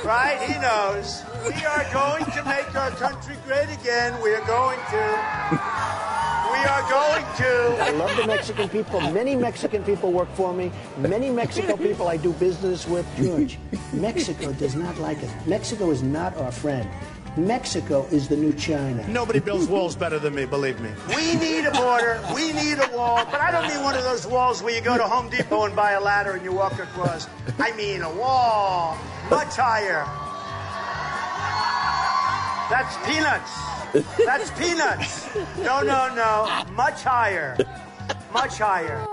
Right? 0.05 0.39
He 0.49 0.59
knows. 0.61 1.25
We 1.45 1.65
are 1.65 1.87
going 1.93 2.25
to 2.25 2.45
make 2.45 2.75
our 2.75 2.91
country 2.93 3.37
great 3.47 3.69
again. 3.71 4.21
We 4.23 4.35
are 4.35 4.47
going 4.47 4.79
to. 4.91 6.08
We 6.53 6.65
are 6.65 6.83
going 6.89 7.25
to. 7.37 7.83
I 7.83 7.91
love 7.91 8.17
the 8.17 8.27
Mexican 8.27 8.69
people. 8.69 9.01
Many 9.01 9.37
Mexican 9.37 9.85
people 9.85 10.13
work 10.13 10.29
for 10.35 10.53
me. 10.53 10.73
Many 10.99 11.31
Mexico 11.31 11.77
people 11.77 12.09
I 12.09 12.17
do 12.17 12.33
business 12.35 12.87
with. 12.87 13.07
George, 13.17 13.59
Mexico 13.93 14.53
does 14.53 14.75
not 14.75 14.99
like 14.99 15.23
us. 15.23 15.31
Mexico 15.47 15.91
is 15.91 16.03
not 16.03 16.37
our 16.37 16.53
friend. 16.53 16.89
Mexico 17.37 18.07
is 18.11 18.29
the 18.29 18.37
new 18.37 18.53
China. 18.55 19.07
Nobody 19.09 19.39
builds 19.39 19.69
walls 19.69 19.95
better 19.95 20.19
than 20.19 20.35
me, 20.35 20.45
believe 20.45 20.81
me. 20.81 20.91
We 21.15 21.35
need 21.37 21.67
a 21.67 21.71
border. 21.73 22.21
We 22.35 22.53
need 22.53 22.79
a 22.79 22.91
wall. 22.97 23.25
But 23.31 23.41
I 23.41 23.51
don't 23.53 23.69
mean 23.69 23.83
one 23.85 23.95
of 23.95 24.03
those 24.03 24.27
walls 24.27 24.63
where 24.63 24.75
you 24.75 24.81
go 24.81 24.97
to 24.97 25.05
Home 25.05 25.31
Depot 25.31 25.65
and 25.65 25.77
buy 25.77 25.93
a 25.93 26.01
ladder 26.01 26.33
and 26.33 26.43
you 26.45 26.53
walk 26.53 26.79
across. 26.81 27.29
I 27.59 27.77
mean 27.77 28.03
a 28.03 28.13
wall 28.13 28.97
much 29.31 29.55
higher. 29.55 30.05
That's 32.71 32.97
peanuts. 33.07 33.78
That's 33.93 34.51
peanuts. 34.53 35.35
No, 35.59 35.81
no, 35.83 36.15
no. 36.15 36.65
Much 36.75 37.03
higher. 37.03 37.57
Much 38.33 38.59
higher. 38.59 39.07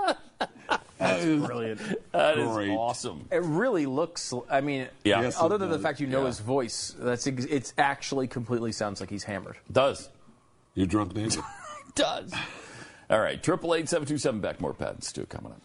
That's 0.98 1.24
brilliant. 1.24 1.80
That 2.12 2.38
is 2.38 2.48
Great. 2.50 2.70
awesome. 2.70 3.28
It 3.30 3.42
really 3.42 3.84
looks. 3.86 4.32
I 4.50 4.60
mean, 4.62 4.88
Yeah. 5.04 5.20
Yes, 5.22 5.36
other 5.38 5.56
it 5.56 5.58
than 5.58 5.70
the 5.70 5.78
fact 5.78 6.00
you 6.00 6.06
know 6.06 6.20
Yeah. 6.22 6.26
his 6.28 6.40
voice, 6.40 6.94
that's 6.98 7.26
ex- 7.26 7.44
it's 7.44 7.74
actually 7.76 8.28
completely 8.28 8.72
sounds 8.72 9.00
like 9.00 9.10
he's 9.10 9.24
hammered. 9.24 9.56
Does. 9.70 10.08
You're 10.74 10.86
drunk 10.86 11.14
neighbor. 11.14 11.42
Does. 11.94 12.32
All 13.10 13.20
right, 13.20 13.42
triple 13.42 13.74
eight 13.74 13.88
seven 13.88 14.06
two 14.08 14.18
seven 14.18 14.40
Beck 14.40 14.60
more 14.60 14.72
Pat 14.74 14.94
and 14.94 15.04
Stu 15.04 15.26
coming 15.26 15.52
up. 15.52 15.60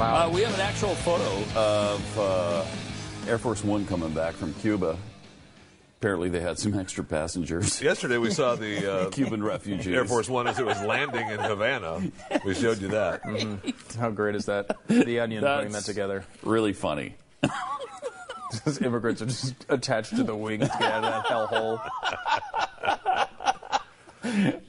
Uh, 0.00 0.30
we 0.32 0.42
have 0.42 0.54
an 0.54 0.60
actual 0.60 0.94
photo 0.94 1.58
of 1.58 2.18
uh, 2.18 2.64
Air 3.26 3.36
Force 3.36 3.64
One 3.64 3.84
coming 3.84 4.10
back 4.10 4.34
from 4.34 4.54
Cuba. 4.54 4.96
Apparently, 5.98 6.28
they 6.28 6.38
had 6.38 6.56
some 6.56 6.72
extra 6.78 7.02
passengers. 7.02 7.82
Yesterday 7.82 8.16
we 8.16 8.30
saw 8.30 8.54
the 8.54 8.92
uh, 9.06 9.10
Cuban 9.10 9.42
refugees. 9.42 9.88
Air 9.92 10.04
Force 10.04 10.28
One 10.28 10.46
as 10.46 10.60
it 10.60 10.64
was 10.64 10.80
landing 10.82 11.28
in 11.28 11.40
Havana. 11.40 12.12
We 12.44 12.54
showed 12.54 12.80
you 12.80 12.88
that. 12.88 13.22
How 13.98 14.10
great 14.10 14.36
is 14.36 14.46
that? 14.46 14.76
The 14.86 15.18
Onion 15.18 15.42
putting 15.42 15.72
that 15.72 15.84
together. 15.84 16.24
Really 16.44 16.72
funny. 16.72 17.16
Those 18.64 18.80
immigrants 18.80 19.20
are 19.20 19.26
just 19.26 19.66
attached 19.68 20.16
to 20.16 20.22
the 20.22 20.34
wings 20.34 20.70
to 20.70 20.78
get 20.78 20.92
out 20.92 21.04
of 21.04 21.12
that 21.12 21.26
hellhole. 21.26 21.90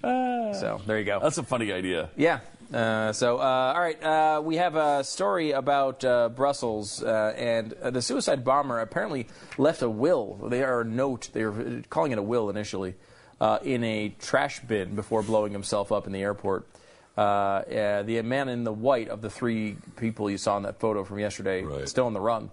So 0.01 0.82
there 0.86 0.99
you 0.99 1.05
go. 1.05 1.20
That's 1.20 1.38
a 1.38 1.43
funny 1.43 1.72
idea. 1.72 2.10
Yeah. 2.16 2.39
Uh, 2.74 3.12
so, 3.12 3.39
uh, 3.39 3.74
all 3.74 3.82
right, 3.82 4.03
uh, 4.03 4.41
we 4.43 4.57
have 4.57 4.76
a 4.76 5.03
story 5.03 5.51
about 5.51 6.05
uh, 6.05 6.30
Brussels, 6.30 7.01
uh, 7.01 7.34
and 7.36 7.74
uh, 7.74 7.89
the 7.89 8.01
suicide 8.01 8.43
bomber 8.43 8.80
apparently 8.80 9.28
left 9.57 9.82
a 9.82 9.89
will. 9.89 10.36
They 10.49 10.62
are 10.62 10.82
a 10.82 10.86
note. 10.86 11.30
They 11.34 11.45
were 11.45 11.82
calling 11.89 12.12
it 12.12 12.20
a 12.20 12.22
will 12.22 12.47
initially, 12.47 12.93
uh, 13.41 13.57
in 13.64 13.84
a 13.84 14.10
trash 14.20 14.60
bin 14.60 14.93
before 14.93 15.24
blowing 15.24 15.51
himself 15.51 15.91
up 15.91 16.05
in 16.05 16.14
the 16.14 16.22
airport. 16.22 16.68
The 17.16 18.22
man 18.24 18.49
in 18.49 18.66
the 18.66 18.74
white 18.74 19.10
of 19.10 19.22
the 19.22 19.32
three 19.32 19.76
people 19.95 20.30
you 20.30 20.38
saw 20.38 20.55
in 20.57 20.64
that 20.64 20.80
photo 20.80 21.03
from 21.03 21.18
yesterday, 21.18 21.66
still 21.86 22.05
on 22.05 22.14
the 22.14 22.22
run. 22.22 22.51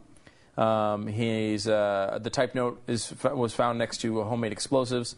Um, 0.57 1.07
he's 1.07 1.69
uh, 1.69 2.19
the 2.23 2.31
type 2.31 2.55
note 2.55 2.81
is 2.87 3.13
was 3.23 3.53
found 3.53 3.79
next 3.79 3.99
to 3.99 4.23
homemade 4.23 4.53
explosives. 4.53 5.15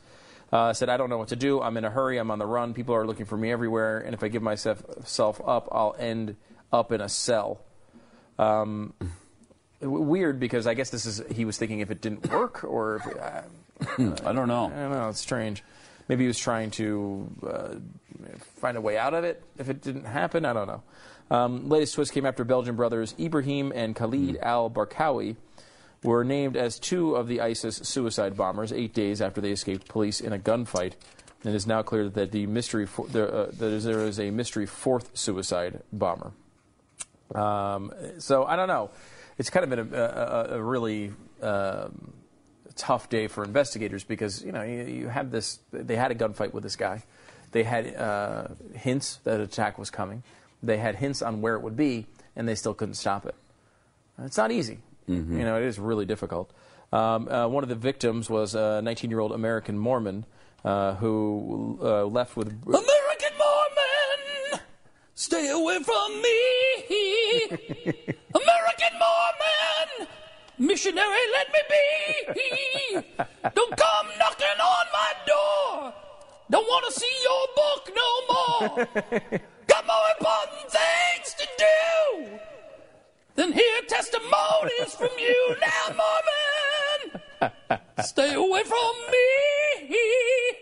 Uh, 0.50 0.72
said, 0.72 0.88
I 0.88 0.96
don't 0.96 1.10
know 1.10 1.18
what 1.18 1.28
to 1.28 1.36
do. 1.36 1.60
I'm 1.60 1.76
in 1.76 1.84
a 1.84 1.90
hurry. 1.90 2.16
I'm 2.18 2.30
on 2.30 2.38
the 2.38 2.46
run. 2.46 2.72
People 2.72 2.94
are 2.94 3.06
looking 3.06 3.26
for 3.26 3.36
me 3.36 3.52
everywhere. 3.52 3.98
And 3.98 4.14
if 4.14 4.22
I 4.22 4.28
give 4.28 4.42
myself 4.42 4.82
self 5.04 5.40
up, 5.46 5.68
I'll 5.70 5.94
end 5.98 6.36
up 6.72 6.90
in 6.90 7.00
a 7.00 7.08
cell. 7.08 7.60
Um, 8.38 8.94
weird 9.80 10.40
because 10.40 10.66
I 10.66 10.74
guess 10.74 10.90
this 10.90 11.06
is 11.06 11.22
he 11.30 11.44
was 11.44 11.58
thinking 11.58 11.80
if 11.80 11.90
it 11.90 12.00
didn't 12.00 12.30
work 12.30 12.64
or 12.64 12.96
if 12.96 13.06
uh, 13.06 13.42
I 14.28 14.32
don't 14.32 14.48
know. 14.48 14.66
I 14.66 14.80
don't 14.80 14.92
know. 14.92 15.08
It's 15.08 15.20
strange. 15.20 15.62
Maybe 16.08 16.24
he 16.24 16.28
was 16.28 16.38
trying 16.38 16.70
to 16.72 17.30
uh, 17.46 17.74
find 18.56 18.76
a 18.76 18.80
way 18.80 18.96
out 18.96 19.12
of 19.14 19.24
it 19.24 19.42
if 19.58 19.68
it 19.68 19.82
didn't 19.82 20.06
happen. 20.06 20.44
I 20.44 20.52
don't 20.52 20.66
know. 20.66 20.82
Um, 21.30 21.68
latest 21.68 21.94
twist 21.94 22.12
came 22.12 22.24
after 22.24 22.44
Belgian 22.44 22.74
brothers 22.76 23.14
Ibrahim 23.20 23.70
and 23.74 23.94
Khalid 23.94 24.38
al 24.38 24.70
Barkawi 24.70 25.36
were 26.02 26.24
named 26.24 26.56
as 26.56 26.78
two 26.78 27.16
of 27.16 27.26
the 27.28 27.40
ISIS 27.40 27.76
suicide 27.76 28.36
bombers 28.36 28.72
eight 28.72 28.94
days 28.94 29.20
after 29.20 29.40
they 29.40 29.50
escaped 29.50 29.88
police 29.88 30.20
in 30.20 30.32
a 30.32 30.38
gunfight. 30.38 30.92
And 31.42 31.52
it 31.52 31.56
is 31.56 31.66
now 31.66 31.82
clear 31.82 32.08
that 32.08 32.32
the 32.32 32.46
mystery 32.46 32.86
fo- 32.86 33.06
there, 33.06 33.32
uh, 33.32 33.46
that 33.46 33.72
is- 33.72 33.84
there 33.84 34.00
is 34.00 34.18
a 34.18 34.30
mystery 34.30 34.66
fourth 34.66 35.16
suicide 35.16 35.82
bomber. 35.92 36.32
Um, 37.34 37.92
so 38.18 38.44
I 38.44 38.56
don't 38.56 38.68
know. 38.68 38.90
It's 39.38 39.50
kind 39.50 39.64
of 39.64 39.70
been 39.70 39.94
a, 39.94 40.02
a, 40.02 40.56
a 40.56 40.62
really 40.62 41.12
um, 41.42 42.12
tough 42.74 43.08
day 43.08 43.28
for 43.28 43.44
investigators 43.44 44.02
because 44.02 44.42
you 44.42 44.50
know 44.50 44.62
you, 44.62 44.82
you 44.84 45.08
have 45.08 45.30
this. 45.30 45.60
They 45.72 45.94
had 45.96 46.10
a 46.10 46.14
gunfight 46.14 46.52
with 46.52 46.62
this 46.64 46.74
guy. 46.76 47.02
They 47.52 47.62
had 47.62 47.94
uh, 47.94 48.48
hints 48.74 49.16
that 49.24 49.40
attack 49.40 49.78
was 49.78 49.90
coming. 49.90 50.22
They 50.62 50.78
had 50.78 50.96
hints 50.96 51.22
on 51.22 51.40
where 51.40 51.54
it 51.54 51.62
would 51.62 51.76
be, 51.76 52.06
and 52.34 52.48
they 52.48 52.54
still 52.56 52.74
couldn't 52.74 52.94
stop 52.94 53.26
it. 53.26 53.34
It's 54.18 54.36
not 54.36 54.50
easy. 54.50 54.78
You 55.08 55.44
know, 55.44 55.56
it 55.56 55.64
is 55.64 55.78
really 55.78 56.04
difficult. 56.04 56.52
Um, 56.92 57.28
uh, 57.28 57.48
one 57.48 57.62
of 57.62 57.68
the 57.68 57.74
victims 57.74 58.30
was 58.30 58.54
a 58.54 58.80
19-year-old 58.82 59.32
American 59.32 59.78
Mormon 59.78 60.24
uh, 60.64 60.94
who 60.94 61.78
uh, 61.82 62.04
left 62.04 62.36
with 62.36 62.48
American 62.48 63.38
Mormon, 63.38 64.60
stay 65.14 65.50
away 65.50 65.78
from 65.82 66.22
me. 66.22 67.44
American 68.34 68.98
Mormon, 68.98 70.08
missionary, 70.58 71.18
let 71.32 71.52
me 71.52 71.60
be. 71.68 73.02
Don't 73.54 73.76
come 73.76 74.06
knocking 74.18 74.60
on 74.60 74.86
my 74.92 75.12
door. 75.26 75.94
Don't 76.50 76.66
want 76.66 76.86
to 76.86 77.00
see 77.00 77.16
your 77.22 77.46
book 77.56 77.90
no 77.94 78.10
more. 78.32 79.40
Got 79.66 79.86
more 79.86 80.08
important 80.18 80.70
things 80.70 81.34
to 81.34 81.46
do 81.58 82.38
than 83.38 83.52
hear 83.52 83.80
testimonies 83.86 84.94
from 84.98 85.10
you 85.18 85.56
now, 85.60 85.94
Mormon. 87.40 87.52
Stay 88.04 88.34
away 88.34 88.64
from 88.64 88.92
me. 89.12 90.56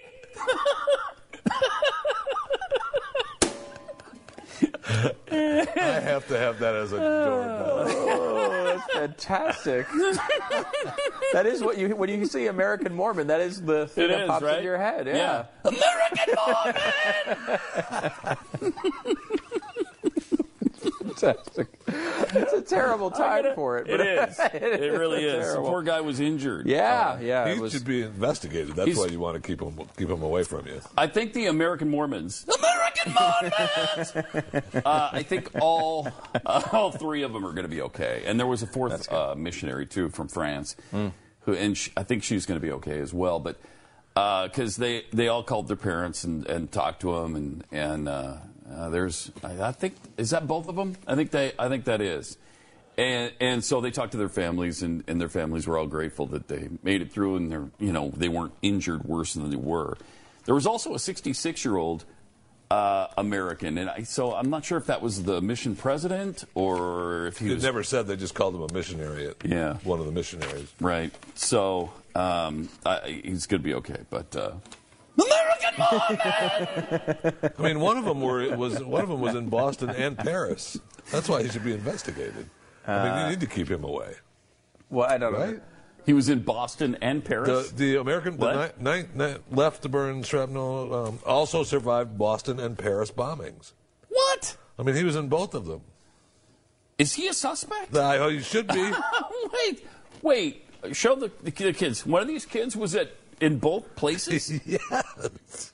I 5.30 6.00
have 6.02 6.26
to 6.28 6.38
have 6.38 6.58
that 6.60 6.74
as 6.74 6.92
a 6.92 6.96
doorbell. 6.98 7.84
Oh, 7.88 8.64
that's 8.64 8.92
fantastic. 8.92 9.86
that 11.32 11.44
is 11.46 11.62
what 11.62 11.76
you 11.78 11.94
when 11.96 12.08
you 12.08 12.24
see 12.26 12.46
American 12.46 12.94
Mormon. 12.94 13.26
That 13.26 13.40
is 13.40 13.60
the 13.62 13.86
thing 13.88 14.04
It 14.04 14.08
that 14.08 14.20
is, 14.22 14.28
pops 14.28 14.42
right? 14.44 14.52
into 14.54 14.64
your 14.64 14.78
head. 14.78 15.06
Yeah. 15.06 15.46
American 15.64 16.34
Mormon. 18.62 19.16
fantastic. 21.16 21.68
It's 21.88 22.52
a 22.52 22.62
terrible 22.62 23.10
time 23.10 23.54
for 23.54 23.78
it. 23.78 23.88
It 23.88 23.98
but 23.98 24.06
is. 24.06 24.38
It 24.66 24.92
really 24.92 25.24
is. 25.24 25.54
The 25.54 25.60
poor 25.60 25.82
guy 25.82 26.00
was 26.00 26.20
injured. 26.20 26.66
Yeah, 26.66 27.18
yeah. 27.20 27.52
He 27.52 27.60
was, 27.60 27.72
should 27.72 27.84
be 27.84 28.02
investigated. 28.02 28.74
That's 28.74 28.96
why 28.96 29.06
you 29.06 29.20
want 29.20 29.42
to 29.42 29.46
keep 29.46 29.60
him 29.60 29.78
keep 29.96 30.08
him 30.08 30.22
away 30.22 30.42
from 30.44 30.66
you. 30.66 30.80
I 30.96 31.06
think 31.06 31.32
the 31.32 31.46
American 31.46 31.88
Mormons, 31.90 32.46
American 32.58 33.12
Mormons. 33.12 34.74
uh, 34.84 35.10
I 35.12 35.22
think 35.22 35.50
all 35.60 36.08
uh, 36.44 36.62
all 36.72 36.90
three 36.90 37.22
of 37.22 37.32
them 37.32 37.44
are 37.46 37.52
going 37.52 37.64
to 37.64 37.68
be 37.68 37.82
okay. 37.82 38.22
And 38.26 38.38
there 38.38 38.46
was 38.46 38.62
a 38.62 38.66
fourth 38.66 39.10
uh, 39.12 39.34
missionary 39.36 39.86
too 39.86 40.08
from 40.10 40.28
France, 40.28 40.76
who 40.90 41.54
and 41.54 41.76
sh 41.76 41.90
I 41.96 42.02
think 42.02 42.22
she's 42.22 42.46
going 42.46 42.60
to 42.60 42.66
be 42.66 42.72
okay 42.72 42.98
as 42.98 43.12
well. 43.12 43.40
But 43.40 43.58
because 44.14 44.76
they 44.76 45.04
they 45.12 45.28
all 45.28 45.42
called 45.42 45.68
their 45.68 45.76
parents 45.76 46.24
and, 46.24 46.46
and 46.46 46.70
talked 46.70 47.00
to 47.00 47.14
them 47.14 47.36
and 47.36 47.64
and 47.70 48.08
uh, 48.74 48.88
there's 48.90 49.30
I, 49.44 49.68
I 49.68 49.72
think 49.72 49.94
is 50.16 50.30
that 50.30 50.46
both 50.46 50.68
of 50.68 50.76
them? 50.76 50.96
I 51.06 51.14
think 51.14 51.30
they 51.30 51.52
I 51.58 51.68
think 51.68 51.84
that 51.84 52.00
is. 52.00 52.36
And, 52.98 53.30
and 53.40 53.62
so 53.62 53.82
they 53.82 53.90
talked 53.90 54.12
to 54.12 54.16
their 54.18 54.30
families, 54.30 54.82
and, 54.82 55.04
and 55.06 55.20
their 55.20 55.28
families 55.28 55.66
were 55.66 55.76
all 55.76 55.86
grateful 55.86 56.24
that 56.28 56.48
they 56.48 56.70
made 56.82 57.02
it 57.02 57.12
through, 57.12 57.36
and 57.36 57.52
they're 57.52 57.68
you 57.78 57.92
know 57.92 58.10
they 58.16 58.28
weren't 58.28 58.54
injured 58.62 59.04
worse 59.04 59.34
than 59.34 59.50
they 59.50 59.56
were. 59.56 59.98
There 60.46 60.54
was 60.54 60.66
also 60.66 60.94
a 60.94 60.98
66 60.98 61.62
year 61.64 61.76
old 61.76 62.04
uh, 62.70 63.08
American, 63.18 63.76
and 63.76 63.90
I, 63.90 64.02
so 64.04 64.32
I'm 64.34 64.48
not 64.48 64.64
sure 64.64 64.78
if 64.78 64.86
that 64.86 65.02
was 65.02 65.24
the 65.24 65.42
mission 65.42 65.76
president 65.76 66.44
or 66.54 67.26
if 67.26 67.36
he 67.38 67.48
He 67.48 67.54
was 67.54 67.62
never 67.62 67.82
said 67.82 68.06
they 68.06 68.16
just 68.16 68.34
called 68.34 68.54
him 68.54 68.62
a 68.62 68.72
missionary. 68.72 69.28
At 69.28 69.44
Yeah. 69.44 69.74
one 69.84 70.00
of 70.00 70.06
the 70.06 70.12
missionaries. 70.12 70.72
right. 70.80 71.12
So 71.34 71.92
um, 72.14 72.70
I, 72.86 73.20
he's 73.24 73.46
going 73.46 73.60
to 73.60 73.64
be 73.64 73.74
okay, 73.74 74.00
but. 74.08 74.34
Uh, 74.34 74.52
American 75.18 75.74
Mormon! 75.78 77.52
I 77.58 77.62
mean, 77.62 77.80
one 77.80 77.96
of 77.96 78.04
them 78.04 78.20
were 78.20 78.56
was 78.56 78.82
one 78.82 79.02
of 79.02 79.08
them 79.08 79.20
was 79.20 79.34
in 79.34 79.48
Boston 79.48 79.90
and 79.90 80.16
Paris. 80.16 80.78
That's 81.10 81.28
why 81.28 81.42
he 81.42 81.48
should 81.48 81.64
be 81.64 81.72
investigated. 81.72 82.48
I 82.86 83.08
mean, 83.08 83.24
you 83.24 83.30
need 83.30 83.40
to 83.40 83.46
keep 83.46 83.68
him 83.68 83.82
away, 83.84 84.14
well, 84.90 85.08
I 85.08 85.18
don't 85.18 85.32
know. 85.32 85.38
right? 85.38 85.62
he 86.06 86.12
was 86.12 86.28
in 86.28 86.40
Boston 86.40 86.96
and 87.02 87.24
Paris. 87.24 87.70
The, 87.70 87.76
the 87.76 88.00
American 88.00 88.36
the 88.36 88.72
ni- 88.78 88.92
ni- 88.92 89.08
ni- 89.12 89.38
left 89.50 89.82
to 89.82 89.88
burn 89.88 90.22
shrapnel 90.22 90.94
um, 90.94 91.18
also 91.26 91.64
survived 91.64 92.16
Boston 92.16 92.60
and 92.60 92.78
Paris 92.78 93.10
bombings. 93.10 93.72
what? 94.08 94.56
I 94.78 94.84
mean, 94.84 94.94
he 94.94 95.02
was 95.02 95.16
in 95.16 95.28
both 95.28 95.54
of 95.54 95.66
them. 95.66 95.80
Is 96.96 97.14
he 97.14 97.26
a 97.26 97.34
suspect? 97.34 97.94
I, 97.96 98.18
oh, 98.18 98.28
you 98.28 98.40
should 98.40 98.68
be. 98.68 98.92
wait, 99.52 99.86
wait. 100.22 100.64
Show 100.92 101.16
the, 101.16 101.30
the 101.42 101.50
kids. 101.50 102.06
One 102.06 102.22
of 102.22 102.28
these 102.28 102.46
kids 102.46 102.76
was 102.76 102.94
at 102.94 103.10
in 103.40 103.58
both 103.58 103.94
places. 103.96 104.50
yes. 104.66 105.72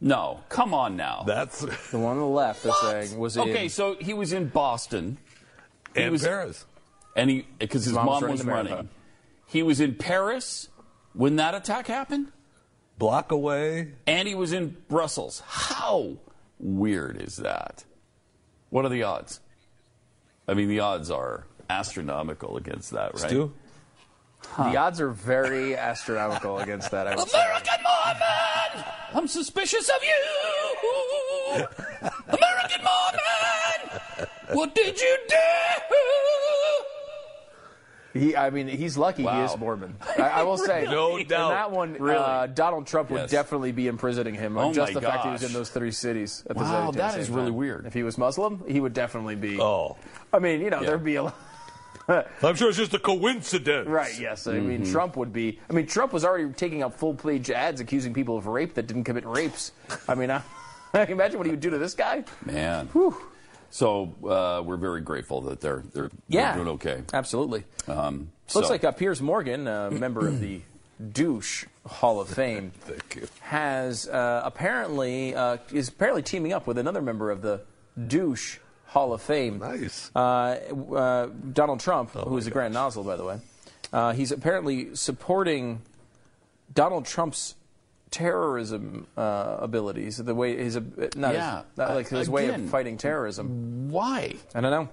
no, 0.00 0.40
come 0.48 0.74
on 0.74 0.96
now. 0.96 1.24
That's 1.26 1.60
the 1.90 1.98
one 1.98 2.12
on 2.16 2.18
the 2.18 2.26
left, 2.26 2.62
they're 2.62 2.72
saying, 2.82 3.18
was 3.18 3.38
okay, 3.38 3.64
in. 3.64 3.70
so 3.70 3.96
he 4.00 4.14
was 4.14 4.32
in 4.32 4.48
Boston, 4.48 5.18
and 5.94 6.12
was- 6.12 6.22
Paris. 6.22 6.64
and 7.16 7.30
he 7.30 7.46
because 7.58 7.84
his 7.84 7.94
Mom 7.94 8.06
was 8.06 8.14
mom 8.14 8.22
running 8.22 8.32
was 8.32 8.44
the 8.44 8.50
running. 8.50 8.88
He 9.46 9.62
was 9.62 9.80
in 9.80 9.94
Paris 9.94 10.68
when 11.12 11.36
that 11.36 11.54
attack 11.54 11.86
happened, 11.86 12.32
Block 12.98 13.30
away. 13.32 13.92
and 14.06 14.26
he 14.26 14.34
was 14.34 14.52
in 14.52 14.76
Brussels. 14.88 15.42
How 15.46 16.16
weird 16.58 17.20
is 17.22 17.36
that? 17.36 17.84
What 18.70 18.84
are 18.84 18.88
the 18.88 19.02
odds? 19.04 19.40
I 20.48 20.54
mean, 20.54 20.68
the 20.68 20.80
odds 20.80 21.10
are 21.10 21.46
astronomical 21.70 22.56
against 22.56 22.90
that, 22.90 23.14
right? 23.14 23.30
Stu? 23.30 23.52
The 24.56 24.76
odds 24.76 25.00
are 25.00 25.10
very 25.10 25.76
astronomical 25.90 26.58
against 26.58 26.90
that. 26.92 27.06
I 27.06 27.16
would 27.16 27.28
say. 27.28 27.38
American 27.40 27.82
Mormon! 27.82 28.84
I'm 29.14 29.28
suspicious 29.28 29.88
of 29.88 29.96
you! 30.02 31.66
American 32.28 32.84
Mormon! 32.84 34.00
What 34.52 34.74
did 34.74 35.00
you 35.00 35.16
do? 35.28 35.36
He, 38.20 38.36
I 38.36 38.50
mean, 38.50 38.68
he's 38.68 38.96
lucky 38.96 39.22
he 39.24 39.28
is 39.40 39.56
Mormon. 39.58 39.96
I, 40.18 40.22
I 40.22 40.42
will 40.44 40.56
say, 40.56 40.84
No 40.88 41.16
in 41.16 41.26
doubt. 41.26 41.48
that 41.50 41.72
one, 41.72 41.94
Really? 41.94 42.16
uh, 42.16 42.46
Donald 42.46 42.86
Trump 42.86 43.10
would 43.10 43.28
definitely 43.28 43.72
be 43.72 43.88
imprisoning 43.88 44.34
him 44.34 44.56
on 44.56 44.66
Oh 44.66 44.72
just 44.72 44.94
my 44.94 45.00
the 45.00 45.06
fact 45.06 45.24
he 45.24 45.30
was 45.32 45.42
in 45.42 45.52
those 45.52 45.68
three 45.70 45.90
cities. 45.90 46.44
At 46.48 46.54
Wow, 46.54 46.92
same- 46.92 46.98
that 47.00 47.14
same 47.24 47.34
really 47.34 47.48
time. 47.48 47.56
weird. 47.56 47.86
If 47.86 47.92
he 47.94 48.04
was 48.04 48.16
Muslim, 48.16 48.62
he 48.68 48.78
would 48.78 48.92
definitely 48.92 49.34
be. 49.34 49.60
Oh, 49.60 49.96
I 50.32 50.38
mean, 50.38 50.60
you 50.60 50.70
know, 50.70 50.80
Yeah. 50.80 50.90
there'd 50.90 51.02
be 51.04 51.16
a 51.16 51.24
lot. 51.24 51.34
I'm 52.42 52.54
sure 52.54 52.68
it's 52.68 52.78
just 52.78 52.94
a 52.94 52.98
coincidence. 52.98 53.88
Right, 53.88 54.18
yes. 54.18 54.46
I 54.46 54.54
Mm-hmm. 54.54 54.68
mean, 54.68 54.90
Trump 54.90 55.16
would 55.16 55.32
be. 55.32 55.58
I 55.68 55.72
mean, 55.72 55.86
Trump 55.86 56.12
was 56.12 56.24
already 56.24 56.52
taking 56.52 56.82
out 56.82 56.94
full 56.98 57.14
page 57.14 57.50
ads 57.50 57.80
accusing 57.80 58.12
people 58.14 58.36
of 58.36 58.46
rape 58.46 58.74
that 58.74 58.86
didn't 58.86 59.04
commit 59.04 59.24
rapes. 59.26 59.72
I 60.08 60.14
mean, 60.14 60.30
I, 60.30 60.42
I 60.94 61.04
can 61.06 61.12
imagine 61.14 61.38
what 61.38 61.46
he 61.46 61.50
would 61.50 61.60
do 61.60 61.70
to 61.70 61.78
this 61.78 61.94
guy. 61.94 62.24
Man. 62.44 62.88
So 63.70 64.14
uh, 64.28 64.62
we're 64.64 64.76
very 64.76 65.00
grateful 65.00 65.40
that 65.42 65.60
they're 65.60 65.82
they're, 65.92 66.10
Yeah. 66.28 66.52
they're 66.54 66.64
doing 66.64 66.74
okay. 66.76 67.02
Absolutely. 67.12 67.64
Um, 67.88 68.30
Looks 68.54 68.70
like 68.70 68.84
uh, 68.84 68.92
Piers 68.92 69.20
Morgan, 69.22 69.66
a 69.66 69.90
member 69.92 70.28
of 70.28 70.40
the 70.40 70.60
douche 71.12 71.64
Hall 71.86 72.20
of 72.20 72.28
Fame, 72.28 72.70
has 73.40 74.06
uh, 74.08 74.42
apparently 74.44 75.34
uh, 75.34 75.56
is 75.72 75.88
apparently 75.88 76.22
teaming 76.22 76.52
up 76.52 76.66
with 76.66 76.78
another 76.78 77.02
member 77.02 77.30
of 77.30 77.42
the 77.42 77.62
douche 78.06 78.58
Hall 78.94 79.12
of 79.12 79.20
Fame. 79.20 79.58
Nice. 79.58 80.08
Uh, 80.14 80.18
uh, 80.94 81.26
Donald 81.52 81.80
Trump, 81.80 82.10
Oh 82.14 82.28
who 82.28 82.36
is 82.38 82.46
a 82.46 82.50
grand 82.50 82.72
nozzle, 82.72 83.02
by 83.02 83.16
the 83.16 83.24
way. 83.24 83.38
Uh, 83.92 84.12
he's 84.12 84.30
apparently 84.30 84.94
supporting 84.94 85.82
Donald 86.72 87.04
Trump's 87.04 87.56
terrorism 88.12 89.08
uh, 89.16 89.56
abilities, 89.58 90.18
the 90.18 90.34
way 90.34 90.56
his 90.56 90.76
not 91.16 91.34
Yeah, 91.34 91.56
his, 91.58 91.64
not 91.76 91.94
like 91.96 92.08
his 92.08 92.30
way 92.30 92.48
of 92.48 92.70
fighting 92.70 92.96
terrorism. 92.96 93.90
Why? 93.90 94.36
I 94.54 94.60
don't 94.60 94.70
know. 94.70 94.88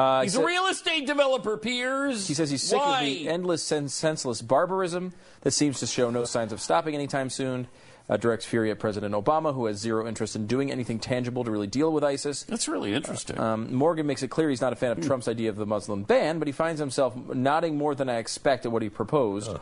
Uh, 0.00 0.22
He's 0.22 0.32
he 0.34 0.38
a 0.38 0.40
sa- 0.42 0.46
real 0.46 0.66
estate 0.68 1.06
developer, 1.06 1.56
Piers. 1.58 2.26
he 2.28 2.34
says 2.34 2.48
he's 2.50 2.62
sick 2.62 2.78
Why? 2.78 3.00
of 3.00 3.04
the 3.06 3.28
endless, 3.28 3.62
sen- 3.62 3.88
senseless 3.88 4.40
barbarism 4.40 5.12
that 5.42 5.50
seems 5.50 5.80
to 5.80 5.86
show 5.86 6.08
no 6.10 6.24
signs 6.24 6.52
of 6.52 6.60
stopping 6.60 6.94
anytime 6.94 7.28
soon. 7.28 7.66
Uh, 8.08 8.16
directs 8.16 8.44
fury 8.44 8.70
at 8.70 8.80
President 8.80 9.14
Obama, 9.14 9.54
who 9.54 9.66
has 9.66 9.78
zero 9.78 10.08
interest 10.08 10.34
in 10.34 10.46
doing 10.48 10.72
anything 10.72 10.98
tangible 10.98 11.44
to 11.44 11.50
really 11.52 11.68
deal 11.68 11.92
with 11.92 12.02
ISIS. 12.02 12.42
That's 12.42 12.66
really 12.66 12.92
interesting. 12.92 13.38
Um, 13.38 13.72
Morgan 13.72 14.06
makes 14.06 14.24
it 14.24 14.28
clear 14.28 14.50
he's 14.50 14.60
not 14.60 14.72
a 14.72 14.76
fan 14.76 14.90
of 14.90 15.00
Trump's 15.06 15.28
idea 15.28 15.48
of 15.48 15.56
the 15.56 15.66
Muslim 15.66 16.02
ban, 16.02 16.40
but 16.40 16.48
he 16.48 16.52
finds 16.52 16.80
himself 16.80 17.14
nodding 17.32 17.76
more 17.76 17.94
than 17.94 18.08
I 18.08 18.16
expect 18.16 18.66
at 18.66 18.72
what 18.72 18.82
he 18.82 18.90
proposed. 18.90 19.56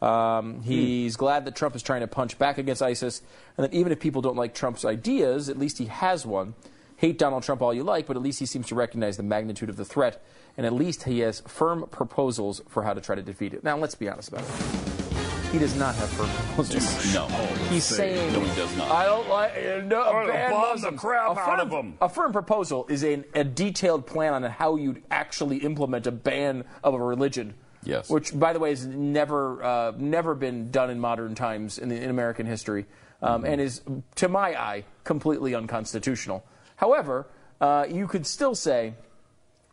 Um, 0.00 0.62
he's 0.62 1.16
glad 1.16 1.44
that 1.44 1.54
Trump 1.54 1.76
is 1.76 1.82
trying 1.82 2.00
to 2.00 2.08
punch 2.08 2.38
back 2.38 2.58
against 2.58 2.82
ISIS, 2.82 3.22
and 3.56 3.64
that 3.64 3.72
even 3.72 3.92
if 3.92 4.00
people 4.00 4.20
don't 4.22 4.36
like 4.36 4.54
Trump's 4.54 4.84
ideas, 4.84 5.48
at 5.48 5.58
least 5.58 5.78
he 5.78 5.84
has 5.84 6.26
one. 6.26 6.54
Hate 6.96 7.18
Donald 7.18 7.42
Trump 7.42 7.62
all 7.62 7.74
you 7.74 7.84
like, 7.84 8.06
but 8.06 8.16
at 8.16 8.22
least 8.22 8.40
he 8.40 8.46
seems 8.46 8.66
to 8.68 8.74
recognize 8.74 9.16
the 9.16 9.22
magnitude 9.22 9.68
of 9.68 9.76
the 9.76 9.84
threat, 9.84 10.24
and 10.56 10.64
at 10.64 10.72
least 10.72 11.04
he 11.04 11.20
has 11.20 11.40
firm 11.46 11.86
proposals 11.90 12.62
for 12.68 12.84
how 12.84 12.94
to 12.94 13.00
try 13.00 13.14
to 13.14 13.22
defeat 13.22 13.52
it. 13.54 13.62
Now, 13.62 13.76
let's 13.76 13.94
be 13.94 14.08
honest 14.08 14.30
about 14.30 14.44
it. 14.44 15.01
He 15.52 15.58
does 15.58 15.76
not 15.76 15.94
have 15.96 16.08
firm 16.08 16.28
proposals. 16.30 17.14
no. 17.14 17.26
He's 17.68 17.84
saying 17.84 18.32
No, 18.32 18.40
he 18.40 18.56
does 18.58 18.74
not. 18.76 18.90
I 18.90 19.04
don't 19.04 19.28
like 19.28 19.52
uh, 19.52 19.82
no, 19.84 20.02
I'm 20.02 20.12
gonna 20.12 20.32
ban 20.32 20.50
bomb 20.50 20.80
the 20.80 20.92
crap 20.92 21.36
a 21.36 21.40
out 21.40 21.58
firm, 21.58 21.60
of 21.60 21.72
'em. 21.74 21.98
A 22.00 22.08
firm 22.08 22.32
proposal 22.32 22.86
is 22.88 23.04
a, 23.04 23.22
a 23.34 23.44
detailed 23.44 24.06
plan 24.06 24.32
on 24.32 24.42
how 24.44 24.76
you'd 24.76 25.02
actually 25.10 25.58
implement 25.58 26.06
a 26.06 26.10
ban 26.10 26.64
of 26.82 26.94
a 26.94 26.98
religion. 26.98 27.52
Yes. 27.84 28.08
Which, 28.08 28.38
by 28.38 28.52
the 28.54 28.60
way, 28.60 28.70
has 28.70 28.86
never 28.86 29.62
uh, 29.62 29.92
never 29.98 30.34
been 30.34 30.70
done 30.70 30.88
in 30.88 30.98
modern 30.98 31.34
times 31.34 31.78
in, 31.78 31.90
the, 31.90 32.00
in 32.00 32.08
American 32.08 32.46
history, 32.46 32.86
um, 33.20 33.44
and 33.44 33.60
is, 33.60 33.82
to 34.16 34.28
my 34.28 34.58
eye, 34.58 34.84
completely 35.04 35.54
unconstitutional. 35.54 36.46
However, 36.76 37.26
uh, 37.60 37.84
you 37.90 38.06
could 38.06 38.26
still 38.26 38.54
say 38.54 38.94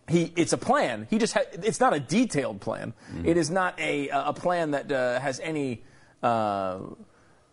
he 0.09 0.33
it's 0.35 0.53
a 0.53 0.57
plan. 0.57 1.07
He 1.09 1.17
just 1.17 1.33
ha- 1.33 1.49
it's 1.53 1.79
not 1.79 1.93
a 1.93 1.99
detailed 1.99 2.59
plan. 2.61 2.93
It 3.23 3.37
is 3.37 3.49
not 3.49 3.79
a 3.79 4.09
a 4.09 4.33
plan 4.33 4.71
that 4.71 4.91
uh, 4.91 5.19
has 5.19 5.39
any 5.39 5.83
uh, 6.23 6.79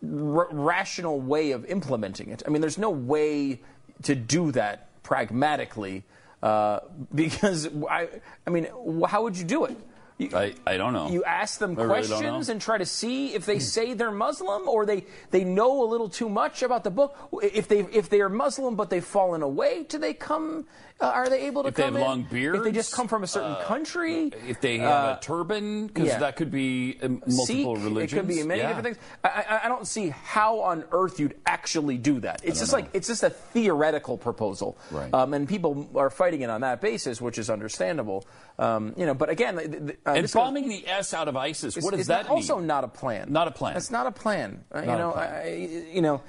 r- 0.03 0.47
rational 0.51 1.19
way 1.21 1.51
of 1.51 1.65
implementing 1.65 2.29
it. 2.29 2.43
I 2.45 2.49
mean, 2.49 2.61
there's 2.61 2.77
no 2.77 2.89
way 2.89 3.61
to 4.03 4.15
do 4.15 4.51
that 4.51 4.89
pragmatically 5.03 6.03
uh, 6.43 6.79
because 7.15 7.69
I 7.89 8.09
I 8.45 8.49
mean, 8.49 8.67
how 9.07 9.23
would 9.23 9.37
you 9.37 9.45
do 9.45 9.65
it? 9.65 9.77
You, 10.17 10.29
I, 10.33 10.55
I 10.65 10.77
don't 10.77 10.93
know. 10.93 11.09
you 11.09 11.23
ask 11.23 11.59
them 11.59 11.77
I 11.79 11.85
questions 11.85 12.47
know. 12.47 12.51
and 12.51 12.59
try 12.59 12.79
to 12.79 12.85
see 12.87 13.35
if 13.35 13.45
they 13.45 13.59
say 13.59 13.93
they're 13.93 14.09
Muslim 14.09 14.67
or 14.67 14.85
they, 14.85 15.05
they 15.29 15.43
know 15.43 15.83
a 15.83 15.87
little 15.87 16.09
too 16.09 16.27
much 16.27 16.63
about 16.63 16.83
the 16.83 16.89
book. 16.89 17.15
If 17.43 17.67
they 17.67 17.81
if 17.81 18.09
they 18.09 18.21
are 18.21 18.29
Muslim 18.29 18.75
but 18.75 18.89
they've 18.89 19.05
fallen 19.05 19.43
away, 19.43 19.83
do 19.87 19.99
they 19.99 20.15
come? 20.15 20.65
Uh, 20.99 21.05
are 21.05 21.29
they 21.29 21.45
able 21.45 21.61
to 21.61 21.69
If 21.69 21.75
they 21.75 21.83
come 21.83 21.93
have 21.93 22.01
in? 22.01 22.07
long 22.07 22.55
If 22.55 22.63
they 22.63 22.71
just 22.71 22.91
come 22.91 23.07
from 23.07 23.23
a 23.23 23.27
certain 23.27 23.51
uh, 23.51 23.63
country, 23.65 24.31
if 24.47 24.59
they 24.61 24.79
have 24.79 24.89
uh, 25.05 25.17
a 25.19 25.23
turban, 25.23 25.85
because 25.85 26.07
yeah. 26.07 26.17
that 26.17 26.35
could 26.35 26.49
be 26.49 26.97
um, 27.03 27.21
multiple 27.27 27.75
Sikh, 27.75 27.83
religions. 27.83 28.13
It 28.13 28.15
could 28.15 28.27
be 28.27 28.41
many 28.41 28.61
Yeah. 28.61 28.69
different 28.69 28.97
things. 28.97 28.97
I, 29.23 29.45
I, 29.47 29.65
I 29.65 29.67
don't 29.67 29.85
see 29.85 30.09
how 30.09 30.61
on 30.61 30.83
earth 30.91 31.19
you'd 31.19 31.35
actually 31.45 31.99
do 31.99 32.19
that. 32.21 32.41
It's 32.43 32.57
just 32.59 32.73
like 32.73 32.89
it's 32.93 33.07
just 33.07 33.21
a 33.21 33.29
theoretical 33.29 34.17
proposal, 34.17 34.75
Right. 34.89 35.13
um, 35.13 35.35
and 35.35 35.47
people 35.47 35.87
are 35.95 36.09
fighting 36.09 36.41
it 36.41 36.49
on 36.49 36.61
that 36.61 36.81
basis, 36.81 37.21
which 37.21 37.37
is 37.37 37.51
understandable. 37.51 38.25
Um, 38.59 38.93
you 38.97 39.05
know, 39.05 39.13
but 39.13 39.29
again, 39.29 39.57
th- 39.57 39.69
th- 39.71 39.81
uh, 40.05 40.11
And 40.13 40.23
this 40.23 40.33
goes- 40.33 40.43
bombing 40.43 40.67
the 40.67 40.87
S 40.87 41.13
out 41.13 41.27
of 41.27 41.35
ISIS, 41.37 41.77
is- 41.77 41.83
what 41.83 41.91
does 41.91 42.01
is 42.01 42.07
that 42.07 42.27
also 42.29 42.57
mean? 42.57 42.67
not 42.67 42.83
a 42.83 42.87
plan. 42.87 43.31
Not 43.31 43.47
a 43.47 43.51
plan. 43.51 43.73
That's 43.75 43.91
not 43.91 44.07
a 44.07 44.11
plan. 44.11 44.63
Uh, 44.73 44.79
you 44.79 44.85
know, 44.87 45.11
plan. 45.11 45.33
I, 45.45 45.49
you 45.93 46.01
know, 46.01 46.21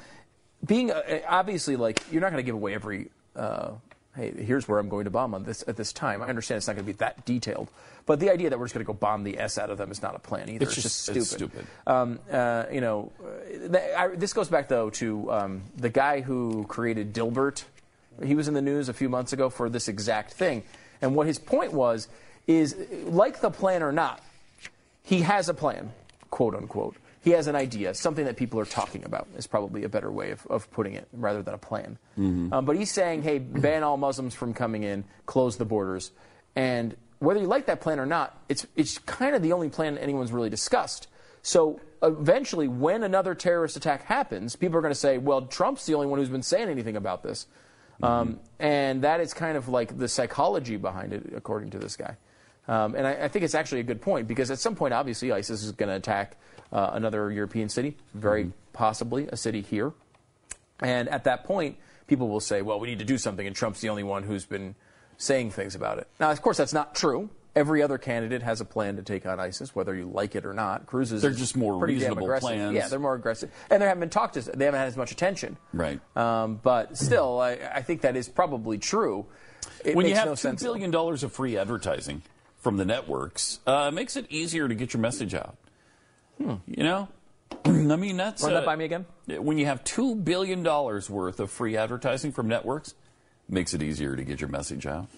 being 0.65 0.91
uh, 0.91 1.21
obviously 1.29 1.77
like 1.77 2.03
you're 2.13 2.21
not 2.21 2.31
going 2.31 2.43
to 2.43 2.47
give 2.47 2.55
away 2.55 2.75
every. 2.75 3.11
Uh, 3.35 3.71
hey, 4.17 4.33
here's 4.33 4.67
where 4.69 4.79
I'm 4.79 4.89
going 4.89 5.05
to 5.05 5.11
bomb 5.11 5.33
on 5.35 5.45
this 5.45 5.65
at 5.69 5.77
this 5.77 5.93
time. 5.93 6.21
I 6.23 6.27
understand 6.27 6.59
it's 6.59 6.67
not 6.67 6.75
going 6.75 6.85
to 6.85 6.93
be 6.93 6.97
that 6.99 7.25
detailed, 7.25 7.69
but 8.05 8.19
the 8.21 8.31
idea 8.31 8.51
that 8.51 8.59
we're 8.59 8.67
just 8.67 8.75
going 8.75 8.85
to 8.85 8.93
go 8.93 8.93
bomb 8.93 9.23
the 9.25 9.39
s 9.39 9.57
out 9.57 9.71
of 9.71 9.79
them 9.79 9.91
is 9.91 10.03
not 10.03 10.15
a 10.15 10.19
plan 10.19 10.51
either. 10.51 10.65
It's 10.65 10.77
It's, 10.77 10.83
just- 10.83 11.07
just 11.07 11.17
it's 11.17 11.29
stupid. 11.31 11.51
stupid. 11.61 11.67
Um, 11.87 12.19
uh, 12.31 12.65
you 12.71 12.81
know, 12.83 13.11
uh, 13.25 13.69
th- 13.73 13.95
I, 13.97 14.09
this 14.09 14.33
goes 14.35 14.49
back 14.49 14.69
though 14.69 14.91
to 14.91 15.31
um, 15.33 15.63
the 15.77 15.89
guy 15.89 16.21
who 16.21 16.67
created 16.69 17.15
Dilbert. 17.15 17.65
He 18.23 18.35
was 18.35 18.49
in 18.49 18.55
the 18.55 18.61
news 18.63 18.89
a 18.91 18.93
few 18.93 19.09
months 19.09 19.33
ago 19.33 19.49
for 19.49 19.71
this 19.71 19.87
exact 19.87 20.33
thing, 20.33 20.65
and 21.01 21.15
what 21.15 21.27
his 21.27 21.39
point 21.39 21.73
was 21.73 22.09
is, 22.47 22.77
like 23.05 23.41
the 23.41 23.51
plan 23.51 23.83
or 23.83 23.93
not, 23.93 24.21
he 25.03 25.21
has 25.23 25.49
a 25.49 25.55
plan, 25.55 25.93
quote 26.31 26.55
unquote. 26.55 26.97
He 27.21 27.31
has 27.31 27.47
an 27.47 27.57
idea, 27.57 27.95
something 27.95 28.25
that 28.27 28.37
people 28.37 28.61
are 28.61 28.65
talking 28.65 29.05
about 29.05 29.27
is 29.37 29.47
probably 29.47 29.85
a 29.85 29.89
better 29.89 30.11
way 30.11 30.31
of, 30.31 30.47
of 30.47 30.71
putting 30.71 30.95
it 30.95 31.09
rather 31.13 31.43
than 31.43 31.53
a 31.53 31.59
plan. 31.59 31.99
Um, 32.17 32.65
but 32.65 32.77
he's 32.77 32.91
saying, 32.91 33.23
hey, 33.23 33.39
ban 33.39 33.83
all 33.83 33.97
Muslims 33.97 34.35
from 34.35 34.55
coming 34.55 34.83
in, 34.83 35.05
close 35.27 35.57
the 35.57 35.65
borders. 35.65 36.11
And 36.57 36.97
whether 37.19 37.41
you 37.41 37.47
like 37.47 37.67
that 37.67 37.81
plan 37.81 37.99
or 37.99 38.07
not, 38.07 38.41
it's, 38.49 38.67
it's 38.77 38.99
kind 38.99 39.35
of 39.35 39.43
the 39.43 39.53
only 39.53 39.69
plan 39.69 39.99
anyone's 39.99 40.33
really 40.33 40.49
discussed. 40.49 41.09
So 41.43 41.81
eventually, 42.03 42.69
when 42.69 43.03
another 43.03 43.35
terrorist 43.35 43.77
attack 43.77 44.05
happens, 44.05 44.57
people 44.57 44.79
are 44.79 44.83
going 44.83 44.95
to 44.95 44.99
say, 44.99 45.19
well, 45.19 45.43
Trump's 45.43 45.87
the 45.87 45.95
only 45.95 46.07
one 46.07 46.19
who's 46.19 46.29
been 46.29 46.43
saying 46.43 46.69
anything 46.69 46.97
about 46.97 47.23
this. 47.23 47.47
Um, 48.03 48.41
and 48.59 49.03
that 49.03 49.21
is 49.21 49.35
kind 49.35 49.57
of 49.57 49.69
like 49.69 49.99
the 49.99 50.09
psychology 50.09 50.77
behind 50.77 51.13
it, 51.13 51.33
according 51.35 51.71
to 51.71 51.79
this 51.79 51.97
guy. 51.97 52.17
Um, 52.69 52.95
and 52.95 53.07
I, 53.07 53.25
I 53.25 53.29
think 53.29 53.45
it's 53.45 53.55
actually 53.55 53.81
a 53.81 53.85
good 53.85 54.01
point 54.01 54.29
because 54.29 54.51
at 54.51 54.59
some 54.59 54.77
point, 54.77 54.95
obviously, 54.95 55.33
ISIS 55.33 55.65
is 55.65 55.73
going 55.73 55.89
to 55.89 55.97
attack 55.97 56.37
uh, 56.73 56.91
another 56.93 57.31
European 57.31 57.69
city, 57.69 57.97
very 58.15 58.53
possibly 58.73 59.27
a 59.33 59.37
city 59.37 59.63
here. 59.63 59.93
And 60.81 61.09
at 61.09 61.25
that 61.25 61.45
point, 61.45 61.77
people 62.07 62.29
will 62.29 62.41
say, 62.41 62.63
well, 62.63 62.79
we 62.79 62.89
need 62.89 62.99
to 63.01 63.05
do 63.05 63.19
something, 63.19 63.47
and 63.47 63.57
Trump's 63.57 63.81
the 63.81 63.89
only 63.89 64.05
one 64.05 64.23
who's 64.23 64.45
been 64.45 64.75
saying 65.17 65.51
things 65.51 65.75
about 65.75 65.99
it. 65.99 66.07
Now, 66.21 66.31
of 66.31 66.41
course, 66.43 66.59
that's 66.59 66.73
not 66.73 66.95
true. 66.95 67.31
Every 67.59 67.83
other 67.83 67.99
candidate 67.99 68.45
has 68.45 68.61
a 68.61 68.65
plan 68.65 68.95
to 68.97 69.03
take 69.03 69.27
on 69.27 69.41
ISIS, 69.41 69.75
whether 69.75 69.93
you 69.93 70.07
like 70.07 70.37
it 70.37 70.47
or 70.47 70.55
not. 70.55 70.87
Cruz's 70.87 71.23
They're 71.23 71.33
just 71.33 71.57
more 71.57 71.77
reasonable 71.77 72.29
plans. 72.39 72.73
Yeah, 72.73 72.87
they're 72.87 73.01
more 73.01 73.17
aggressive, 73.17 73.51
and 73.69 73.83
they 73.83 73.87
haven't 73.87 73.99
been 73.99 74.11
talked 74.11 74.35
to. 74.35 74.43
They 74.43 74.65
haven't 74.65 74.79
had 74.79 74.87
as 74.87 74.97
much 74.97 75.11
attention. 75.11 75.57
Right. 75.73 76.01
Um, 76.17 76.61
but 76.63 76.97
still, 76.97 77.41
I, 77.41 77.55
I 77.75 77.83
think 77.83 78.03
that 78.03 78.15
is 78.15 78.29
probably 78.29 78.79
true. 78.79 79.27
It 79.85 79.97
when 79.97 80.07
you 80.07 80.15
have 80.15 80.29
no 80.29 80.35
two 80.37 80.53
billion 80.55 80.93
dollars 80.93 81.25
of 81.25 81.33
free 81.33 81.59
advertising 81.59 82.23
from 82.59 82.77
the 82.77 82.85
networks, 82.85 83.59
uh, 83.67 83.89
it 83.89 83.95
makes 83.95 84.17
it 84.17 84.27
easier 84.31 84.69
to 84.69 84.75
get 84.77 84.95
your 84.95 85.01
message 85.01 85.35
out. 85.35 85.57
You 86.39 86.61
know, 86.69 87.09
I 87.65 87.71
mean 87.71 88.19
that's 88.19 88.41
Hmm. 88.43 88.47
Run 88.47 88.57
uh, 88.57 88.61
that 88.61 88.67
by 88.67 88.77
me 88.77 88.85
again. 88.85 89.05
When 89.27 89.59
you 89.59 89.67
have 89.67 89.83
two 89.83 90.15
billion 90.15 90.63
dollars 90.63 91.11
worth 91.11 91.41
of 91.41 91.51
free 91.51 91.77
advertising 91.77 92.31
from 92.31 92.47
networks, 92.47 92.95
makes 93.49 93.75
it 93.75 93.83
easier 93.83 94.15
to 94.15 94.23
get 94.23 94.41
your 94.41 94.49
message 94.49 94.87
out. 94.87 95.09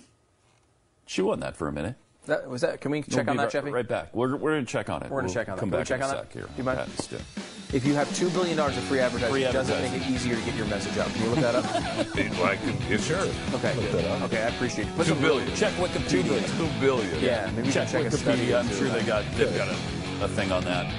Chew 1.05 1.33
on 1.33 1.41
that 1.41 1.55
for 1.55 1.69
a 1.69 1.73
minute. 1.73 1.97
That, 2.27 2.49
was 2.49 2.61
that? 2.61 2.81
Can 2.81 2.91
we 2.91 3.03
check 3.03 3.27
We'll 3.27 3.31
on 3.31 3.37
that, 3.39 3.43
right, 3.45 3.53
Jeffy? 3.53 3.71
Right 3.71 3.89
back. 3.89 4.15
We're, 4.15 4.37
we're 4.37 4.53
going 4.53 4.67
to 4.67 4.71
check 4.71 4.91
on 4.91 5.03
it. 5.03 5.11
We're 5.11 5.19
gonna 5.23 5.27
We'll 5.29 5.35
check 5.35 5.49
on 5.49 5.57
that. 5.57 5.61
Come 5.61 5.71
back 5.71 5.87
check 5.87 5.97
in 5.99 6.03
a 6.03 6.07
on 6.09 6.11
that? 6.17 6.25
sec 6.25 6.33
here. 6.33 6.43
Do 6.43 6.49
you 6.59 6.65
mind? 6.65 6.79
Yeah, 6.79 6.85
let's 6.87 7.07
do 7.07 7.17
it. 7.17 7.23
If 7.73 7.87
you 7.87 7.95
have 7.95 8.13
two 8.17 8.29
billion 8.31 8.57
dollars 8.57 8.77
of 8.77 8.83
free 8.83 8.99
advertising, 8.99 9.31
Free 9.33 9.45
does 9.45 9.71
it 9.71 9.81
make 9.81 10.03
it 10.03 10.11
easier 10.11 10.35
to 10.35 10.43
get 10.43 10.57
your 10.57 10.67
message 10.67 10.99
out? 10.99 11.07
Can 11.13 11.23
you 11.23 11.29
look 11.31 11.39
that 11.39 11.55
up? 11.55 11.65
Well, 12.41 12.47
I 12.47 12.57
can, 12.57 12.77
yeah, 12.91 12.97
sure. 12.97 13.19
Okay, 13.55 13.73
Look 13.77 13.93
that 13.93 14.05
up. 14.07 14.23
Okay, 14.23 14.43
I 14.43 14.49
appreciate 14.49 14.89
it. 14.89 14.97
Put 14.97 15.07
Two 15.07 15.13
some- 15.13 15.21
billion. 15.23 15.55
Check 15.55 15.73
Wikipedia. 15.75 16.59
Two 16.59 16.69
billion. 16.81 17.21
Yeah, 17.21 17.49
maybe 17.55 17.69
we 17.69 17.73
Check 17.73 17.89
can 17.91 18.03
check 18.03 18.13
a 18.13 18.17
study. 18.17 18.47
Wikipedia. 18.49 18.59
I'm 18.59 18.69
sure 18.71 18.89
they 18.89 19.05
got 19.05 19.25
they've 19.37 19.57
got 19.57 19.69
a, 19.69 20.25
a 20.25 20.29
thing 20.31 20.51
on 20.51 20.65
that. 20.65 20.93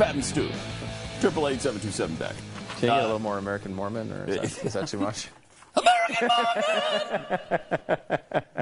Pat 0.00 0.14
and 0.14 0.24
Stu. 0.24 0.48
Triple 1.20 1.46
eight 1.48 1.60
seven 1.60 1.78
two 1.78 1.90
seven 1.90 2.16
Beck. 2.16 2.34
Can 2.78 2.84
you 2.84 2.86
get 2.88 2.96
a 2.96 3.00
Uh, 3.00 3.02
little 3.02 3.18
more 3.18 3.36
American 3.36 3.74
Mormon, 3.74 4.10
or 4.10 4.24
is 4.24 4.36
that, 4.56 4.64
is 4.66 4.72
that 4.72 4.88
too 4.88 4.98
much? 4.98 5.28
American 5.76 6.28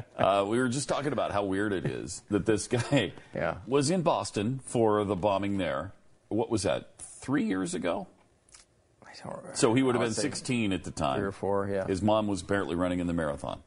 Uh, 0.18 0.44
we 0.48 0.58
were 0.58 0.68
just 0.68 0.88
talking 0.88 1.12
about 1.12 1.30
how 1.30 1.44
weird 1.44 1.72
it 1.72 1.86
is 1.86 2.22
that 2.30 2.44
this 2.44 2.66
guy 2.66 3.12
Yeah. 3.32 3.58
was 3.68 3.88
in 3.88 4.02
Boston 4.02 4.60
for 4.64 5.04
the 5.04 5.14
bombing 5.14 5.58
there. 5.58 5.92
What 6.28 6.50
was 6.50 6.64
that? 6.64 6.98
Three 6.98 7.44
years 7.44 7.72
ago. 7.72 8.08
I 9.06 9.10
don't. 9.24 9.56
So 9.56 9.74
he 9.74 9.82
would 9.84 9.94
have 9.94 10.02
been 10.02 10.12
16 10.12 10.72
at 10.72 10.82
the 10.82 10.90
time. 10.90 11.18
three 11.20 11.26
or 11.28 11.32
four, 11.32 11.68
yeah. 11.68 11.86
His 11.86 12.02
mom 12.02 12.26
was 12.26 12.42
apparently 12.42 12.74
running 12.74 12.98
in 12.98 13.06
the 13.06 13.12
marathon, 13.12 13.62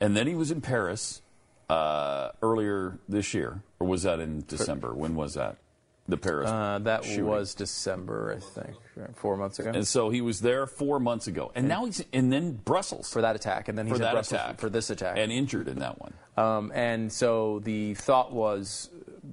and 0.00 0.16
then 0.16 0.26
he 0.26 0.34
was 0.34 0.50
in 0.50 0.62
Paris 0.62 1.20
uh, 1.68 2.30
earlier 2.42 2.98
this 3.10 3.34
year, 3.34 3.60
or 3.78 3.86
was 3.86 4.04
that 4.04 4.20
in 4.20 4.44
December? 4.48 4.94
When 4.94 5.14
was 5.14 5.34
that? 5.34 5.58
The 6.06 6.18
Paris. 6.18 6.50
Uh, 6.50 6.80
that 6.82 7.04
shooting. 7.04 7.26
was 7.26 7.54
December, 7.54 8.34
I 8.36 8.40
think, 8.40 8.76
right, 8.94 9.16
four 9.16 9.38
months 9.38 9.58
ago. 9.58 9.70
And 9.70 9.86
so 9.86 10.10
he 10.10 10.20
was 10.20 10.42
there 10.42 10.66
four 10.66 11.00
months 11.00 11.26
ago, 11.26 11.50
and 11.54 11.66
now 11.66 11.86
he's 11.86 12.04
and 12.12 12.30
then 12.30 12.52
Brussels 12.52 13.10
for 13.10 13.22
that 13.22 13.36
attack, 13.36 13.68
and 13.68 13.78
then 13.78 13.86
he's 13.86 13.92
for 13.92 13.96
in 13.96 14.02
that 14.02 14.12
Brussels 14.12 14.40
attack 14.40 14.60
for 14.60 14.68
this 14.68 14.90
attack. 14.90 15.16
and 15.16 15.32
injured 15.32 15.66
in 15.66 15.78
that 15.78 15.98
one. 16.00 16.12
Um, 16.36 16.72
and 16.74 17.10
so 17.10 17.60
the 17.60 17.94
thought 17.94 18.32
was, 18.32 18.90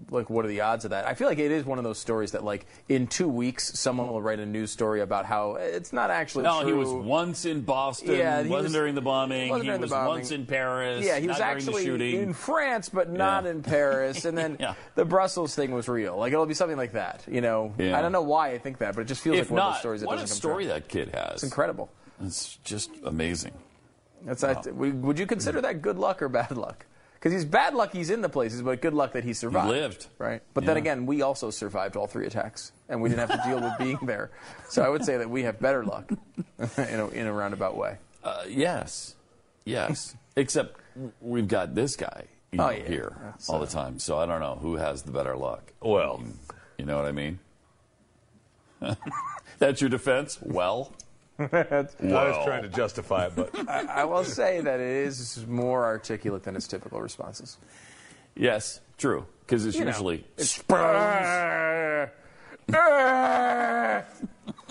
like, 0.09 0.29
what 0.29 0.45
are 0.45 0.47
the 0.47 0.61
odds 0.61 0.85
of 0.85 0.91
that? 0.91 1.05
I 1.07 1.13
feel 1.13 1.27
like 1.27 1.39
it 1.39 1.51
is 1.51 1.65
one 1.65 1.77
of 1.77 1.83
those 1.83 1.97
stories 1.99 2.31
that, 2.31 2.43
like, 2.43 2.65
in 2.89 3.07
two 3.07 3.27
weeks, 3.27 3.77
someone 3.79 4.07
will 4.07 4.21
write 4.21 4.39
a 4.39 4.45
news 4.45 4.71
story 4.71 5.01
about 5.01 5.25
how 5.25 5.55
it's 5.55 5.91
not 5.93 6.09
actually 6.11 6.43
No, 6.43 6.61
true. 6.61 6.67
he 6.71 6.73
was 6.77 6.89
once 6.89 7.45
in 7.45 7.61
Boston. 7.61 8.15
Yeah, 8.15 8.41
he 8.43 8.49
wasn't 8.49 8.63
was- 8.65 8.73
during 8.73 8.95
the 8.95 9.01
bombing. 9.01 9.49
wasn't 9.49 9.63
He 9.63 9.67
during 9.67 9.81
the 9.81 9.85
was 9.85 9.91
bombing. 9.91 10.07
once 10.09 10.31
in 10.31 10.45
Paris. 10.45 11.05
Yeah, 11.05 11.19
he 11.19 11.27
was 11.27 11.39
not 11.39 11.47
actually 11.47 11.83
the 11.83 11.85
shooting. 11.85 12.15
in 12.21 12.33
France, 12.33 12.89
but 12.89 13.09
not 13.09 13.43
Yeah. 13.45 13.51
in 13.51 13.63
Paris. 13.63 14.25
And 14.25 14.37
then 14.37 14.57
Yeah. 14.59 14.73
the 14.95 15.05
Brussels 15.05 15.55
thing 15.55 15.71
was 15.71 15.87
real. 15.89 16.17
Like 16.17 16.31
it'll 16.33 16.45
be 16.45 16.53
something 16.53 16.77
like 16.77 16.93
that. 16.93 17.23
You 17.27 17.41
know, 17.41 17.73
Yeah. 17.77 17.97
I 17.97 18.01
don't 18.01 18.11
know 18.11 18.21
why 18.21 18.49
I 18.49 18.57
think 18.57 18.77
that, 18.79 18.95
but 18.95 19.01
it 19.01 19.05
just 19.07 19.21
feels 19.21 19.37
if 19.37 19.51
like 19.51 19.59
one 19.59 19.67
of 19.67 19.73
those 19.73 19.79
stories 19.79 20.01
that 20.01 20.07
what 20.07 20.19
a 20.19 20.27
story 20.27 20.65
that 20.67 20.87
kid 20.87 21.09
has. 21.13 21.35
It's 21.35 21.43
incredible. 21.43 21.89
It's 22.23 22.57
just 22.63 22.91
amazing. 23.03 23.53
That's 24.23 24.43
I- 24.43 24.53
would 24.71 25.17
you 25.17 25.25
consider 25.25 25.61
that 25.61 25.81
good 25.81 25.97
luck 25.97 26.21
or 26.21 26.29
bad 26.29 26.55
luck? 26.55 26.85
Because 27.21 27.33
he's 27.33 27.45
bad 27.45 27.75
luck 27.75 27.93
he's 27.93 28.09
in 28.09 28.21
the 28.21 28.29
places, 28.29 28.63
but 28.63 28.81
good 28.81 28.95
luck 28.95 29.11
that 29.13 29.23
he 29.23 29.33
survived. 29.33 29.67
He 29.67 29.79
lived. 29.79 30.07
Right. 30.17 30.41
But 30.55 30.65
then 30.65 30.75
again, 30.75 31.05
we 31.05 31.21
also 31.21 31.51
survived 31.51 31.95
all 31.95 32.07
three 32.07 32.25
attacks, 32.25 32.71
and 32.89 32.99
we 32.99 33.09
didn't 33.09 33.29
have 33.29 33.43
to 33.43 33.47
deal 33.47 33.61
with 33.61 33.77
being 33.77 33.99
there. 34.07 34.31
So 34.69 34.81
I 34.81 34.89
would 34.89 35.05
say 35.05 35.17
that 35.17 35.29
we 35.29 35.43
have 35.43 35.59
better 35.59 35.85
luck 35.85 36.09
in 36.77 36.99
a, 36.99 37.07
in 37.09 37.27
a 37.27 37.33
roundabout 37.33 37.77
way. 37.77 37.97
Uh, 38.23 38.45
yes, 38.49 39.13
yes. 39.65 40.15
Except 40.35 40.79
we've 41.21 41.47
got 41.47 41.75
this 41.75 41.95
guy 41.95 42.25
you 42.51 42.59
Oh, 42.59 42.69
yeah. 42.71 42.87
here 42.87 43.15
That's, 43.23 43.49
all 43.49 43.57
uh, 43.61 43.65
the 43.65 43.71
time. 43.71 43.99
So 43.99 44.17
I 44.17 44.25
don't 44.25 44.39
know 44.39 44.57
who 44.59 44.77
has 44.77 45.03
the 45.03 45.11
better 45.11 45.35
luck. 45.37 45.73
Well, 45.79 46.23
You 46.79 46.85
know 46.85 46.95
what 46.95 47.05
I 47.05 47.11
mean? 47.11 47.37
That's 49.59 49.79
your 49.79 49.91
defense? 49.91 50.39
Well, 50.41 50.91
I 51.39 51.87
was 52.03 52.45
trying 52.45 52.63
to 52.63 52.69
justify 52.69 53.25
it, 53.25 53.33
but 53.35 53.49
I, 53.69 54.01
I 54.01 54.03
will 54.05 54.23
say 54.23 54.61
that 54.61 54.79
it 54.79 55.05
is 55.07 55.45
more 55.47 55.85
articulate 55.85 56.43
than 56.43 56.55
its 56.55 56.67
typical 56.67 57.01
responses. 57.01 57.57
yes, 58.35 58.79
true. 58.97 59.25
Because 59.41 59.65
it's 59.65 59.77
You 59.77 59.85
know, 59.85 59.91
usually 59.91 60.23
it's 60.37 60.57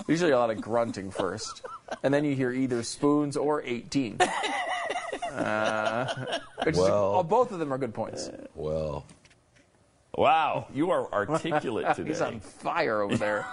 usually 0.08 0.30
a 0.32 0.38
lot 0.38 0.50
of 0.50 0.60
grunting 0.60 1.10
first, 1.10 1.62
and 2.02 2.12
then 2.14 2.24
you 2.24 2.34
hear 2.34 2.50
either 2.52 2.82
spoons 2.82 3.36
or 3.36 3.62
18. 3.62 4.18
Uh, 5.30 6.06
which 6.64 6.72
is, 6.74 6.78
Well- 6.80 7.14
oh, 7.18 7.22
both 7.22 7.52
of 7.52 7.60
them 7.60 7.72
are 7.72 7.78
good 7.78 7.94
points. 7.94 8.28
well, 8.56 9.06
wow. 10.16 10.66
You 10.74 10.90
are 10.90 11.10
articulate 11.12 11.94
today. 11.94 12.08
He's 12.08 12.20
on 12.20 12.40
fire 12.40 13.00
over 13.00 13.16
there. 13.16 13.46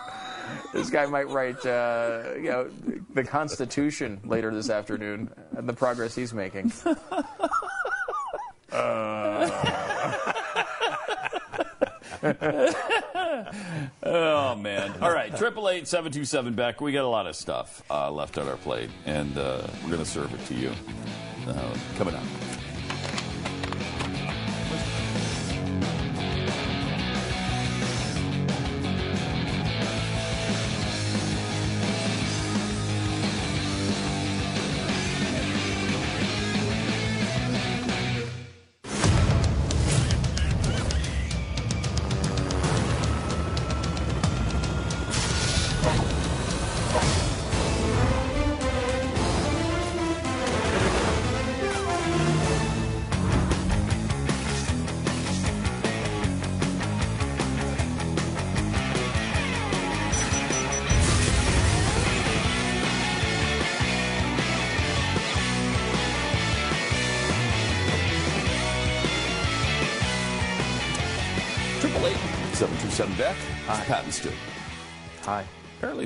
This 0.73 0.89
guy 0.89 1.05
might 1.05 1.29
write, 1.29 1.65
uh, 1.65 2.33
you 2.35 2.49
know, 2.49 2.69
the 3.13 3.23
Constitution 3.23 4.19
later 4.23 4.53
this 4.53 4.69
afternoon, 4.69 5.29
and 5.55 5.67
the 5.67 5.73
progress 5.73 6.15
he's 6.15 6.33
making. 6.33 6.71
Oh 14.03 14.55
man! 14.55 14.93
All 15.01 15.11
right, 15.11 15.35
triple 15.35 15.69
eight 15.69 15.87
seven 15.87 16.11
two 16.11 16.25
seven 16.25 16.53
Beck. 16.53 16.81
We 16.81 16.91
got 16.91 17.03
a 17.03 17.07
lot 17.07 17.27
of 17.27 17.35
stuff 17.35 17.83
uh, 17.89 18.09
left 18.11 18.37
on 18.37 18.47
our 18.47 18.57
plate, 18.57 18.89
and 19.05 19.37
uh, 19.37 19.67
we're 19.83 19.91
going 19.91 20.03
to 20.03 20.09
serve 20.09 20.33
it 20.33 20.45
to 20.47 20.53
you 20.55 20.71
uh, 21.47 21.77
coming 21.97 22.15
up. 22.15 22.23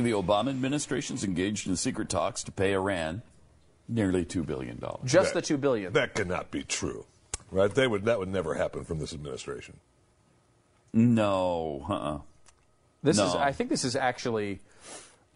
The 0.04 0.12
Obama 0.12 0.50
administration's 0.50 1.24
engaged 1.24 1.68
in 1.68 1.76
secret 1.76 2.10
talks 2.10 2.44
to 2.44 2.52
pay 2.52 2.74
Iran 2.74 3.22
nearly 3.88 4.24
two 4.26 4.44
billion 4.44 4.80
dollars. 4.80 5.12
Just 5.12 5.34
the 5.34 5.42
two 5.42 5.58
billion. 5.58 5.94
that 5.94 6.16
cannot 6.16 6.52
be 6.52 6.64
true, 6.64 7.06
right? 7.52 7.74
They 7.74 7.88
would 7.88 8.06
that 8.06 8.20
would 8.20 8.30
never 8.30 8.54
happen 8.56 8.84
from 8.86 9.00
this 9.00 9.14
administration. 9.14 9.80
No, 10.94 11.86
uh-uh. 11.90 12.20
This 13.04 13.18
No. 13.18 13.28
is. 13.28 13.36
I 13.36 13.52
think 13.52 13.70
this 13.70 13.84
is 13.84 13.96
actually. 13.96 14.60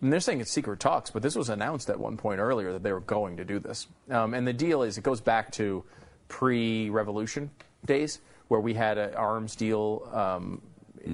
And 0.01 0.11
they're 0.11 0.20
saying 0.20 0.41
it's 0.41 0.51
secret 0.51 0.80
talks, 0.82 1.09
but 1.09 1.22
this 1.24 1.36
was 1.36 1.49
announced 1.49 1.89
at 1.89 1.97
one 1.99 2.18
point 2.18 2.39
earlier 2.39 2.74
that 2.74 2.84
they 2.84 2.91
were 2.91 2.99
going 2.99 3.38
to 3.38 3.45
do 3.45 3.59
this. 3.59 3.88
Um, 4.11 4.34
and 4.34 4.45
the 4.45 4.53
deal 4.53 4.84
is, 4.84 4.97
it 4.97 5.03
goes 5.05 5.22
back 5.22 5.51
to 5.53 5.84
pre-revolution 6.28 7.49
days 7.86 8.20
where 8.49 8.59
we 8.59 8.74
had 8.74 8.97
an 8.97 9.16
arms 9.16 9.55
deal, 9.55 10.07
um, 10.13 10.61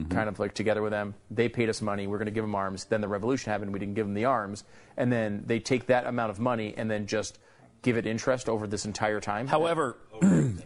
kind 0.10 0.30
of 0.30 0.40
like 0.40 0.54
together 0.54 0.82
with 0.82 0.92
them. 0.92 1.14
They 1.30 1.50
paid 1.50 1.70
us 1.70 1.82
money. 1.82 2.08
We're 2.08 2.18
going 2.18 2.26
to 2.26 2.32
give 2.32 2.44
them 2.44 2.56
arms. 2.56 2.86
Then 2.86 3.02
the 3.02 3.08
revolution 3.08 3.52
happened. 3.52 3.74
We 3.74 3.80
didn't 3.80 3.96
give 3.96 4.06
them 4.06 4.14
the 4.14 4.26
arms, 4.26 4.64
and 4.98 5.12
then 5.12 5.44
they 5.46 5.60
take 5.60 5.88
that 5.88 6.06
amount 6.06 6.32
of 6.32 6.40
money 6.40 6.74
and 6.78 6.90
then 6.90 7.08
just 7.08 7.40
give 7.82 7.98
it 7.98 8.06
interest 8.06 8.48
over 8.48 8.68
this 8.68 8.86
entire 8.86 9.20
time. 9.20 9.48
However, 9.48 9.98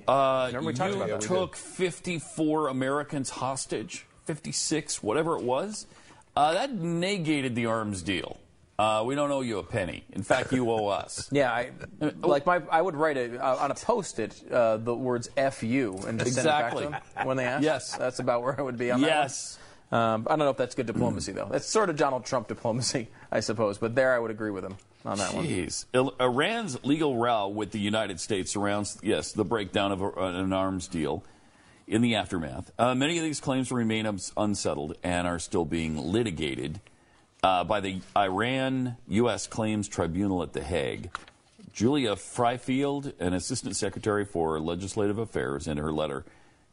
uh, 0.07 0.51
we 0.61 0.73
you 0.89 0.95
about 0.95 1.07
that. 1.07 1.21
We 1.21 1.27
took 1.27 1.55
54 1.55 2.67
Americans 2.67 3.29
hostage, 3.29 4.05
56, 4.25 5.01
whatever 5.01 5.37
it 5.37 5.43
was. 5.43 5.87
Uh, 6.35 6.53
that 6.53 6.73
negated 6.73 7.55
the 7.55 7.65
arms 7.65 8.01
deal. 8.01 8.37
Uh, 8.77 9.03
we 9.05 9.15
don't 9.15 9.31
owe 9.31 9.39
you 9.41 9.57
a 9.59 9.63
penny. 9.63 10.03
In 10.11 10.21
fact, 10.23 10.51
you 10.51 10.69
owe 10.69 10.87
us. 10.87 11.29
Yeah, 11.31 11.51
I, 11.51 11.71
like 12.21 12.45
my, 12.45 12.61
I 12.69 12.81
would 12.81 12.95
write 12.95 13.15
a, 13.17 13.41
uh, 13.41 13.55
on 13.57 13.71
a 13.71 13.75
post-it 13.75 14.43
uh, 14.51 14.77
the 14.77 14.93
words 14.93 15.29
"fu" 15.51 15.97
and 16.07 16.19
just 16.19 16.37
Exactly. 16.37 16.83
send 16.83 16.87
it 16.87 16.91
back 16.91 17.03
to 17.09 17.15
them 17.15 17.27
when 17.27 17.37
they 17.37 17.45
ask. 17.45 17.63
Yes. 17.63 17.95
that's 17.95 18.19
about 18.19 18.43
where 18.43 18.59
I 18.59 18.61
would 18.61 18.77
be 18.77 18.91
on 18.91 18.99
that. 19.01 19.07
one. 19.07 19.15
Yes. 19.17 19.57
Um, 19.91 20.25
I 20.27 20.31
don't 20.31 20.39
know 20.39 20.49
if 20.49 20.57
that's 20.57 20.75
good 20.75 20.87
diplomacy 20.87 21.31
though. 21.31 21.47
That's 21.49 21.67
sort 21.67 21.89
of 21.89 21.95
Donald 21.95 22.25
Trump 22.25 22.47
diplomacy, 22.49 23.07
I 23.31 23.39
suppose. 23.39 23.77
But 23.77 23.95
there, 23.95 24.13
I 24.13 24.19
would 24.19 24.31
agree 24.31 24.49
with 24.51 24.65
him 24.65 24.75
on 25.05 25.19
that 25.19 25.33
one. 25.33 25.45
Jeez. 25.45 25.85
Il- 25.93 26.13
Iran's 26.19 26.83
legal 26.83 27.15
row 27.17 27.47
with 27.47 27.71
the 27.71 27.79
United 27.79 28.19
States 28.19 28.51
surrounds, 28.51 28.97
yes, 29.03 29.31
the 29.31 29.45
breakdown 29.45 29.91
of 29.93 30.01
a, 30.01 30.09
an 30.09 30.51
arms 30.51 30.87
deal 30.87 31.23
in 31.87 32.01
the 32.01 32.15
aftermath. 32.15 32.71
Uh, 32.79 32.95
many 32.95 33.17
of 33.19 33.23
these 33.23 33.39
claims 33.39 33.71
remain 33.71 34.05
uns- 34.07 34.33
unsettled 34.35 34.97
and 35.03 35.27
are 35.27 35.39
still 35.39 35.65
being 35.65 35.97
litigated 36.11 36.81
uh, 37.43 37.63
by 37.63 37.79
the 37.79 38.01
Iran 38.17 38.97
U.S. 39.07 39.47
Claims 39.47 39.87
Tribunal 39.87 40.41
at 40.43 40.53
The 40.53 40.63
Hague. 40.63 41.09
Julia 41.73 42.15
Frifield, 42.15 43.13
an 43.19 43.33
assistant 43.33 43.75
secretary 43.75 44.23
for 44.25 44.59
legislative 44.59 45.17
affairs, 45.17 45.67
in 45.67 45.77
her 45.77 45.91
letter, 45.91 46.23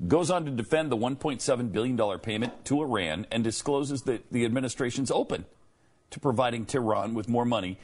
goes 0.07 0.31
on 0.31 0.45
to 0.45 0.51
defend 0.51 0.91
the 0.93 0.97
$1.7 0.97 1.73
billion 1.73 2.19
payment 2.21 2.65
to 2.67 2.81
Iran 2.83 3.27
and 3.31 3.43
discloses 3.43 4.03
that 4.03 4.31
the 4.33 4.45
administration's 4.45 5.11
open 5.11 5.45
to 6.11 6.21
providing 6.21 6.65
Tehran 6.67 7.15
with 7.15 7.29
more 7.29 7.45
money 7.45 7.79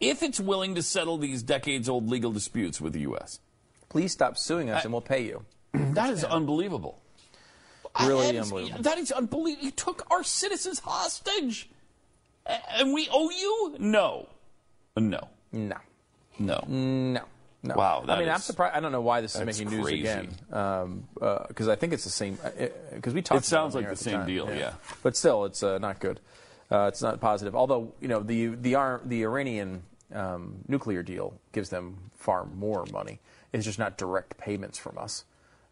if 0.00 0.22
it's 0.22 0.40
willing 0.40 0.74
to 0.74 0.82
settle 0.82 1.18
these 1.18 1.42
decades 1.42 1.88
old 1.88 2.08
legal 2.08 2.32
disputes 2.32 2.80
with 2.80 2.92
the 2.92 3.00
U.S. 3.00 3.38
Please 3.88 4.12
stop 4.12 4.36
suing 4.38 4.70
us, 4.70 4.84
and 4.84 4.92
we'll 4.92 5.00
pay 5.02 5.24
you. 5.24 5.44
That 5.74 6.10
is 6.10 6.24
unbelievable. 6.24 7.00
Really 8.00 8.26
That 8.26 8.34
is- 8.34 8.44
unbelievable. 8.46 8.82
That 8.82 8.98
is 8.98 9.12
unbelievable. 9.12 9.64
You 9.66 9.70
took 9.70 10.06
our 10.10 10.22
citizens 10.24 10.78
hostage, 10.80 11.68
and 12.46 12.92
we 12.92 13.08
owe 13.12 13.30
you? 13.30 13.76
No, 13.78 14.28
no, 14.96 15.28
No. 15.52 15.76
no. 16.38 16.64
No. 16.68 17.22
No. 17.64 17.74
Wow, 17.76 18.04
I 18.08 18.18
mean, 18.18 18.28
I'm 18.28 18.40
surprised. 18.40 18.74
I 18.74 18.80
don't 18.80 18.90
know 18.90 19.02
why 19.02 19.20
this 19.20 19.36
is 19.36 19.40
making 19.46 19.70
news 19.70 19.86
again. 19.86 20.36
Because 20.48 21.68
I 21.68 21.76
think 21.76 21.92
it's 21.92 22.02
the 22.02 22.10
same. 22.10 22.36
Because 22.92 23.14
we 23.14 23.22
talked. 23.22 23.42
It 23.42 23.44
sounds 23.44 23.76
about 23.76 23.88
like 23.88 23.96
the 23.96 24.02
same 24.02 24.14
time, 24.14 24.26
deal, 24.26 24.52
yeah. 24.52 24.72
But 25.04 25.16
still, 25.16 25.44
it's 25.44 25.62
uh, 25.62 25.78
not 25.78 26.00
good. 26.00 26.18
Uh, 26.72 26.86
it's 26.88 27.02
not 27.02 27.20
positive. 27.20 27.54
Although 27.54 27.92
you 28.00 28.08
know 28.08 28.18
the 28.20 28.46
the 28.48 28.98
the 29.04 29.22
Iranian 29.22 29.84
um, 30.12 30.56
nuclear 30.66 31.04
deal 31.04 31.34
gives 31.52 31.68
them 31.68 32.10
far 32.16 32.46
more 32.46 32.84
money. 32.92 33.20
It's 33.52 33.64
just 33.64 33.78
not 33.78 33.96
direct 33.96 34.38
payments 34.38 34.78
from 34.78 34.98
us. 34.98 35.24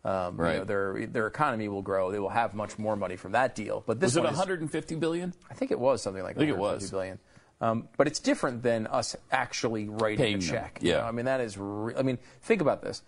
Um, 0.05 0.39
you 0.39 0.45
know, 0.45 0.65
their 0.65 1.07
their 1.07 1.27
economy 1.27 1.69
will 1.69 1.83
grow. 1.83 2.11
They 2.11 2.19
will 2.19 2.31
have 2.31 2.55
much 2.55 2.79
more 2.79 2.97
money 2.97 3.17
from 3.17 3.33
that 3.33 3.55
deal. 3.55 3.83
But 3.87 4.01
this 4.01 4.09
Was 4.13 4.17
it 4.17 4.21
one 4.25 4.33
is- 4.33 4.39
150 4.39 4.95
billion? 4.97 5.35
I 5.51 5.55
think 5.55 5.71
it 5.71 5.79
was 5.79 6.01
something 6.03 6.23
like 6.23 6.37
I 6.37 6.39
think 6.39 6.51
it 6.51 6.57
was. 6.57 6.91
billion. 6.91 7.19
Um, 7.61 7.89
but 7.99 8.07
it's 8.07 8.21
different 8.21 8.63
than 8.63 8.87
us 8.87 9.15
actually 9.31 9.89
writing 9.91 10.17
Paying 10.17 10.37
a 10.37 10.39
them, 10.39 10.49
check. 10.49 10.79
you 10.81 10.93
yeah. 10.93 10.99
know? 10.99 11.05
I 11.05 11.11
mean, 11.11 11.27
that 11.27 11.41
is. 11.43 11.59
Re- 11.59 11.95
I 11.95 12.03
mean, 12.03 12.19
think 12.41 12.63
about 12.63 12.81
this. 12.83 13.03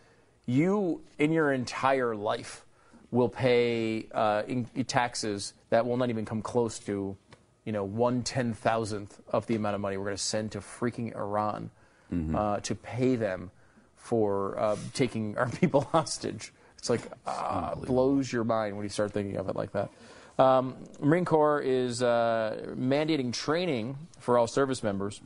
You, 0.44 1.00
in 1.18 1.32
your 1.32 1.52
entire 1.52 2.14
life, 2.14 2.66
will 3.10 3.30
pay 3.30 4.06
uh, 4.12 4.42
in, 4.46 4.66
in 4.74 4.84
taxes 4.84 5.54
that 5.70 5.86
will 5.86 5.96
not 5.96 6.10
even 6.10 6.26
come 6.26 6.42
close 6.42 6.78
to, 6.80 7.16
you 7.64 7.72
know, 7.72 7.84
one 7.84 8.22
ten 8.22 8.52
thousandth 8.52 9.18
of 9.28 9.46
the 9.46 9.54
amount 9.54 9.74
of 9.76 9.80
money 9.80 9.96
we're 9.96 10.04
going 10.04 10.16
to 10.16 10.22
send 10.22 10.52
to 10.52 10.58
freaking 10.60 11.14
Iran 11.16 11.70
Mm-hmm. 12.12 12.36
uh, 12.36 12.60
to 12.60 12.74
pay 12.74 13.16
them 13.16 13.50
for 13.96 14.58
uh, 14.58 14.76
taking 14.92 15.38
our 15.38 15.48
people 15.60 15.80
hostage. 15.92 16.52
It's 16.82 16.90
like 16.90 17.02
uh, 17.28 17.76
blows 17.76 18.32
your 18.32 18.42
mind 18.42 18.74
when 18.74 18.82
you 18.82 18.88
start 18.88 19.12
thinking 19.12 19.36
of 19.36 19.48
it 19.48 19.54
like 19.54 19.70
that. 19.70 19.88
Um, 20.36 20.74
Marine 20.98 21.24
Corps 21.24 21.60
is 21.60 22.02
uh, 22.02 22.74
mandating 22.76 23.32
training 23.32 23.96
for 24.18 24.36
all 24.36 24.48
service 24.48 24.82
members 24.82 25.20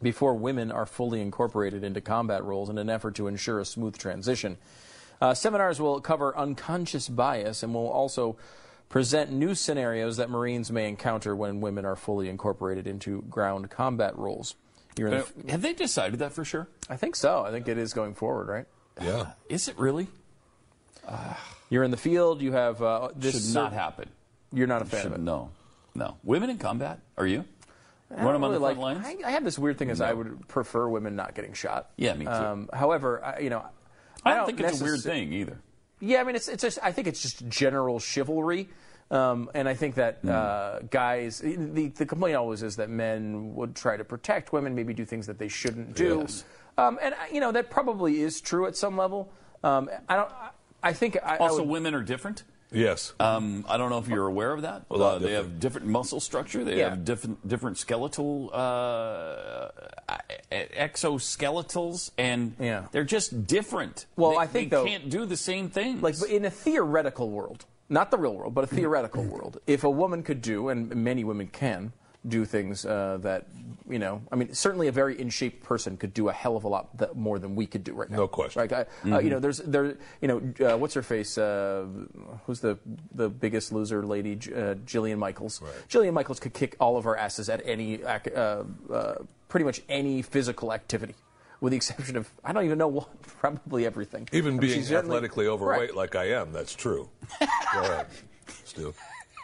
before 0.00 0.32
women 0.32 0.72
are 0.72 0.86
fully 0.86 1.20
incorporated 1.20 1.84
into 1.84 2.00
combat 2.00 2.42
roles 2.42 2.70
in 2.70 2.78
an 2.78 2.88
effort 2.88 3.14
to 3.16 3.26
ensure 3.26 3.60
a 3.60 3.66
smooth 3.66 3.98
transition. 3.98 4.56
Uh, 5.20 5.34
seminars 5.34 5.78
will 5.78 6.00
cover 6.00 6.34
unconscious 6.38 7.06
bias 7.06 7.62
and 7.62 7.74
will 7.74 7.90
also 7.90 8.38
present 8.88 9.30
new 9.30 9.54
scenarios 9.54 10.16
that 10.16 10.30
Marines 10.30 10.72
may 10.72 10.88
encounter 10.88 11.36
when 11.36 11.60
women 11.60 11.84
are 11.84 11.96
fully 11.96 12.30
incorporated 12.30 12.86
into 12.86 13.20
ground 13.28 13.68
combat 13.68 14.16
roles. 14.16 14.54
The 14.96 15.18
Uh, 15.18 15.24
have 15.50 15.60
they 15.60 15.74
decided 15.74 16.18
that 16.20 16.32
for 16.32 16.46
sure? 16.46 16.66
I 16.88 16.96
think 16.96 17.14
so. 17.14 17.44
I 17.44 17.50
think 17.50 17.68
it 17.68 17.76
is 17.76 17.92
going 17.92 18.14
forward, 18.14 18.48
right? 18.48 18.66
Yeah. 19.02 19.32
Is 19.50 19.68
it 19.68 19.78
really? 19.78 20.08
You're 21.70 21.84
in 21.84 21.90
the 21.90 21.96
field. 21.96 22.42
You 22.42 22.52
have 22.52 22.82
uh, 22.82 23.08
this. 23.16 23.46
Should 23.46 23.54
not 23.54 23.72
happen. 23.72 24.08
You're 24.52 24.66
not 24.66 24.82
a 24.82 24.84
fan 24.84 25.06
of 25.06 25.12
it. 25.14 25.20
no, 25.20 25.50
no. 25.94 26.16
Women 26.22 26.50
in 26.50 26.58
combat? 26.58 27.00
Are 27.16 27.26
you? 27.26 27.44
I 28.10 28.16
Run 28.16 28.24
don't 28.24 28.32
them 28.34 28.44
on 28.44 28.52
the 28.52 28.58
really 28.60 28.74
front 28.74 28.78
like- 28.98 29.04
lines? 29.06 29.22
I, 29.24 29.28
I 29.28 29.30
have 29.32 29.44
this 29.44 29.58
weird 29.58 29.78
thing 29.78 29.88
as. 29.90 30.00
I 30.02 30.12
would 30.12 30.46
prefer 30.48 30.86
women 30.88 31.16
not 31.16 31.34
getting 31.34 31.54
shot. 31.54 31.90
Yeah, 31.96 32.12
me 32.14 32.26
too. 32.26 32.30
Um, 32.30 32.68
however, 32.72 33.24
I, 33.24 33.38
you 33.38 33.48
know, 33.50 33.64
I 34.24 34.34
don't 34.34 34.46
think 34.46 34.60
it's 34.60 34.80
a 34.80 34.84
weird 34.84 35.00
thing 35.00 35.32
either. 35.32 35.58
Yeah, 36.00 36.20
I 36.20 36.24
mean, 36.24 36.34
it's, 36.36 36.48
it's 36.48 36.62
just, 36.62 36.78
I 36.82 36.92
think 36.92 37.06
it's 37.06 37.22
just 37.22 37.48
general 37.48 37.98
chivalry. 38.00 38.68
Um, 39.10 39.50
and 39.54 39.68
I 39.68 39.74
think 39.74 39.94
that 39.96 40.18
Hmm. 40.22 40.28
uh, 40.30 40.78
guys, 40.90 41.38
the, 41.38 41.88
the 41.88 42.04
complaint 42.06 42.36
always 42.36 42.62
is 42.62 42.76
that 42.76 42.90
men 42.90 43.54
would 43.54 43.76
try 43.76 43.96
to 43.96 44.04
protect 44.04 44.52
women, 44.52 44.74
maybe 44.74 44.92
do 44.94 45.04
things 45.04 45.26
that 45.28 45.38
they 45.38 45.48
shouldn't 45.48 45.94
do. 45.94 46.20
Yes. 46.20 46.44
Um, 46.76 46.98
and, 47.02 47.14
uh, 47.14 47.18
you 47.32 47.40
know, 47.40 47.52
that 47.52 47.70
probably 47.70 48.20
is 48.20 48.40
true 48.40 48.66
at 48.66 48.76
some 48.76 48.96
level. 48.96 49.30
Um, 49.64 49.88
I 50.08 50.16
don't, 50.16 50.30
I, 50.30 50.50
I 50.82 50.92
think 50.92 51.16
I, 51.22 51.34
I 51.34 51.38
Also, 51.38 51.58
would- 51.58 51.68
women 51.68 51.94
are 51.94 52.02
different. 52.02 52.44
Yes. 52.74 53.12
Um, 53.20 53.66
I 53.68 53.76
don't 53.76 53.90
know 53.90 53.98
if 53.98 54.08
you're 54.08 54.26
aware 54.26 54.50
of 54.52 54.62
that. 54.62 54.86
A 54.90 54.96
lot 54.96 55.16
Uh, 55.16 55.18
they 55.18 55.32
have 55.34 55.60
different 55.60 55.86
muscle 55.88 56.20
structure. 56.20 56.64
They 56.64 56.78
Yeah. 56.78 56.88
have 56.88 57.04
different 57.04 57.46
different 57.46 57.76
skeletal 57.76 58.48
uh, 58.50 59.68
exoskeletals, 60.50 62.10
and 62.18 62.54
Yeah. 62.58 62.86
they're 62.92 63.04
just 63.04 63.46
different. 63.46 64.06
Well, 64.16 64.32
They- 64.32 64.36
I 64.38 64.46
think, 64.46 64.70
they 64.70 64.76
though- 64.76 64.84
can't 64.86 65.10
do 65.10 65.26
the 65.26 65.36
same 65.36 65.68
things. 65.68 66.02
like 66.02 66.18
but 66.18 66.30
in 66.30 66.44
a 66.44 66.50
theoretical 66.50 67.30
world, 67.30 67.66
not 67.88 68.10
the 68.10 68.18
real 68.18 68.34
world, 68.34 68.54
but 68.54 68.64
a 68.64 68.66
theoretical 68.68 69.22
world, 69.24 69.58
if 69.66 69.84
a 69.84 69.90
woman 69.90 70.22
could 70.22 70.40
do, 70.42 70.68
and 70.68 70.94
many 70.94 71.24
women 71.24 71.48
can 71.48 71.92
do 72.26 72.44
things 72.44 72.84
uh, 72.86 73.18
that 73.22 73.46
you 73.88 73.98
know, 73.98 74.22
I 74.30 74.36
mean, 74.36 74.54
certainly 74.54 74.86
a 74.86 74.92
very 74.92 75.20
in 75.20 75.28
shape 75.28 75.64
person 75.64 75.96
could 75.96 76.14
do 76.14 76.28
a 76.28 76.32
hell 76.32 76.56
of 76.56 76.64
a 76.64 76.68
lot 76.68 76.96
that, 76.98 77.16
more 77.16 77.38
than 77.38 77.56
we 77.56 77.66
could 77.66 77.82
do 77.84 77.92
right 77.94 78.08
now. 78.08 78.16
No 78.18 78.28
question. 78.28 78.60
Right? 78.60 78.72
I, 78.72 79.10
uh, 79.10 79.18
you 79.18 79.28
know, 79.28 79.40
there's 79.40 79.58
there, 79.58 79.96
you 80.20 80.28
know, 80.28 80.40
uh, 80.74 80.78
what's 80.78 80.94
her 80.94 81.02
face? 81.02 81.36
Uh, 81.36 81.84
who's 82.46 82.60
the 82.60 82.78
the 83.12 83.28
biggest 83.28 83.72
loser 83.72 84.04
lady? 84.06 84.36
J- 84.36 84.52
Uh, 84.54 84.74
Jillian 84.86 85.18
Michaels. 85.18 85.60
Jillian 85.88 86.12
Michaels 86.14 86.38
could 86.40 86.54
kick 86.54 86.76
all 86.78 86.96
of 86.96 87.06
our 87.06 87.16
asses 87.16 87.48
at 87.50 87.60
any, 87.66 88.02
uh, 88.04 88.18
uh, 88.90 89.14
pretty 89.48 89.64
much 89.64 89.82
any 89.88 90.22
physical 90.22 90.72
activity. 90.72 91.14
With 91.60 91.72
the 91.72 91.76
exception 91.76 92.16
of, 92.16 92.30
I 92.44 92.52
don't 92.52 92.64
even 92.64 92.78
know 92.78 92.88
what, 92.88 93.08
probably 93.40 93.84
everything. 93.84 94.28
I 94.32 94.36
Even 94.36 94.54
mean, 94.58 94.60
being 94.60 94.94
athletically 94.94 95.46
overweight 95.48 95.90
Right. 95.90 95.94
like 95.96 96.14
I 96.16 96.30
am, 96.40 96.52
that's 96.52 96.74
true. 96.74 97.08
Go 97.40 97.80
ahead, 97.82 98.06
Stu. 98.64 98.94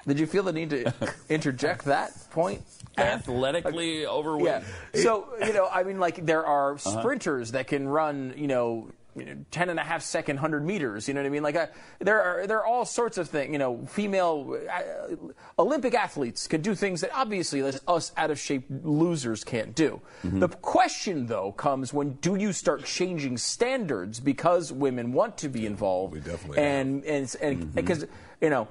Did 0.07 0.19
you 0.21 0.27
feel 0.27 0.43
the 0.43 0.53
need 0.53 0.71
to 0.71 0.93
interject 1.29 1.85
that 1.87 2.13
point? 2.31 2.63
athletically 2.97 4.07
overweight. 4.07 4.63
Yeah. 4.95 5.01
So, 5.03 5.29
you 5.45 5.53
know, 5.53 5.69
I 5.71 5.83
mean, 5.85 6.01
like, 6.01 6.25
there 6.27 6.45
are 6.45 6.73
Uh-huh. 6.75 7.01
sprinters 7.01 7.53
that 7.53 7.67
can 7.69 7.87
run, 7.89 8.35
you 8.37 8.49
know, 8.49 8.91
you 9.17 9.45
10 9.51 9.69
and 9.69 9.81
a 9.81 9.83
half 9.83 10.03
second 10.03 10.37
100 10.37 10.65
meters. 10.65 11.09
You 11.09 11.15
know 11.15 11.21
what 11.21 11.27
I 11.27 11.31
mean? 11.31 11.43
Like, 11.43 11.57
uh, 11.57 11.67
there 11.99 12.23
are 12.23 12.47
there 12.47 12.59
are 12.59 12.67
all 12.67 12.85
sorts 12.85 13.19
of 13.19 13.29
things. 13.29 13.51
You 13.53 13.59
know, 13.59 13.85
female 13.87 14.57
uh, 14.71 15.17
Olympic 15.59 15.95
athletes 15.95 16.47
can 16.47 16.61
do 16.61 16.75
things 16.77 17.01
that 17.01 17.11
obviously 17.15 17.63
us 17.89 18.13
out 18.17 18.31
of 18.31 18.39
shape 18.39 18.67
losers 18.85 19.43
can't 19.43 19.75
do. 19.75 20.01
Mm-hmm. 20.25 20.39
The 20.41 20.49
question, 20.49 21.27
though, 21.27 21.51
comes 21.53 21.93
when 21.93 22.13
do 22.21 22.37
you 22.37 22.53
start 22.53 22.85
changing 22.85 23.39
standards 23.39 24.21
because 24.21 24.73
women 24.73 25.13
want 25.13 25.37
to 25.39 25.49
be 25.49 25.67
involved? 25.67 26.15
We 26.15 26.21
definitely 26.21 26.59
and 26.59 27.05
and 27.05 27.35
and 27.41 27.59
Mm-hmm. 27.59 27.71
because 27.73 28.07
you 28.41 28.51
know 28.51 28.69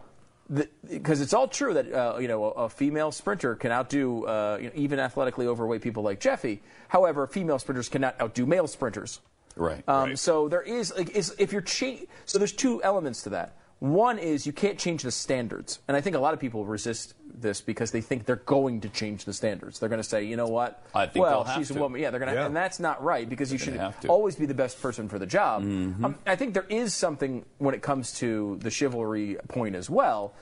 because 0.90 1.22
it's 1.22 1.34
all 1.34 1.48
true 1.48 1.74
that 1.74 1.92
uh, 1.92 2.18
you 2.20 2.28
know 2.28 2.46
a, 2.46 2.50
a 2.66 2.70
female 2.70 3.12
sprinter 3.12 3.56
can 3.56 3.72
outdo 3.72 4.24
uh, 4.26 4.58
you 4.62 4.68
know, 4.68 4.72
even 4.76 5.00
athletically 5.00 5.48
overweight 5.48 5.82
people 5.82 6.04
like 6.04 6.20
Jeffy. 6.20 6.62
However, 6.88 7.28
female 7.28 7.60
sprinters 7.60 7.90
cannot 7.90 8.20
outdo 8.22 8.46
male 8.46 8.68
sprinters. 8.68 9.20
Right. 9.56 9.84
Um, 9.88 10.10
Right. 10.10 10.20
So 10.20 10.48
there 10.48 10.62
is 10.62 10.94
like 10.96 11.10
is, 11.10 11.36
if 11.38 11.52
you're 11.52 11.62
cha- 11.62 12.06
so 12.26 12.38
there's 12.38 12.54
two 12.54 12.82
elements 12.84 13.24
to 13.24 13.30
that. 13.32 13.58
One 13.80 14.18
is 14.18 14.48
you 14.48 14.54
can't 14.54 14.80
change 14.80 15.04
the 15.04 15.12
standards, 15.12 15.80
and 15.88 15.96
I 15.96 16.02
think 16.02 16.16
a 16.16 16.20
lot 16.20 16.34
of 16.34 16.40
people 16.40 16.66
resist 16.66 17.14
this 17.32 17.62
because 17.62 17.92
they 17.92 18.02
think 18.02 18.26
they're 18.26 18.36
going 18.38 18.82
to 18.82 18.90
change 18.90 19.26
the 19.26 19.34
standards. 19.34 19.78
They're 19.80 19.90
going 19.90 20.02
to 20.02 20.08
say, 20.08 20.24
you 20.24 20.36
know 20.36 20.48
what? 20.48 20.84
I 20.96 21.06
think 21.06 21.24
well, 21.24 21.44
they'll 21.44 21.54
have 21.54 21.58
she's 21.60 21.70
a 21.70 21.80
woman. 21.80 22.02
Yeah, 22.02 22.10
they're 22.10 22.20
going 22.20 22.34
to, 22.34 22.40
Yeah. 22.40 22.48
and 22.48 22.56
that's 22.56 22.80
not 22.80 23.04
right 23.04 23.30
because 23.30 23.52
you 23.52 23.60
should 23.60 23.76
have 23.76 24.00
to. 24.00 24.08
always 24.08 24.36
be 24.36 24.48
the 24.48 24.56
best 24.56 24.82
person 24.82 25.08
for 25.08 25.20
the 25.20 25.28
job. 25.28 25.62
Mm-hmm. 25.64 26.04
Um, 26.06 26.16
I 26.26 26.36
think 26.36 26.56
there 26.56 26.66
is 26.70 26.96
something 26.96 27.46
when 27.60 27.76
it 27.76 27.84
comes 27.84 28.14
to 28.14 28.58
the 28.64 28.72
chivalry 28.72 29.38
point 29.48 29.76
as 29.76 29.90
well. 29.92 30.34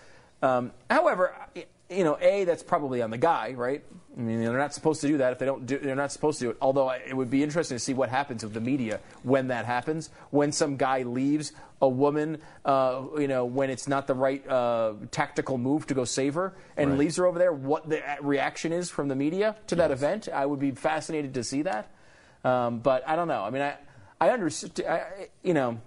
Um, 0.42 0.72
however, 0.90 1.36
I- 1.56 1.66
you 1.90 2.04
know, 2.04 2.18
a 2.20 2.46
that's 2.46 2.64
probably 2.64 3.02
on 3.02 3.12
the 3.12 3.18
guy, 3.18 3.54
right? 3.54 3.84
I 4.18 4.22
mean, 4.22 4.42
they're 4.42 4.58
not 4.58 4.74
supposed 4.74 5.02
to 5.02 5.08
do 5.08 5.18
that 5.18 5.34
if 5.34 5.40
they 5.40 5.46
don't 5.46 5.66
do. 5.66 5.78
They're 5.78 5.96
not 5.96 6.12
supposed 6.12 6.40
to 6.40 6.46
do 6.46 6.50
it. 6.52 6.58
Although 6.62 6.88
I- 6.88 7.02
it 7.08 7.16
would 7.16 7.30
be 7.30 7.44
interesting 7.44 7.76
to 7.76 7.80
see 7.80 7.94
what 7.94 8.10
happens 8.10 8.44
with 8.44 8.54
the 8.54 8.62
media 8.62 9.02
when 9.24 9.50
that 9.50 9.66
happens. 9.66 10.10
When 10.32 10.52
some 10.52 10.78
guy 10.78 11.04
leaves 11.04 11.52
a 11.82 11.90
woman, 11.90 12.40
uh, 12.64 13.04
you 13.18 13.28
know, 13.28 13.46
when 13.46 13.70
it's 13.70 13.88
not 13.88 14.08
the 14.08 14.16
right 14.16 14.48
uh, 14.50 14.94
tactical 15.12 15.58
move 15.58 15.86
to 15.88 15.94
go 15.94 16.06
save 16.06 16.34
her 16.36 16.54
and 16.78 16.92
Right. 16.92 17.00
leaves 17.00 17.18
her 17.18 17.26
over 17.26 17.38
there, 17.38 17.52
what 17.54 17.90
the 17.90 18.02
reaction 18.22 18.72
is 18.72 18.90
from 18.90 19.10
the 19.10 19.16
media 19.16 19.56
to 19.68 19.76
that 19.76 19.92
event. 19.92 20.30
I 20.34 20.46
would 20.46 20.60
be 20.60 20.72
fascinated 20.72 21.34
to 21.34 21.44
see 21.44 21.62
that. 21.64 21.92
Um, 22.46 22.80
but 22.80 23.04
I 23.08 23.16
don't 23.18 23.28
know. 23.28 23.44
I 23.44 23.50
mean, 23.50 23.62
I 23.62 23.76
I 24.22 24.30
understand. 24.30 24.82
You 25.44 25.54
know, 25.54 25.82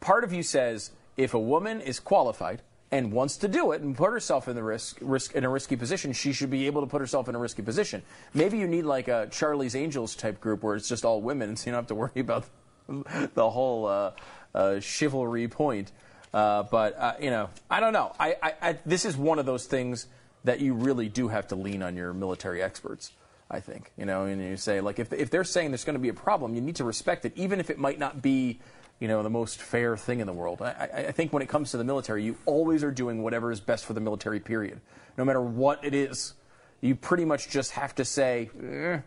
part 0.00 0.24
of 0.24 0.32
you 0.32 0.42
says 0.42 0.90
if 1.16 1.32
a 1.32 1.38
woman 1.38 1.80
is 1.80 1.98
qualified 2.00 2.60
and 2.92 3.12
wants 3.12 3.36
to 3.38 3.48
do 3.48 3.72
it 3.72 3.82
and 3.82 3.96
put 3.96 4.10
herself 4.10 4.48
in 4.48 4.56
the 4.56 4.62
risk, 4.62 4.98
risk 5.00 5.34
in 5.34 5.44
a 5.44 5.48
risky 5.48 5.76
position, 5.76 6.12
she 6.12 6.32
should 6.32 6.50
be 6.50 6.66
able 6.66 6.80
to 6.80 6.86
put 6.86 7.00
herself 7.00 7.28
in 7.28 7.34
a 7.34 7.38
risky 7.38 7.62
position. 7.62 8.02
Maybe 8.34 8.58
you 8.58 8.66
need 8.66 8.82
like 8.82 9.08
a 9.08 9.28
Charlie's 9.30 9.76
Angels 9.76 10.14
type 10.16 10.40
group 10.40 10.62
where 10.62 10.74
it's 10.74 10.88
just 10.88 11.04
all 11.04 11.20
women, 11.20 11.56
so 11.56 11.66
you 11.66 11.72
don't 11.72 11.78
have 11.78 11.88
to 11.88 11.94
worry 11.94 12.10
about 12.16 12.46
the 13.34 13.50
whole 13.50 13.86
uh, 13.86 14.12
uh, 14.54 14.80
chivalry 14.80 15.46
point. 15.48 15.92
Uh, 16.32 16.64
but 16.64 16.96
uh, 16.98 17.14
you 17.20 17.30
know, 17.30 17.50
I 17.70 17.80
don't 17.80 17.92
know. 17.92 18.12
I, 18.18 18.36
I, 18.42 18.54
I, 18.62 18.78
this 18.86 19.04
is 19.04 19.16
one 19.16 19.38
of 19.38 19.46
those 19.46 19.66
things 19.66 20.06
that 20.44 20.60
you 20.60 20.74
really 20.74 21.08
do 21.08 21.28
have 21.28 21.48
to 21.48 21.56
lean 21.56 21.82
on 21.82 21.96
your 21.96 22.12
military 22.12 22.62
experts. 22.62 23.12
I 23.52 23.58
think 23.58 23.90
you 23.98 24.04
know, 24.04 24.26
and 24.26 24.40
you 24.40 24.56
say 24.56 24.80
like 24.80 25.00
if 25.00 25.12
if 25.12 25.30
they're 25.30 25.42
saying 25.42 25.72
there's 25.72 25.84
going 25.84 25.94
to 25.94 26.00
be 26.00 26.08
a 26.08 26.14
problem, 26.14 26.54
you 26.54 26.60
need 26.60 26.76
to 26.76 26.84
respect 26.84 27.24
it, 27.24 27.32
even 27.34 27.58
if 27.58 27.68
it 27.68 27.78
might 27.78 27.98
not 27.98 28.22
be 28.22 28.60
you 29.00 29.08
know, 29.08 29.22
the 29.22 29.30
most 29.30 29.60
fair 29.60 29.96
thing 29.96 30.20
in 30.20 30.26
the 30.26 30.32
world. 30.32 30.62
I, 30.62 30.88
I- 30.94 31.06
I 31.08 31.12
think 31.12 31.32
when 31.32 31.42
it 31.42 31.48
comes 31.48 31.70
to 31.72 31.76
the 31.78 31.84
military, 31.84 32.22
you 32.22 32.36
always 32.46 32.84
are 32.84 32.90
doing 32.92 33.22
whatever 33.22 33.50
is 33.50 33.60
best 33.60 33.84
for 33.86 33.94
the 33.94 34.00
military, 34.00 34.38
period. 34.40 34.80
No 35.18 35.24
matter 35.24 35.40
what 35.40 35.84
it 35.84 35.94
is, 35.94 36.34
you 36.80 36.94
pretty 36.94 37.24
much 37.24 37.48
just 37.48 37.72
have 37.72 37.94
to 37.96 38.04
say, 38.04 38.50
eh, 38.62 38.62
Yeah. 38.62 39.00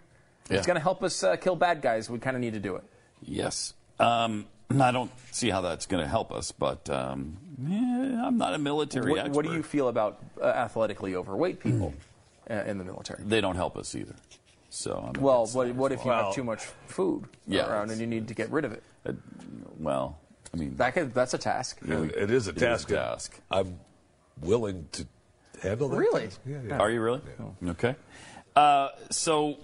it's 0.50 0.68
going 0.68 0.76
to 0.76 0.82
help 0.82 1.04
us 1.04 1.24
uh, 1.24 1.36
kill 1.38 1.56
bad 1.56 1.82
guys. 1.82 2.10
We 2.10 2.20
kind 2.20 2.36
of 2.36 2.42
need 2.42 2.54
to 2.54 2.60
do 2.60 2.76
it. 2.76 2.84
Yes. 3.22 3.74
Um, 4.00 4.46
I 4.80 4.92
don't 4.92 5.12
see 5.32 5.50
how 5.52 5.62
that's 5.62 5.86
going 5.86 6.04
to 6.04 6.10
help 6.10 6.32
us, 6.32 6.52
but 6.52 6.90
um, 6.90 7.38
yeah, 7.64 8.26
I'm 8.26 8.38
not 8.38 8.56
a 8.56 8.58
military 8.58 9.12
What, 9.12 9.20
expert. 9.20 9.36
what 9.36 9.46
do 9.46 9.54
you 9.54 9.62
feel 9.64 9.88
about 9.88 10.20
uh, 10.42 10.46
athletically 10.46 11.16
overweight 11.16 11.60
people 11.60 11.94
uh, 12.50 12.56
in 12.66 12.80
the 12.80 12.84
military? 12.84 13.24
They 13.24 13.40
don't 13.42 13.56
help 13.56 13.78
us 13.78 13.94
either. 13.96 14.16
So 14.76 14.98
I 15.08 15.12
mean, 15.12 15.22
Well, 15.22 15.46
what, 15.54 15.76
what 15.76 15.92
if 15.92 16.04
you 16.04 16.10
well, 16.10 16.26
have 16.26 16.34
too 16.34 16.44
much 16.44 16.62
food 16.88 17.26
Yeah, 17.46 17.70
around 17.70 17.92
and 17.92 18.02
you 18.02 18.08
need 18.08 18.28
to 18.30 18.34
get 18.34 18.50
rid 18.50 18.66
of 18.66 18.72
it? 18.72 18.82
well, 19.78 20.18
I 20.52 20.58
mean, 20.58 20.76
that 20.78 20.96
could, 20.96 21.14
that's 21.14 21.36
a 21.36 21.38
task. 21.38 21.78
It- 21.84 21.92
it 22.16 22.32
is 22.32 22.48
a 22.48 22.52
It 22.52 22.58
is 22.58 22.62
a 22.64 22.66
task. 22.66 22.90
and 22.90 22.98
task. 22.98 23.40
I'm 23.52 23.80
willing 24.42 24.88
to 24.94 25.06
handle 25.62 25.90
that. 25.90 25.98
Really? 25.98 26.30
Yeah, 26.46 26.58
yeah. 26.68 26.78
Are 26.80 26.90
you 26.90 27.02
really? 27.02 27.22
Okay. 27.68 27.96
Uh, 28.56 28.90
so 29.12 29.58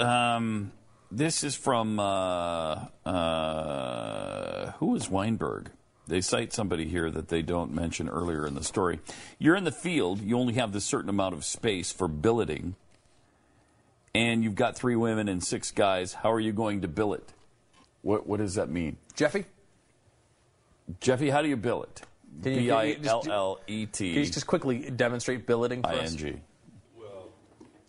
um, 0.00 0.72
this 1.12 1.44
is 1.44 1.54
from 1.54 2.00
uh, 2.00 2.86
uh, 3.06 4.72
who 4.72 4.94
is 4.96 5.08
Weinberg? 5.08 5.70
They 6.08 6.20
cite 6.20 6.52
somebody 6.52 6.88
here 6.88 7.10
that 7.10 7.28
they 7.28 7.42
don't 7.42 7.72
mention 7.72 8.08
earlier 8.08 8.46
in 8.46 8.54
the 8.54 8.64
story. 8.64 8.98
You're 9.38 9.56
in 9.56 9.64
the 9.64 9.70
field. 9.72 10.20
You 10.20 10.38
only 10.38 10.54
have 10.54 10.72
this 10.72 10.84
certain 10.84 11.10
amount 11.10 11.34
of 11.34 11.44
space 11.44 11.92
for 11.92 12.08
billeting, 12.08 12.76
and 14.14 14.42
you've 14.44 14.54
got 14.54 14.76
three 14.76 14.96
women 14.96 15.28
and 15.28 15.42
six 15.42 15.70
guys. 15.70 16.12
How 16.14 16.32
are 16.32 16.40
you 16.40 16.52
going 16.52 16.80
to 16.82 16.88
bill 16.88 17.14
it? 17.14 17.32
What 18.02 18.26
What 18.26 18.38
does 18.38 18.54
that 18.54 18.68
mean, 18.68 18.96
Jeffy? 19.14 19.44
Jeffy, 21.00 21.30
how 21.30 21.42
do 21.42 21.48
you 21.48 21.56
bill 21.56 21.82
it? 21.82 22.02
Can 22.42 22.52
you- 22.62 22.70
can 22.70 22.86
you 22.88 22.94
just 22.96 23.08
l 23.08 23.22
do- 23.22 23.30
l 23.30 23.60
e 23.66 23.86
t 23.86 24.14
Can 24.14 24.24
you 24.24 24.30
just 24.30 24.46
quickly 24.46 24.90
demonstrate 24.90 25.46
billeting 25.46 25.82
for 25.82 25.88
i 25.90 25.96
us? 25.98 26.12
n 26.12 26.16
g. 26.18 26.40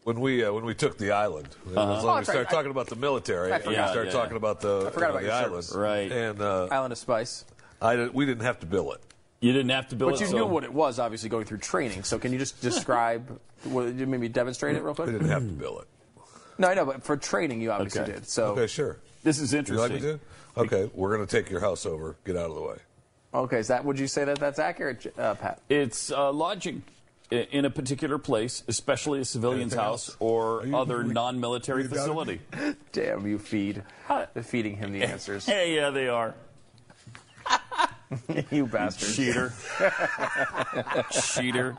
When 0.03 0.21
we 0.21 0.43
uh, 0.43 0.51
when 0.51 0.65
we 0.65 0.73
took 0.73 0.97
the 0.97 1.11
island, 1.11 1.47
as 1.69 1.77
Uh-huh. 1.77 1.85
long 1.85 1.89
Oh, 1.89 1.97
as 1.97 2.03
we 2.03 2.09
that's 2.09 2.29
start 2.29 2.37
right. 2.45 2.49
talking 2.55 2.71
about 2.71 2.87
the 2.87 2.95
military, 2.95 3.51
I 3.51 3.57
and 3.57 3.65
we 3.65 3.73
forgot. 3.75 3.89
start 3.91 4.05
Yeah, 4.07 4.11
talking 4.11 4.37
about 4.37 4.61
the, 4.61 4.85
I 4.87 4.89
forgot 4.91 5.07
uh, 5.07 5.13
about 5.13 5.23
the 5.23 5.31
island, 5.31 5.63
service. 5.65 5.75
Right. 5.75 6.11
And 6.11 6.41
uh, 6.41 6.67
Island 6.71 6.93
of 6.93 6.97
Spice. 6.97 7.45
I 7.81 7.95
did, 7.95 8.13
we 8.13 8.25
didn't 8.25 8.43
have 8.43 8.59
to 8.61 8.65
bill 8.65 8.91
it. 8.93 9.01
You 9.41 9.51
didn't 9.53 9.69
have 9.69 9.87
to 9.89 9.95
bill 9.95 10.09
But 10.09 10.15
it. 10.15 10.21
you 10.21 10.27
so- 10.27 10.37
knew 10.37 10.45
what 10.47 10.63
it 10.63 10.73
was, 10.73 10.99
obviously, 10.99 11.29
going 11.29 11.45
through 11.45 11.59
training. 11.59 12.03
So 12.03 12.17
can 12.17 12.31
you 12.33 12.39
just 12.39 12.59
describe, 12.69 13.39
what, 13.65 13.93
maybe 13.93 14.29
demonstrate 14.29 14.75
it 14.77 14.83
real 14.83 14.95
quick? 14.95 15.07
We 15.07 15.13
didn't 15.13 15.29
have 15.29 15.43
to 15.45 15.53
bill 15.53 15.79
it. 15.79 15.87
No, 16.59 16.67
I 16.67 16.73
know, 16.75 16.85
but 16.85 17.03
for 17.03 17.17
training, 17.17 17.61
you 17.61 17.71
obviously 17.71 18.01
Okay. 18.01 18.11
did. 18.11 18.27
So 18.29 18.47
Okay, 18.51 18.67
sure. 18.67 18.97
This 19.23 19.39
is 19.39 19.53
interesting. 19.53 19.75
You 19.75 19.81
like 19.81 19.91
interesting. 20.03 20.19
me 20.57 20.65
to? 20.69 20.75
Okay, 20.75 20.91
we're 20.93 21.15
going 21.15 21.25
to 21.25 21.31
take 21.41 21.49
your 21.49 21.61
house 21.61 21.85
over. 21.85 22.17
Get 22.25 22.35
out 22.35 22.49
of 22.49 22.55
the 22.55 22.61
way. 22.61 22.75
okay, 23.33 23.59
is 23.59 23.67
that 23.69 23.85
would 23.85 23.97
you 23.97 24.07
say 24.07 24.25
that 24.25 24.39
that's 24.39 24.59
accurate, 24.59 25.11
uh, 25.17 25.35
Pat? 25.35 25.61
It's 25.69 26.11
uh, 26.11 26.31
lodging 26.33 26.83
in 27.31 27.63
a 27.63 27.69
particular 27.69 28.17
place, 28.17 28.63
especially 28.67 29.21
a 29.21 29.25
civilian's 29.25 29.71
Anything 29.73 29.79
house 29.85 30.09
else? 30.09 30.17
or 30.19 30.65
you- 30.65 30.75
other 30.75 31.03
we- 31.03 31.13
non-military 31.13 31.81
are 31.81 31.83
you 31.83 31.89
doubting 31.95 32.27
me? 32.27 32.39
facility. 32.51 32.77
Damn, 32.91 33.25
you 33.27 33.37
feed, 33.39 33.83
feeding 34.41 34.75
him 34.77 34.91
the 34.91 35.03
answers. 35.13 35.45
Hey, 35.45 35.75
yeah, 35.75 35.91
they 35.91 36.07
are. 36.09 36.33
you 38.51 38.65
bastard. 38.65 39.09
Cheater. 39.15 39.53
Cheater. 41.11 41.75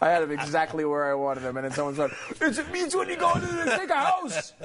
I 0.00 0.08
had 0.08 0.22
him 0.22 0.30
exactly 0.32 0.84
where 0.84 1.10
I 1.10 1.14
wanted 1.14 1.42
him, 1.44 1.56
and 1.56 1.64
then 1.64 1.72
someone 1.72 1.94
said, 1.94 2.10
"It's- 2.30 2.58
"It 2.58 2.70
means 2.72 2.94
when 2.94 3.08
you 3.08 3.16
go 3.16 3.32
into 3.32 3.46
the 3.46 3.64
take 3.76 3.90
a 3.90 3.94
house." 3.94 4.52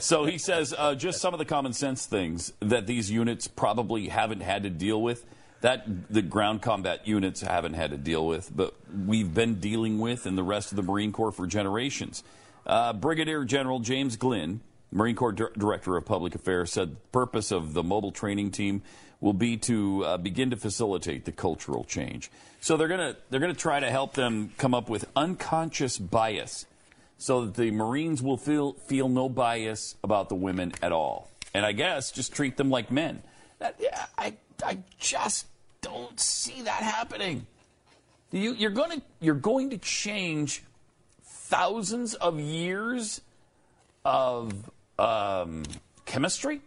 So 0.00 0.24
he 0.26 0.36
says 0.36 0.74
uh, 0.76 0.94
just 0.96 1.20
some 1.20 1.32
of 1.32 1.38
the 1.38 1.44
common 1.44 1.72
sense 1.72 2.04
things 2.06 2.52
that 2.60 2.86
these 2.86 3.10
units 3.10 3.46
probably 3.48 4.08
haven't 4.08 4.40
had 4.42 4.64
to 4.64 4.70
deal 4.70 5.00
with. 5.00 5.24
That 5.62 6.10
the 6.12 6.20
ground 6.22 6.60
combat 6.60 7.06
units 7.08 7.40
haven't 7.40 7.74
had 7.74 7.90
to 7.92 7.96
deal 7.96 8.26
with, 8.26 8.54
but 8.54 8.74
we've 9.06 9.32
been 9.32 9.54
dealing 9.60 9.98
with 9.98 10.26
in 10.26 10.34
the 10.36 10.42
rest 10.42 10.72
of 10.72 10.76
the 10.76 10.82
Marine 10.82 11.12
Corps 11.12 11.32
for 11.32 11.46
generations. 11.46 12.22
Uh, 12.66 12.92
Brigadier 12.92 13.44
General 13.44 13.78
James 13.78 14.16
Glynn, 14.16 14.60
Marine 14.92 15.14
Corps 15.16 15.32
Dir- 15.32 15.52
Director 15.56 15.96
of 15.96 16.04
Public 16.04 16.34
Affairs, 16.34 16.72
said 16.72 16.92
the 16.92 16.96
purpose 17.12 17.50
of 17.50 17.72
the 17.72 17.82
mobile 17.82 18.12
training 18.12 18.50
team 18.50 18.82
will 19.20 19.32
be 19.32 19.56
to 19.56 20.04
uh, 20.04 20.16
begin 20.16 20.50
to 20.50 20.56
facilitate 20.56 21.24
the 21.24 21.32
cultural 21.32 21.84
change. 21.84 22.30
So 22.60 22.76
they're 22.76 22.88
gonna 22.88 23.16
they're 23.30 23.40
gonna 23.40 23.54
try 23.54 23.80
to 23.80 23.90
help 23.90 24.14
them 24.14 24.52
come 24.58 24.74
up 24.74 24.88
with 24.88 25.06
unconscious 25.14 25.98
bias 25.98 26.66
so 27.18 27.46
that 27.46 27.54
the 27.54 27.70
Marines 27.70 28.22
will 28.22 28.36
feel 28.36 28.74
feel 28.74 29.08
no 29.08 29.28
bias 29.28 29.96
about 30.04 30.28
the 30.28 30.34
women 30.34 30.72
at 30.82 30.92
all, 30.92 31.30
and 31.54 31.64
I 31.64 31.72
guess 31.72 32.10
just 32.10 32.32
treat 32.32 32.56
them 32.56 32.70
like 32.70 32.90
men. 32.90 33.22
That, 33.58 33.76
yeah, 33.78 34.06
I 34.18 34.34
I 34.64 34.78
just 34.98 35.46
don't 35.80 36.18
see 36.18 36.62
that 36.62 36.82
happening. 36.82 37.46
You, 38.32 38.54
you're 38.54 38.70
going 38.70 39.00
to 39.00 39.02
you're 39.20 39.34
going 39.34 39.70
to 39.70 39.78
change 39.78 40.62
thousands 41.22 42.14
of 42.14 42.40
years 42.40 43.20
of 44.04 44.52
um, 44.98 45.62
chemistry. 46.04 46.60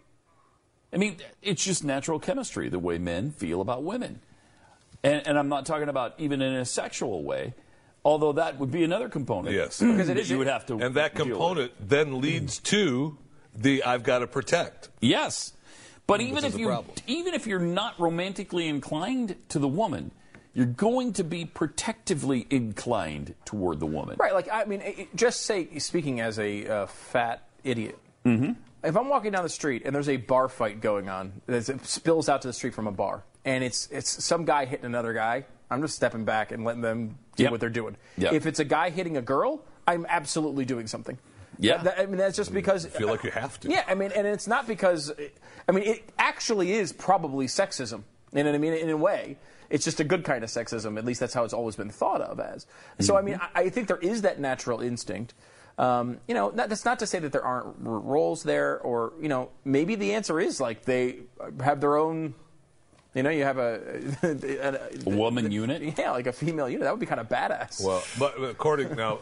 I 0.91 0.97
mean, 0.97 1.17
it's 1.41 1.63
just 1.63 1.83
natural 1.83 2.19
chemistry 2.19 2.69
the 2.69 2.79
way 2.79 2.97
men 2.97 3.31
feel 3.31 3.61
about 3.61 3.83
women, 3.83 4.19
and, 5.03 5.25
and 5.27 5.37
I'm 5.37 5.49
not 5.49 5.65
talking 5.65 5.89
about 5.89 6.15
even 6.17 6.41
in 6.41 6.53
a 6.53 6.65
sexual 6.65 7.23
way. 7.23 7.53
Although 8.05 8.31
that 8.33 8.57
would 8.59 8.71
be 8.71 8.83
another 8.85 9.09
component. 9.09 9.53
Yes. 9.53 9.81
Because 9.81 10.07
it 10.09 10.13
that 10.15 10.21
is- 10.21 10.31
you 10.31 10.37
would 10.37 10.47
have 10.47 10.65
to. 10.67 10.79
And 10.79 10.95
that 10.95 11.15
deal 11.15 11.25
with. 11.25 11.33
component 11.33 11.71
then 11.89 12.21
leads 12.21 12.59
to 12.71 13.17
the 13.55 13.83
I've 13.83 14.03
got 14.03 14.19
to 14.19 14.27
protect. 14.27 14.89
Yes, 15.01 15.53
but 16.07 16.21
even 16.21 16.43
if 16.45 16.57
you 16.57 16.67
problem. 16.67 16.95
even 17.07 17.33
if 17.33 17.45
you're 17.45 17.59
not 17.59 17.99
romantically 17.99 18.67
inclined 18.67 19.35
to 19.49 19.59
the 19.59 19.67
woman, 19.67 20.11
you're 20.53 20.65
going 20.65 21.13
to 21.13 21.23
be 21.23 21.45
protectively 21.45 22.47
inclined 22.49 23.35
toward 23.45 23.79
the 23.79 23.85
woman. 23.85 24.15
Right, 24.19 24.33
like 24.33 24.47
I 24.51 24.65
mean, 24.65 25.07
just 25.13 25.41
say 25.41 25.77
speaking 25.77 26.19
as 26.21 26.39
a 26.39 26.67
uh, 26.67 26.85
fat 26.87 27.47
idiot. 27.63 27.99
Mm-hmm. 28.25 28.53
If 28.83 28.95
I'm 28.95 29.09
walking 29.09 29.31
down 29.31 29.43
the 29.43 29.49
street 29.49 29.83
and 29.85 29.93
there's 29.93 30.09
a 30.09 30.17
bar 30.17 30.47
fight 30.47 30.79
going 30.81 31.09
on, 31.09 31.41
it 31.47 31.85
spills 31.85 32.29
out 32.29 32.41
to 32.43 32.47
the 32.47 32.53
street 32.53 32.73
from 32.73 32.87
a 32.87 32.91
bar, 32.91 33.23
and 33.45 33.63
it's 33.63 33.87
it's 33.91 34.23
some 34.23 34.45
guy 34.45 34.65
hitting 34.65 34.85
another 34.85 35.13
guy, 35.13 35.45
I'm 35.69 35.81
just 35.81 35.95
stepping 35.95 36.23
back 36.25 36.51
and 36.51 36.63
letting 36.63 36.81
them 36.81 37.17
do 37.35 37.43
Yep. 37.43 37.51
what 37.51 37.59
they're 37.59 37.69
doing. 37.69 37.97
Yep. 38.17 38.33
If 38.33 38.45
it's 38.45 38.59
a 38.59 38.65
guy 38.65 38.89
hitting 38.89 39.17
a 39.17 39.21
girl, 39.21 39.63
I'm 39.87 40.05
absolutely 40.09 40.65
doing 40.65 40.87
something. 40.87 41.17
Yeah. 41.59 41.77
That- 41.77 41.83
that- 41.97 41.99
I 41.99 42.05
mean 42.05 42.17
that's 42.17 42.37
just 42.37 42.53
because 42.53 42.85
I 42.85 42.89
feel 42.89 43.07
like 43.09 43.23
you 43.23 43.31
have 43.31 43.59
to. 43.61 43.69
Yeah, 43.69 43.83
I 43.87 43.95
mean, 43.95 44.11
and 44.15 44.25
it's 44.25 44.47
not 44.47 44.65
because, 44.67 45.11
I 45.67 45.71
mean, 45.73 45.83
it 45.83 46.09
actually 46.17 46.71
is 46.73 46.93
probably 46.93 47.47
sexism. 47.47 48.03
You 48.31 48.43
know 48.43 48.51
what 48.51 48.55
I 48.55 48.59
mean? 48.59 48.73
In 48.73 48.89
a 48.89 48.97
way, 48.97 49.37
it's 49.69 49.83
just 49.83 49.99
a 49.99 50.03
good 50.03 50.23
kind 50.23 50.43
of 50.43 50.49
sexism. 50.49 50.97
At 50.97 51.03
least 51.05 51.19
that's 51.19 51.33
how 51.33 51.43
it's 51.43 51.53
always 51.53 51.75
been 51.75 51.89
thought 51.89 52.21
of 52.21 52.39
as. 52.39 52.65
So, 52.99 53.17
I 53.17 53.21
mean, 53.21 53.35
Mm-hmm. 53.35 53.57
I, 53.57 53.61
I 53.63 53.69
think 53.69 53.87
there 53.87 53.97
is 53.97 54.21
that 54.21 54.39
natural 54.39 54.79
instinct. 54.81 55.33
Um, 55.79 56.17
you 56.27 56.35
know, 56.35 56.51
that's 56.51 56.83
not 56.83 56.99
to 56.99 57.07
say 57.07 57.19
that 57.19 57.31
there 57.31 57.43
aren't 57.43 57.67
r- 57.67 57.73
roles 57.83 58.43
there, 58.43 58.79
or 58.81 59.13
you 59.21 59.29
know, 59.29 59.49
maybe 59.63 59.95
the 59.95 60.13
answer 60.13 60.39
is 60.39 60.59
like 60.59 60.83
they 60.83 61.19
have 61.63 61.79
their 61.79 61.95
own. 61.95 62.33
You 63.15 63.23
know, 63.23 63.31
you 63.31 63.43
have 63.43 63.57
a, 63.57 63.79
A 65.07 65.09
woman 65.09 65.51
unit. 65.51 65.97
yeah, 65.97 66.11
like 66.11 66.27
a 66.27 66.31
female 66.33 66.69
unit. 66.69 66.83
That 66.83 66.91
would 66.91 66.99
be 66.99 67.05
kind 67.07 67.19
of 67.21 67.27
badass. 67.27 67.83
Well, 67.83 68.03
but 68.19 68.35
according 68.43 68.95
now, 68.95 69.19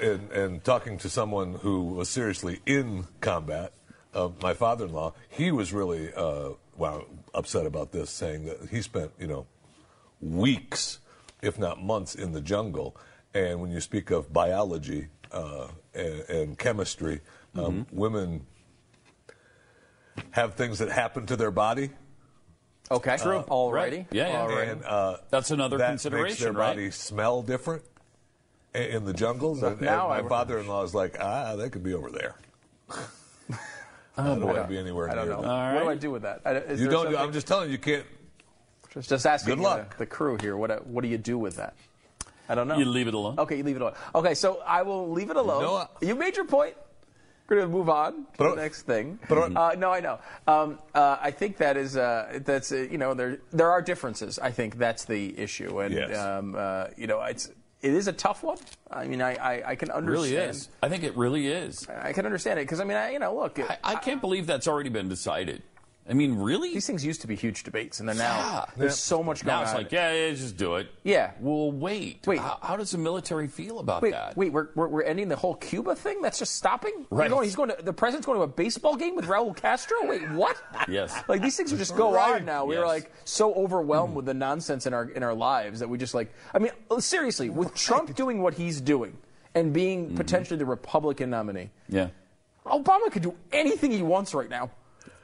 and, 0.00 0.30
and 0.32 0.64
talking 0.64 0.98
to 0.98 1.08
someone 1.08 1.54
who 1.54 1.84
was 1.84 2.08
seriously 2.08 2.60
in 2.66 3.06
combat, 3.20 3.74
uh, 4.14 4.30
my 4.42 4.54
father-in-law, 4.54 5.12
he 5.28 5.52
was 5.52 5.72
really 5.72 6.12
uh, 6.14 6.50
well 6.76 7.04
upset 7.34 7.64
about 7.66 7.92
this, 7.92 8.10
saying 8.10 8.46
that 8.46 8.70
he 8.70 8.80
spent 8.82 9.12
you 9.20 9.26
know 9.28 9.46
weeks, 10.20 10.98
if 11.42 11.58
not 11.58 11.82
months, 11.82 12.14
in 12.14 12.32
the 12.32 12.40
jungle. 12.40 12.96
And 13.34 13.60
when 13.60 13.70
you 13.70 13.80
speak 13.80 14.10
of 14.10 14.32
biology 14.32 15.08
uh, 15.32 15.68
and, 15.94 16.20
and 16.28 16.58
chemistry, 16.58 17.20
um, 17.54 17.86
women 17.92 18.46
have 20.30 20.54
things 20.54 20.78
that 20.78 20.90
happen 20.90 21.26
to 21.26 21.36
their 21.36 21.50
body. 21.50 21.90
okay, 22.90 23.16
true. 23.16 23.38
Already, 23.38 23.96
Right. 23.98 24.06
Yeah, 24.10 24.28
yeah. 24.28 24.46
Alrighty. 24.46 24.72
And 24.72 24.84
uh, 24.84 25.16
That's 25.30 25.50
another 25.50 25.78
that 25.78 25.90
makes 25.92 26.02
consideration, 26.02 26.44
their 26.44 26.52
right? 26.52 26.70
body 26.76 26.90
smell 26.90 27.42
different 27.42 27.82
i- 28.74 28.78
in 28.78 29.04
the 29.04 29.12
jungle. 29.14 29.56
So 29.56 29.68
and, 29.68 29.80
now 29.80 30.10
and 30.12 30.24
my 30.24 30.28
father-in-law 30.28 30.82
is 30.84 30.94
like, 30.94 31.16
ah, 31.20 31.56
they 31.56 31.70
could 31.70 31.82
be 31.82 31.94
over 31.94 32.10
there. 32.10 32.34
I 34.16 34.24
don't 34.26 34.44
want 34.44 34.58
to 34.58 34.64
be 34.68 34.76
anywhere 34.76 35.10
I 35.10 35.14
don't 35.14 35.24
near 35.26 35.36
know. 35.36 35.42
them. 35.42 35.50
All 35.50 35.74
What 35.74 35.82
do 35.84 35.88
I 35.88 35.94
do 35.94 36.10
with 36.10 36.22
that? 36.22 36.42
I- 36.44 36.52
is 36.56 36.80
You 36.80 36.86
there 36.88 36.92
don't. 36.92 37.06
do- 37.06 37.12
something- 37.12 37.20
I'm 37.28 37.32
just 37.32 37.46
telling 37.46 37.68
you, 37.68 37.72
you 37.72 37.78
can't. 37.78 38.04
Just, 38.92 39.08
just 39.08 39.24
asking 39.26 39.54
Good 39.54 39.62
luck. 39.62 39.92
The, 39.92 39.98
the 40.00 40.06
crew 40.06 40.36
here. 40.38 40.54
What 40.58 40.86
what 40.86 41.00
do 41.02 41.08
you 41.08 41.16
do 41.16 41.38
with 41.38 41.56
that? 41.56 41.74
I 42.48 42.54
don't 42.54 42.68
know. 42.68 42.76
You 42.76 42.84
leave 42.84 43.08
it 43.08 43.14
alone. 43.14 43.38
Okay, 43.38 43.56
you 43.56 43.62
leave 43.64 43.76
it 43.76 43.82
alone. 43.82 43.94
Okay, 44.14 44.34
so 44.34 44.60
I 44.66 44.82
will 44.82 45.10
leave 45.10 45.30
it 45.30 45.36
alone. 45.36 45.62
No, 45.62 45.74
I- 45.76 45.86
you 46.00 46.14
made 46.14 46.36
your 46.36 46.44
point. 46.46 46.74
We're 47.48 47.56
going 47.58 47.70
to 47.70 47.76
move 47.76 47.88
on 47.90 48.12
to 48.14 48.26
But- 48.38 48.54
the 48.56 48.62
next 48.62 48.82
thing. 48.82 49.18
but- 49.28 49.54
uh, 49.56 49.74
no, 49.76 49.90
I 49.92 50.00
know. 50.00 50.18
Um, 50.46 50.78
uh, 50.94 51.18
I 51.20 51.30
think 51.32 51.58
that 51.58 51.76
is 51.76 51.96
uh, 51.96 52.40
that's 52.44 52.72
uh, 52.72 52.76
you 52.76 52.98
know 52.98 53.14
there 53.14 53.38
there 53.52 53.70
are 53.70 53.82
differences. 53.82 54.38
I 54.38 54.50
think 54.50 54.76
that's 54.78 55.04
the 55.04 55.38
issue, 55.38 55.80
and 55.80 55.92
Yes. 55.94 56.16
um, 56.18 56.54
uh, 56.56 56.86
you 56.96 57.06
know 57.06 57.20
it's 57.22 57.50
it 57.82 57.92
is 57.94 58.06
a 58.08 58.12
tough 58.12 58.42
one. 58.42 58.58
I 58.90 59.06
mean, 59.06 59.20
I 59.20 59.34
I, 59.34 59.70
I 59.72 59.74
can 59.74 59.90
It 59.90 59.94
understand. 59.94 60.32
really 60.32 60.36
is. 60.36 60.68
I 60.82 60.88
think 60.88 61.04
it 61.04 61.16
really 61.16 61.48
is. 61.48 61.86
I 61.88 62.12
can 62.12 62.24
understand 62.26 62.58
it 62.58 62.62
because 62.62 62.80
I 62.80 62.84
mean, 62.84 62.96
I, 62.96 63.10
you 63.12 63.18
know, 63.18 63.34
look, 63.34 63.58
I, 63.58 63.76
I 63.84 63.94
can't 63.96 64.20
believe 64.20 64.46
that's 64.46 64.66
already 64.68 64.88
been 64.90 65.08
decided. 65.08 65.62
I 66.10 66.14
mean, 66.14 66.34
really? 66.34 66.74
These 66.74 66.86
things 66.88 67.04
used 67.04 67.20
to 67.20 67.28
be 67.28 67.36
huge 67.36 67.62
debates, 67.62 68.00
and 68.00 68.08
they're 68.08 68.16
now 68.16 68.36
Yeah. 68.36 68.64
there's 68.76 68.98
so 68.98 69.22
much 69.22 69.44
going 69.44 69.54
on. 69.54 69.60
Now 69.60 69.62
it's 69.62 69.72
on. 69.76 69.82
like, 69.84 69.92
yeah, 69.92 70.12
yeah, 70.12 70.30
just 70.34 70.56
do 70.56 70.74
it. 70.74 70.88
Yeah. 71.04 71.30
Well, 71.38 71.70
wait. 71.70 72.26
Wait. 72.26 72.40
How, 72.40 72.58
how 72.60 72.76
does 72.76 72.90
the 72.90 72.98
military 72.98 73.46
feel 73.46 73.78
about 73.78 74.02
Wait, 74.02 74.10
that? 74.10 74.36
wait, 74.36 74.52
we're, 74.52 74.68
we're, 74.74 74.88
we're 74.88 75.02
ending 75.04 75.28
the 75.28 75.36
whole 75.36 75.54
Cuba 75.54 75.94
thing? 75.94 76.20
That's 76.20 76.40
just 76.40 76.56
stopping? 76.56 77.06
Right. 77.10 77.30
Going, 77.30 77.44
he's 77.44 77.54
going 77.54 77.70
to, 77.70 77.80
the 77.80 77.92
president's 77.92 78.26
going 78.26 78.36
to 78.38 78.42
a 78.42 78.48
baseball 78.48 78.96
game 78.96 79.14
with 79.14 79.26
Raul 79.26 79.56
Castro? 79.56 79.96
Wait, 80.02 80.28
what? 80.32 80.56
Yes. 80.88 81.16
Like 81.28 81.40
these 81.40 81.56
things 81.56 81.70
just 81.72 81.96
go 81.96 82.12
Right. 82.12 82.40
on 82.40 82.44
now. 82.44 82.64
We're 82.64 82.80
Yes. 82.80 82.88
like 82.88 83.12
so 83.24 83.54
overwhelmed 83.54 84.16
with 84.16 84.26
the 84.26 84.34
nonsense 84.34 84.86
in 84.86 84.92
our 84.94 85.04
in 85.10 85.22
our 85.22 85.34
lives 85.34 85.78
that 85.78 85.88
we 85.88 85.98
just 85.98 86.14
like. 86.14 86.32
I 86.52 86.58
mean, 86.58 86.72
seriously, 86.98 87.48
with 87.48 87.72
Trump 87.76 88.12
doing 88.16 88.42
what 88.42 88.54
he's 88.54 88.80
doing 88.80 89.16
and 89.54 89.72
being 89.72 90.06
Mm-hmm. 90.06 90.16
potentially 90.16 90.58
the 90.58 90.66
Republican 90.66 91.30
nominee, 91.30 91.70
Yeah. 91.88 92.08
Obama 92.66 93.10
could 93.12 93.22
do 93.22 93.34
anything 93.52 93.92
he 93.92 94.02
wants 94.02 94.34
right 94.34 94.48
now. 94.50 94.70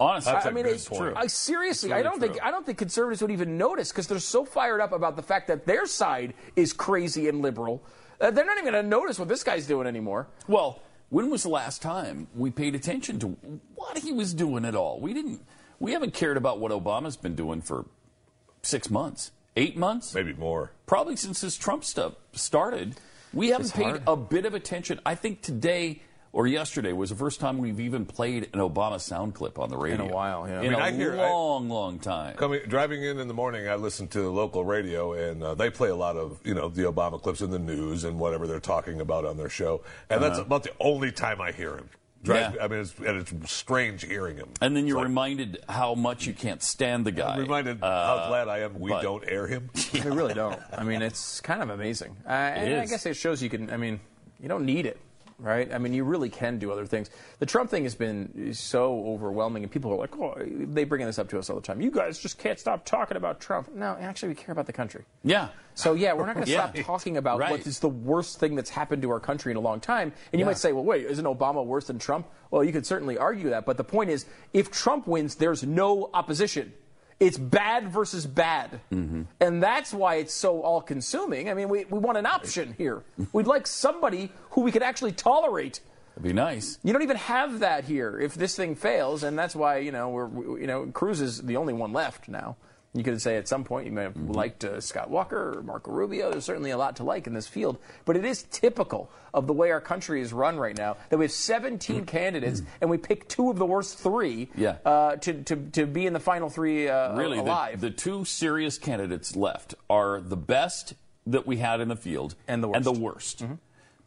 Honestly, 0.01 0.33
That's 0.33 0.47
I 0.47 0.51
a 0.51 0.53
mean, 0.53 0.65
good 0.65 0.75
it's 0.75 0.89
point. 0.89 1.15
I 1.17 1.27
seriously, 1.27 1.91
It's 1.91 1.97
I 1.99 2.03
don't 2.03 2.21
really 2.21 2.29
think. 2.35 2.43
I 2.45 2.51
don't 2.51 2.65
think 2.65 2.79
conservatives 2.79 3.21
would 3.23 3.31
even 3.33 3.59
notice 3.59 3.91
because 3.91 4.07
they're 4.07 4.19
so 4.21 4.45
fired 4.45 4.81
up 4.81 4.93
about 4.93 5.17
the 5.17 5.23
fact 5.23 5.49
that 5.49 5.67
their 5.67 5.87
side 5.87 6.35
is 6.57 6.73
crazy 6.73 7.29
and 7.29 7.43
liberal. 7.43 7.83
Uh, 8.21 8.31
they're 8.31 8.45
not 8.47 8.59
even 8.59 8.71
going 8.73 8.83
to 8.85 8.89
notice 8.89 9.19
what 9.19 9.29
this 9.29 9.43
guy's 9.45 9.67
doing 9.67 9.87
anymore. 9.87 10.29
Well, 10.47 10.81
when 11.11 11.31
was 11.31 11.43
the 11.43 11.49
last 11.49 11.83
time 11.83 12.29
we 12.35 12.51
paid 12.51 12.75
attention 12.75 13.19
to 13.21 13.29
what 13.75 13.99
he 13.99 14.13
was 14.13 14.35
doing 14.35 14.65
at 14.65 14.75
all? 14.75 15.01
We 15.01 15.13
didn't. 15.15 15.41
We 15.81 15.93
haven't 15.93 16.15
cared 16.15 16.37
about 16.37 16.59
what 16.61 16.71
Obama's 16.73 17.17
been 17.17 17.35
doing 17.35 17.61
for 17.63 17.87
six 18.63 18.91
months, 18.91 19.31
eight 19.57 19.77
months, 19.77 20.15
Maybe 20.15 20.33
more. 20.35 20.73
probably 20.87 21.17
since 21.17 21.41
this 21.41 21.57
Trump 21.57 21.85
stuff 21.85 22.15
started. 22.33 22.97
We 23.33 23.49
haven't 23.49 23.67
It's 23.67 23.77
paid 23.77 23.85
hard. 23.87 24.03
a 24.07 24.17
bit 24.17 24.47
of 24.47 24.55
attention. 24.55 25.01
I 25.07 25.15
think 25.15 25.43
today 25.43 26.03
or 26.33 26.47
yesterday 26.47 26.93
was 26.93 27.11
the 27.11 27.17
first 27.17 27.41
time 27.41 27.59
we've 27.59 27.81
even 27.81 28.05
played 28.05 28.45
an 28.53 28.61
Obama 28.61 29.01
sound 29.01 29.35
clip 29.35 29.59
on 29.59 29.71
the 29.71 29.77
radio 29.77 30.05
In 30.05 30.11
a 30.11 30.15
while, 30.15 30.49
yeah. 30.49 30.61
I 30.61 30.63
In 30.65 30.71
mean, 30.73 30.81
a 30.81 30.85
I 30.85 30.93
hear- 30.93 31.13
I- 31.19 31.31
long, 31.31 31.69
long 31.69 31.99
time. 31.99 32.37
Coming 32.37 32.61
driving 32.69 33.03
in 33.03 33.19
in 33.19 33.29
the 33.29 33.35
morning, 33.35 33.69
I 33.69 33.75
listen 33.77 34.09
to 34.09 34.31
local 34.31 34.65
radio, 34.65 35.13
and 35.15 35.43
uh, 35.43 35.55
they 35.55 35.71
play 35.71 35.89
a 35.89 35.97
lot 35.97 36.17
of 36.17 36.39
you 36.45 36.55
know 36.55 36.69
the 36.69 36.83
Obama 36.83 37.21
clips 37.23 37.41
in 37.41 37.51
the 37.51 37.59
news 37.59 38.05
and 38.05 38.19
whatever 38.19 38.47
they're 38.47 38.61
talking 38.61 39.01
about 39.01 39.25
on 39.25 39.37
their 39.37 39.49
show, 39.49 39.83
and 40.11 40.23
that's 40.23 40.39
about 40.39 40.63
the 40.63 40.73
only 40.81 41.13
time 41.13 41.41
I 41.41 41.53
hear 41.53 41.77
him. 41.77 41.89
Drive, 42.21 42.47
Uh-huh. 42.47 42.55
Yeah. 42.57 42.65
I 42.65 42.69
mean, 42.69 42.81
it's, 42.81 42.95
and 42.99 43.17
it's 43.17 43.51
strange 43.53 44.05
hearing 44.05 44.37
him. 44.37 44.49
And 44.61 44.77
then 44.77 44.89
you're 44.89 44.97
like, 44.97 45.05
reminded 45.07 45.59
how 45.69 45.95
much 45.95 46.27
you 46.27 46.33
can't 46.35 46.61
stand 46.61 47.07
the 47.07 47.13
guy. 47.13 47.35
I'm 47.35 47.41
reminded 47.43 47.81
Uh, 47.81 47.87
how 48.19 48.27
glad 48.29 48.49
I 48.49 48.59
am 48.59 48.81
we 48.81 48.91
but- 48.91 49.03
don't 49.03 49.23
air 49.29 49.47
him. 49.47 49.71
We 49.95 50.01
really 50.01 50.35
don't. 50.35 50.59
I 50.77 50.83
mean, 50.83 51.01
it's 51.01 51.41
kind 51.41 51.63
of 51.63 51.71
amazing. 51.71 52.17
Uh, 52.27 52.31
and 52.31 52.81
I 52.81 52.87
guess 52.87 53.07
it 53.07 53.15
shows 53.15 53.41
you 53.41 53.49
can. 53.49 53.71
I 53.71 53.77
mean, 53.77 54.01
you 54.41 54.49
don't 54.49 54.65
need 54.67 54.85
it, 54.85 54.99
right? 55.39 55.73
I 55.73 55.79
mean, 55.79 55.93
you 55.93 56.05
really 56.05 56.29
can 56.29 56.59
do 56.59 56.71
other 56.73 56.85
things. 56.87 57.11
The 57.39 57.47
Trump 57.47 57.71
thing 57.71 57.85
has 57.85 57.95
been 57.95 58.53
so 58.55 59.05
overwhelming, 59.07 59.63
and 59.63 59.71
people 59.73 59.93
are 59.93 59.97
like, 59.97 60.17
"Oh, 60.19 60.35
they 60.41 60.85
bring 60.85 61.05
this 61.07 61.19
up 61.19 61.29
to 61.31 61.39
us 61.39 61.49
all 61.49 61.57
the 61.57 61.63
time. 61.63 61.81
You 61.81 61.91
guys 61.91 62.19
just 62.19 62.39
can't 62.39 62.59
stop 62.59 62.85
talking 62.85 63.17
about 63.17 63.41
Trump." 63.41 63.73
No, 63.75 63.97
actually, 64.01 64.31
we 64.31 64.35
care 64.35 64.53
about 64.53 64.67
the 64.67 64.73
country. 64.73 65.05
Yeah. 65.23 65.49
So 65.75 65.95
yeah, 65.95 66.13
we're 66.13 66.27
not 66.27 66.35
going 66.35 66.47
to 66.47 66.51
Yeah. 66.53 66.71
stop 66.73 66.85
talking 66.85 67.17
about 67.17 67.39
Right. 67.39 67.51
what 67.53 67.67
is 67.67 67.79
the 67.79 67.89
worst 67.89 68.41
thing 68.41 68.57
that's 68.57 68.71
happened 68.71 69.03
to 69.03 69.11
our 69.11 69.21
country 69.21 69.53
in 69.53 69.57
a 69.57 69.61
long 69.61 69.79
time. 69.81 70.13
And 70.33 70.41
you 70.41 70.45
Yeah. 70.45 70.47
might 70.47 70.59
say, 70.59 70.73
well, 70.73 70.85
wait, 70.85 71.07
isn't 71.07 71.25
Obama 71.25 71.65
worse 71.65 71.87
than 71.87 71.99
Trump? 71.99 72.27
Well, 72.51 72.65
you 72.65 72.73
could 72.73 72.85
certainly 72.87 73.17
argue 73.17 73.51
that, 73.51 73.65
but 73.65 73.77
the 73.77 73.85
point 73.85 74.11
is, 74.11 74.27
if 74.53 74.71
Trump 74.71 75.07
wins, 75.07 75.37
there's 75.37 75.63
no 75.63 76.11
opposition. 76.15 76.73
It's 77.21 77.37
bad 77.37 77.89
versus 77.89 78.27
bad. 78.27 78.81
Mm-hmm. 78.93 79.23
And 79.41 79.63
that's 79.63 79.93
why 79.93 80.17
it's 80.17 80.35
so 80.35 80.63
all 80.63 80.81
consuming. 80.81 81.51
I 81.51 81.55
mean, 81.55 81.69
we, 81.69 81.85
we 81.87 81.99
want 81.99 82.17
an 82.17 82.27
option 82.27 82.75
here. 82.79 83.03
We'd 83.33 83.47
like 83.47 83.67
somebody 83.67 84.31
who 84.51 84.61
we 84.61 84.71
could 84.71 84.85
actually 84.85 85.13
tolerate. 85.13 85.81
It'd 86.15 86.23
be 86.23 86.33
nice. 86.33 86.79
You 86.83 86.93
don't 86.93 87.03
even 87.03 87.17
have 87.17 87.61
that 87.61 87.85
here 87.85 88.19
if 88.19 88.35
this 88.35 88.57
thing 88.57 88.75
fails, 88.75 89.23
and 89.23 89.39
that's 89.39 89.55
why 89.55 89.79
you 89.79 89.93
know 89.93 90.09
we're 90.09 90.27
we, 90.27 90.61
you 90.63 90.67
know 90.67 90.87
Cruz 90.87 91.21
is 91.21 91.43
the 91.43 91.57
only 91.57 91.73
one 91.73 91.93
left 91.93 92.29
now. 92.29 92.57
You 92.95 93.05
could 93.05 93.21
say 93.21 93.37
at 93.37 93.47
some 93.47 93.65
point 93.65 93.87
you 93.87 93.93
may 93.93 94.03
have 94.05 94.15
Mm-hmm. 94.15 94.33
liked 94.33 94.65
uh, 94.65 94.81
Scott 94.81 95.11
Walker 95.11 95.59
or 95.59 95.63
Marco 95.63 95.91
Rubio. 95.93 96.31
There's 96.31 96.45
certainly 96.45 96.71
a 96.71 96.79
lot 96.79 96.97
to 96.97 97.05
like 97.05 97.27
in 97.27 97.35
this 97.35 97.47
field, 97.47 97.79
but 98.07 98.17
it 98.17 98.25
is 98.25 98.45
typical 98.51 99.11
of 99.35 99.47
the 99.47 99.53
way 99.53 99.71
our 99.71 99.81
country 99.81 100.21
is 100.23 100.33
run 100.33 100.57
right 100.59 100.77
now 100.77 100.97
that 101.11 101.19
we 101.19 101.25
have 101.27 101.33
17 101.33 102.07
candidates 102.07 102.63
and 102.81 102.89
we 102.89 102.97
pick 102.97 103.29
two 103.29 103.51
of 103.51 103.59
the 103.59 103.67
worst 103.67 103.99
three 103.99 104.47
Mm-hmm. 104.47 104.61
Yeah. 104.63 104.77
uh, 104.85 105.17
to, 105.17 105.43
to 105.45 105.57
to 105.73 105.87
be 105.87 106.07
in 106.07 106.13
the 106.15 106.21
final 106.21 106.49
three 106.49 106.89
uh, 106.89 107.15
really 107.15 107.37
the, 107.37 107.45
alive. 107.45 107.81
the 107.81 107.91
two 107.91 108.25
serious 108.25 108.79
candidates 108.79 109.37
left 109.37 109.75
are 109.91 110.21
the 110.21 110.37
best 110.37 110.95
that 111.27 111.47
we 111.47 111.59
had 111.59 111.81
in 111.81 111.89
the 111.89 111.97
field 111.97 112.35
And 112.49 112.65
the 112.65 112.71
and 112.71 112.85
the 112.85 112.93
worst. 112.93 113.43
Mm-hmm. 113.45 113.55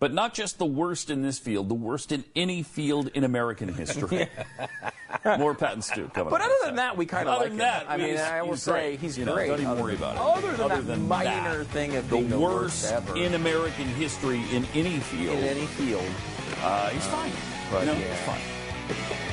But 0.01 0.13
not 0.15 0.33
just 0.33 0.57
the 0.57 0.65
worst 0.65 1.11
in 1.11 1.21
this 1.21 1.37
field, 1.37 1.69
the 1.69 1.75
worst 1.75 2.11
in 2.11 2.23
any 2.35 2.63
field 2.63 3.09
in 3.13 3.23
American 3.23 3.71
history. 3.71 4.27
More 5.37 5.53
Pat 5.53 5.73
and 5.73 5.83
Stu 5.83 6.07
coming 6.07 6.31
but 6.31 6.41
other 6.41 6.55
than 6.65 6.77
that, 6.77 6.97
we 6.97 7.05
kind 7.05 7.29
of 7.29 7.35
Other 7.35 7.41
like 7.45 7.49
than 7.51 7.59
him. 7.59 7.59
that, 7.59 7.85
I 7.87 7.97
mean, 7.97 8.17
I 8.17 8.41
will 8.41 8.57
say 8.57 8.71
great. 8.71 8.99
he's 8.99 9.15
You 9.15 9.25
know, 9.25 9.35
great. 9.35 9.47
don't 9.49 9.59
even 9.59 9.71
Other 9.71 9.83
worry 9.83 9.93
than- 9.95 10.15
about 10.15 10.15
it. 10.15 10.37
Other 10.47 10.51
than 10.57 10.61
Other 10.71 10.75
that 10.81 10.87
than 10.87 11.07
minor 11.07 11.57
that, 11.59 11.67
thing 11.67 11.95
of 11.97 12.09
the 12.09 12.19
the 12.19 12.39
worst 12.39 12.91
worst 12.91 12.91
ever. 12.93 13.15
in 13.15 13.35
American 13.35 13.85
history 13.89 14.41
in 14.51 14.65
any 14.73 14.97
field. 14.99 15.37
in 15.37 15.43
any 15.43 15.67
field. 15.67 16.03
uh, 16.63 16.89
he's 16.89 17.05
fine. 17.05 17.31
but 17.71 17.85
yeah. 17.85 17.93
he's 17.93 18.19
fine. 18.21 19.30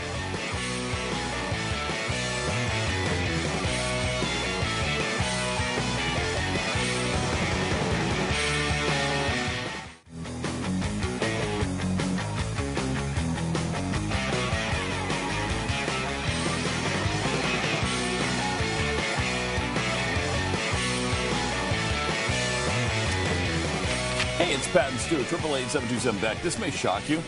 888 25.30 26.22
back. 26.22 26.42
This 26.42 26.58
may 26.58 26.70
shock 26.70 27.06
you. 27.08 27.22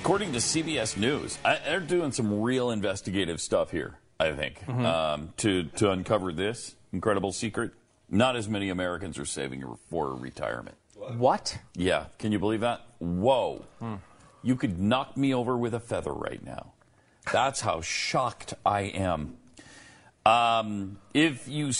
According 0.00 0.32
to 0.32 0.38
CBS 0.38 0.96
News, 0.96 1.38
I, 1.44 1.58
they're 1.58 1.80
doing 1.80 2.10
some 2.10 2.40
real 2.40 2.70
investigative 2.70 3.42
stuff 3.42 3.70
here, 3.70 3.98
I 4.18 4.32
think, 4.32 4.60
mm-hmm. 4.60 4.86
um, 4.86 5.34
to, 5.38 5.64
to 5.64 5.90
uncover 5.90 6.32
this 6.32 6.74
incredible 6.94 7.30
secret. 7.30 7.72
Not 8.08 8.36
as 8.36 8.48
many 8.48 8.70
Americans 8.70 9.18
are 9.18 9.26
saving 9.26 9.64
for 9.90 10.14
retirement. 10.14 10.76
What? 11.18 11.58
Yeah. 11.74 12.06
Can 12.18 12.32
you 12.32 12.38
believe 12.38 12.60
that? 12.60 12.80
Whoa. 12.98 13.64
Hmm. 13.80 13.96
You 14.42 14.56
could 14.56 14.78
knock 14.80 15.16
me 15.16 15.34
over 15.34 15.56
with 15.56 15.74
a 15.74 15.80
feather 15.80 16.12
right 16.12 16.42
now. 16.42 16.72
That's 17.32 17.60
how 17.60 17.82
shocked 17.82 18.54
I 18.64 18.82
am. 18.82 19.36
Um, 20.24 20.98
if 21.12 21.48
you 21.48 21.70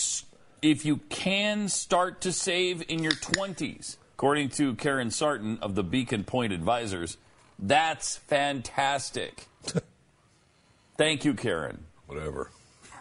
if 0.60 0.84
you 0.84 0.98
can 1.08 1.68
start 1.68 2.20
to 2.22 2.32
save 2.32 2.84
in 2.88 3.02
your 3.02 3.12
20s, 3.12 3.96
according 4.14 4.50
to 4.50 4.74
Karen 4.74 5.10
Sarton 5.10 5.58
of 5.60 5.74
the 5.74 5.82
Beacon 5.82 6.24
Point 6.24 6.52
Advisors, 6.52 7.16
that's 7.58 8.16
fantastic. 8.16 9.46
Thank 10.96 11.24
you, 11.24 11.34
Karen. 11.34 11.84
Whatever. 12.06 12.50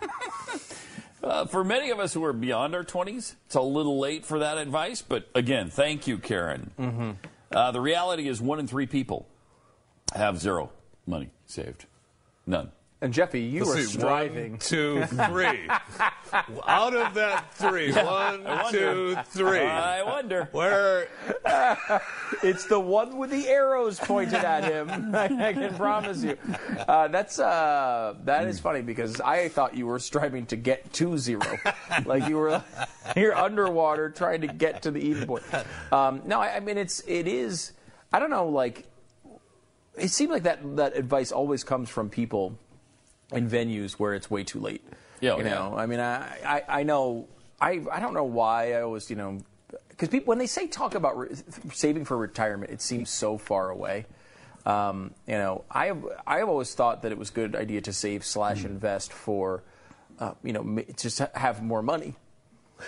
Uh, 1.24 1.46
for 1.46 1.64
many 1.64 1.92
of 1.92 2.00
us 2.00 2.16
who 2.16 2.24
are 2.24 2.34
beyond 2.34 2.74
our 2.74 2.84
20s, 2.84 3.36
it's 3.46 3.54
a 3.54 3.62
little 3.62 4.00
late 4.00 4.26
for 4.26 4.40
that 4.40 4.58
advice, 4.58 5.04
but 5.04 5.30
again, 5.36 5.70
thank 5.70 6.08
you, 6.08 6.18
Karen. 6.18 6.72
Mm-hmm. 6.80 7.12
Uh, 7.52 7.72
the 7.72 7.80
reality 7.80 8.28
is 8.28 8.42
one 8.42 8.60
in 8.60 8.66
three 8.66 8.88
people 8.88 9.28
have 10.16 10.40
zero 10.40 10.72
money 11.06 11.30
saved. 11.46 11.86
None. 12.48 12.72
And 13.04 13.12
Jeffy, 13.12 13.42
you 13.42 13.64
Let's 13.64 13.80
are 13.80 13.84
see, 13.84 13.98
striving. 13.98 14.52
One, 14.52 14.60
two, 14.60 15.04
three. 15.06 15.68
Out 16.68 16.96
of 16.96 17.16
that 17.16 17.52
three, 17.56 17.92
one, 17.92 18.46
two, 18.70 19.18
three. 19.26 19.60
I 19.60 20.04
wonder. 20.04 20.48
Where 20.52 21.08
It's 22.44 22.66
the 22.66 22.80
one 22.80 23.18
with 23.18 23.32
the 23.32 23.48
arrows 23.48 24.00
pointed 24.00 24.44
at 24.44 24.64
him. 24.64 25.16
I 25.16 25.28
can 25.28 25.74
promise 25.76 26.24
you. 26.24 26.38
Uh, 26.88 27.08
that's 27.08 27.40
uh, 27.40 28.16
that 28.24 28.48
is 28.48 28.60
funny 28.60 28.82
because 28.82 29.20
I 29.20 29.50
thought 29.50 29.76
you 29.76 29.88
were 29.88 30.00
striving 30.00 30.46
to 30.48 30.56
get 30.56 30.94
to 30.94 31.18
zero, 31.18 31.58
like 32.06 32.28
you 32.28 32.38
were 32.38 32.64
you're 33.16 33.36
underwater 33.36 34.10
trying 34.12 34.42
to 34.42 34.48
get 34.48 34.84
to 34.84 34.92
the 34.92 35.00
even 35.00 35.28
point. 35.28 35.44
Um, 35.92 36.22
no, 36.26 36.40
I, 36.40 36.58
I 36.58 36.60
mean 36.60 36.78
it's 36.78 37.02
it 37.08 37.28
is. 37.28 37.74
I 38.14 38.20
don't 38.20 38.30
know. 38.30 38.48
Like 38.48 38.86
it 39.98 40.10
seemed 40.10 40.32
like 40.32 40.44
that 40.44 40.60
that 40.78 40.96
advice 40.96 41.32
always 41.32 41.64
comes 41.64 41.90
from 41.90 42.10
people 42.10 42.58
in 43.32 43.50
venues 43.50 43.94
where 43.94 44.14
it's 44.14 44.30
way 44.30 44.44
too 44.44 44.60
late. 44.60 44.84
Yeah, 45.20 45.38
you 45.38 45.44
yeah. 45.44 45.50
know. 45.52 45.76
I 45.78 45.86
mean, 45.86 46.00
I, 46.00 46.38
I, 46.46 46.64
I 46.80 46.84
know. 46.84 47.28
I, 47.60 47.82
I 47.92 48.00
don't 48.00 48.14
know 48.14 48.24
why 48.24 48.74
I 48.74 48.82
always, 48.82 49.10
you 49.10 49.16
know, 49.16 49.40
because 49.90 50.10
people 50.10 50.28
when 50.28 50.40
they 50.40 50.48
say 50.48 50.68
talk 50.68 50.96
about 50.96 51.18
re- 51.18 51.36
saving 51.74 52.06
for 52.06 52.18
retirement, 52.18 52.72
it 52.72 52.82
seems 52.82 53.10
so 53.10 53.38
far 53.38 53.70
away. 53.70 54.06
Um, 54.66 55.14
you 55.28 55.34
know, 55.38 55.64
I 55.70 55.88
have 55.88 56.06
I 56.26 56.38
have 56.40 56.50
always 56.50 56.74
thought 56.74 57.04
that 57.04 57.12
it 57.12 57.18
was 57.18 57.30
a 57.30 57.34
good 57.34 57.56
idea 57.56 57.82
to 57.82 57.94
save 57.94 58.26
slash 58.26 58.64
invest 58.66 59.12
for, 59.14 59.64
uh, 60.20 60.34
you 60.44 60.54
know, 60.54 60.84
just 60.98 61.20
have 61.20 61.64
more 61.64 61.82
money, 61.82 62.16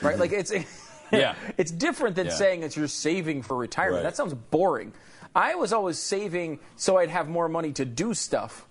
right? 0.02 0.18
like 0.18 0.32
it's 0.32 0.52
Yeah. 1.12 1.36
it's 1.58 1.72
different 1.72 2.16
than 2.16 2.28
Yeah. 2.28 2.34
saying 2.34 2.62
that 2.62 2.76
you're 2.76 2.88
saving 2.88 3.44
for 3.44 3.56
retirement. 3.56 4.04
Right. 4.04 4.10
That 4.10 4.16
sounds 4.18 4.34
boring. 4.34 4.94
I 5.36 5.56
was 5.56 5.74
always 5.74 5.98
saving 5.98 6.60
so 6.76 6.98
I'd 6.98 7.10
have 7.10 7.28
more 7.28 7.48
money 7.50 7.72
to 7.74 7.86
do 7.86 8.14
stuff. 8.14 8.68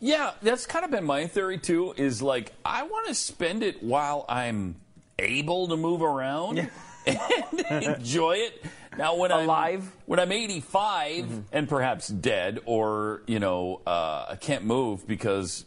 Yeah, 0.00 0.32
that's 0.40 0.66
kind 0.66 0.84
of 0.84 0.90
been 0.90 1.04
my 1.04 1.26
theory 1.26 1.58
too. 1.58 1.94
Is 1.96 2.22
like 2.22 2.52
I 2.64 2.84
want 2.84 3.06
to 3.08 3.14
spend 3.14 3.62
it 3.62 3.82
while 3.82 4.24
I'm 4.28 4.76
able 5.18 5.68
to 5.68 5.76
move 5.76 6.02
around 6.02 6.70
and 7.06 7.84
enjoy 7.84 8.32
it. 8.32 8.64
Now, 8.96 9.16
when 9.16 9.30
Alive? 9.30 9.82
I'm 9.82 9.92
when 10.06 10.18
I'm 10.18 10.32
85 10.32 11.44
and 11.52 11.68
perhaps 11.68 12.08
dead, 12.08 12.60
or 12.64 13.22
you 13.26 13.38
know, 13.38 13.82
uh, 13.86 14.26
I 14.30 14.36
can't 14.36 14.64
move 14.64 15.06
because 15.06 15.64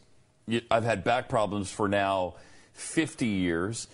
I've 0.69 0.83
had 0.83 1.03
back 1.03 1.29
problems 1.29 1.71
for 1.71 1.87
now 1.87 2.35
50 2.73 3.27
years. 3.27 3.87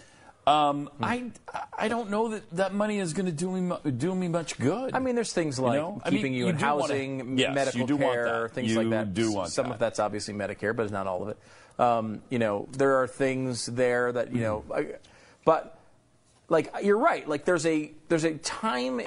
Um, 0.49 0.89
I 1.01 1.31
I 1.77 1.87
don't 1.89 2.09
know 2.09 2.29
that 2.29 2.49
that 2.51 2.73
money 2.73 2.97
is 2.99 3.13
going 3.13 3.27
to 3.27 3.31
do 3.31 3.51
me 3.51 3.75
do 3.97 4.15
me 4.15 4.27
much 4.27 4.57
good. 4.57 4.95
I 4.95 4.99
mean, 4.99 5.13
there's 5.15 5.31
things 5.31 5.59
like 5.59 5.73
know? 5.79 6.01
I 6.03 6.09
mean, 6.09 6.17
keeping 6.19 6.33
you, 6.33 6.45
you 6.45 6.49
in 6.49 6.57
do 6.57 6.65
wanna- 6.65 6.81
housing, 6.81 7.37
yes, 7.37 7.53
medical 7.53 7.87
you 7.89 7.97
care, 7.99 8.49
things 8.49 8.71
You 8.71 8.77
like 8.81 8.89
that. 8.89 9.13
do 9.13 9.31
want 9.31 9.49
Some 9.51 9.67
that. 9.67 9.73
of 9.73 9.79
that's 9.79 9.99
obviously 9.99 10.33
Medicare, 10.33 10.75
but 10.75 10.83
it's 10.83 10.91
not 10.91 11.05
all 11.07 11.21
of 11.23 11.29
it. 11.29 11.37
Um, 11.79 12.21
you 12.29 12.39
know, 12.39 12.67
there 12.71 12.95
are 13.01 13.07
things 13.07 13.67
there 13.67 14.11
that 14.11 14.33
you 14.33 14.41
know, 14.41 14.63
I- 14.73 14.95
but 15.45 15.77
like 16.49 16.73
you're 16.83 16.97
right. 16.97 17.27
Like 17.29 17.45
there's 17.45 17.65
a 17.67 17.91
there's 18.07 18.23
a 18.23 18.33
time. 18.39 19.01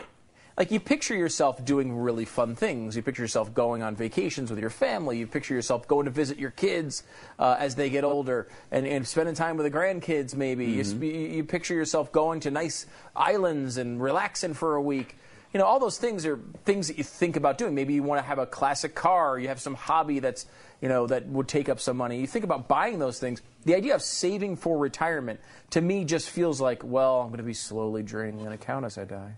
Like 0.56 0.70
you 0.70 0.80
picture 0.80 1.14
yourself 1.14 1.64
doing 1.64 1.96
really 1.96 2.26
fun 2.26 2.54
things. 2.54 2.94
You 2.94 3.02
picture 3.02 3.22
yourself 3.22 3.54
going 3.54 3.82
on 3.82 3.96
vacations 3.96 4.50
with 4.50 4.58
your 4.58 4.70
family. 4.70 5.18
You 5.18 5.26
picture 5.26 5.54
yourself 5.54 5.88
going 5.88 6.04
to 6.04 6.10
visit 6.10 6.38
your 6.38 6.50
kids 6.50 7.02
uh, 7.38 7.56
as 7.58 7.74
they 7.74 7.88
get 7.88 8.04
older 8.04 8.48
and, 8.70 8.86
and 8.86 9.06
spending 9.06 9.34
time 9.34 9.56
with 9.56 9.64
the 9.64 9.76
grandkids. 9.76 10.34
Maybe 10.34 10.66
you, 10.66 10.84
sp- 10.84 11.02
you 11.02 11.44
picture 11.44 11.74
yourself 11.74 12.12
going 12.12 12.40
to 12.40 12.50
nice 12.50 12.86
islands 13.16 13.78
and 13.78 14.02
relaxing 14.02 14.52
for 14.52 14.74
a 14.74 14.82
week. 14.82 15.16
You 15.54 15.58
know, 15.58 15.66
all 15.66 15.78
those 15.78 15.98
things 15.98 16.24
are 16.24 16.38
things 16.64 16.88
that 16.88 16.96
you 16.96 17.04
think 17.04 17.36
about 17.36 17.58
doing. 17.58 17.74
Maybe 17.74 17.94
you 17.94 18.02
want 18.02 18.20
to 18.20 18.26
have 18.26 18.38
a 18.38 18.46
classic 18.46 18.94
car. 18.94 19.38
You 19.38 19.48
have 19.48 19.60
some 19.60 19.74
hobby 19.74 20.18
that's 20.18 20.46
you 20.80 20.88
know 20.88 21.06
that 21.06 21.26
would 21.26 21.46
take 21.46 21.68
up 21.68 21.78
some 21.78 21.98
money. 21.98 22.20
You 22.20 22.26
think 22.26 22.44
about 22.44 22.68
buying 22.68 22.98
those 22.98 23.18
things. 23.18 23.42
The 23.64 23.74
idea 23.74 23.94
of 23.94 24.02
saving 24.02 24.56
for 24.56 24.78
retirement 24.78 25.40
to 25.70 25.80
me 25.80 26.04
just 26.04 26.30
feels 26.30 26.60
like, 26.60 26.82
well, 26.82 27.20
I'm 27.20 27.28
going 27.28 27.38
to 27.38 27.44
be 27.44 27.54
slowly 27.54 28.02
draining 28.02 28.46
an 28.46 28.52
account 28.52 28.86
as 28.86 28.96
I 28.96 29.04
die. 29.04 29.34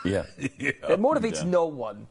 yeah, 0.04 0.24
It 0.38 0.80
motivates 1.00 1.36
Yeah. 1.44 1.50
no 1.50 1.66
one. 1.66 2.06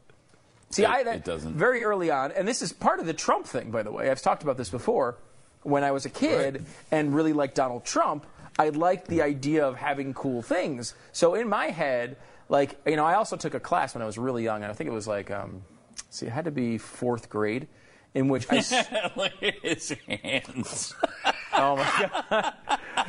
See, 0.70 0.82
It- 0.84 0.88
I 0.88 1.00
it 1.00 1.24
doesn't. 1.24 1.54
very 1.54 1.82
early 1.84 2.10
on, 2.10 2.30
and 2.32 2.46
this 2.46 2.62
is 2.62 2.72
part 2.72 3.00
of 3.00 3.06
the 3.06 3.12
Trump 3.14 3.46
thing, 3.46 3.70
by 3.70 3.82
the 3.82 3.90
way. 3.90 4.10
I've 4.10 4.22
talked 4.22 4.42
about 4.42 4.56
this 4.56 4.68
before. 4.70 5.16
When 5.62 5.84
I 5.84 5.90
was 5.90 6.06
a 6.06 6.10
kid 6.10 6.64
and 6.90 7.14
really 7.14 7.32
liked 7.34 7.54
Donald 7.56 7.84
Trump, 7.84 8.24
I 8.58 8.68
liked 8.70 9.08
the 9.08 9.20
idea 9.22 9.66
of 9.66 9.76
having 9.76 10.14
cool 10.14 10.40
things. 10.42 10.94
So 11.12 11.34
in 11.34 11.48
my 11.48 11.66
head, 11.66 12.16
like 12.48 12.80
you 12.86 12.96
know, 12.96 13.04
I 13.04 13.14
also 13.14 13.36
took 13.36 13.54
a 13.54 13.60
class 13.60 13.94
when 13.94 14.02
I 14.02 14.06
was 14.06 14.16
really 14.16 14.42
young, 14.44 14.62
and 14.62 14.70
I 14.70 14.74
think 14.74 14.88
it 14.88 14.92
was 14.94 15.06
like, 15.08 15.30
um, 15.30 15.62
see, 16.08 16.26
it 16.26 16.32
had 16.32 16.44
to 16.46 16.50
be 16.50 16.78
fourth 16.78 17.28
grade, 17.28 17.66
in 18.14 18.28
which 18.28 18.46
I. 18.50 18.56
s- 18.58 18.72
Look 19.16 19.32
at 19.42 19.54
his 19.60 19.94
hands. 20.08 20.94
oh 21.54 21.76
my 21.76 22.10
god, 22.30 22.54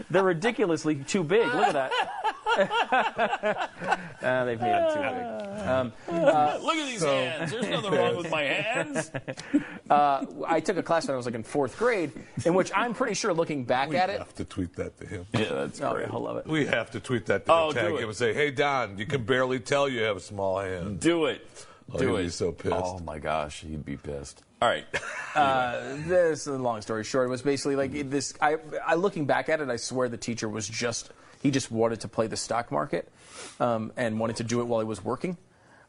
they're 0.10 0.24
ridiculously 0.24 0.96
too 0.96 1.24
big. 1.24 1.46
Look 1.48 1.68
at 1.68 1.74
that. 1.74 1.92
Ah, 4.24 4.44
they've 4.46 4.60
made 4.60 4.72
them 4.72 4.94
too 4.94 5.00
big. 5.00 5.68
Um, 5.68 5.94
Look 6.64 6.76
at 6.76 6.86
these 6.86 7.02
hands. 7.02 7.50
There's 7.52 7.68
nothing 7.70 7.92
wrong 7.92 8.18
with 8.18 8.30
my 8.30 8.44
hands. 8.44 9.10
uh, 9.90 10.26
I 10.48 10.60
took 10.60 10.78
a 10.78 10.84
class 10.84 11.08
when 11.08 11.14
I 11.14 11.18
was 11.18 11.26
like 11.26 11.34
in 11.36 11.42
fourth 11.44 11.78
grade, 11.80 12.12
in 12.46 12.54
which 12.54 12.72
I'm 12.76 12.94
pretty 12.94 13.16
sure, 13.16 13.34
looking 13.34 13.64
back 13.64 13.90
We 13.90 13.96
at 13.98 14.10
it, 14.10 14.14
We 14.14 14.18
have 14.20 14.36
to 14.36 14.46
tweet 14.46 14.76
that 14.76 14.98
to 15.00 15.08
him. 15.08 15.26
Yeah, 15.34 15.46
that's 15.50 15.82
oh, 15.82 15.94
great. 15.94 16.04
yeah, 16.06 16.12
he'll 16.12 16.22
love 16.22 16.38
it. 16.38 16.46
We 16.46 16.66
have 16.68 16.92
to 16.92 17.00
tweet 17.00 17.26
that 17.28 17.46
to 17.48 17.52
Oh, 17.54 17.68
him, 17.70 17.74
tag 17.76 17.88
do 17.90 17.98
him 17.98 18.10
and 18.10 18.18
say, 18.18 18.34
"Hey 18.34 18.52
Don, 18.52 18.98
you 18.98 19.06
can 19.08 19.24
barely 19.24 19.60
tell 19.60 19.90
you 19.90 20.02
have 20.02 20.18
a 20.18 20.22
small 20.22 20.60
hands." 20.60 21.02
Do 21.02 21.26
it. 21.26 21.48
Oh, 21.92 21.98
Do 21.98 22.08
he'll 22.10 22.18
it. 22.18 22.24
be 22.24 22.30
so 22.30 22.52
pissed. 22.52 22.76
Oh 22.76 23.00
my 23.00 23.18
gosh, 23.18 23.62
he'd 23.62 23.84
be 23.86 23.98
pissed. 23.98 24.44
All 24.62 24.70
right. 24.70 24.86
Uh, 25.34 25.96
this, 26.08 26.46
a 26.46 26.52
long 26.52 26.82
story 26.82 27.06
short, 27.06 27.26
it 27.26 27.30
was 27.32 27.42
basically 27.42 27.78
like 27.78 27.96
it- 27.96 28.12
this. 28.12 28.34
I, 28.42 28.58
I 28.86 28.96
looking 28.96 29.26
back 29.26 29.48
at 29.48 29.62
it, 29.62 29.70
I 29.70 29.78
swear 29.78 30.10
the 30.10 30.18
teacher 30.18 30.50
was 30.50 30.68
just 30.68 31.10
he 31.42 31.52
just 31.52 31.72
wanted 31.72 32.02
to 32.02 32.10
play 32.10 32.28
the 32.28 32.36
stock 32.36 32.70
market, 32.70 33.10
um, 33.62 33.94
and 33.96 34.20
wanted 34.20 34.36
to 34.36 34.44
do 34.44 34.60
it 34.60 34.66
while 34.66 34.82
he 34.82 34.86
was 34.86 35.02
working. 35.06 35.38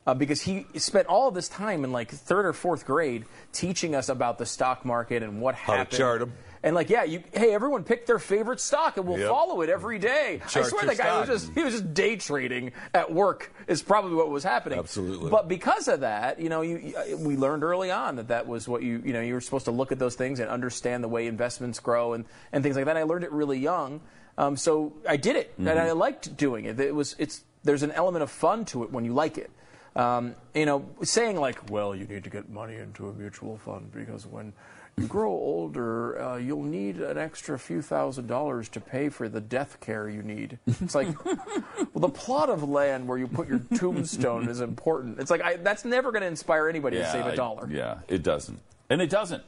Uh, 0.07 0.15
because 0.15 0.43
he 0.43 0.65
spent 0.77 1.09
all 1.09 1.27
of 1.27 1.35
this 1.35 1.49
time 1.49 1.83
in 1.83 1.91
like 1.91 2.13
third 2.13 2.47
or 2.47 2.53
fourth 2.53 2.87
grade 2.87 3.25
teaching 3.53 3.97
us 3.97 4.09
about 4.09 4.39
the 4.39 4.47
stock 4.47 4.85
market 4.85 5.25
and 5.25 5.41
what 5.41 5.57
How 5.57 5.73
to 5.73 5.79
happened. 5.79 5.99
chart 5.99 6.23
'em. 6.23 6.33
And 6.65 6.77
like, 6.77 6.91
yeah, 6.91 7.03
you, 7.03 7.25
hey, 7.33 7.53
everyone 7.53 7.83
pick 7.83 8.07
their 8.07 8.21
favorite 8.21 8.61
stock 8.61 8.97
and 8.97 9.07
we'll 9.07 9.19
Yep. 9.19 9.29
follow 9.29 9.63
it 9.63 9.69
every 9.69 9.99
day. 9.99 10.41
I 10.55 10.63
swear 10.63 10.87
the 10.87 10.95
guy 10.95 11.19
was 11.19 11.29
just 11.29 11.53
he 11.55 11.63
was 11.65 11.73
just 11.75 11.93
day 11.93 12.15
trading 12.17 12.71
at 12.95 13.13
work 13.13 13.53
is 13.67 13.83
probably 13.83 14.15
what 14.15 14.31
was 14.31 14.45
happening. 14.45 14.79
Absolutely. 14.79 15.29
But 15.31 15.49
because 15.49 15.89
of 15.89 16.01
that, 16.01 16.39
you 16.39 16.49
know, 16.49 16.61
you, 16.63 16.95
we 17.19 17.37
learned 17.37 17.65
early 17.65 17.91
on 17.91 18.17
that 18.17 18.29
that 18.29 18.47
was 18.47 18.69
what 18.69 18.83
you, 18.83 19.03
you 19.05 19.13
know, 19.13 19.21
you 19.21 19.35
were 19.35 19.41
supposed 19.41 19.65
to 19.65 19.73
look 19.73 19.91
at 19.91 19.99
those 19.99 20.15
things 20.15 20.39
and 20.39 20.49
understand 20.49 21.03
the 21.03 21.09
way 21.09 21.27
investments 21.27 21.81
grow 21.81 22.13
and, 22.13 22.25
and 22.53 22.63
things 22.63 22.77
like 22.77 22.85
that. 22.85 22.97
I 22.97 23.03
learned 23.03 23.25
it 23.25 23.33
really 23.33 23.59
young, 23.59 24.01
um, 24.39 24.57
so 24.57 24.93
I 25.09 25.17
did 25.17 25.35
it, 25.37 25.53
and 25.59 25.69
I 25.69 25.91
liked 25.93 26.37
doing 26.37 26.65
it. 26.67 26.79
It 26.79 26.95
was, 26.95 27.17
it's, 27.19 27.43
there's 27.65 27.83
an 27.83 27.91
element 27.91 28.23
of 28.23 28.31
fun 28.31 28.65
to 28.67 28.85
it 28.85 28.93
when 28.93 29.05
you 29.05 29.13
like 29.13 29.37
it. 29.37 29.51
Um, 29.95 30.37
you 30.55 30.65
know, 30.65 30.89
saying 31.03 31.39
like, 31.39 31.71
well, 31.71 31.95
you 31.95 32.07
need 32.07 32.25
to 32.25 32.31
get 32.31 32.49
money 32.49 32.77
into 32.77 33.09
a 33.09 33.13
mutual 33.13 33.59
fund 33.59 33.93
because 33.93 34.27
when 34.27 34.53
you 34.99 35.07
grow 35.07 35.31
older, 35.31 36.21
uh, 36.21 36.37
you'll 36.37 36.63
need 36.63 36.99
an 37.01 37.17
extra 37.19 37.59
few 37.59 37.81
thousand 37.83 38.27
dollars 38.27 38.69
to 38.71 38.81
pay 38.81 39.09
for 39.09 39.29
the 39.29 39.41
death 39.41 39.81
care 39.81 40.09
you 40.09 40.23
need. 40.23 40.59
It's 40.67 40.95
like, 40.95 41.09
well, 41.25 42.01
the 42.01 42.09
plot 42.11 42.51
of 42.51 42.63
land 42.63 43.09
where 43.09 43.17
you 43.19 43.27
put 43.27 43.49
your 43.49 43.61
tombstone 43.77 44.49
is 44.49 44.61
important. 44.61 45.19
It's 45.19 45.31
like 45.31 45.41
I, 45.43 45.57
that's 45.57 45.85
never 45.85 46.13
going 46.13 46.23
to 46.23 46.29
inspire 46.29 46.69
anybody 46.69 46.99
to 46.99 47.11
save 47.11 47.25
a 47.27 47.33
I- 47.33 47.37
dollar. 47.37 47.69
yeah, 47.71 48.01
it 48.09 48.23
doesn't, 48.23 48.61
and 48.91 49.01
it 49.01 49.09
doesn't. 49.11 49.43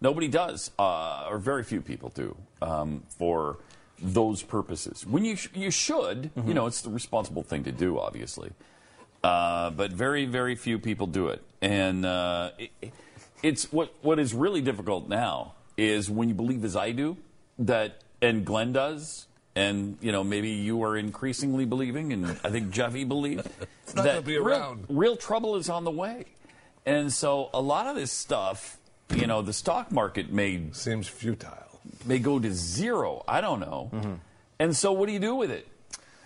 Nobody 0.00 0.28
does, 0.28 0.70
uh, 0.78 1.26
or 1.30 1.38
very 1.38 1.62
few 1.64 1.80
people 1.80 2.10
do, 2.14 2.36
um, 2.62 3.02
for 3.08 3.58
those 4.00 4.42
purposes. 4.42 5.06
When 5.06 5.24
you 5.24 5.36
sh- 5.36 5.48
you 5.54 5.70
should, 5.70 6.30
Mm-hmm. 6.34 6.48
you 6.48 6.54
know, 6.54 6.66
it's 6.66 6.82
the 6.82 6.90
responsible 6.90 7.42
thing 7.42 7.64
to 7.64 7.72
do, 7.72 7.98
obviously. 7.98 8.50
Uh, 9.22 9.70
but 9.70 9.90
very, 9.90 10.26
very 10.26 10.54
few 10.54 10.78
people 10.78 11.06
do 11.06 11.28
it, 11.28 11.42
and 11.62 12.04
uh, 12.04 12.50
it, 12.58 12.92
it's 13.44 13.70
what 13.72 13.94
what 14.02 14.18
is 14.18 14.34
really 14.34 14.60
difficult 14.60 15.08
now 15.08 15.54
is 15.76 16.10
when 16.10 16.28
you 16.28 16.34
believe, 16.34 16.64
as 16.64 16.74
I 16.74 16.90
do, 16.92 17.16
that 17.58 18.00
and 18.22 18.44
Glenn 18.44 18.72
does, 18.72 19.26
and 19.54 19.98
you 20.00 20.10
know 20.10 20.24
maybe 20.24 20.48
you 20.50 20.82
are 20.82 20.96
increasingly 20.96 21.64
believing, 21.66 22.12
and 22.12 22.26
I 22.42 22.50
think 22.50 22.70
Jeffy 22.70 23.04
believes 23.04 23.46
that 23.94 24.24
be 24.24 24.38
real- 24.38 24.46
around. 24.48 24.86
real 24.88 25.16
trouble 25.16 25.56
is 25.56 25.68
on 25.68 25.84
the 25.84 25.90
way. 25.92 26.24
And 26.86 27.12
so 27.12 27.50
a 27.54 27.60
lot 27.60 27.86
of 27.86 27.96
this 27.96 28.12
stuff, 28.12 28.76
you 29.14 29.26
know, 29.26 29.40
the 29.42 29.52
stock 29.54 29.90
market 29.90 30.30
may 30.30 30.62
Seems 30.72 31.08
futile. 31.08 31.80
may 32.04 32.18
go 32.18 32.38
to 32.38 32.52
zero. 32.52 33.24
I 33.26 33.40
don't 33.40 33.60
know. 33.60 33.90
Mm-hmm. 33.92 34.12
And 34.58 34.76
so 34.76 34.92
what 34.92 35.06
do 35.06 35.12
you 35.12 35.18
do 35.18 35.34
with 35.34 35.50
it? 35.50 35.66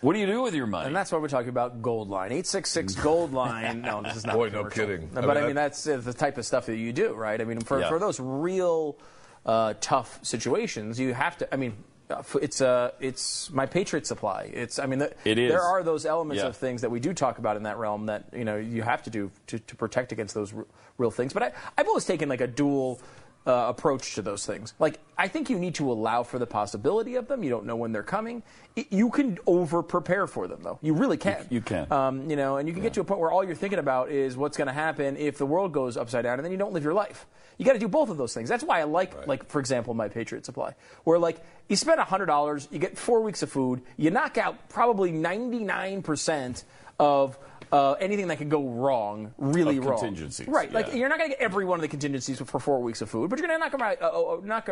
What 0.01 0.13
do 0.13 0.21
you 0.21 0.27
do 0.27 0.43
with 0.43 0.55
your 0.55 0.67
money? 0.67 0.87
And 0.87 0.95
that's 0.97 1.11
why 1.11 1.19
we're 1.19 1.29
talking 1.29 1.49
about 1.49 1.83
Gold 1.83 2.09
Line. 2.09 2.27
866 2.31 2.95
Gold 3.03 3.33
Line. 3.33 3.83
No, 3.83 4.01
this 4.03 4.17
is 4.17 4.25
not 4.27 4.37
Boy, 4.37 4.49
no 4.51 4.65
kidding. 4.65 5.11
But 5.13 5.25
I 5.25 5.31
I 5.31 5.35
mean, 5.35 5.47
mean, 5.49 5.55
that's 5.57 5.87
uh, 5.89 5.97
the 5.97 6.13
type 6.13 6.39
of 6.39 6.47
stuff 6.47 6.67
that 6.67 6.77
you 6.77 6.93
do, 6.93 7.15
right? 7.15 7.41
I 7.41 7.45
mean, 7.45 7.61
for, 7.61 7.81
Yeah. 7.81 7.89
for 7.89 7.99
those 7.99 8.21
real 8.21 8.97
uh, 9.45 9.75
tough 9.81 10.21
situations, 10.23 11.01
you 11.01 11.15
have 11.15 11.37
to, 11.39 11.53
I 11.53 11.57
mean, 11.57 11.77
uh, 12.11 12.23
it's 12.41 12.61
uh, 12.63 12.93
it's 13.01 13.51
my 13.51 13.67
Patriot 13.67 14.07
supply. 14.07 14.51
It's 14.55 14.79
I 14.79 14.87
mean, 14.87 14.99
the, 15.01 15.13
It 15.27 15.37
is. 15.37 15.51
there 15.51 15.61
are 15.63 15.83
those 15.83 16.07
elements 16.07 16.43
Yeah. 16.43 16.49
of 16.49 16.57
things 16.57 16.81
that 16.81 16.91
we 16.91 17.01
do 17.01 17.13
talk 17.13 17.39
about 17.39 17.57
in 17.59 17.65
that 17.65 17.77
realm 17.77 18.07
that 18.07 18.25
you 18.33 18.45
know 18.47 18.57
you 18.57 18.81
have 18.83 19.03
to 19.03 19.11
do 19.11 19.31
to, 19.49 19.59
to 19.59 19.77
protect 19.77 20.11
against 20.13 20.35
those 20.35 20.55
r- 20.55 20.65
real 20.97 21.11
things. 21.11 21.35
But 21.35 21.43
I, 21.43 21.53
I've 21.77 21.87
always 21.87 22.07
taken 22.07 22.31
like 22.31 22.41
a 22.41 22.47
dual 22.47 22.99
uh, 23.47 23.67
approach 23.69 24.15
to 24.17 24.23
those 24.23 24.45
things. 24.45 24.75
Like 24.79 24.99
I 25.17 25.29
think 25.29 25.49
you 25.49 25.59
need 25.59 25.77
to 25.77 25.91
allow 25.91 26.23
for 26.23 26.39
the 26.39 26.47
possibility 26.47 27.15
of 27.15 27.29
them. 27.29 27.43
You 27.43 27.51
don't 27.51 27.65
know 27.65 27.77
when 27.77 27.93
they're 27.93 28.03
coming. 28.03 28.43
I- 28.77 28.87
you 28.91 29.09
can 29.11 29.39
over 29.47 29.83
prepare 29.83 30.27
for 30.27 30.47
them 30.49 30.61
though. 30.63 30.79
You 30.83 30.95
really 30.95 31.17
can. 31.17 31.47
you 31.51 31.61
can. 31.63 31.91
Um, 31.93 32.29
you 32.29 32.37
know, 32.37 32.59
and 32.59 32.69
you 32.69 32.75
can 32.75 32.83
get 32.83 32.93
to 32.95 33.01
a 33.01 33.05
point 33.05 33.21
where 33.21 33.31
all 33.31 33.43
you're 33.45 33.55
thinking 33.55 33.79
about 33.79 34.11
is 34.11 34.37
what's 34.37 34.57
going 34.57 34.69
to 34.69 34.75
happen 34.75 35.17
if 35.17 35.39
the 35.39 35.47
world 35.47 35.73
goes 35.73 35.97
upside 35.97 36.25
down, 36.25 36.39
and 36.39 36.45
then 36.45 36.53
you 36.53 36.59
don't 36.59 36.73
live 36.73 36.85
your 36.85 36.95
life. 36.95 37.27
You 37.57 37.65
got 37.65 37.73
to 37.73 37.79
do 37.81 37.89
both 37.89 38.09
of 38.11 38.17
those 38.19 38.33
things. 38.35 38.49
That's 38.49 38.63
why 38.63 38.81
I 38.81 38.85
like, 38.85 39.27
like 39.27 39.49
for 39.49 39.59
example, 39.61 39.93
my 39.95 40.09
Patriot 40.09 40.45
Supply, 40.47 40.75
where 41.05 41.19
like 41.19 41.39
you 41.69 41.75
spend 41.77 41.99
hundred 42.01 42.27
dollars, 42.27 42.69
you 42.71 42.79
get 42.79 42.97
four 42.99 43.21
weeks 43.23 43.43
of 43.43 43.51
food, 43.51 43.81
you 43.97 44.11
knock 44.11 44.37
out 44.39 44.69
probably 44.69 45.11
ninety 45.11 45.61
nine 45.65 46.03
percent 46.03 46.65
of. 46.99 47.39
Uh, 47.71 47.93
anything 48.01 48.29
that 48.29 48.39
could 48.39 48.49
go 48.49 48.67
wrong, 48.67 49.35
really 49.37 49.77
Of 49.77 49.85
wrong. 49.85 49.99
contingencies, 49.99 50.49
right? 50.49 50.73
Like 50.73 50.89
yeah. 50.89 50.95
you're 50.95 51.09
not 51.11 51.19
going 51.19 51.31
to 51.31 51.37
get 51.37 51.45
every 51.45 51.67
one 51.67 51.77
of 51.79 51.83
the 51.83 51.89
contingencies 51.89 52.39
for 52.41 52.59
four 52.59 52.81
weeks 52.81 53.03
of 53.03 53.11
food, 53.11 53.29
but 53.29 53.39
you're 53.39 53.47
going 53.47 53.59
to 53.59 53.63
knock 53.63 53.73
them 53.73 53.83
out, 53.83 54.01
uh, 54.01 54.07
uh, 54.07 54.41
knock, 54.43 54.71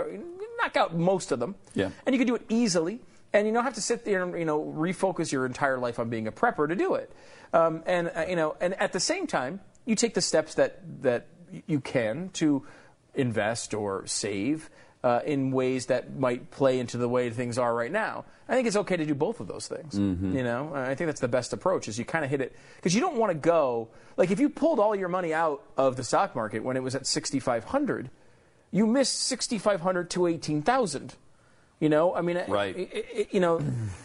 knock 0.62 0.76
out 0.76 0.96
most 0.96 1.30
of 1.30 1.38
them. 1.38 1.56
Yeah. 1.74 1.90
And 2.06 2.14
you 2.14 2.18
can 2.18 2.26
do 2.26 2.34
it 2.34 2.46
easily, 2.48 3.00
and 3.34 3.46
you 3.46 3.52
don't 3.52 3.64
have 3.64 3.74
to 3.74 3.82
sit 3.82 4.06
there 4.06 4.22
and 4.22 4.38
you 4.38 4.46
know 4.46 4.64
refocus 4.64 5.30
your 5.30 5.44
entire 5.44 5.78
life 5.78 5.98
on 5.98 6.08
being 6.08 6.26
a 6.26 6.32
prepper 6.32 6.66
to 6.68 6.74
do 6.74 6.94
it. 6.94 7.12
Um, 7.52 7.82
and 7.86 8.10
uh, 8.16 8.24
you 8.28 8.36
know, 8.36 8.56
and 8.60 8.72
at 8.80 8.92
the 8.92 9.00
same 9.00 9.26
time, 9.26 9.60
you 9.84 9.94
take 9.94 10.14
the 10.14 10.22
steps 10.22 10.54
that 10.54 10.80
that 11.02 11.26
you 11.66 11.80
can 11.80 12.30
to 12.30 12.64
invest 13.14 13.74
or 13.74 14.06
save 14.06 14.70
uh, 15.04 15.20
in 15.24 15.50
ways 15.52 15.86
that 15.86 16.18
might 16.18 16.50
play 16.50 16.78
into 16.80 16.96
the 16.98 17.08
way 17.08 17.30
things 17.30 17.58
are 17.58 17.74
right 17.74 17.92
now. 17.92 18.24
I 18.48 18.54
think 18.54 18.66
it's 18.66 18.76
okay 18.76 18.96
to 18.96 19.04
do 19.06 19.14
both 19.14 19.40
of 19.40 19.46
those 19.48 19.68
things. 19.68 19.96
You 19.96 20.42
know, 20.42 20.72
I 20.74 20.94
think 20.94 21.06
that's 21.08 21.20
the 21.20 21.28
best 21.28 21.52
approach. 21.52 21.86
Is 21.88 21.98
you 21.98 22.04
kind 22.04 22.24
of 22.24 22.30
hit 22.30 22.40
it 22.40 22.56
because 22.76 22.94
you 22.94 23.00
don't 23.00 23.16
want 23.16 23.30
to 23.30 23.38
go 23.38 23.88
like 24.16 24.30
if 24.30 24.40
you 24.40 24.48
pulled 24.48 24.78
all 24.80 24.96
your 24.96 25.08
money 25.08 25.32
out 25.34 25.62
of 25.76 25.96
the 25.96 26.02
stock 26.04 26.34
market 26.34 26.64
when 26.64 26.76
it 26.76 26.82
was 26.82 26.94
at 26.94 27.06
6,500 27.06 28.10
you 28.72 28.86
miss 28.86 29.08
6,500 29.08 30.10
to 30.10 30.26
18,000. 30.26 31.14
You 31.78 31.88
know, 31.88 32.14
I 32.14 32.20
mean, 32.22 32.42
Right. 32.48 32.76
it- 32.76 32.90
it- 32.92 33.28
you 33.34 33.38
know, 33.40 33.60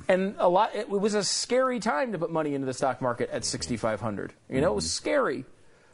and 0.08 0.36
a 0.38 0.48
lot. 0.50 0.76
It 0.76 0.90
was 0.90 1.14
a 1.14 1.24
scary 1.24 1.80
time 1.80 2.12
to 2.12 2.20
put 2.20 2.30
money 2.32 2.54
into 2.54 2.66
the 2.68 2.74
stock 2.74 3.02
market 3.02 3.30
at 3.32 3.44
6,500. 3.46 4.34
You 4.50 4.62
know, 4.62 4.72
it 4.72 4.76
was 4.76 4.92
scary, 4.92 5.46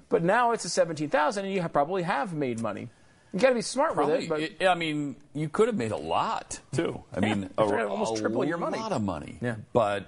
but 0.10 0.24
now 0.24 0.52
it's 0.52 0.65
at 0.65 0.72
17,000, 0.72 1.45
and 1.45 1.53
you 1.53 1.61
probably 1.69 2.02
have 2.03 2.34
made 2.34 2.60
money. 2.61 2.90
You 3.34 3.40
got 3.40 3.49
to 3.49 3.56
be 3.56 3.62
smart 3.62 3.94
Probably, 3.94 4.28
with 4.28 4.41
it, 4.41 4.60
but 4.60 4.68
I 4.68 4.76
mean, 4.76 5.16
you 5.34 5.49
could 5.49 5.68
have 5.68 5.76
made 5.76 5.91
a 5.91 5.98
lot 5.98 6.60
too. 6.72 7.04
I 7.14 7.20
mean, 7.20 7.49
a, 7.58 7.88
almost 7.88 8.18
a 8.18 8.22
triple 8.22 8.45
your 8.45 8.58
money. 8.58 8.78
A 8.78 8.82
lot 8.82 8.91
of 8.94 9.04
money. 9.04 9.38
Yeah. 9.41 9.56
but 9.74 10.08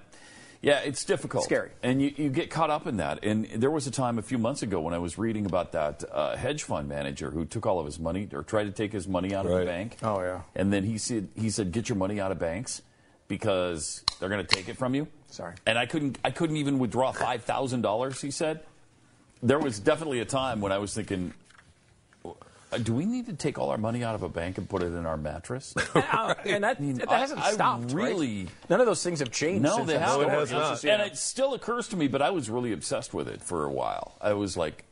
yeah, 0.62 0.80
it's 0.80 1.06
difficult. 1.06 1.46
Scary. 1.46 1.72
and 1.84 2.02
you, 2.02 2.14
you 2.16 2.30
get 2.30 2.50
caught 2.50 2.70
up 2.70 2.86
in 2.86 2.98
that. 2.98 3.24
And 3.24 3.46
there 3.46 3.72
was 3.72 3.88
a 3.88 3.92
time 3.92 4.20
a 4.20 4.22
few 4.22 4.38
months 4.38 4.62
ago 4.62 4.82
when 4.82 4.94
I 4.94 4.98
was 4.98 5.18
reading 5.18 5.46
about 5.46 5.72
that 5.72 6.04
uh, 6.12 6.36
hedge 6.36 6.64
fund 6.64 6.90
manager 6.90 7.32
who 7.32 7.46
took 7.46 7.66
all 7.66 7.80
of 7.80 7.86
his 7.86 8.00
money 8.00 8.28
or 8.34 8.44
tried 8.44 8.66
to 8.66 8.72
take 8.72 8.92
his 8.92 9.08
money 9.08 9.34
out 9.34 9.46
of 9.46 9.58
the 9.58 9.66
bank. 9.66 9.98
Oh, 10.04 10.20
yeah. 10.22 10.42
and 10.56 10.72
then 10.74 10.84
he 10.84 10.98
said 10.98 11.30
he 11.36 11.50
said 11.50 11.72
get 11.72 11.88
your 11.88 11.98
money 11.98 12.20
out 12.20 12.32
of 12.32 12.40
banks 12.40 12.82
because 13.30 14.04
they're 14.20 14.30
going 14.30 14.46
to 14.46 14.56
take 14.56 14.68
it 14.68 14.78
from 14.78 14.96
you. 14.96 15.08
Sorry. 15.28 15.56
And 15.66 15.78
I 15.78 15.86
couldn't 15.86 16.18
I 16.26 16.32
couldn't 16.32 16.58
even 16.58 16.80
withdraw 16.80 17.12
five 17.14 17.44
thousand 17.44 17.82
dollars. 17.82 18.20
He 18.20 18.32
said 18.32 18.62
there 19.42 19.60
was 19.60 19.80
definitely 19.80 20.20
a 20.20 20.26
time 20.26 20.60
when 20.60 20.72
I 20.72 20.78
was 20.80 20.94
thinking. 20.94 21.34
Uh, 22.72 22.78
Do 22.78 22.94
we 22.94 23.06
need 23.06 23.26
to 23.28 23.34
take 23.34 23.58
all 23.58 23.70
our 23.70 23.78
money 23.78 24.04
out 24.04 24.16
of 24.16 24.24
a 24.24 24.30
bank 24.30 24.58
and 24.58 24.70
put 24.70 24.82
it 24.84 24.88
in 24.88 25.06
our 25.06 25.18
mattress? 25.18 25.74
Uh, 25.96 26.34
and 26.46 26.64
that, 26.66 26.80
mean, 26.80 26.96
that 26.96 27.10
hasn't 27.10 27.40
I 27.40 27.52
stopped. 27.52 27.92
right? 27.92 28.10
really- 28.10 28.48
None 28.70 28.80
of 28.80 28.86
those 28.86 29.04
things 29.04 29.20
have 29.20 29.32
changed. 29.32 29.64
No, 29.64 29.76
since 29.78 29.88
they 29.88 29.98
haven't. 29.98 30.22
story. 30.22 30.28
it 30.28 30.40
has 30.40 30.52
not. 30.52 30.84
And 30.86 31.02
it 31.02 31.18
still 31.18 31.54
occurs 31.54 31.88
to 31.90 31.98
me, 31.98 32.08
but 32.08 32.22
I 32.22 32.30
was 32.30 32.50
really 32.50 32.74
obsessed 32.74 33.14
with 33.14 33.28
it 33.28 33.42
for 33.42 33.66
a 33.66 33.72
while. 33.72 34.16
I 34.22 34.34
was 34.34 34.58
like, 34.58 34.86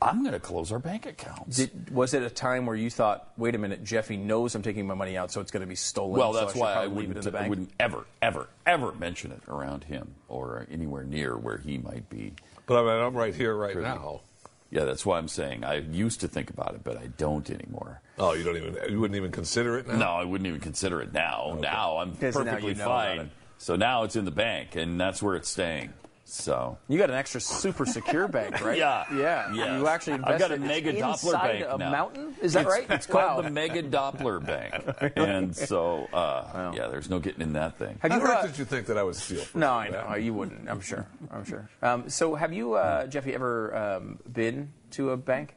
I'm 0.00 0.20
going 0.22 0.32
to 0.32 0.40
close 0.40 0.70
our 0.70 0.78
bank 0.78 1.06
accounts. 1.06 1.56
Did, 1.56 1.90
was 1.90 2.14
it 2.14 2.22
a 2.22 2.30
time 2.30 2.66
where 2.66 2.76
you 2.76 2.88
thought, 2.88 3.32
wait 3.36 3.54
a 3.54 3.58
minute, 3.58 3.82
Jeffy 3.82 4.16
knows 4.16 4.54
I'm 4.54 4.62
taking 4.62 4.86
my 4.86 4.94
money 4.94 5.16
out, 5.16 5.32
so 5.32 5.40
it's 5.40 5.50
going 5.50 5.62
to 5.62 5.66
be 5.66 5.74
stolen? 5.74 6.18
well, 6.18 6.32
so 6.32 6.40
that's 6.40 6.54
why 6.54 6.70
I 6.70 6.74
probably 6.74 6.90
leave 6.90 7.10
it 7.10 7.16
wouldn't, 7.16 7.26
in 7.26 7.32
the 7.32 7.38
I 7.40 7.48
wouldn't 7.48 7.70
ever, 7.80 8.06
ever, 8.22 8.48
ever 8.64 8.92
mention 8.92 9.32
it 9.32 9.42
around 9.48 9.84
him 9.84 10.14
or 10.28 10.66
anywhere 10.70 11.02
near 11.02 11.36
where 11.36 11.58
he 11.58 11.78
might 11.78 12.08
be. 12.08 12.32
But 12.66 12.78
I 12.78 12.82
mean, 12.82 13.04
I'm 13.06 13.16
right 13.16 13.34
here, 13.34 13.56
right 13.56 13.76
now. 13.76 14.20
Yeah, 14.70 14.84
that's 14.84 15.06
why 15.06 15.18
I'm 15.18 15.28
saying 15.28 15.64
I 15.64 15.76
used 15.76 16.20
to 16.20 16.28
think 16.28 16.50
about 16.50 16.74
it, 16.74 16.84
but 16.84 16.98
I 16.98 17.06
don't 17.16 17.48
anymore. 17.48 18.02
Oh, 18.18 18.34
you 18.34 18.44
don't 18.44 18.56
even 18.56 18.76
you 18.90 19.00
wouldn't 19.00 19.16
even 19.16 19.32
consider 19.32 19.78
it 19.78 19.86
now. 19.88 19.96
No, 19.96 20.10
I 20.10 20.24
wouldn't 20.24 20.46
even 20.46 20.60
consider 20.60 21.00
it 21.00 21.12
now. 21.12 21.56
Now 21.60 21.98
I'm 21.98 22.10
Because 22.10 22.36
now 22.36 22.44
perfectly 22.44 22.72
you 22.72 22.78
know 22.78 22.84
fine. 22.84 23.30
So 23.56 23.76
now 23.76 24.04
it's 24.04 24.14
in 24.14 24.24
the 24.24 24.30
bank, 24.30 24.76
and 24.76 25.00
that's 25.00 25.22
where 25.22 25.34
it's 25.36 25.48
staying. 25.48 25.92
So 26.30 26.76
You 26.88 26.98
got 26.98 27.08
an 27.08 27.16
extra 27.16 27.40
super 27.40 27.86
secure 27.86 28.28
bank, 28.36 28.60
right? 28.60 28.76
Yeah. 28.76 29.04
Yeah. 29.14 29.50
Yes. 29.52 29.80
You 29.80 29.86
actually 29.88 30.12
I've 30.22 30.38
got 30.38 30.50
a 30.50 30.54
invested 30.56 30.60
mega 30.60 30.92
Doppler 31.00 31.12
inside 31.12 31.42
bank 31.60 31.66
a 31.70 31.78
now. 31.78 31.90
mountain? 31.90 32.34
Is 32.42 32.52
that 32.52 32.66
It's- 32.66 32.78
right? 32.78 32.90
It's 32.90 33.06
called 33.06 33.36
Wow. 33.36 33.40
the 33.40 33.50
Mega 33.50 33.82
Doppler 33.82 34.44
Bank, 34.44 35.12
and 35.16 35.56
so 35.56 36.04
uh, 36.12 36.72
yeah, 36.76 36.88
there's 36.88 37.08
no 37.08 37.18
getting 37.18 37.40
in 37.40 37.54
that 37.54 37.78
thing. 37.78 37.98
Have 38.02 38.12
I 38.12 38.16
you, 38.16 38.20
heard 38.20 38.30
uh, 38.36 38.42
that 38.46 38.58
you 38.58 38.66
think 38.66 38.86
that 38.88 38.98
I 38.98 39.02
would 39.02 39.16
steal. 39.16 39.40
From 39.40 39.60
No, 39.62 39.72
I 39.72 39.88
know 39.88 40.06
Matt. 40.10 40.22
you 40.22 40.34
wouldn't. 40.34 40.68
I'm 40.68 40.82
sure. 40.82 41.06
I'm 41.30 41.44
sure. 41.46 41.66
Um, 41.80 42.10
so, 42.10 42.34
have 42.34 42.52
you, 42.52 42.74
uh, 42.74 43.06
Jeffy, 43.06 43.34
ever 43.34 43.74
um, 43.74 44.18
been 44.30 44.70
to 44.92 45.10
a 45.12 45.16
bank 45.16 45.56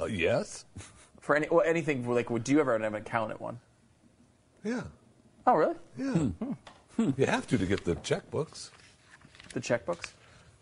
Uh, 0.00 0.04
yes. 0.04 0.66
for 1.20 1.34
any 1.34 1.48
well, 1.50 1.64
anything? 1.66 2.08
Like, 2.08 2.30
would 2.30 2.48
you 2.48 2.60
ever 2.60 2.78
have 2.78 2.94
an 2.94 3.00
account 3.00 3.32
at 3.32 3.40
one? 3.40 3.58
Yeah. 4.62 4.82
Oh, 5.48 5.54
really? 5.54 5.74
Yeah. 5.96 6.28
You 7.16 7.26
have 7.26 7.46
to 7.48 7.58
to 7.58 7.66
get 7.66 7.84
the 7.84 7.96
checkbooks. 7.96 8.70
The 9.58 9.64
checkbooks? 9.78 10.12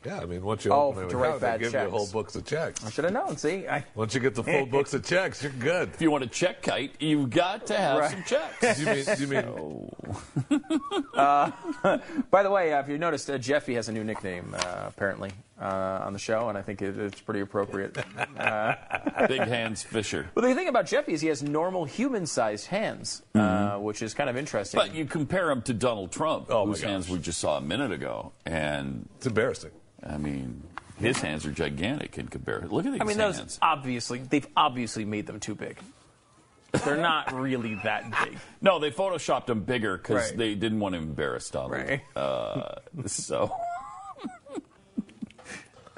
Yeah, 0.05 0.21
I 0.21 0.25
mean, 0.27 0.43
once 0.45 0.65
you 0.65 0.73
Oh, 0.73 0.89
open 0.89 1.03
an 1.05 1.09
to 1.09 1.17
write 1.17 1.27
account, 1.29 1.41
they 1.41 1.47
bad 1.49 1.61
give 1.61 1.67
you 1.67 1.73
checks. 1.73 1.91
whole 1.91 2.07
books 2.07 2.37
of 2.37 2.45
checks. 2.45 2.85
I 2.87 2.91
should 2.91 3.05
have 3.05 3.13
known. 3.13 3.37
See, 3.37 3.67
I, 3.67 3.85
Once 3.95 4.15
you 4.15 4.21
get 4.21 4.35
the 4.37 4.45
full 4.45 4.65
books 4.77 4.95
of 4.95 5.05
checks, 5.05 5.43
you're 5.43 5.51
good. 5.53 5.91
If 5.95 6.01
you 6.01 6.11
want 6.11 6.23
a 6.23 6.29
check 6.29 6.63
kite, 6.63 6.95
you've 7.01 7.29
got 7.31 7.67
to 7.67 7.77
have 7.77 7.99
Right. 7.99 8.11
some 8.13 8.23
checks. 8.25 8.79
You 8.81 8.87
mean? 8.87 9.05
You 9.19 9.27
mean? 9.27 10.61
By 11.15 12.43
the 12.43 12.51
way, 12.51 12.73
uh, 12.73 12.81
if 12.81 12.89
you 12.89 12.99
noticed, 12.99 13.29
uh, 13.29 13.37
Jeffy 13.39 13.75
has 13.75 13.89
a 13.89 13.93
new 13.93 14.05
nickname 14.05 14.55
uh, 14.57 14.85
apparently 14.87 15.33
uh, 15.61 15.65
on 16.05 16.13
the 16.13 16.19
show, 16.19 16.49
and 16.49 16.59
I 16.59 16.63
think 16.63 16.83
it, 16.83 16.99
it's 16.99 17.21
pretty 17.21 17.41
appropriate. 17.41 17.95
Big 19.29 19.41
Hands 19.41 19.83
Fisher. 19.83 20.29
Well, 20.35 20.47
the 20.47 20.55
thing 20.55 20.69
about 20.69 20.87
Jeffy 20.87 21.13
is 21.13 21.21
he 21.21 21.29
has 21.29 21.43
normal 21.43 21.85
human-sized 21.85 22.67
hands, 22.67 23.23
uh, 23.35 23.77
which 23.79 24.03
is 24.03 24.13
kind 24.15 24.29
of 24.31 24.37
interesting. 24.37 24.79
But 24.79 24.95
you 24.95 25.07
compare 25.07 25.51
him 25.51 25.63
to 25.63 25.73
Donald 25.75 26.13
Trump, 26.13 26.47
Oh, 26.51 26.67
whose 26.67 26.83
hands 26.83 27.09
we 27.09 27.19
just 27.19 27.41
saw 27.41 27.57
a 27.57 27.61
minute 27.63 27.93
ago, 27.93 28.33
and 28.45 29.09
It's 29.17 29.27
embarrassing. 29.27 29.71
I 30.07 30.19
mean, 30.19 30.63
his 30.99 31.19
hands 31.21 31.47
are 31.47 31.51
gigantic 31.53 32.19
in 32.19 32.29
comparison. 32.29 32.71
Look 32.71 32.87
at 32.87 32.93
these 32.93 33.01
I 33.01 33.05
mean, 33.05 33.17
those 33.19 33.39
hands. 33.39 33.59
obviously 33.63 34.19
they've 34.19 34.47
obviously 34.57 35.05
made 35.05 35.27
them 35.27 35.41
too 35.41 35.55
big. 35.55 35.79
They're 36.85 36.97
not 36.99 37.33
really 37.41 37.77
that 37.85 38.05
big. 38.25 38.39
No, 38.61 38.79
they 38.79 38.91
photoshopped 38.91 39.49
him 39.49 39.63
bigger 39.63 39.97
because 39.97 40.29
Right. 40.31 40.37
they 40.39 40.55
didn't 40.55 40.81
want 40.81 40.95
to 40.95 40.99
embarrass 41.01 41.49
Donald. 41.51 41.73
Right. 41.73 42.03
Uh, 42.15 42.75
so 43.07 43.51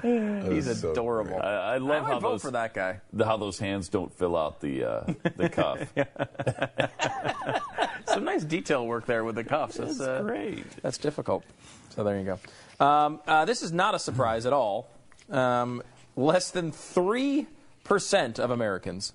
He's 0.02 0.66
is 0.68 0.80
so 0.82 0.92
adorable. 0.92 1.32
great. 1.36 1.44
I, 1.44 1.72
I 1.72 1.74
I 1.74 1.78
love 1.78 2.02
might 2.04 2.12
how 2.12 2.20
vote 2.20 2.30
those 2.32 2.42
for 2.42 2.50
that 2.52 2.72
guy. 2.74 3.00
the- 3.12 3.24
how 3.24 3.36
those 3.36 3.58
hands 3.58 3.88
don't 3.88 4.12
fill 4.12 4.36
out 4.36 4.60
the 4.60 4.84
uh, 4.84 5.12
the 5.36 5.48
cuff. 5.50 5.78
Some 8.06 8.24
nice 8.24 8.44
detail 8.44 8.86
work 8.86 9.06
there 9.06 9.24
with 9.24 9.34
the 9.34 9.44
cuffs. 9.44 9.76
That's, 9.76 9.98
That's 9.98 10.08
uh, 10.08 10.22
great. 10.22 10.64
That's 10.82 10.98
difficult. 10.98 11.44
So 11.90 12.04
there 12.04 12.18
you 12.18 12.24
go. 12.78 12.84
Um, 12.84 13.20
uh, 13.26 13.44
this 13.44 13.62
is 13.62 13.72
not 13.72 13.94
a 13.94 13.98
surprise 13.98 14.46
at 14.46 14.52
all. 14.52 14.88
Um, 15.30 15.82
less 16.16 16.50
than 16.50 16.72
three 16.72 17.46
percent 17.84 18.38
of 18.38 18.50
Americans 18.50 19.12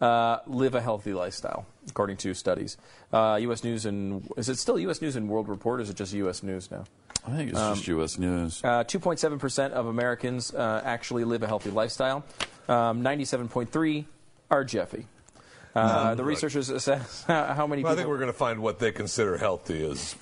uh, 0.00 0.38
live 0.46 0.74
a 0.74 0.80
healthy 0.80 1.12
lifestyle, 1.14 1.66
according 1.88 2.16
to 2.18 2.32
studies. 2.34 2.76
Uh, 3.12 3.38
U.S. 3.42 3.62
News 3.64 3.84
and 3.86 4.26
is 4.36 4.48
it 4.48 4.56
still 4.58 4.78
U.S. 4.78 5.02
News 5.02 5.16
and 5.16 5.28
World 5.28 5.48
Report? 5.48 5.80
Or 5.80 5.82
is 5.82 5.90
it 5.90 5.96
just 5.96 6.12
U.S. 6.14 6.42
News 6.42 6.70
now? 6.70 6.84
I 7.26 7.36
think 7.36 7.50
it's 7.50 7.58
just 7.58 7.86
U.S. 7.88 8.18
News. 8.18 8.62
Uh, 8.64 8.84
2.7% 8.84 9.70
of 9.70 9.86
Americans 9.86 10.52
uh, 10.52 10.82
actually 10.84 11.24
live 11.24 11.42
a 11.42 11.46
healthy 11.46 11.70
lifestyle. 11.70 12.24
Um, 12.68 13.02
97.3 13.02 14.04
are 14.50 14.64
Jeffy. 14.64 15.06
Uh, 15.74 16.14
the 16.14 16.24
researchers 16.24 16.68
assess 16.70 17.22
how 17.24 17.66
many 17.66 17.82
Well, 17.82 17.92
I 17.92 17.96
think 17.96 18.08
we're 18.08 18.18
going 18.18 18.32
to 18.32 18.36
find 18.36 18.60
what 18.60 18.78
they 18.78 18.92
consider 18.92 19.38
healthy 19.38 19.84
is 19.84 20.16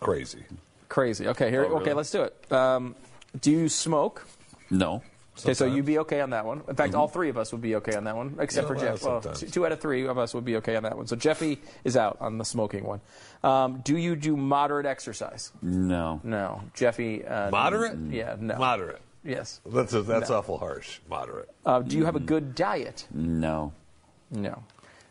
crazy. 0.00 0.44
Crazy. 0.88 1.28
Okay, 1.28 1.50
here. 1.50 1.64
Oh, 1.64 1.68
really? 1.68 1.82
Okay, 1.82 1.94
let's 1.94 2.10
do 2.10 2.22
it. 2.22 2.52
Um, 2.52 2.94
do 3.40 3.50
you 3.50 3.68
smoke? 3.68 4.26
No. 4.70 5.02
Okay, 5.40 5.54
so 5.54 5.66
you'd 5.66 5.84
be 5.86 5.98
okay 5.98 6.20
on 6.20 6.30
that 6.30 6.44
one. 6.44 6.62
In 6.68 6.74
fact, 6.74 6.94
all 6.94 7.08
three 7.08 7.28
of 7.28 7.38
us 7.38 7.52
would 7.52 7.60
be 7.60 7.76
okay 7.76 7.94
on 7.94 8.04
that 8.04 8.16
one, 8.16 8.36
except 8.40 8.64
Yeah, 8.68 8.74
for 8.74 8.80
Jeff. 8.80 9.02
Well, 9.02 9.20
two, 9.20 9.46
two 9.46 9.66
out 9.66 9.72
of 9.72 9.80
three 9.80 10.06
of 10.06 10.18
us 10.18 10.34
would 10.34 10.44
be 10.44 10.56
okay 10.56 10.76
on 10.76 10.82
that 10.82 10.96
one. 10.96 11.06
So 11.06 11.16
Jeffy 11.16 11.60
is 11.84 11.96
out 11.96 12.16
on 12.20 12.38
the 12.38 12.44
smoking 12.44 12.84
one. 12.84 13.00
Um, 13.44 13.80
do 13.84 13.96
you 13.96 14.16
do 14.16 14.36
moderate 14.36 14.86
exercise? 14.86 15.52
No. 15.62 16.20
No, 16.24 16.62
Jeffy. 16.74 17.24
Uh, 17.24 17.50
Moderate? 17.50 17.96
Yeah, 18.10 18.36
no. 18.38 18.56
Moderate. 18.58 19.00
Yes. 19.24 19.60
That's 19.66 19.92
that's 19.92 20.30
awful 20.30 20.58
harsh. 20.58 21.00
Moderate. 21.08 21.48
Uh, 21.66 21.80
do 21.80 21.96
you 21.96 22.04
have 22.04 22.16
a 22.16 22.20
good 22.20 22.54
diet? 22.54 23.06
No. 23.12 23.72
No. 24.30 24.62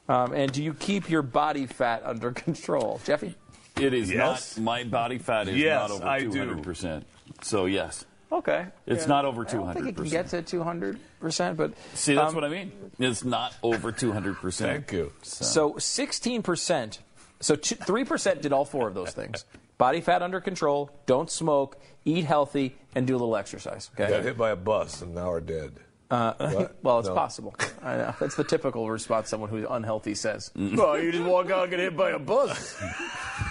Um, 0.10 0.34
and 0.34 0.52
do 0.52 0.64
you 0.64 0.74
keep 0.74 1.10
your 1.10 1.22
body 1.22 1.66
fat 1.66 2.02
under 2.06 2.32
control, 2.45 2.99
Jeffy? 3.04 3.36
It 3.80 3.94
is 3.94 4.12
Yes. 4.12 4.58
not. 4.58 4.64
My 4.64 4.84
body 4.86 5.18
fat 5.20 5.48
is 5.48 5.58
Yes, 5.58 5.90
not 5.90 5.91
over 5.91 6.08
I 6.08 6.22
200 6.24 6.64
percent. 6.64 7.06
So 7.44 7.66
yes, 7.66 8.06
Okay. 8.32 8.66
it's 8.86 9.08
not 9.08 9.26
over 9.26 9.45
200. 9.45 9.70
I 9.70 9.74
don't 9.74 9.84
think 9.84 9.98
it 9.98 10.02
can 10.02 10.10
get 10.10 10.28
to 10.30 10.41
200 10.41 10.99
percent, 11.20 11.58
but 11.58 11.74
See, 11.94 12.14
that's 12.14 12.30
um, 12.30 12.36
what 12.36 12.44
I 12.44 12.49
mean. 12.49 12.72
It's 12.99 13.24
not 13.24 13.56
over 13.64 13.91
200 13.91 14.36
percent. 14.38 14.72
Thank 14.88 14.91
you. 14.91 15.14
So 15.22 15.74
16%, 15.74 16.99
so 17.40 17.56
two- 17.56 17.76
3% 17.76 18.41
did 18.41 18.52
all 18.54 18.66
four 18.66 18.88
of 18.88 18.94
those 18.94 19.12
things. 19.12 19.45
Body 19.78 20.02
fat 20.02 20.22
under 20.22 20.41
control, 20.41 20.90
don't 21.06 21.30
smoke, 21.30 21.78
eat 22.04 22.26
healthy, 22.26 22.76
and 22.95 23.06
do 23.06 23.14
a 23.14 23.20
little 23.20 23.36
exercise. 23.38 23.90
Okay? 23.94 24.10
Got 24.10 24.14
Okay. 24.20 24.28
hit 24.30 24.38
by 24.38 24.49
a 24.49 24.56
bus 24.56 25.02
and 25.02 25.14
now 25.16 25.32
are 25.32 25.40
dead. 25.41 25.74
What? 26.10 26.76
Well, 26.84 27.00
it's 27.00 27.08
No. 27.10 27.14
possible. 27.16 27.54
I 27.84 27.98
know. 27.98 28.16
That's 28.20 28.36
the 28.36 28.44
typical 28.46 28.90
response 28.90 29.30
someone 29.30 29.50
who's 29.50 29.66
unhealthy 29.70 30.16
says. 30.16 30.52
well, 30.56 30.98
you 30.98 31.12
just 31.12 31.24
walk 31.26 31.50
out 31.52 31.64
and 31.64 31.72
get 31.72 31.80
hit 31.80 31.98
by 31.98 32.12
a 32.12 32.20
bus. 32.20 32.76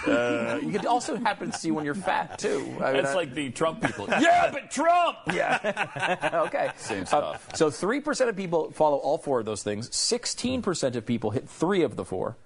Uh, 0.05 0.59
you 0.61 0.69
could 0.71 0.85
also 0.85 1.15
happen 1.15 1.49
to 1.51 1.57
see 1.57 1.71
when 1.71 1.83
you're 1.85 1.95
fat, 1.95 2.37
too. 2.37 2.59
I 2.81 2.91
mean, 2.91 3.01
It's 3.01 3.09
I- 3.11 3.15
like 3.15 3.33
the 3.33 3.49
Trump 3.51 3.81
people. 3.81 4.05
yeah, 4.09 4.51
but 4.51 4.69
Trump. 4.69 5.17
Yeah. 5.33 6.43
okay. 6.47 6.71
Same 6.77 7.03
Uh, 7.03 7.05
stuff. 7.05 7.49
so 7.55 7.69
3% 7.69 8.27
of 8.29 8.35
people 8.35 8.71
follow 8.71 8.97
all 8.97 9.17
four 9.17 9.39
of 9.39 9.45
those 9.45 9.63
things. 9.63 9.89
16% 9.89 10.95
of 10.95 11.05
people 11.05 11.31
hit 11.31 11.47
three 11.49 11.83
of 11.83 11.95
the 11.95 12.03
four. 12.05 12.37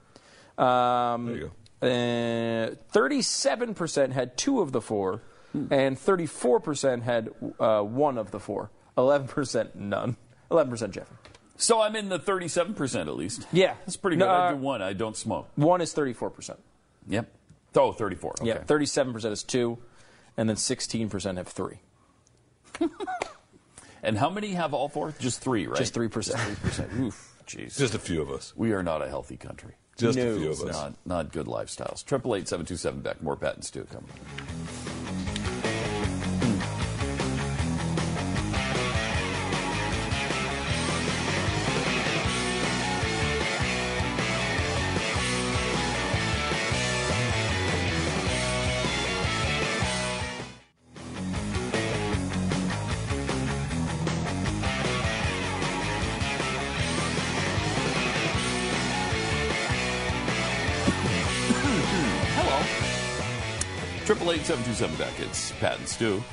Um, 0.58 1.26
There 1.28 1.36
you 1.38 1.52
Uh, 1.82 2.76
37% 2.94 4.12
had 4.12 4.38
two 4.38 4.62
of 4.62 4.72
the 4.72 4.82
four, 4.82 5.22
and 5.54 5.98
34% 5.98 7.02
had 7.04 7.30
uh, 7.60 7.82
one 7.82 8.18
of 8.18 8.32
the 8.32 8.40
four. 8.40 8.70
11% 8.98 9.76
none. 9.76 10.18
11% 10.50 10.92
Jeffy. 10.92 11.16
So 11.58 11.82
I'm 11.82 11.96
in 11.96 12.10
the 12.10 12.18
37 12.20 12.74
percent 12.74 13.08
at 13.08 13.16
least. 13.16 13.48
Yeah. 13.54 13.76
that's 13.86 13.96
pretty 13.98 14.18
No, 14.18 14.26
good. 14.26 14.32
I 14.32 14.48
uh, 14.48 14.52
do 14.52 14.58
one. 14.58 14.82
I 14.82 14.94
don't 14.94 15.16
smoke. 15.16 15.50
One 15.56 15.80
is 15.82 15.94
34%. 15.94 16.58
Yep. 17.08 17.32
Oh, 17.76 17.92
34. 17.94 18.32
Okay. 18.42 18.48
Yeah, 18.48 18.58
37% 18.64 19.32
is 19.32 19.44
two, 19.44 19.78
and 20.36 20.50
then 20.50 20.56
16% 20.58 21.38
have 21.38 21.48
three. 21.48 21.80
And 24.04 24.18
how 24.18 24.32
many 24.32 24.54
have 24.54 24.74
all 24.74 24.90
four? 24.90 25.14
Just 25.20 25.42
three, 25.42 25.68
right? 25.68 25.78
Just 25.78 25.94
3%. 25.94 26.12
Just 26.12 26.36
3%. 26.82 27.00
Oof. 27.02 27.36
jeez. 27.46 27.78
Just 27.78 27.94
a 27.94 28.00
few 28.00 28.22
of 28.22 28.32
us. 28.32 28.52
We 28.56 28.72
are 28.74 28.82
not 28.82 29.04
a 29.04 29.08
healthy 29.08 29.38
country. 29.38 29.76
Just 29.96 30.18
No. 30.18 30.32
a 30.34 30.38
few 30.40 30.50
of 30.50 30.60
us. 30.62 30.74
not, 30.74 30.94
not 31.06 31.32
good 31.32 31.46
lifestyles. 31.46 32.04
Triple 32.04 32.36
eight 32.36 32.48
seven 32.48 32.66
two 32.66 32.78
seven 32.78 33.02
Beck. 33.02 33.22
More 33.22 33.36
Pat 33.36 33.54
and 33.56 33.64
Stu 33.64 33.86
927 64.72 65.06
back. 65.06 65.30
It's 65.30 65.52
Pat 65.60 65.80
and 65.80 65.88
Stu. 65.88 66.24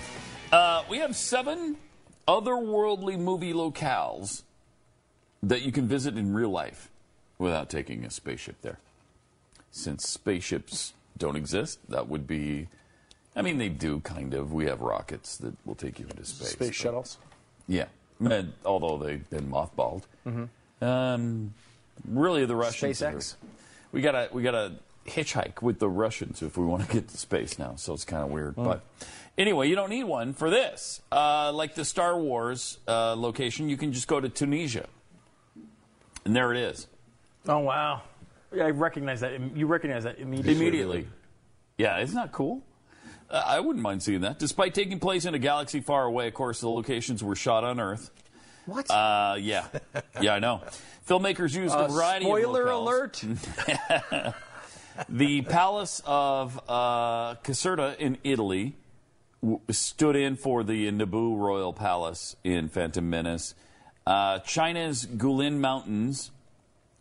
Uh, 0.53 0.85
we 0.89 0.99
have 0.99 1.17
seven 1.17 1.77
otherworldly 2.29 3.19
movie 3.19 3.53
locales 3.53 4.43
that 5.43 5.63
you 5.63 5.73
can 5.73 5.89
visit 5.89 6.17
in 6.17 6.33
real 6.33 6.51
life 6.51 6.89
without 7.39 7.69
taking 7.69 8.05
a 8.05 8.11
spaceship 8.11 8.55
there. 8.63 8.79
Since 9.73 10.09
spaceships 10.09 10.93
don't 11.17 11.35
exist, 11.35 11.81
that 11.89 12.09
would 12.09 12.29
be. 12.29 12.69
I 13.35 13.43
mean, 13.43 13.59
they 13.59 13.69
do 13.69 13.99
kind 14.01 14.33
of. 14.35 14.53
We 14.53 14.67
have 14.67 14.83
rockets 14.83 15.37
that 15.39 15.55
will 15.67 15.75
take 15.75 15.99
you 15.99 16.07
into 16.07 16.25
space. 16.25 16.51
Space 16.51 16.77
shuttles? 16.77 17.19
Yeah. 17.67 17.87
And, 18.21 18.53
although 18.65 19.05
they've 19.05 19.29
been 19.31 19.51
mothballed. 19.51 20.05
Mm-hmm. 20.25 20.85
Um, 20.85 21.55
really, 22.09 22.47
the 22.47 22.55
Russians. 22.55 23.01
SpaceX? 23.01 23.35
Are, 23.35 23.37
we 23.91 24.01
gotta, 24.01 24.29
we 24.33 24.45
gotta 24.45 24.75
hitchhike 25.09 25.63
with 25.63 25.79
the 25.79 25.89
Russians 25.89 26.43
if 26.43 26.57
we 26.57 26.65
want 26.65 26.87
to 26.87 26.93
get 26.93 27.09
to 27.09 27.17
space 27.17 27.59
now. 27.59 27.75
So 27.77 27.93
it's 27.95 28.05
kind 28.05 28.23
of 28.23 28.31
weird, 28.31 28.55
but 28.57 28.83
anyway, 29.37 29.69
you 29.69 29.75
don't 29.75 29.91
need 29.91 30.05
one 30.05 30.33
for 30.35 30.51
this. 30.51 31.01
Uh, 31.11 31.53
like 31.53 31.75
the 31.75 31.85
Star 31.85 32.19
Wars 32.19 32.79
uh, 32.89 33.15
location, 33.17 33.69
you 33.69 33.77
can 33.77 33.93
just 33.93 34.09
go 34.09 34.21
to 34.21 34.29
Tunisia, 34.29 34.87
and 36.25 36.35
there 36.37 36.53
it 36.53 36.59
is 36.59 36.87
Oh 37.47 37.59
wow! 37.61 38.03
Yeah, 38.55 38.65
I 38.65 38.71
recognize 38.71 39.21
that. 39.21 39.41
You 39.57 39.67
recognize 39.67 40.05
that 40.05 40.19
immediately. 40.19 40.53
immediately. 40.57 41.09
Yeah, 41.79 42.01
isn't 42.01 42.15
that 42.17 42.33
cool? 42.33 42.63
Uh, 43.31 43.43
I 43.47 43.61
wouldn't 43.61 43.83
mind 43.83 44.03
seeing 44.03 44.23
that. 44.23 44.39
Despite 44.39 44.75
taking 44.75 44.99
place 45.01 45.25
in 45.25 45.35
a 45.35 45.39
galaxy 45.39 45.81
far 45.81 46.05
away, 46.05 46.29
of 46.29 46.35
course, 46.35 46.61
the 46.61 46.69
locations 46.69 47.23
were 47.23 47.35
shot 47.37 47.63
on 47.65 47.79
Earth. 47.81 48.11
What? 48.67 48.91
Uh, 48.91 49.37
yeah, 49.41 49.67
yeah, 50.21 50.35
I 50.35 50.39
know. 50.41 50.61
Filmmakers 51.09 51.55
used 51.55 51.75
a 51.75 51.79
Uh, 51.79 51.89
variety 51.89 52.25
spoiler 52.27 52.69
of 52.69 52.83
locales. 52.83 53.23
alert! 54.13 54.35
The 55.09 55.43
Palace 55.43 56.03
of 56.07 56.59
uh, 56.69 57.37
Caserta 57.37 57.97
in 57.99 58.19
Italy 58.25 58.77
w- 59.43 59.61
stood 59.71 60.17
in 60.17 60.37
for 60.37 60.65
the 60.65 60.91
Naboo 60.91 61.39
Royal 61.39 61.73
Palace 61.73 62.37
in 62.43 62.69
Phantom 62.69 63.09
Menace. 63.09 63.55
Uh, 64.07 64.39
China's 64.41 65.07
Guilin 65.07 65.59
Mountains 65.59 66.31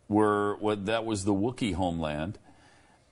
were 0.08 0.56
what 0.56 0.86
that 0.86 1.04
was 1.04 1.24
the 1.24 1.34
Wookiee 1.34 1.74
homeland. 1.74 2.38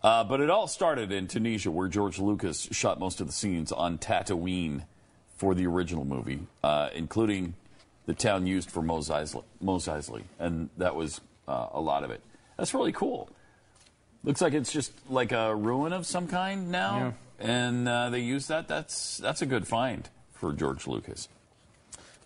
Uh, 0.03 0.23
but 0.25 0.41
it 0.41 0.51
all 0.51 0.69
started 0.69 1.11
in 1.11 1.27
Tunisia, 1.27 1.71
where 1.71 1.89
George 1.89 2.19
Lucas 2.19 2.69
shot 2.71 3.01
most 3.01 3.21
of 3.21 3.27
the 3.27 3.33
scenes 3.33 3.73
on 3.73 3.99
Tatooine 3.99 4.85
for 5.37 5.55
the 5.55 5.67
original 5.67 6.05
movie, 6.05 6.47
uh, 6.63 6.91
including 6.95 7.55
the 8.07 8.15
town 8.15 8.47
used 8.47 8.71
for 8.71 8.83
Mos 8.83 9.09
Eisley, 9.09 9.43
Mos 9.61 9.89
Eisley 9.89 10.23
and 10.39 10.71
that 10.77 10.95
was 10.95 11.21
uh, 11.49 11.67
a 11.73 11.81
lot 11.81 12.05
of 12.05 12.11
it. 12.11 12.21
That's 12.57 12.73
really 12.73 12.93
cool. 12.93 13.29
Looks 14.27 14.41
like 14.43 14.53
it's 14.53 14.73
just 14.73 14.93
like 15.09 15.33
a 15.33 15.55
ruin 15.55 15.93
of 15.95 16.05
some 16.05 16.27
kind 16.29 16.71
now, 16.71 17.15
and 17.39 17.89
uh, 17.89 18.11
they 18.11 18.21
use 18.21 18.49
that. 18.49 18.69
That's 18.69 19.17
that's 19.19 19.41
a 19.41 19.47
good 19.47 19.67
find 19.67 20.09
for 20.35 20.53
George 20.53 20.87
Lucas. 20.87 21.29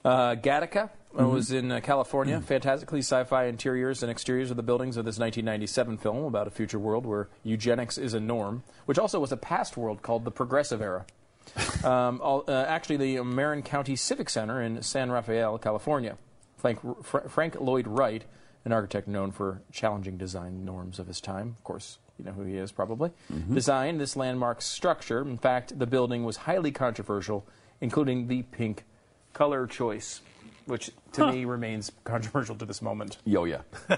Uh, 0.04 0.34
Gattaca 0.34 0.84
uh, 0.84 0.88
Mm-hmm. 1.12 1.32
was 1.32 1.50
in 1.52 1.72
uh, 1.72 1.80
California. 1.80 2.38
Mm. 2.38 2.44
Fantastically 2.44 3.00
sci-fi 3.00 3.44
interiors 3.46 4.02
and 4.04 4.10
exteriors 4.10 4.50
of 4.52 4.56
the 4.56 4.62
buildings 4.62 4.96
of 4.96 5.04
this 5.04 5.18
1997 5.18 5.98
film 5.98 6.24
about 6.24 6.46
a 6.46 6.50
future 6.50 6.78
world 6.78 7.04
where 7.04 7.28
eugenics 7.42 7.98
is 7.98 8.14
a 8.14 8.20
norm, 8.20 8.62
which 8.86 8.96
also 8.98 9.18
was 9.18 9.32
a 9.32 9.36
past 9.36 9.76
world 9.76 10.02
called 10.02 10.24
the 10.24 10.30
Progressive 10.30 10.80
Era. 10.80 11.04
um, 11.84 12.20
all, 12.22 12.44
uh, 12.46 12.64
actually, 12.68 12.96
the 12.96 13.22
Marin 13.24 13.62
County 13.62 13.96
Civic 13.96 14.30
Center 14.30 14.62
in 14.62 14.80
San 14.82 15.10
Rafael, 15.10 15.58
California. 15.58 16.16
Frank, 16.58 16.78
Fra- 17.04 17.28
Frank 17.28 17.60
Lloyd 17.60 17.88
Wright, 17.88 18.24
an 18.64 18.72
architect 18.72 19.08
known 19.08 19.30
for 19.32 19.62
challenging 19.72 20.16
design 20.16 20.64
norms 20.64 20.98
of 20.98 21.06
his 21.06 21.20
time, 21.20 21.54
of 21.56 21.64
course, 21.64 21.98
you 22.18 22.24
know 22.24 22.32
who 22.32 22.44
he 22.44 22.56
is 22.56 22.72
probably, 22.72 23.10
designed 23.52 24.00
this 24.00 24.16
landmark 24.16 24.60
structure. 24.60 25.22
In 25.22 25.38
fact, 25.38 25.78
the 25.78 25.86
building 25.86 26.24
was 26.24 26.36
highly 26.36 26.70
controversial, 26.70 27.46
including 27.80 28.28
the 28.28 28.42
pink 28.42 28.84
color 29.32 29.66
choice, 29.66 30.20
which 30.66 30.90
to 31.12 31.32
me 31.32 31.44
remains 31.44 31.90
controversial 32.04 32.56
to 32.56 32.66
this 32.66 32.82
moment. 32.82 33.16
Yo, 33.24 33.44
yeah, 33.44 33.62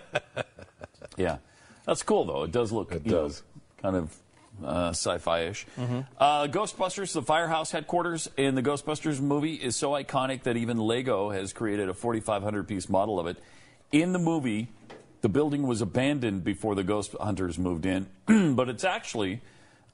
yeah. 1.17 1.39
That's 1.85 2.03
cool 2.05 2.25
though. 2.25 2.45
It 2.45 2.53
does 2.53 2.71
look. 2.71 2.93
It 2.93 3.05
you 3.05 3.13
know, 3.13 3.23
does. 3.23 3.43
kind 3.83 3.97
of 3.97 4.17
uh, 4.63 4.91
sci-fi-ish. 4.91 5.67
Uh, 6.19 6.47
Ghostbusters, 6.47 7.13
the 7.13 7.23
Firehouse 7.23 7.73
headquarters 7.73 8.29
in 8.37 8.55
the 8.55 8.63
Ghostbusters 8.63 9.21
movie, 9.21 9.55
is 9.55 9.75
so 9.75 9.93
iconic 9.93 10.45
that 10.45 10.57
even 10.57 10.79
Lego 10.79 11.31
has 11.31 11.53
created 11.53 11.89
a 11.89 11.95
4,500 11.95 12.69
piece 12.69 12.89
model 12.89 13.19
of 13.19 13.27
it. 13.27 13.39
In 13.93 14.13
the 14.13 14.19
movie, 14.19 14.69
the 15.21 15.29
building 15.29 15.67
was 15.67 15.81
abandoned 15.83 16.45
before 16.45 16.75
the 16.75 16.83
ghost 16.83 17.15
hunters 17.21 17.59
moved 17.59 17.85
in, 17.87 18.07
but 18.57 18.69
it's 18.69 18.85
actually 18.85 19.43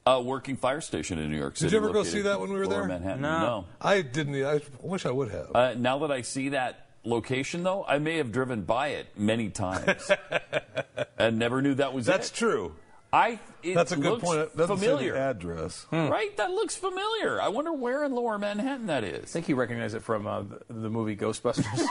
a 0.05 0.21
working 0.21 0.55
fire 0.55 0.79
station 0.81 1.19
in 1.19 1.29
New 1.29 1.37
York 1.37 1.57
City. 1.57 1.69
Did 1.69 1.73
you 1.73 1.83
ever 1.83 1.93
go 1.93 2.03
see 2.03 2.21
that 2.21 2.39
when 2.39 2.51
we 2.51 2.57
were 2.59 2.65
lower 2.65 2.79
there? 2.79 2.87
Manhattan. 2.87 3.21
No. 3.21 3.39
no. 3.39 3.65
I 3.81 4.01
didn't. 4.01 4.35
I 4.43 4.61
wish 4.81 5.05
I 5.05 5.11
would 5.11 5.31
have. 5.31 5.47
Uh, 5.53 5.73
now 5.75 5.99
that 5.99 6.11
I 6.11 6.21
see 6.21 6.49
that 6.49 6.87
location, 7.03 7.63
though, 7.63 7.83
I 7.85 7.99
may 7.99 8.17
have 8.17 8.31
driven 8.31 8.61
by 8.61 8.89
it 8.89 9.07
many 9.17 9.49
times 9.49 10.09
and 11.17 11.37
never 11.37 11.61
knew 11.61 11.75
that 11.75 11.93
was 11.93 12.05
That's 12.05 12.29
it. 12.29 12.35
true. 12.35 12.75
I. 13.11 13.39
It 13.63 13.73
That's 13.75 13.91
a 13.91 13.97
good 13.97 14.11
looks 14.11 14.23
point. 14.23 14.37
That's 14.39 14.55
doesn't 14.55 14.77
say 14.77 14.85
familiar, 14.85 15.13
the 15.13 15.19
address. 15.19 15.85
right? 15.91 16.35
That 16.37 16.51
looks 16.51 16.77
familiar. 16.77 17.41
I 17.41 17.49
wonder 17.49 17.73
where 17.73 18.05
in 18.05 18.13
Lower 18.13 18.37
Manhattan 18.37 18.87
that 18.87 19.03
is. 19.03 19.25
I 19.25 19.27
think 19.27 19.49
you 19.49 19.57
recognize 19.57 19.93
it 19.93 20.03
from 20.03 20.25
uh, 20.25 20.43
the, 20.43 20.61
the 20.69 20.89
movie 20.89 21.17
Ghostbusters. 21.17 21.65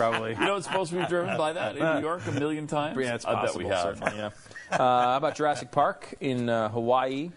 It's 0.00 0.10
probably. 0.10 0.30
You 0.32 0.40
know, 0.40 0.56
it's 0.56 0.66
supposed 0.66 0.92
to 0.92 0.98
be 1.00 1.06
driven 1.06 1.36
by 1.36 1.52
that 1.52 1.76
in 1.76 1.94
New 1.96 2.00
York 2.00 2.22
a 2.26 2.32
million 2.32 2.66
times. 2.66 2.96
Yeah, 2.98 3.14
it's 3.14 3.24
I 3.24 3.32
bet 3.34 3.40
possible, 3.42 3.64
we 3.64 3.70
have. 3.70 3.82
certainly, 3.98 4.12
yeah. 4.16 4.30
Uh, 4.70 4.76
how 4.76 5.16
about 5.16 5.34
Jurassic 5.34 5.72
Park 5.72 6.14
in 6.20 6.48
uh, 6.48 6.68
Hawaii? 6.68 7.32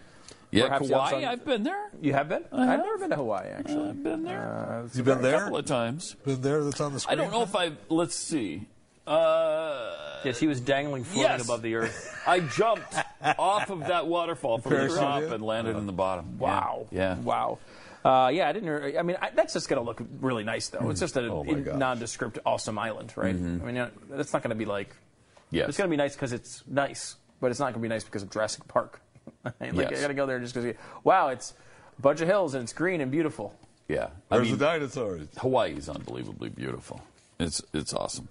Yeah, 0.52 0.66
Perhaps 0.68 0.88
you 0.88 0.94
have 0.94 1.12
I've 1.14 1.44
been 1.44 1.64
there. 1.64 1.90
You 2.00 2.12
have 2.12 2.28
been? 2.28 2.44
I 2.52 2.64
have. 2.66 2.78
I've 2.78 2.86
never 2.86 2.98
been 2.98 3.10
to 3.10 3.16
Hawaii, 3.16 3.48
actually. 3.48 3.88
I've 3.88 4.04
been 4.04 4.22
there 4.22 4.84
Uh, 4.84 4.88
You 4.96 5.02
been 5.02 5.20
there 5.20 5.34
a 5.34 5.40
couple 5.40 5.56
of 5.56 5.64
times. 5.64 6.14
Been 6.24 6.40
there? 6.42 6.62
That's 6.62 6.80
on 6.80 6.92
the 6.92 7.00
screen. 7.00 7.18
I 7.18 7.20
don't 7.20 7.32
know 7.32 7.42
if 7.42 7.56
I. 7.56 7.72
Let's 7.88 8.14
see. 8.14 8.68
Uh, 9.04 10.20
yes, 10.24 10.38
he 10.38 10.46
was 10.46 10.60
dangling, 10.60 11.02
floating 11.02 11.22
Yes. 11.22 11.44
above 11.44 11.62
the 11.62 11.74
earth. 11.74 12.22
I 12.26 12.38
jumped 12.38 12.94
off 13.36 13.68
of 13.70 13.80
that 13.80 14.06
waterfall 14.06 14.58
from 14.58 14.72
the 14.74 14.94
top 14.94 15.22
and 15.24 15.42
landed 15.42 15.76
in 15.76 15.86
the 15.86 15.92
bottom. 15.92 16.36
Yeah. 16.38 16.44
Wow. 16.46 16.86
Yeah. 16.92 17.16
Wow. 17.18 17.58
Uh, 18.04 18.28
yeah, 18.32 18.48
I 18.48 18.52
didn't. 18.52 18.68
re- 18.68 18.98
I 18.98 19.02
mean, 19.02 19.16
I, 19.22 19.30
that's 19.30 19.54
just 19.54 19.68
going 19.68 19.80
to 19.80 19.86
look 19.86 20.02
really 20.20 20.44
nice, 20.44 20.68
though. 20.68 20.90
It's 20.90 21.00
just 21.00 21.16
a 21.16 21.26
Oh, 21.26 21.42
in- 21.42 21.64
nondescript, 21.78 22.38
awesome 22.44 22.78
island, 22.78 23.12
right? 23.16 23.34
I 23.34 23.38
mean, 23.38 23.76
you 23.76 23.90
that's 24.10 24.32
not 24.32 24.42
going 24.42 24.50
to 24.50 24.56
be 24.56 24.66
like. 24.66 24.94
Yes. 25.50 25.68
It's 25.70 25.78
going 25.78 25.88
to 25.88 25.90
be 25.90 25.96
nice 25.96 26.14
because 26.14 26.32
it's 26.32 26.62
nice, 26.66 27.16
but 27.40 27.50
it's 27.50 27.60
not 27.60 27.66
going 27.66 27.74
to 27.74 27.80
be 27.80 27.88
nice 27.88 28.04
because 28.04 28.22
of 28.22 28.30
Jurassic 28.30 28.66
Park. 28.68 29.00
like, 29.44 29.54
Yes. 29.72 29.98
I 29.98 30.00
got 30.02 30.08
to 30.08 30.14
go 30.14 30.26
there 30.26 30.38
just 30.40 30.54
because. 30.54 30.74
Wow, 31.02 31.28
it's 31.28 31.54
a 31.98 32.02
bunch 32.02 32.20
of 32.20 32.28
hills 32.28 32.54
and 32.54 32.62
it's 32.64 32.72
green 32.72 33.00
and 33.00 33.10
beautiful. 33.10 33.54
Yeah. 33.88 34.08
I 34.30 34.36
Where's 34.36 34.48
mean, 34.48 34.58
the 34.58 34.64
dinosaurs? 34.64 35.28
Hawaii 35.38 35.72
is 35.74 35.88
unbelievably 35.88 36.50
beautiful. 36.50 37.00
It's 37.40 37.62
it's 37.72 37.94
awesome. 37.94 38.28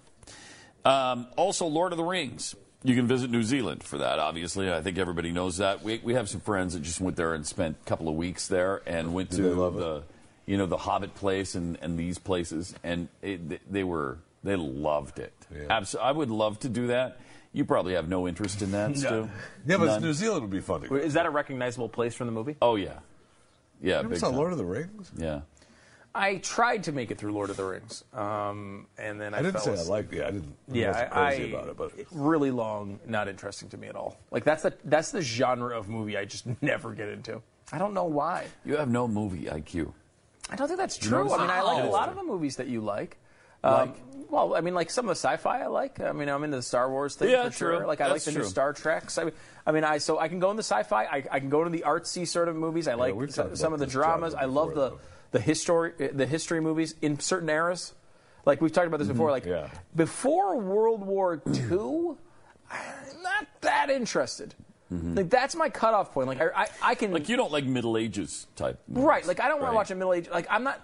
Um, 0.84 1.26
also, 1.36 1.66
Lord 1.66 1.92
of 1.92 1.98
the 1.98 2.04
Rings. 2.04 2.54
You 2.86 2.94
can 2.94 3.06
visit 3.06 3.30
New 3.30 3.42
Zealand 3.42 3.82
for 3.82 3.98
that. 3.98 4.18
Obviously, 4.18 4.70
I 4.70 4.82
think 4.82 4.98
everybody 4.98 5.32
knows 5.32 5.56
that. 5.56 5.82
We 5.82 6.00
we 6.04 6.14
have 6.14 6.28
some 6.28 6.40
friends 6.40 6.74
that 6.74 6.82
just 6.82 7.00
went 7.00 7.16
there 7.16 7.32
and 7.34 7.46
spent 7.46 7.76
a 7.82 7.88
couple 7.88 8.08
of 8.08 8.14
weeks 8.14 8.46
there 8.48 8.82
and 8.86 9.14
went 9.14 9.30
to 9.32 9.42
they 9.42 9.48
love 9.48 9.76
it? 9.76 9.78
the 9.80 10.02
you 10.46 10.58
know 10.58 10.66
the 10.66 10.76
Hobbit 10.76 11.14
place 11.14 11.54
and, 11.54 11.78
and 11.80 11.98
these 11.98 12.18
places 12.18 12.74
and 12.84 13.08
it, 13.22 13.48
they- 13.48 13.60
they 13.70 13.84
were 13.84 14.18
they 14.42 14.56
loved 14.56 15.18
it. 15.18 15.32
Yeah. 15.50 15.74
Abs- 15.78 15.94
I 15.96 16.12
would 16.12 16.30
love 16.30 16.58
to 16.60 16.68
do 16.68 16.88
that. 16.88 17.18
You 17.54 17.64
probably 17.64 17.94
have 17.94 18.08
no 18.08 18.28
interest 18.28 18.60
in 18.60 18.72
that, 18.72 18.96
Stu. 18.98 19.30
Yeah, 19.66 19.78
but 19.78 20.02
New 20.02 20.12
Zealand 20.12 20.42
would 20.42 20.50
be 20.50 20.60
fun 20.60 20.82
to 20.82 20.88
go. 20.88 20.96
Is 20.96 21.14
that 21.14 21.24
a 21.24 21.30
recognizable 21.30 21.88
place 21.88 22.14
from 22.14 22.26
the 22.26 22.32
movie? 22.32 22.56
Oh 22.60 22.74
yeah, 22.76 22.98
yeah. 23.80 23.94
You 23.94 23.98
ever 24.00 24.08
big 24.10 24.18
saw 24.18 24.28
time. 24.28 24.36
Lord 24.36 24.52
of 24.52 24.58
the 24.58 24.64
Rings? 24.66 25.10
Yeah. 25.16 25.40
I 26.14 26.36
tried 26.36 26.84
to 26.84 26.92
make 26.92 27.10
it 27.10 27.18
through 27.18 27.32
Lord 27.32 27.50
of 27.50 27.56
the 27.56 27.64
Rings, 27.64 28.04
um, 28.12 28.86
and 28.98 29.20
then 29.20 29.34
I, 29.34 29.38
I 29.38 29.42
didn't 29.42 29.60
fell 29.62 29.76
say 29.76 29.82
I 29.82 29.84
liked 29.84 30.12
it. 30.12 30.22
I 30.22 30.30
didn't. 30.30 30.54
I 30.72 30.74
Yeah, 30.76 30.88
wasn't 30.88 31.12
I, 31.16 31.26
crazy 31.34 31.52
about 31.52 31.68
it, 31.68 31.76
but 31.76 31.92
really 32.12 32.50
long, 32.52 33.00
not 33.06 33.26
interesting 33.28 33.68
to 33.70 33.76
me 33.76 33.88
at 33.88 33.96
all. 33.96 34.16
Like 34.30 34.44
that's 34.44 34.62
the 34.62 34.72
that's 34.84 35.10
the 35.10 35.22
genre 35.22 35.76
of 35.76 35.88
movie 35.88 36.16
I 36.16 36.24
just 36.24 36.46
never 36.62 36.94
get 36.94 37.08
into. 37.08 37.42
I 37.72 37.78
don't 37.78 37.94
know 37.94 38.04
why. 38.04 38.46
You 38.64 38.76
have 38.76 38.88
no 38.90 39.08
movie 39.08 39.46
IQ. 39.46 39.92
I 40.50 40.56
don't 40.56 40.68
think 40.68 40.78
that's 40.78 40.96
true. 40.98 41.32
I 41.32 41.38
mean, 41.38 41.50
I 41.50 41.62
like 41.62 41.82
a 41.84 41.86
lot 41.88 42.08
of 42.10 42.16
the 42.16 42.22
movies 42.22 42.56
that 42.56 42.68
you 42.68 42.80
like. 42.80 43.16
Um, 43.64 43.72
Like? 43.72 43.96
Well, 44.30 44.54
I 44.54 44.60
mean, 44.60 44.74
like 44.74 44.90
some 44.90 45.06
of 45.06 45.08
the 45.08 45.12
sci-fi 45.16 45.62
I 45.62 45.66
like. 45.66 45.98
I 46.00 46.12
mean, 46.12 46.28
I'm 46.28 46.44
into 46.44 46.56
the 46.58 46.62
Star 46.62 46.90
Wars 46.90 47.14
thing 47.16 47.30
Yeah, 47.30 47.44
for 47.48 47.52
sure. 47.52 47.78
true. 47.78 47.86
Like 47.86 48.00
I 48.00 48.04
like 48.04 48.14
That's 48.16 48.26
the 48.26 48.32
new 48.32 48.38
true. 48.40 48.48
Star 48.48 48.72
Treks. 48.72 49.16
I 49.16 49.24
mean, 49.24 49.32
I 49.66 49.72
mean, 49.72 49.84
I 49.84 49.98
so 49.98 50.18
I 50.18 50.28
can 50.28 50.38
go 50.38 50.50
in 50.50 50.56
the 50.56 50.62
sci-fi. 50.62 51.04
I, 51.04 51.24
I 51.30 51.40
can 51.40 51.48
go 51.48 51.64
to 51.64 51.70
the 51.70 51.84
artsy 51.86 52.28
sort 52.28 52.48
of 52.48 52.56
movies. 52.56 52.86
I 52.88 52.94
like 52.94 53.14
some, 53.32 53.56
some 53.56 53.72
of 53.72 53.80
the 53.80 53.86
dramas. 53.86 54.34
I 54.34 54.44
love 54.44 54.68
before, 54.74 54.90
the 54.90 54.96
the 55.34 55.40
history 55.40 55.92
the 56.12 56.26
history 56.26 56.60
movies 56.60 56.94
in 57.02 57.18
certain 57.18 57.48
eras. 57.50 57.92
Like 58.46 58.60
we've 58.60 58.70
talked 58.72 58.86
about 58.86 58.98
this 58.98 59.08
before. 59.08 59.30
Like 59.32 59.44
Yeah. 59.46 59.68
before 59.96 60.56
World 60.60 61.02
War 61.04 61.42
II, 61.46 62.14
I'm 62.70 63.22
not 63.22 63.46
that 63.62 63.90
interested. 63.90 64.54
Like 64.90 65.28
that's 65.28 65.56
my 65.56 65.70
cutoff 65.70 66.12
point. 66.14 66.28
Like 66.28 66.40
I, 66.40 66.50
I, 66.62 66.66
I 66.90 66.94
can 66.94 67.10
Like 67.12 67.28
you 67.28 67.36
don't 67.36 67.50
like 67.50 67.64
Middle 67.64 67.96
Ages 67.96 68.46
type. 68.54 68.78
movies, 68.86 69.04
Right. 69.04 69.26
Like 69.26 69.40
I 69.40 69.48
don't 69.48 69.56
want 69.58 69.64
right? 69.64 69.70
to 69.70 69.76
watch 69.76 69.90
a 69.90 69.94
middle 69.96 70.12
age. 70.14 70.28
Like 70.30 70.46
I'm 70.48 70.62
not. 70.62 70.80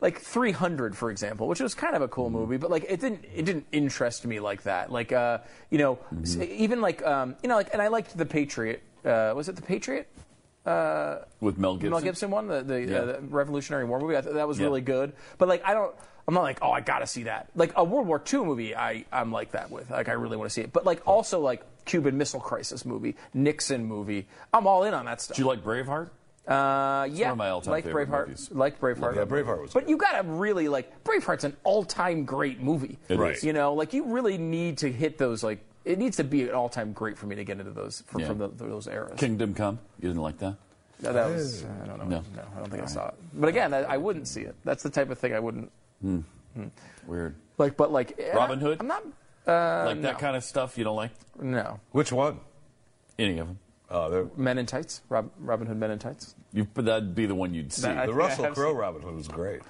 Like 0.00 0.20
300, 0.20 0.96
for 0.96 1.10
example, 1.10 1.48
which 1.48 1.58
was 1.58 1.74
kind 1.74 1.96
of 1.96 2.02
a 2.02 2.06
cool 2.06 2.30
movie, 2.30 2.56
but 2.56 2.70
like 2.70 2.84
it 2.88 3.00
didn't 3.00 3.24
it 3.34 3.44
didn't 3.44 3.66
interest 3.72 4.24
me 4.24 4.38
like 4.38 4.62
that. 4.62 4.92
Like 4.92 5.10
uh, 5.10 5.38
you 5.70 5.78
know, 5.78 5.98
s- 6.22 6.36
even 6.36 6.80
like 6.80 7.04
um, 7.04 7.34
you 7.42 7.48
know, 7.48 7.56
like 7.56 7.70
and 7.72 7.82
I 7.82 7.88
liked 7.88 8.16
the 8.16 8.24
Patriot. 8.26 8.80
Uh, 9.04 9.32
was 9.34 9.48
it 9.48 9.56
the 9.56 9.62
Patriot? 9.62 10.06
With 11.40 11.58
Mel 11.58 11.74
Gibson. 11.74 11.90
Mel 11.90 12.00
Gibson 12.00 12.30
one, 12.30 12.48
the, 12.48 12.62
the, 12.62 12.80
Yeah. 12.82 12.98
uh, 12.98 13.04
the 13.06 13.18
Revolutionary 13.28 13.84
War 13.84 13.98
movie. 14.00 14.16
I 14.16 14.20
thought 14.20 14.34
that 14.34 14.48
was 14.48 14.58
Yeah. 14.58 14.66
really 14.66 14.80
good. 14.80 15.12
But 15.38 15.48
like, 15.48 15.62
I 15.64 15.74
don't. 15.74 15.94
I'm 16.26 16.34
not 16.34 16.42
like, 16.42 16.58
oh, 16.60 16.70
I 16.70 16.82
gotta 16.82 17.06
see 17.06 17.22
that. 17.22 17.48
Like 17.54 17.72
a 17.74 17.82
World 17.82 18.06
War 18.06 18.22
II 18.30 18.40
movie, 18.44 18.76
I 18.76 19.06
I'm 19.10 19.32
like 19.32 19.52
that 19.52 19.70
with. 19.70 19.90
Like 19.90 20.08
I 20.10 20.12
really 20.12 20.36
want 20.36 20.50
to 20.50 20.52
see 20.52 20.60
it. 20.60 20.72
But 20.74 20.84
like 20.84 21.00
also 21.06 21.40
like 21.40 21.62
Cuban 21.86 22.18
Missile 22.18 22.40
Crisis 22.40 22.84
movie, 22.84 23.16
Nixon 23.32 23.86
movie. 23.86 24.26
I'm 24.52 24.66
all 24.66 24.84
in 24.84 24.92
on 24.92 25.06
that 25.06 25.22
stuff. 25.22 25.36
Do 25.38 25.42
you 25.42 25.48
like 25.48 25.64
Braveheart? 25.64 26.10
Uh, 26.46 27.06
yeah, 27.10 27.26
one 27.26 27.32
of 27.32 27.36
my 27.38 27.48
all-time 27.50 27.72
like 27.72 27.84
favorite 27.84 28.08
Braveheart, 28.08 28.26
movies. 28.28 28.48
like 28.52 28.80
Braveheart. 28.80 29.16
Yeah, 29.16 29.24
Braveheart 29.26 29.60
was 29.62 29.72
But 29.74 29.84
good. 29.84 29.90
you 29.90 29.96
gotta 29.98 30.22
really 30.26 30.68
like 30.68 31.02
Braveheart's 31.04 31.44
an 31.44 31.56
all-time 31.64 32.24
great 32.24 32.60
movie. 32.62 32.98
It 33.08 33.18
Right. 33.18 33.36
is. 33.36 33.44
You 33.44 33.52
know, 33.54 33.74
like 33.74 33.92
you 33.94 34.04
really 34.04 34.38
need 34.38 34.78
to 34.78 34.90
hit 34.92 35.16
those. 35.18 35.42
Like 35.42 35.58
it 35.88 35.98
needs 35.98 36.18
to 36.18 36.24
be 36.24 36.42
an 36.42 36.50
all-time 36.54 36.92
great 36.92 37.16
for 37.16 37.26
me 37.26 37.34
to 37.36 37.44
get 37.44 37.58
into 37.58 37.72
those 37.72 38.02
from, 38.06 38.20
Yeah. 38.20 38.26
from 38.28 38.38
the, 38.38 38.48
those 38.48 38.86
eras. 38.86 39.18
Kingdom 39.18 39.54
Come. 39.54 39.78
You 40.00 40.08
didn't 40.08 40.22
like 40.22 40.38
that? 40.38 40.56
No, 41.00 41.12
that 41.12 41.30
was 41.30 41.64
I 41.64 41.86
don't 41.86 41.98
know. 41.98 42.04
No. 42.04 42.24
No, 42.36 42.42
I 42.54 42.58
don't 42.58 42.70
think 42.70 42.82
I 42.82 42.86
saw 42.86 43.08
it. 43.08 43.14
But 43.32 43.48
again, 43.48 43.72
I, 43.72 43.78
I 43.84 43.96
wouldn't 43.96 44.28
see 44.28 44.42
it. 44.42 44.54
That's 44.64 44.82
the 44.82 44.90
type 44.90 45.10
of 45.10 45.18
thing 45.18 45.32
I 45.34 45.38
wouldn't 45.40 45.70
Weird. 47.06 47.36
like. 47.56 47.76
But 47.76 47.90
like 47.92 48.18
eh, 48.18 48.34
Robin 48.34 48.58
Hood? 48.58 48.78
I'm 48.80 48.86
not. 48.88 49.02
Uh, 49.46 49.84
like 49.86 50.02
that 50.02 50.14
no. 50.14 50.18
kind 50.18 50.36
of 50.36 50.44
stuff 50.44 50.76
you 50.76 50.84
don't 50.84 50.96
like? 50.96 51.12
No. 51.40 51.80
Which 51.92 52.12
one? 52.12 52.40
Any 53.18 53.38
of 53.38 53.46
them? 53.46 53.58
Uh, 53.88 54.08
the, 54.10 54.30
Men 54.36 54.58
in 54.58 54.66
Tights. 54.66 55.00
Rob, 55.08 55.30
Robin 55.38 55.66
Hood 55.66 55.78
Men 55.78 55.90
in 55.92 55.98
Tights. 55.98 56.34
You, 56.52 56.66
but 56.74 56.84
that'd 56.84 57.14
be 57.14 57.24
the 57.26 57.34
one 57.34 57.54
you'd 57.54 57.72
see. 57.72 57.82
That- 57.82 58.06
the 58.06 58.12
I 58.12 58.14
Russell 58.14 58.48
Crowe 58.48 58.74
Robin 58.74 59.00
Hood 59.00 59.14
was 59.14 59.28
great. 59.28 59.62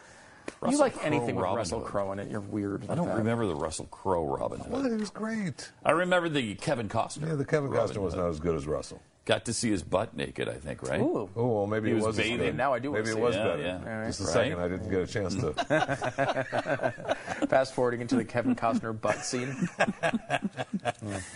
Russell 0.61 0.73
you 0.73 0.79
like 0.79 0.95
Crowe 0.95 1.07
anything 1.07 1.37
with 1.37 1.43
Robin 1.45 1.57
Russell 1.59 1.81
Hood. 1.81 1.89
Crowe 1.89 2.12
in 2.12 2.19
it? 2.19 2.31
You're 2.31 2.41
weird. 2.41 2.89
I 2.91 2.95
don't 2.95 3.09
remember 3.09 3.47
the 3.47 3.55
Russell 3.55 3.87
Crowe 3.91 4.25
Robin 4.27 4.61
Hood. 4.61 4.70
Well, 4.73 4.87
it 4.87 4.99
was 4.99 5.11
great. 5.11 5.70
I 5.85 5.91
remember 5.93 6.29
the 6.29 6.55
Kevin 6.57 6.89
Costner. 6.89 7.29
Yeah, 7.29 7.35
the 7.35 7.45
Kevin 7.45 7.70
Robin 7.70 7.95
Costner 7.97 8.01
was 8.03 8.15
Hood. 8.15 8.20
not 8.23 8.29
as 8.31 8.41
good 8.41 8.55
as 8.57 8.66
Russell. 8.66 9.01
Got 9.25 9.45
to 9.45 9.53
see 9.53 9.70
his 9.70 9.83
butt 9.83 10.16
naked, 10.16 10.49
I 10.49 10.55
think, 10.55 10.83
right? 10.83 11.01
Ooh. 11.03 11.29
Oh, 11.37 11.47
well, 11.59 11.66
maybe 11.66 11.89
He 11.89 11.93
it 11.93 11.97
was 11.97 12.07
was 12.07 12.16
bathing. 12.16 12.39
good. 12.39 12.57
Now 12.57 12.73
I 12.73 12.79
do 12.79 12.91
wanna 12.93 13.05
Maybe 13.05 13.19
it 13.19 13.20
was 13.23 13.37
it. 13.37 13.39
better. 13.45 13.61
Yeah, 13.62 13.81
yeah. 13.85 14.07
Just 14.07 14.20
a 14.20 14.25
Right. 14.25 14.33
second, 14.33 14.59
I 14.59 14.69
didn't 14.69 14.89
get 14.89 15.03
a 15.03 15.07
chance 15.07 15.35
to. 15.35 15.53
Fast 17.49 17.75
forwarding 17.75 18.01
into 18.01 18.16
the 18.16 18.25
Kevin 18.25 18.57
Costner 18.57 18.99
butt 18.99 19.19
scene. 19.25 19.69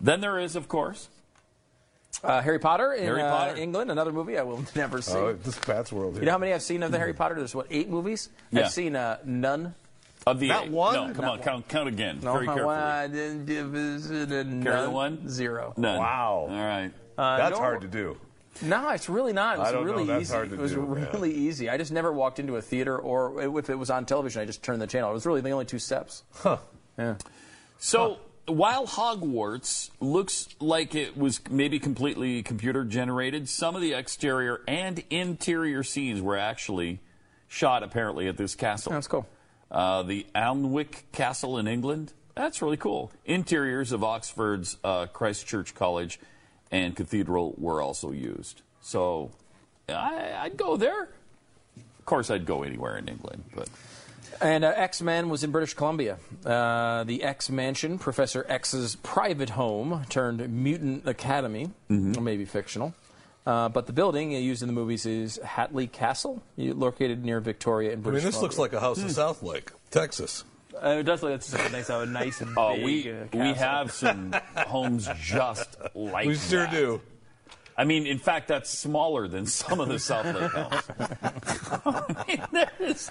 Then 0.00 0.20
there 0.20 0.36
is, 0.40 0.56
of 0.56 0.66
course, 0.66 1.08
Uh, 2.22 2.40
Harry 2.42 2.58
Potter 2.58 2.92
in 2.92 3.04
Harry 3.04 3.22
uh, 3.22 3.54
England, 3.56 3.90
another 3.90 4.12
movie 4.12 4.38
I 4.38 4.42
will 4.42 4.64
never 4.76 5.00
see. 5.02 5.16
Oh, 5.16 5.32
this 5.32 5.58
Pat's 5.58 5.92
world 5.92 6.14
here. 6.14 6.22
you 6.22 6.26
know 6.26 6.32
how 6.32 6.38
many 6.38 6.52
I've 6.52 6.62
seen 6.62 6.82
of 6.82 6.92
the 6.92 6.98
Harry 6.98 7.14
Potter? 7.14 7.34
There's 7.34 7.54
what 7.54 7.66
eight 7.70 7.88
movies. 7.88 8.28
Yeah. 8.50 8.66
I've 8.66 8.70
seen 8.70 8.94
uh, 8.96 9.18
none. 9.24 9.74
of 10.26 10.38
the 10.38 10.48
Not 10.48 10.66
eight. 10.66 10.70
one? 10.70 10.94
No, 10.94 11.14
come 11.14 11.24
Not 11.24 11.38
on, 11.38 11.42
count, 11.42 11.68
count 11.68 11.88
again. 11.88 12.20
No, 12.22 12.34
very 12.34 12.46
carefully. 12.46 12.74
I 12.76 13.08
didn't 13.08 13.46
give 13.46 13.74
it 13.74 14.30
a 14.30 14.44
Carry 14.62 14.82
the 14.82 14.90
one? 14.90 15.28
Zero. 15.28 15.74
None. 15.76 15.98
Wow. 15.98 16.46
All 16.48 16.56
right. 16.56 16.92
Uh, 17.18 17.36
That's 17.38 17.52
no- 17.56 17.58
hard 17.62 17.80
to 17.80 17.88
do. 17.88 18.16
No, 18.60 18.90
it's 18.90 19.08
really 19.08 19.32
not. 19.32 19.56
It 19.56 19.60
was 19.60 19.68
I 19.68 19.72
don't 19.72 19.86
know. 19.86 19.92
really 19.92 20.04
That's 20.04 20.22
easy. 20.24 20.34
hard 20.34 20.50
to 20.50 20.54
it 20.56 20.60
was 20.60 20.72
do, 20.74 20.96
yeah. 20.98 21.10
really 21.10 21.32
easy. 21.34 21.70
I 21.70 21.78
just 21.78 21.90
never 21.90 22.12
walked 22.12 22.38
into 22.38 22.56
a 22.56 22.62
theater, 22.62 22.98
or 22.98 23.58
if 23.58 23.70
it 23.70 23.74
was 23.76 23.88
on 23.88 24.04
television, 24.04 24.42
I 24.42 24.44
just 24.44 24.62
turned 24.62 24.80
the 24.82 24.86
channel. 24.86 25.08
It 25.10 25.14
was 25.14 25.24
really 25.24 25.40
the 25.40 25.50
only 25.50 25.64
two 25.64 25.78
steps. 25.78 26.22
Huh. 26.34 26.58
Yeah. 26.98 27.14
So 27.78 28.18
while 28.46 28.86
Hogwarts 28.86 29.90
looks 30.00 30.48
like 30.60 30.94
it 30.94 31.16
was 31.16 31.40
maybe 31.50 31.78
completely 31.78 32.42
computer 32.42 32.84
generated, 32.84 33.48
some 33.48 33.76
of 33.76 33.82
the 33.82 33.94
exterior 33.94 34.60
and 34.66 35.02
interior 35.10 35.82
scenes 35.82 36.20
were 36.20 36.36
actually 36.36 37.00
shot 37.48 37.82
apparently 37.82 38.28
at 38.28 38.36
this 38.36 38.54
castle. 38.54 38.92
That's 38.92 39.06
cool. 39.06 39.26
Uh, 39.70 40.02
the 40.02 40.26
Alnwick 40.34 41.04
Castle 41.12 41.58
in 41.58 41.66
England. 41.66 42.12
That's 42.34 42.62
really 42.62 42.76
cool. 42.76 43.12
Interiors 43.24 43.92
of 43.92 44.02
Oxford's 44.02 44.76
uh, 44.82 45.06
Christ 45.06 45.46
Church 45.46 45.74
College 45.74 46.18
and 46.70 46.96
Cathedral 46.96 47.54
were 47.58 47.80
also 47.80 48.10
used. 48.10 48.62
So 48.80 49.30
I, 49.88 50.32
I'd 50.40 50.56
go 50.56 50.76
there. 50.76 51.08
Of 51.76 52.06
course, 52.06 52.30
I'd 52.30 52.46
go 52.46 52.62
anywhere 52.62 52.96
in 52.96 53.06
England, 53.08 53.44
but 53.54 53.68
And 54.40 54.64
uh, 54.64 54.72
X 54.74 55.00
Men 55.02 55.28
was 55.28 55.44
in 55.44 55.50
British 55.50 55.74
Columbia. 55.74 56.18
Uh, 56.44 57.04
the 57.04 57.22
X 57.22 57.50
Mansion, 57.50 57.98
Professor 57.98 58.44
X's 58.48 58.96
private 58.96 59.50
home 59.50 60.04
turned 60.08 60.48
mutant 60.50 61.06
academy, 61.08 61.70
Mm-hmm. 61.90 62.18
or 62.18 62.22
maybe 62.22 62.44
fictional. 62.44 62.94
Uh, 63.44 63.68
but 63.68 63.86
the 63.86 63.92
building 63.92 64.34
uh, 64.34 64.38
used 64.38 64.62
in 64.62 64.68
the 64.68 64.72
movies 64.72 65.04
is 65.04 65.38
Hatley 65.44 65.90
Castle, 65.90 66.42
located 66.56 67.24
near 67.24 67.40
Victoria 67.40 67.92
in 67.92 68.00
British 68.00 68.22
I 68.22 68.22
British 68.22 68.24
mean, 68.24 68.32
this 68.32 68.42
looks 68.42 68.58
like 68.58 68.72
a 68.72 68.80
house 68.80 68.98
Hmm. 68.98 69.06
in 69.08 69.12
South 69.12 69.42
Lake, 69.42 69.70
Texas. 69.90 70.44
Uh, 70.82 70.96
it 71.00 71.02
does 71.02 71.22
look 71.22 71.32
it's 71.32 71.52
a 71.52 71.68
nice, 71.70 71.90
a 71.90 72.06
nice 72.06 72.40
and 72.40 72.54
oh, 72.56 72.74
big, 72.74 72.84
we 72.84 73.10
uh, 73.12 73.14
we 73.32 73.52
have 73.54 73.92
some 73.92 74.34
homes 74.56 75.08
just 75.20 75.76
like 75.94 76.26
We 76.26 76.36
sure 76.36 76.62
that. 76.62 76.70
do. 76.72 77.00
I 77.76 77.84
mean, 77.84 78.06
in 78.06 78.18
fact, 78.18 78.48
that's 78.48 78.68
smaller 78.70 79.26
than 79.28 79.46
some 79.46 79.80
of 79.80 79.88
the 79.88 79.98
South 79.98 80.26
Lake 80.26 80.50
homes. 80.52 80.90
I 81.86 82.24
mean, 82.28 82.42
there's- 82.52 83.10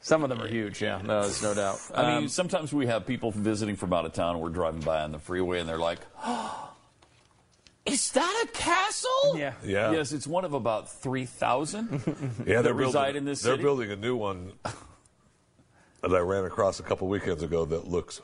Some 0.00 0.22
of 0.22 0.28
them 0.28 0.40
are 0.40 0.46
huge, 0.46 0.80
yeah. 0.80 1.00
No, 1.02 1.22
there's 1.22 1.42
no 1.42 1.54
doubt. 1.54 1.80
I 1.94 2.02
mean, 2.02 2.16
Um, 2.18 2.28
sometimes 2.28 2.72
we 2.72 2.86
have 2.86 3.06
people 3.06 3.30
visiting 3.32 3.74
from 3.76 3.92
out 3.92 4.04
of 4.06 4.12
town, 4.12 4.34
and 4.36 4.40
we're 4.42 4.50
driving 4.50 4.80
by 4.80 5.00
on 5.02 5.10
the 5.12 5.18
freeway, 5.18 5.58
and 5.58 5.68
they're 5.68 5.78
like, 5.78 5.98
"Is 7.84 8.10
that 8.12 8.44
a 8.44 8.48
castle?" 8.56 9.36
yeah. 9.36 9.54
Yeah. 9.64 9.92
Yes, 9.92 10.12
it's 10.12 10.26
one 10.26 10.44
of 10.44 10.52
about 10.52 10.88
three 10.90 11.24
thousand. 11.26 11.88
Yeah, 12.46 12.56
that 12.56 12.62
they're 12.64 12.74
reside 12.74 13.06
building, 13.14 13.16
in 13.16 13.24
this 13.24 13.42
They're 13.42 13.54
city? 13.54 13.62
building 13.62 13.90
a 13.90 13.96
new 13.96 14.16
one 14.16 14.52
that 16.02 16.14
I 16.14 16.18
ran 16.20 16.44
across 16.44 16.78
a 16.78 16.82
couple 16.84 17.08
weekends 17.08 17.42
ago 17.42 17.64
that 17.64 17.88
looks 17.88 18.20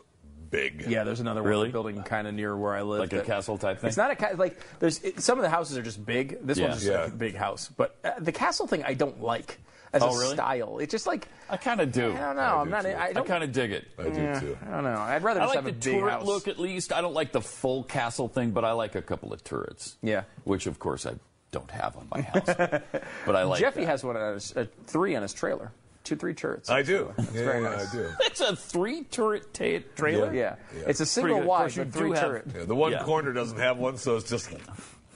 big. 0.53 0.85
Yeah, 0.87 1.03
there's 1.03 1.19
another 1.19 1.43
Really? 1.43 1.65
one 1.65 1.73
building 1.73 2.03
kind 2.05 2.29
of 2.29 2.35
near 2.35 2.57
where 2.57 2.75
I 2.75 2.83
live. 2.83 3.01
Like 3.01 3.13
a 3.13 3.23
castle 3.23 3.59
type 3.59 3.81
thing? 3.81 3.89
It's 3.89 3.97
not 3.97 4.13
a 4.13 4.15
castle. 4.17 4.39
Like 4.39 4.61
there's 4.79 5.03
it, 5.03 5.21
some 5.21 5.39
of 5.39 5.43
the 5.43 5.51
houses 5.51 5.77
are 5.77 5.83
just 5.83 6.05
big. 6.07 6.39
This 6.47 6.59
Yeah. 6.59 6.69
one's 6.69 6.81
just 6.83 6.93
Yeah. 6.93 7.03
like 7.03 7.13
a 7.13 7.17
big 7.17 7.35
house. 7.35 7.69
But 7.77 7.97
uh, 8.05 8.13
the 8.21 8.31
castle 8.33 8.69
thing, 8.69 8.85
I 8.85 8.95
don't 8.95 9.21
like 9.21 9.59
as 9.93 10.03
Oh, 10.03 10.15
a 10.15 10.19
really? 10.21 10.35
style. 10.35 10.79
It's 10.79 10.91
just 10.93 11.07
like 11.07 11.27
I 11.51 11.57
kind 11.57 11.81
of 11.81 11.91
do. 11.91 12.13
I 12.13 12.17
don't 12.19 12.37
know. 12.37 12.43
I 12.43 12.61
I'm 12.61 12.65
do 12.67 12.71
not. 12.71 12.83
too. 12.85 12.89
I 12.91 13.07
I 13.17 13.23
kind 13.25 13.43
of 13.45 13.53
dig 13.53 13.73
it. 13.73 13.89
I 13.99 14.03
do 14.11 14.21
yeah, 14.23 14.41
too. 14.41 14.59
I 14.67 14.71
don't 14.71 14.85
know. 14.85 14.99
I'd 15.01 15.23
rather 15.25 15.41
I 15.41 15.45
just 15.45 15.55
like 15.57 15.65
have 15.65 15.81
the 15.81 15.91
a 15.91 15.93
big 15.95 16.01
turret 16.01 16.11
house. 16.13 16.25
look 16.27 16.47
at 16.49 16.59
least. 16.59 16.93
I 16.93 17.01
don't 17.01 17.15
like 17.15 17.33
the 17.33 17.41
full 17.43 17.83
castle 17.85 18.29
thing, 18.29 18.53
but 18.53 18.65
I 18.65 18.73
like 18.73 18.95
a 18.95 19.03
couple 19.03 19.33
of 19.33 19.43
turrets. 19.43 19.97
Yeah. 20.03 20.23
Which, 20.45 20.67
of 20.67 20.79
course, 20.79 21.05
I 21.07 21.15
don't 21.51 21.71
have 21.71 21.97
on 21.99 22.07
my 22.11 22.23
house. 22.23 22.47
but 23.27 23.37
I 23.37 23.43
like 23.45 23.61
Jeffy 23.61 23.81
that. 23.81 23.87
has 23.89 24.03
one 24.05 24.17
on 24.17 24.35
his, 24.35 24.57
uh, 24.57 24.65
three 24.87 25.15
on 25.17 25.23
his 25.23 25.35
trailer. 25.35 25.73
Two, 26.05 26.17
three 26.17 26.35
turrets. 26.35 26.69
I 26.69 26.83
do. 26.83 27.15
It's 27.17 27.33
yeah, 27.35 27.45
very 27.45 27.63
yeah, 27.63 27.69
nice. 27.71 27.95
I 27.95 27.97
do. 27.97 28.11
It's 28.23 28.41
a 28.41 28.57
three 28.57 29.05
turret 29.05 29.55
ta- 29.55 29.87
trailer. 29.95 30.35
Yeah. 30.35 30.57
Yeah. 30.77 30.83
it's 30.89 31.01
a 31.01 31.07
single 31.07 31.37
good. 31.37 31.43
Of 31.43 31.47
wide 31.49 31.59
course, 31.61 31.77
you 31.77 31.85
but 31.85 31.95
three 31.95 32.11
have- 32.11 32.21
turret. 32.21 32.47
Yeah, 32.55 32.65
the 32.65 32.75
one 32.75 32.93
Yeah. 32.93 33.05
corner 33.05 33.33
doesn't 33.33 33.59
have 33.59 33.79
one, 33.79 33.97
so 33.97 34.17
it's 34.17 34.29
just 34.29 34.51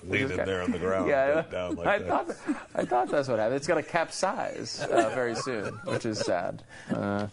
leaning 0.05 0.37
there 0.37 0.63
on 0.63 0.71
the 0.71 0.79
ground. 0.79 1.09
Yeah, 1.09 1.43
down 1.51 1.75
like 1.75 1.87
I 1.89 1.99
that. 1.99 2.09
thought 2.09 2.37
I 2.77 2.85
thought 2.85 3.09
that's 3.09 3.27
what 3.29 3.39
happened. 3.41 3.57
It's 3.57 3.67
going 3.67 3.83
to 3.83 3.91
capsize 3.91 4.81
uh, 4.91 5.11
very 5.15 5.35
soon, 5.35 5.75
which 5.87 6.07
is 6.07 6.21
sad. 6.21 6.63
Uh, 6.95 7.27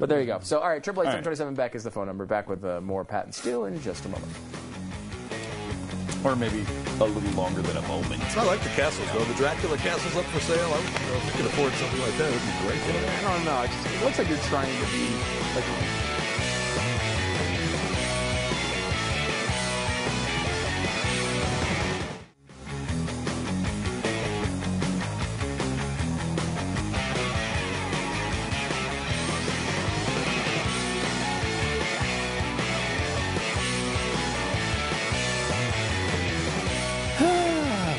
but 0.00 0.08
there 0.08 0.20
you 0.20 0.26
go. 0.26 0.40
So, 0.42 0.58
all 0.58 0.68
right, 0.68 0.82
triple 0.82 1.02
eight 1.04 1.06
seven 1.06 1.22
twenty 1.22 1.36
seven 1.36 1.54
back 1.54 1.74
is 1.76 1.84
the 1.84 1.90
phone 1.90 2.06
number. 2.06 2.24
Back 2.26 2.48
with 2.48 2.64
uh, 2.64 2.80
more 2.80 3.04
Pat 3.04 3.26
and 3.26 3.34
Stu 3.34 3.66
in 3.66 3.80
just 3.82 4.04
a 4.04 4.08
moment. 4.08 4.32
Or 6.24 6.34
maybe 6.36 6.64
a 7.00 7.04
little 7.04 7.30
longer 7.32 7.62
than 7.62 7.76
a 7.76 7.86
moment. 7.88 8.22
I 8.36 8.44
like 8.44 8.60
the 8.62 8.70
castles, 8.70 9.06
though. 9.12 9.24
The 9.24 9.34
Dracula 9.34 9.76
castle's 9.78 10.16
up 10.16 10.24
for 10.32 10.40
sale. 10.40 10.70
I, 10.72 10.78
would- 10.78 11.00
you 11.00 11.06
know, 11.12 11.16
if 11.18 11.24
we 11.26 11.32
could 11.42 11.46
afford 11.46 11.72
something 11.74 12.00
like 12.00 12.16
that, 12.18 12.28
it 12.30 12.34
would 12.34 12.46
be 12.46 12.56
great. 12.66 12.80
I 12.82 13.22
don't 13.22 13.44
know. 13.44 13.62
It, 13.62 13.70
it 13.70 14.04
looks 14.04 14.18
like 14.18 14.28
you're 14.28 14.38
trying 14.50 14.72
to 14.72 14.86
be 14.90 15.04
like. 15.54 16.05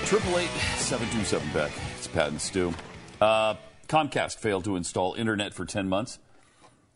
Triple 0.08 0.40
eight 0.40 0.50
seven 0.78 1.08
two 1.10 1.24
seven 1.26 1.50
back. 1.52 1.72
It's 1.98 2.08
Pat 2.08 2.30
and 2.30 2.40
Stu. 2.40 2.74
Uh, 3.20 3.56
Comcast 3.90 4.38
failed 4.38 4.64
to 4.64 4.76
install 4.78 5.14
internet 5.16 5.54
for 5.54 5.66
ten 5.66 5.90
months 5.90 6.20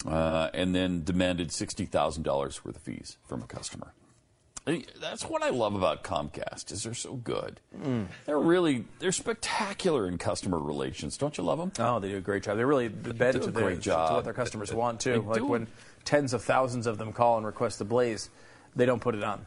uh, 0.07 0.49
and 0.53 0.73
then 0.73 1.03
demanded 1.03 1.49
$60,000 1.49 2.25
worth 2.65 2.65
of 2.75 2.81
fees 2.81 3.17
from 3.27 3.43
a 3.43 3.45
customer. 3.45 3.93
That's 4.99 5.23
what 5.25 5.43
I 5.43 5.49
love 5.49 5.75
about 5.75 6.03
Comcast 6.03 6.71
is 6.71 6.83
they're 6.83 6.93
so 6.93 7.15
good. 7.15 7.59
Mm. 7.77 8.07
They're 8.25 8.39
really 8.39 8.85
they're 8.99 9.11
spectacular 9.11 10.07
in 10.07 10.17
customer 10.17 10.59
relations. 10.59 11.17
Don't 11.17 11.37
you 11.37 11.43
love 11.43 11.57
them? 11.59 11.71
Oh, 11.79 11.99
they 11.99 12.09
do 12.09 12.17
a 12.17 12.21
great 12.21 12.43
job. 12.43 12.57
They're 12.57 12.67
really 12.67 12.87
bend 12.87 13.33
do 13.33 13.39
to, 13.39 13.47
a 13.49 13.51
their, 13.51 13.63
great 13.63 13.75
to 13.77 13.81
job. 13.81 14.13
what 14.13 14.23
their 14.23 14.33
customers 14.33 14.73
want 14.73 15.01
too. 15.01 15.13
They 15.13 15.17
Like 15.19 15.37
do. 15.39 15.45
when 15.47 15.67
tens 16.05 16.33
of 16.33 16.43
thousands 16.43 16.87
of 16.87 16.97
them 16.97 17.11
call 17.11 17.37
and 17.37 17.45
request 17.45 17.79
the 17.79 17.85
Blaze, 17.85 18.29
they 18.75 18.85
don't 18.85 19.01
put 19.01 19.15
it 19.15 19.23
on. 19.23 19.45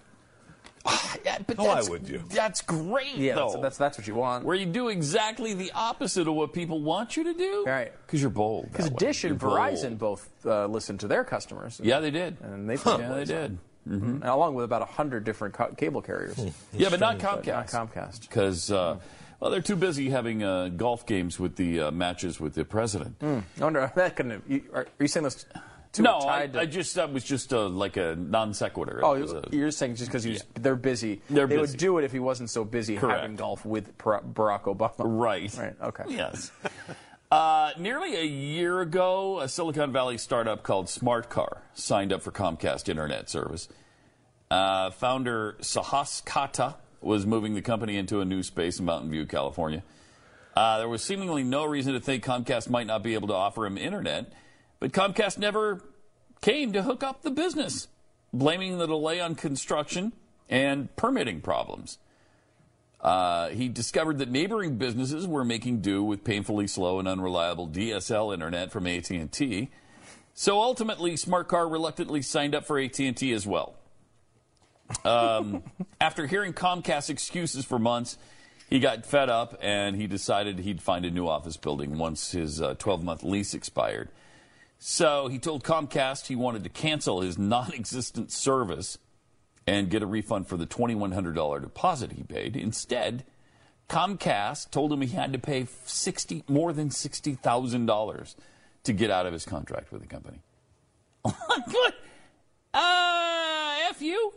Yeah, 1.24 1.38
but 1.46 1.56
Why 1.56 1.76
that's, 1.76 1.88
would 1.88 2.06
you? 2.06 2.22
That's 2.28 2.60
great, 2.60 3.16
Yeah, 3.16 3.36
though. 3.36 3.48
that's, 3.52 3.62
that's 3.62 3.78
that's 3.78 3.98
what 3.98 4.06
you 4.06 4.14
want. 4.14 4.44
where 4.44 4.54
you 4.56 4.66
do 4.66 4.88
exactly 4.88 5.54
the 5.54 5.72
opposite 5.74 6.28
of 6.28 6.34
what 6.34 6.52
people 6.52 6.82
want 6.82 7.16
you 7.16 7.24
to 7.24 7.32
do. 7.32 7.64
Right. 7.66 7.92
Because 8.06 8.20
you're 8.20 8.30
bold. 8.30 8.70
Because 8.70 8.90
that. 8.90 8.98
Dish 8.98 9.24
and 9.24 9.30
You're 9.40 9.50
bold. 9.50 9.58
Verizon 9.58 9.96
both 9.98 10.28
uh, 10.44 10.66
listen 10.66 10.98
to 10.98 11.08
their 11.08 11.24
customers. 11.24 11.80
Yeah, 11.82 12.00
they 12.00 12.10
did. 12.10 12.36
and 12.42 12.68
they 12.68 12.76
put 12.76 13.00
yeah, 13.00 13.08
they 13.08 13.14
Blaze 13.24 13.30
on. 13.30 13.58
did. 13.86 14.22
Along 14.22 14.54
with 14.54 14.64
about 14.66 14.86
hundred 14.88 15.24
different 15.24 15.54
co- 15.54 15.72
cable 15.74 16.02
carriers. 16.02 16.38
Yeah, 16.74 16.90
but 16.90 17.00
not 17.00 17.18
But 17.18 17.42
Comcast. 17.44 17.72
not 17.72 17.90
Comcast. 17.92 18.20
Because, 18.22 18.70
uh, 18.70 18.98
well, 19.40 19.50
they're 19.50 19.60
too 19.62 19.76
busy 19.76 20.10
having 20.10 20.42
uh, 20.42 20.68
golf 20.68 21.06
games 21.06 21.38
with 21.40 21.56
the 21.56 21.80
uh, 21.80 21.90
matches 21.90 22.38
with 22.38 22.54
the 22.54 22.64
president. 22.66 23.16
I 23.22 23.42
wonder 23.58 23.90
that 23.96 24.16
couldn't. 24.16 24.32
Have, 24.32 24.42
you, 24.46 24.62
are, 24.74 24.82
are 24.82 24.88
you 24.98 25.08
saying 25.08 25.24
those 25.24 25.46
two 25.94 26.02
no, 26.02 26.18
are 26.18 26.30
I, 26.30 26.38
tied 26.40 26.52
to? 26.52 26.60
I 26.60 26.66
just 26.66 26.94
that 26.96 27.12
was 27.12 27.24
just 27.24 27.54
uh, 27.54 27.68
like 27.68 27.96
a 27.96 28.14
non 28.16 28.52
sequitur. 28.52 29.00
Oh, 29.02 29.14
a- 29.14 29.56
you're 29.56 29.70
saying 29.70 29.94
just 29.96 30.10
because 30.10 30.44
they're 30.54 30.76
busy. 30.76 31.22
They're 31.30 31.46
they 31.46 31.56
busy. 31.56 31.72
would 31.72 31.78
do 31.80 31.98
it 31.98 32.04
if 32.04 32.12
he 32.12 32.18
wasn't 32.18 32.50
so 32.50 32.64
busy 32.64 32.96
Correct. 32.96 33.20
having 33.20 33.36
golf 33.36 33.64
with 33.64 33.96
Barack 33.96 34.64
Obama. 34.64 34.92
Right. 34.98 35.54
Right. 35.56 35.74
Okay. 35.82 36.04
Yes. 36.08 36.50
Uh, 37.32 37.72
nearly 37.78 38.14
a 38.14 38.22
year 38.24 38.80
ago, 38.80 39.40
a 39.40 39.48
Silicon 39.48 39.90
Valley 39.92 40.18
startup 40.18 40.62
called 40.62 40.86
SmartCar 40.86 41.58
signed 41.72 42.12
up 42.12 42.22
for 42.22 42.30
Comcast 42.30 42.88
internet 42.88 43.28
service. 43.28 43.66
Uh, 44.52 44.90
founder 44.92 45.56
Sahas 45.60 46.22
Katta 46.22 46.76
was 47.00 47.26
moving 47.26 47.54
the 47.54 47.62
company 47.62 47.96
into 47.96 48.20
a 48.20 48.24
new 48.24 48.44
space 48.44 48.78
in 48.78 48.84
Mountain 48.84 49.10
View, 49.10 49.26
California. 49.26 49.82
Uh, 50.54 50.78
there 50.78 50.88
was 50.88 51.02
seemingly 51.02 51.42
no 51.42 51.64
reason 51.64 51.94
to 51.94 52.00
think 52.00 52.22
Comcast 52.22 52.70
might 52.70 52.86
not 52.86 53.02
be 53.02 53.14
able 53.14 53.26
to 53.26 53.34
offer 53.34 53.66
him 53.66 53.76
internet, 53.76 54.32
but 54.80 54.92
Comcast 54.92 55.38
never 55.38 55.82
came 56.40 56.72
to 56.72 56.82
hook 56.82 57.02
up 57.02 57.22
the 57.22 57.30
business, 57.30 57.88
blaming 58.32 58.78
the 58.78 58.86
delay 58.86 59.20
on 59.20 59.34
construction 59.34 60.12
and 60.48 60.94
permitting 60.96 61.40
problems. 61.40 61.98
Uh, 63.00 63.50
he 63.50 63.68
discovered 63.68 64.18
that 64.18 64.30
neighboring 64.30 64.76
businesses 64.76 65.26
were 65.26 65.44
making 65.44 65.80
do 65.80 66.02
with 66.02 66.24
painfully 66.24 66.66
slow 66.66 66.98
and 66.98 67.06
unreliable 67.06 67.68
DSL 67.68 68.32
internet 68.32 68.72
from 68.72 68.86
AT&T. 68.86 69.70
So 70.32 70.60
ultimately, 70.60 71.12
SmartCar 71.12 71.70
reluctantly 71.70 72.22
signed 72.22 72.54
up 72.54 72.64
for 72.64 72.78
AT&T 72.78 73.30
as 73.32 73.46
well. 73.46 73.76
Um, 75.04 75.62
after 76.00 76.26
hearing 76.26 76.54
Comcast 76.54 77.10
excuses 77.10 77.66
for 77.66 77.78
months, 77.78 78.16
he 78.70 78.80
got 78.80 79.04
fed 79.04 79.28
up 79.28 79.58
and 79.60 79.96
he 79.96 80.06
decided 80.06 80.58
he'd 80.60 80.80
find 80.80 81.04
a 81.04 81.10
new 81.10 81.28
office 81.28 81.58
building 81.58 81.98
once 81.98 82.32
his 82.32 82.62
12 82.78 83.04
month 83.04 83.22
lease 83.22 83.52
expired. 83.52 84.08
So 84.86 85.28
he 85.28 85.38
told 85.38 85.64
Comcast 85.64 86.26
he 86.26 86.36
wanted 86.36 86.62
to 86.64 86.68
cancel 86.68 87.22
his 87.22 87.38
non 87.38 87.72
existent 87.72 88.30
service 88.30 88.98
and 89.66 89.88
get 89.88 90.02
a 90.02 90.06
refund 90.06 90.46
for 90.46 90.58
the 90.58 90.66
$2,100 90.66 91.62
deposit 91.62 92.12
he 92.12 92.22
paid. 92.22 92.54
Instead, 92.54 93.24
Comcast 93.88 94.70
told 94.70 94.92
him 94.92 95.00
he 95.00 95.08
had 95.08 95.32
to 95.32 95.38
pay 95.38 95.66
60, 95.86 96.44
more 96.48 96.74
than 96.74 96.90
$60,000 96.90 98.34
to 98.82 98.92
get 98.92 99.10
out 99.10 99.24
of 99.24 99.32
his 99.32 99.46
contract 99.46 99.90
with 99.90 100.02
the 100.02 100.06
company. 100.06 100.42
What? 101.32 101.94
Uh, 102.74 103.76
F 103.88 104.02
you? 104.02 104.34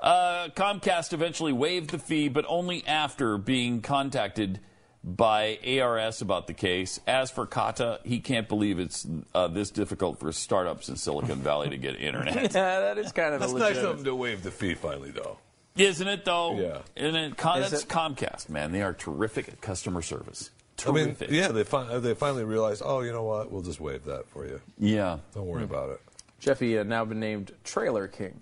Uh, 0.00 0.48
Comcast 0.56 1.12
eventually 1.12 1.52
waived 1.52 1.90
the 1.90 2.00
fee, 2.00 2.28
but 2.28 2.44
only 2.48 2.84
after 2.84 3.38
being 3.38 3.80
contacted 3.80 4.58
by 5.02 5.58
ARS 5.80 6.20
about 6.22 6.46
the 6.46 6.52
case. 6.52 7.00
As 7.06 7.30
for 7.30 7.46
Katta, 7.46 8.00
he 8.04 8.20
can't 8.20 8.48
believe 8.48 8.78
it's 8.78 9.06
uh, 9.34 9.48
this 9.48 9.70
difficult 9.70 10.18
for 10.18 10.30
startups 10.32 10.88
in 10.88 10.96
Silicon 10.96 11.38
Valley 11.42 11.70
to 11.70 11.76
get 11.76 11.96
internet. 12.00 12.54
Yeah, 12.54 12.80
that 12.80 12.98
is 12.98 13.12
kind 13.12 13.34
of 13.34 13.40
That's 13.40 13.52
a 13.52 13.58
nice 13.58 13.76
of 13.78 13.96
them 13.96 14.04
to 14.04 14.14
waive 14.14 14.42
the 14.42 14.50
fee 14.50 14.74
finally, 14.74 15.10
though. 15.10 15.38
Isn't 15.76 16.08
it, 16.08 16.24
though? 16.24 16.58
Yeah. 16.60 16.78
Isn't 16.96 17.16
it? 17.16 17.36
Com- 17.36 17.62
Is 17.62 17.70
that's 17.70 17.84
it? 17.84 17.88
Comcast, 17.88 18.48
man. 18.48 18.72
They 18.72 18.82
are 18.82 18.92
terrific 18.92 19.48
at 19.48 19.60
customer 19.60 20.02
service. 20.02 20.50
I 20.86 20.92
mean, 20.92 21.14
yeah, 21.28 21.48
they, 21.48 21.64
fi- 21.64 21.98
they 21.98 22.14
finally 22.14 22.44
realized, 22.44 22.82
oh, 22.84 23.00
you 23.00 23.12
know 23.12 23.22
what? 23.24 23.50
We'll 23.52 23.62
just 23.62 23.80
waive 23.80 24.04
that 24.06 24.26
for 24.28 24.46
you. 24.46 24.60
Yeah. 24.78 25.18
Don't 25.34 25.46
worry 25.46 25.64
about 25.64 25.90
it. 25.90 26.00
Jeffy 26.40 26.78
uh, 26.78 26.84
now 26.84 27.04
been 27.04 27.20
named 27.20 27.52
Trailer 27.64 28.08
King. 28.08 28.40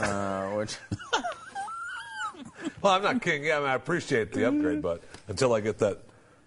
Uh, 0.00 0.50
which 0.50 0.76
Well, 2.82 2.92
I'm 2.94 3.02
not 3.02 3.22
king. 3.22 3.44
Yeah, 3.44 3.56
I, 3.56 3.60
mean, 3.60 3.68
I 3.68 3.74
appreciate 3.74 4.32
the 4.32 4.46
upgrade, 4.48 4.82
but 4.82 5.02
until 5.28 5.52
I 5.54 5.60
get 5.60 5.78
that, 5.78 5.98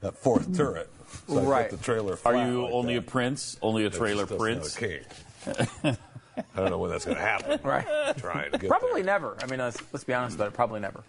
that 0.02 0.16
fourth 0.18 0.56
turret, 0.56 0.90
so 1.28 1.40
I 1.40 1.44
Right. 1.44 1.70
get 1.70 1.80
the 1.80 1.84
trailer 1.84 2.18
Are 2.26 2.36
you 2.48 2.64
like 2.64 2.74
only 2.74 2.94
that. 2.96 3.00
a 3.08 3.10
prince? 3.12 3.58
Only 3.62 3.86
a 3.86 3.90
trailer 3.90 4.26
just- 4.26 4.30
that's 4.30 4.42
prince? 4.42 4.82
not 4.82 4.84
a 4.84 5.68
king. 5.86 5.98
I 6.56 6.60
don't 6.60 6.70
know 6.72 6.80
when 6.80 6.90
that's 6.90 7.06
going 7.06 7.18
to 7.18 7.24
happen. 7.24 7.60
right, 7.68 7.86
Trying 8.18 8.52
to 8.52 8.58
get 8.58 8.70
probably 8.70 9.02
there. 9.04 9.14
never. 9.14 9.38
I 9.42 9.46
mean, 9.46 9.60
let's, 9.60 9.78
let's 9.94 10.04
be 10.04 10.14
honest 10.14 10.36
about 10.36 10.48
it. 10.48 10.54
Probably 10.54 10.80
never. 10.80 11.04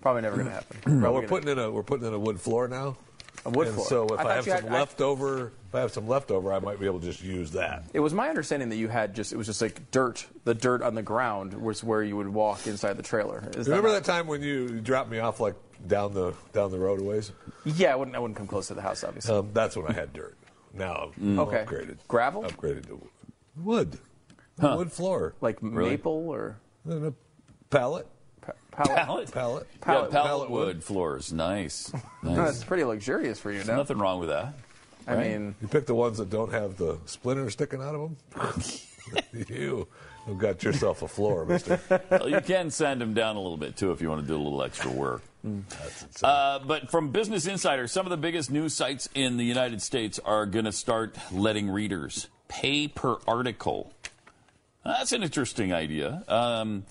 Probably 0.00 0.22
never 0.22 0.34
going 0.36 0.48
to 0.48 0.52
happen. 0.54 1.00
Well, 1.00 1.12
we're 1.12 1.18
gonna- 1.20 1.28
putting 1.28 1.48
in 1.50 1.58
a 1.60 1.70
we're 1.70 1.84
putting 1.84 2.06
in 2.06 2.12
a 2.14 2.18
wood 2.18 2.40
floor 2.40 2.66
now. 2.66 2.96
A 3.44 3.50
wood 3.50 3.66
and 3.66 3.74
floor. 3.74 3.86
So 3.88 4.04
if 4.06 4.20
I 4.20 4.24
I, 4.30 4.34
have 4.36 4.44
some 4.44 4.52
had- 4.54 4.66
I- 4.66 4.72
leftover, 4.78 5.52
if 5.68 5.74
I 5.74 5.80
have 5.80 5.92
some 5.92 6.06
leftover, 6.06 6.52
I 6.52 6.58
might 6.60 6.78
be 6.78 6.86
able 6.86 7.00
to 7.00 7.06
just 7.06 7.22
use 7.22 7.50
that. 7.52 7.84
It 7.92 8.00
was 8.00 8.14
my 8.14 8.28
understanding 8.28 8.68
that 8.68 8.76
you 8.76 8.88
had 8.88 9.14
just 9.14 9.32
it 9.32 9.36
was 9.36 9.46
just 9.46 9.60
like 9.60 9.90
dirt. 9.90 10.24
The 10.44 10.54
dirt 10.54 10.82
on 10.82 10.94
the 10.94 11.02
ground 11.02 11.54
was 11.54 11.82
where 11.82 12.02
you 12.02 12.16
would 12.16 12.28
walk 12.28 12.66
inside 12.66 12.96
the 12.96 13.02
trailer. 13.02 13.42
Is 13.56 13.68
Remember 13.68 13.88
not- 13.88 13.94
that 13.94 14.04
time 14.04 14.26
when 14.28 14.42
you 14.42 14.80
dropped 14.80 15.10
me 15.10 15.18
off 15.18 15.40
like 15.40 15.54
down 15.86 16.14
the 16.14 16.34
down 16.52 16.70
the 16.70 16.78
road 16.78 17.00
a 17.00 17.02
ways? 17.04 17.32
Yeah, 17.64 17.92
I 17.92 17.96
wouldn't. 17.96 18.16
I 18.16 18.20
wouldn't 18.20 18.36
come 18.38 18.46
close 18.46 18.68
to 18.68 18.74
the 18.74 18.82
house, 18.82 19.02
obviously. 19.02 19.34
Um, 19.34 19.50
that's 19.52 19.76
when 19.76 19.86
I 19.88 19.92
had 19.92 20.12
dirt. 20.12 20.36
Now 20.74 21.10
I'm 21.20 21.38
Okay. 21.40 21.64
upgraded. 21.66 21.96
Gravel? 22.08 22.44
Upgraded 22.44 22.86
to 22.86 23.00
wood. 23.56 23.98
Wood 24.60 24.92
floor. 24.92 25.34
like 25.40 25.62
maple 25.62 26.28
or 26.28 26.58
And 26.84 27.06
a 27.06 27.14
pallet. 27.70 28.06
Pa- 28.72 28.84
pallet. 28.84 29.06
Pallet? 29.06 29.32
Pallet. 29.32 29.66
Yeah, 29.70 29.78
Pallet- 29.84 30.10
pallet, 30.10 30.26
pallet 30.26 30.50
wood, 30.50 30.66
wood. 30.66 30.84
floors. 30.84 31.32
Nice. 31.32 31.92
No, 32.24 32.34
nice. 32.36 32.52
that's 32.52 32.64
pretty 32.64 32.84
luxurious 32.84 33.38
for 33.40 33.50
you 33.50 33.62
now. 33.64 33.76
Nothing 33.76 33.98
wrong 33.98 34.20
with 34.20 34.28
that. 34.28 34.54
I 35.08 35.14
right? 35.14 35.30
mean, 35.32 35.54
You 35.60 35.66
pick 35.68 35.86
the 35.86 35.94
ones 35.94 36.18
that 36.18 36.30
don't 36.30 36.52
have 36.52 36.76
the 36.76 36.98
splinter 37.06 37.50
sticking 37.50 37.82
out 37.82 37.94
of 37.96 38.00
them. 38.00 38.16
you 39.48 39.88
have 40.26 40.38
got 40.38 40.62
yourself 40.62 41.02
a 41.02 41.08
floor, 41.08 41.44
mister. 41.44 41.80
well, 42.10 42.28
you 42.28 42.40
can 42.40 42.70
sand 42.70 43.00
them 43.00 43.12
down 43.12 43.34
a 43.34 43.40
little 43.40 43.56
bit 43.56 43.76
too 43.76 43.90
if 43.90 44.00
you 44.00 44.08
want 44.08 44.20
to 44.20 44.26
do 44.26 44.36
a 44.36 44.42
little 44.42 44.62
extra 44.62 44.90
work. 44.92 45.22
That's 45.42 46.02
insane. 46.04 46.30
Uh, 46.30 46.60
but 46.64 46.88
from 46.92 47.10
Business 47.10 47.46
Insider, 47.48 47.88
some 47.88 48.06
of 48.06 48.10
the 48.10 48.16
biggest 48.16 48.48
news 48.52 48.74
sites 48.74 49.08
in 49.16 49.36
the 49.36 49.44
United 49.44 49.82
States 49.82 50.20
are 50.24 50.46
going 50.46 50.66
to 50.66 50.72
start 50.72 51.16
letting 51.32 51.68
readers 51.68 52.28
pay 52.46 52.86
per 52.86 53.16
article. 53.26 53.92
That's 54.84 55.10
an 55.10 55.24
interesting 55.24 55.72
idea. 55.72 56.22
Um, 56.28 56.84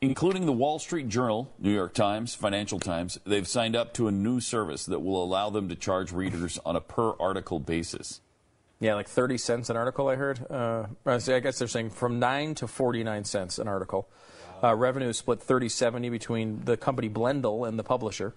including 0.00 0.46
the 0.46 0.52
Wall 0.52 0.78
Street 0.78 1.08
Journal, 1.08 1.52
New 1.58 1.72
York 1.72 1.92
Times, 1.94 2.34
Financial 2.34 2.78
Times, 2.78 3.18
they've 3.26 3.46
signed 3.46 3.76
up 3.76 3.92
to 3.94 4.08
a 4.08 4.12
new 4.12 4.40
service 4.40 4.86
that 4.86 5.00
will 5.00 5.22
allow 5.22 5.50
them 5.50 5.68
to 5.68 5.76
charge 5.76 6.12
readers 6.12 6.58
on 6.64 6.76
a 6.76 6.80
per 6.80 7.12
article 7.20 7.60
basis. 7.60 8.20
yeah, 8.80 8.94
like 8.94 9.08
thirty 9.08 9.36
cents 9.36 9.68
an 9.70 9.76
article. 9.76 10.08
I 10.08 10.16
heard. 10.16 10.50
Uh, 10.50 10.86
I 11.06 11.18
guess 11.18 11.58
they're 11.58 11.68
saying 11.68 11.90
from 11.90 12.18
nine 12.18 12.54
to 12.56 12.66
forty 12.66 13.04
nine 13.04 13.24
cents 13.24 13.58
an 13.58 13.68
article. 13.68 14.08
Uh, 14.62 14.74
revenue 14.74 15.08
is 15.08 15.16
split 15.16 15.40
30-70 15.40 16.10
between 16.10 16.62
the 16.66 16.76
company 16.76 17.08
Blendle 17.08 17.66
and 17.66 17.78
the 17.78 17.82
publisher. 17.82 18.34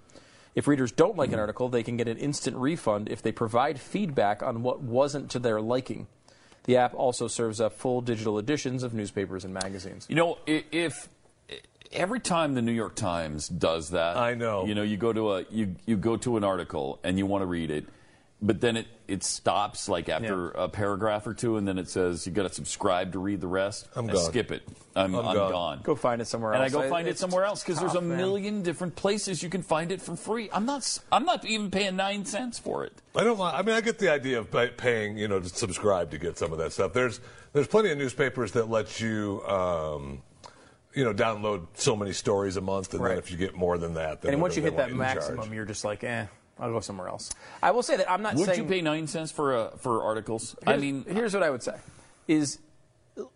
If 0.55 0.67
readers 0.67 0.91
don't 0.91 1.17
like 1.17 1.33
an 1.33 1.39
article, 1.39 1.67
they 1.67 1.83
can 1.83 1.97
get 1.97 2.07
an 2.07 2.17
instant 2.17 2.55
refund 2.55 3.09
if 3.09 3.21
they 3.21 3.33
provide 3.33 3.77
feedback 3.77 4.41
on 4.41 4.63
what 4.63 4.81
wasn't 4.81 5.31
to 5.31 5.39
their 5.39 5.59
liking. 5.59 6.07
The 6.63 6.77
app 6.77 6.93
also 6.93 7.27
serves 7.27 7.59
up 7.59 7.73
full 7.73 7.99
digital 7.99 8.39
editions 8.39 8.83
of 8.83 8.93
newspapers 8.93 9.43
and 9.43 9.53
magazines. 9.53 10.05
You 10.07 10.15
know, 10.15 10.37
if 10.47 11.09
every 11.93 12.19
time 12.19 12.53
the 12.55 12.61
New 12.61 12.71
York 12.71 12.95
Times 12.95 13.47
does 13.47 13.91
that, 13.91 14.17
I 14.17 14.33
know. 14.35 14.65
You 14.65 14.75
know, 14.75 14.83
you 14.83 14.97
go 14.97 15.13
to 15.13 15.33
a 15.33 15.45
you 15.49 15.75
you 15.85 15.97
go 15.97 16.17
to 16.17 16.37
an 16.37 16.43
article 16.43 16.99
and 17.03 17.17
you 17.17 17.25
want 17.25 17.41
to 17.41 17.45
read 17.45 17.71
it, 17.71 17.85
but 18.41 18.59
then 18.61 18.77
it 18.77 18.87
it 19.07 19.23
stops 19.23 19.89
like 19.89 20.07
after 20.09 20.49
a 20.51 20.69
paragraph 20.69 21.27
or 21.27 21.33
two, 21.33 21.57
and 21.57 21.67
then 21.67 21.77
it 21.77 21.89
says 21.89 22.25
you 22.25 22.31
got 22.31 22.43
to 22.47 22.53
subscribe 22.53 23.11
to 23.13 23.19
read 23.19 23.41
the 23.41 23.47
rest. 23.47 23.87
I'm 23.95 24.09
I 24.09 24.13
gone. 24.13 24.23
skip 24.23 24.51
it. 24.51 24.63
I'm, 24.95 25.13
I'm 25.15 25.25
I'm 25.27 25.35
gone. 25.35 25.51
gone. 25.51 25.79
Go 25.83 25.95
find 25.95 26.21
it 26.21 26.25
somewhere 26.25 26.53
else. 26.53 26.55
and 26.55 26.75
I 26.75 26.79
else. 26.79 26.85
go 26.85 26.89
find 26.89 27.07
it 27.07 27.17
somewhere 27.19 27.43
else 27.45 27.61
because 27.63 27.79
there's 27.79 27.91
a 27.91 27.95
tough, 27.95 28.03
man. 28.03 28.17
million 28.17 28.61
different 28.61 28.95
places 28.95 29.41
you 29.43 29.49
can 29.49 29.61
find 29.61 29.91
it 29.91 30.01
for 30.01 30.15
free. 30.15 30.49
I'm 30.53 30.65
not 30.65 30.77
s- 30.77 30.99
I'm 31.11 31.25
not 31.25 31.43
even 31.45 31.69
paying 31.71 31.95
nine 31.95 32.25
cents 32.25 32.59
for 32.59 32.85
it. 32.85 32.93
I 33.15 33.23
don't. 33.23 33.37
mind- 33.37 33.57
I 33.57 33.61
mean, 33.61 33.75
I 33.75 33.81
get 33.81 33.99
the 33.99 34.09
idea 34.11 34.39
of 34.39 34.49
pay, 34.51 34.69
paying, 34.69 35.17
you 35.17 35.27
know, 35.27 35.39
to 35.39 35.49
subscribe 35.49 36.11
to 36.11 36.17
get 36.17 36.37
some 36.37 36.51
of 36.53 36.59
that 36.59 36.71
stuff. 36.73 36.93
There's 36.93 37.19
there's 37.53 37.67
plenty 37.67 37.91
of 37.91 37.97
newspapers 37.97 38.53
that 38.53 38.69
let 38.69 38.99
you, 39.01 39.43
um, 39.47 40.21
you 40.93 41.03
know, 41.03 41.13
download 41.13 41.67
so 41.73 41.95
many 41.95 42.13
stories 42.13 42.55
a 42.57 42.61
month, 42.61 42.93
and 42.93 43.01
Right. 43.03 43.09
then 43.09 43.17
if 43.17 43.31
you 43.31 43.37
get 43.37 43.55
more 43.55 43.77
than 43.77 43.95
that, 43.95 44.21
then 44.21 44.33
And 44.33 44.41
once 44.41 44.55
they 44.55 44.61
you 44.61 44.65
hit 44.65 44.75
want 44.75 44.89
that 44.89 44.95
maximum, 44.95 45.53
you're 45.53 45.65
just 45.65 45.83
like, 45.83 46.03
eh. 46.03 46.25
I'll 46.59 46.71
go 46.71 46.79
somewhere 46.81 47.07
else. 47.07 47.31
I 47.63 47.71
will 47.71 47.81
say 47.81 47.97
that 47.97 48.09
I'm 48.09 48.21
not 48.21 48.35
Would 48.35 48.45
saying 48.45 48.59
you 48.59 48.65
pay 48.65 48.81
nine 48.81 49.07
cents 49.07 49.31
for 49.31 49.55
uh, 49.55 49.69
for 49.77 50.03
articles? 50.03 50.55
I 50.67 50.77
mean, 50.77 51.03
here's 51.09 51.33
what 51.33 51.41
I 51.41 51.49
would 51.49 51.63
say: 51.63 51.75
is 52.27 52.59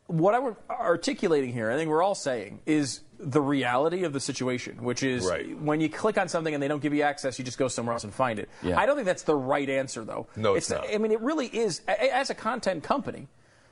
what 0.06 0.36
I'm 0.36 0.56
articulating 0.70 1.52
here. 1.52 1.72
I 1.72 1.76
think 1.76 1.90
we're 1.90 2.04
all 2.04 2.16
saying 2.16 2.60
is 2.66 3.02
the 3.20 3.42
reality 3.42 4.04
of 4.04 4.14
the 4.14 4.20
situation, 4.20 4.84
which 4.84 5.02
is 5.02 5.26
Right. 5.26 5.60
when 5.60 5.82
you 5.82 5.90
click 5.90 6.20
on 6.20 6.28
something 6.30 6.54
and 6.54 6.62
they 6.62 6.68
don't 6.68 6.82
give 6.82 6.94
you 6.94 7.02
access, 7.02 7.40
you 7.40 7.46
just 7.46 7.58
go 7.58 7.68
somewhere 7.68 7.94
else 7.94 8.04
and 8.04 8.14
find 8.14 8.38
it. 8.38 8.50
Yeah. 8.62 8.80
I 8.80 8.86
don't 8.86 8.96
think 8.96 9.08
that's 9.08 9.24
the 9.24 9.36
right 9.36 9.68
answer, 9.70 10.04
though. 10.04 10.28
No, 10.36 10.54
it's 10.54 10.70
not. 10.70 10.86
I 10.88 10.98
mean, 11.00 11.12
it 11.12 11.20
really 11.22 11.48
is. 11.48 11.82
As 11.88 12.30
a 12.30 12.36
content 12.36 12.84
company, 12.84 13.28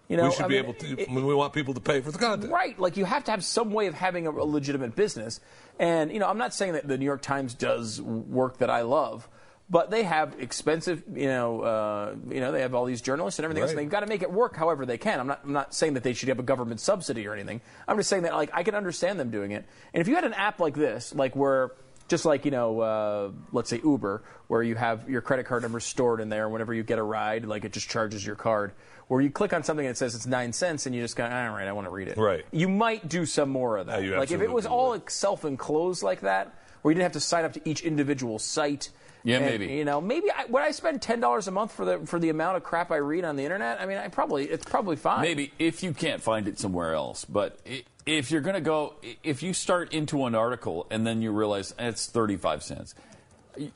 you 0.07 0.17
know, 0.17 0.25
we 0.25 0.31
should 0.31 0.45
I 0.45 0.47
be 0.47 0.55
mean, 0.55 0.63
able 0.65 0.73
to. 0.75 0.99
it- 1.01 1.09
I 1.09 1.13
mean, 1.13 1.25
we 1.25 1.33
want 1.33 1.53
people 1.53 1.73
to 1.73 1.81
pay 1.81 2.01
for 2.01 2.11
the 2.11 2.17
content. 2.19 2.51
Right, 2.51 2.77
like 2.79 2.97
you 2.97 3.05
have 3.05 3.23
to 3.25 3.31
have 3.31 3.43
some 3.43 3.71
way 3.73 3.87
of 3.87 3.93
having 3.93 4.27
a, 4.27 4.31
a 4.31 4.45
legitimate 4.45 4.95
business. 4.95 5.39
And 5.79 6.11
you 6.11 6.19
know, 6.19 6.27
I'm 6.27 6.37
not 6.37 6.53
saying 6.53 6.73
that 6.73 6.87
the 6.87 6.97
New 6.97 7.05
York 7.05 7.21
Times 7.21 7.53
does 7.53 8.01
work 8.01 8.57
that 8.59 8.69
I 8.69 8.81
love, 8.81 9.27
but 9.69 9.89
they 9.89 10.03
have 10.03 10.35
expensive, 10.39 11.03
you 11.13 11.27
know, 11.27 11.61
uh, 11.61 12.15
you 12.29 12.39
know, 12.39 12.51
they 12.51 12.61
have 12.61 12.75
all 12.75 12.85
these 12.85 13.01
journalists 13.01 13.39
and 13.39 13.43
everything 13.45 13.63
else, 13.63 13.71
and 13.71 13.79
they've 13.79 13.89
got 13.89 14.01
to 14.01 14.07
make 14.07 14.21
it 14.21 14.31
work 14.31 14.55
however 14.55 14.85
they 14.85 14.97
can. 14.99 15.19
I'm 15.19 15.27
not, 15.27 15.41
I'm 15.43 15.53
not 15.53 15.73
saying 15.73 15.95
that 15.95 16.03
they 16.03 16.13
should 16.13 16.29
have 16.29 16.39
a 16.39 16.43
government 16.43 16.79
subsidy 16.79 17.27
or 17.27 17.33
anything. 17.33 17.61
I'm 17.87 17.97
just 17.97 18.09
saying 18.09 18.23
that 18.23 18.33
like 18.35 18.51
I 18.53 18.61
can 18.63 18.75
understand 18.75 19.19
them 19.19 19.31
doing 19.31 19.51
it. 19.51 19.65
And 19.93 20.01
if 20.01 20.07
you 20.07 20.15
had 20.15 20.23
an 20.23 20.33
app 20.35 20.59
like 20.59 20.75
this, 20.75 21.15
like 21.15 21.35
where 21.35 21.71
just 22.07 22.25
like 22.25 22.45
you 22.45 22.51
know, 22.51 22.79
uh, 22.79 23.31
let's 23.51 23.69
say 23.69 23.81
Uber, 23.83 24.23
where 24.47 24.61
you 24.63 24.75
have 24.75 25.09
your 25.09 25.21
credit 25.21 25.45
card 25.45 25.63
number 25.63 25.79
stored 25.79 26.19
in 26.21 26.29
there. 26.29 26.47
Whenever 26.49 26.73
you 26.73 26.83
get 26.83 26.99
a 26.99 27.03
ride, 27.03 27.45
like 27.45 27.65
it 27.65 27.73
just 27.73 27.89
charges 27.89 28.25
your 28.25 28.35
card. 28.35 28.73
Where 29.07 29.21
you 29.21 29.29
click 29.29 29.53
on 29.53 29.63
something 29.63 29.85
and 29.85 29.91
it 29.93 29.97
says 29.97 30.15
it's 30.15 30.25
nine 30.25 30.51
cents, 30.51 30.85
and 30.87 30.95
you 30.95 31.01
just 31.01 31.15
go, 31.15 31.23
all 31.23 31.29
right, 31.29 31.67
I 31.67 31.71
want 31.73 31.85
to 31.85 31.91
read 31.91 32.07
it. 32.07 32.17
Right. 32.17 32.43
You 32.51 32.67
might 32.67 33.07
do 33.07 33.25
some 33.27 33.49
more 33.49 33.77
of 33.77 33.87
that. 33.87 34.03
Yeah, 34.03 34.17
like 34.17 34.31
if 34.31 34.41
it 34.41 34.51
was 34.51 34.65
would. 34.65 34.71
all 34.73 34.97
self-enclosed 35.07 36.01
like 36.03 36.21
that, 36.21 36.55
where 36.81 36.91
you 36.91 36.95
didn't 36.95 37.03
have 37.03 37.11
to 37.13 37.19
sign 37.19 37.45
up 37.45 37.53
to 37.53 37.61
each 37.69 37.81
individual 37.81 38.39
site. 38.39 38.89
Yeah, 39.23 39.37
and, 39.37 39.45
maybe. 39.45 39.73
You 39.73 39.85
know, 39.85 40.01
maybe 40.01 40.31
I, 40.31 40.45
would 40.45 40.61
I 40.61 40.69
spend 40.71 41.01
ten 41.01 41.19
dollars 41.19 41.47
a 41.47 41.51
month 41.51 41.71
for 41.71 41.83
the 41.85 42.05
for 42.05 42.19
the 42.19 42.29
amount 42.29 42.57
of 42.57 42.63
crap 42.63 42.91
I 42.91 42.97
read 42.97 43.25
on 43.25 43.35
the 43.35 43.43
internet? 43.43 43.81
I 43.81 43.85
mean, 43.87 43.97
I 43.97 44.07
probably 44.07 44.45
it's 44.45 44.65
probably 44.65 44.95
fine. 44.95 45.21
maybe 45.21 45.51
if 45.57 45.81
you 45.81 45.93
can't 45.93 46.21
find 46.21 46.47
it 46.47 46.59
somewhere 46.59 46.93
else, 46.93 47.25
but 47.25 47.59
i- 47.67 47.83
if 48.05 48.31
you're 48.31 48.41
going 48.41 48.55
to 48.55 48.61
go, 48.61 48.93
if 49.23 49.41
you 49.43 49.53
start 49.53 49.93
into 49.93 50.25
an 50.25 50.35
article 50.35 50.85
and 50.89 51.05
then 51.05 51.21
you 51.21 51.31
realize 51.31 51.73
it's 51.79 52.05
35 52.07 52.63
cents, 52.63 52.95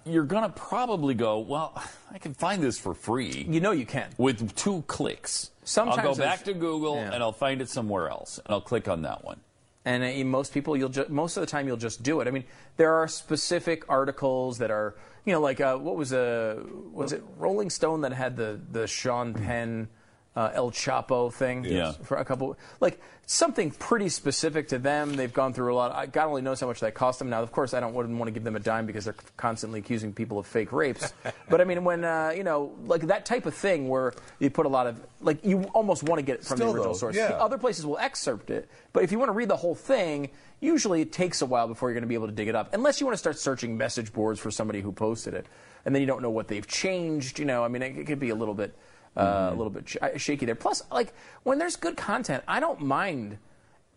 you're 0.05 0.23
going 0.23 0.43
to 0.43 0.49
probably 0.49 1.13
go, 1.13 1.39
well, 1.39 1.81
I 2.11 2.17
can 2.19 2.33
find 2.33 2.61
this 2.61 2.79
for 2.79 2.93
free. 2.93 3.45
You 3.49 3.59
know 3.59 3.71
you 3.71 3.85
can. 3.85 4.09
with 4.17 4.55
two 4.55 4.83
clicks. 4.87 5.51
Sometimes 5.63 5.99
I'll 5.99 6.15
go 6.15 6.19
back 6.19 6.43
to 6.45 6.53
Google 6.53 6.95
Yeah. 6.95 7.11
and 7.13 7.23
I'll 7.23 7.31
find 7.31 7.61
it 7.61 7.69
somewhere 7.69 8.09
else, 8.09 8.39
and 8.39 8.47
I'll 8.53 8.61
click 8.61 8.87
on 8.87 9.03
that 9.03 9.23
one. 9.23 9.39
And 9.85 10.03
uh, 10.03 10.25
most 10.27 10.53
people, 10.53 10.75
you'll 10.75 10.89
ju- 10.89 11.05
most 11.09 11.37
of 11.37 11.41
the 11.41 11.47
time 11.47 11.67
you'll 11.67 11.77
just 11.77 12.03
do 12.03 12.19
it. 12.21 12.27
I 12.27 12.31
mean, 12.31 12.43
there 12.77 12.93
are 12.95 13.07
specific 13.07 13.85
articles 13.87 14.57
that 14.57 14.71
are, 14.71 14.95
you 15.25 15.33
know, 15.33 15.39
like 15.41 15.61
uh, 15.61 15.77
what 15.77 15.95
was 15.95 16.11
a 16.11 16.61
was 16.91 17.13
it 17.13 17.23
Rolling 17.37 17.69
Stone 17.69 18.01
that 18.01 18.11
had 18.11 18.35
the 18.35 18.59
the 18.71 18.87
Sean 18.87 19.33
Penn. 19.33 19.87
Uh, 20.35 20.51
El 20.53 20.71
Chapo 20.71 21.33
thing 21.33 21.65
Yeah. 21.65 21.91
for 22.03 22.15
a 22.17 22.23
couple, 22.23 22.55
like 22.79 23.01
something 23.25 23.71
pretty 23.71 24.07
specific 24.09 24.69
to 24.69 24.77
them. 24.77 25.15
They've 25.15 25.33
gone 25.33 25.53
through 25.53 25.73
a 25.73 25.75
lot. 25.75 25.91
I, 25.93 26.05
God 26.05 26.27
only 26.27 26.41
knows 26.43 26.59
how 26.61 26.67
much 26.67 26.79
that 26.81 26.93
cost 26.93 27.19
them. 27.19 27.29
Now, 27.29 27.41
of 27.41 27.51
course, 27.51 27.73
I 27.73 27.79
don't 27.79 27.93
wouldn't 27.93 28.17
want 28.17 28.27
to 28.29 28.31
give 28.31 28.43
them 28.43 28.55
a 28.55 28.59
dime 28.59 28.85
because 28.85 29.05
they're 29.05 29.15
constantly 29.37 29.79
accusing 29.79 30.13
people 30.13 30.37
of 30.39 30.45
fake 30.45 30.71
rapes. 30.71 31.13
but 31.49 31.59
I 31.59 31.63
mean, 31.65 31.83
when 31.83 32.05
uh, 32.05 32.31
you 32.35 32.43
know, 32.43 32.71
like 32.85 33.01
that 33.07 33.25
type 33.25 33.47
of 33.47 33.55
thing 33.55 33.89
where 33.89 34.13
you 34.37 34.49
put 34.51 34.65
a 34.65 34.69
lot 34.69 34.85
of, 34.87 35.01
like, 35.19 35.43
you 35.43 35.63
almost 35.73 36.03
want 36.03 36.19
to 36.19 36.23
get 36.23 36.35
it 36.39 36.45
from 36.45 36.57
Still, 36.57 36.67
the 36.67 36.73
original 36.75 36.93
though, 36.93 36.99
source. 36.99 37.15
yeah. 37.15 37.29
Other 37.39 37.57
places 37.57 37.85
will 37.85 37.97
excerpt 37.97 38.49
it, 38.51 38.69
but 38.93 39.03
if 39.03 39.11
you 39.11 39.17
want 39.19 39.29
to 39.29 39.33
read 39.33 39.49
the 39.49 39.57
whole 39.57 39.75
thing, 39.75 40.29
usually 40.61 41.01
it 41.01 41.11
takes 41.11 41.41
a 41.41 41.45
while 41.47 41.67
before 41.67 41.89
you're 41.89 41.95
going 41.95 42.03
to 42.03 42.07
be 42.07 42.13
able 42.13 42.27
to 42.27 42.33
dig 42.33 42.47
it 42.47 42.55
up, 42.55 42.73
unless 42.73 43.01
you 43.01 43.05
want 43.07 43.15
to 43.15 43.19
start 43.19 43.37
searching 43.39 43.77
message 43.77 44.13
boards 44.13 44.39
for 44.39 44.51
somebody 44.51 44.79
who 44.79 44.91
posted 44.91 45.33
it, 45.33 45.47
and 45.85 45.93
then 45.93 46.01
you 46.01 46.07
don't 46.07 46.21
know 46.21 46.29
what 46.29 46.47
they've 46.47 46.67
changed. 46.67 47.39
You 47.39 47.45
know, 47.45 47.63
I 47.65 47.67
mean, 47.67 47.81
it, 47.81 47.97
it 47.97 48.07
could 48.07 48.19
be 48.19 48.29
a 48.29 48.35
little 48.35 48.53
bit, 48.53 48.77
uh, 49.17 49.49
a 49.51 49.55
little 49.55 49.69
bit 49.69 49.89
sh- 49.89 49.97
uh, 50.01 50.17
shaky 50.17 50.45
there. 50.45 50.55
Plus, 50.55 50.81
like 50.91 51.13
when 51.43 51.57
there's 51.57 51.75
good 51.75 51.97
content, 51.97 52.43
I 52.47 52.59
don't 52.59 52.81
mind 52.81 53.37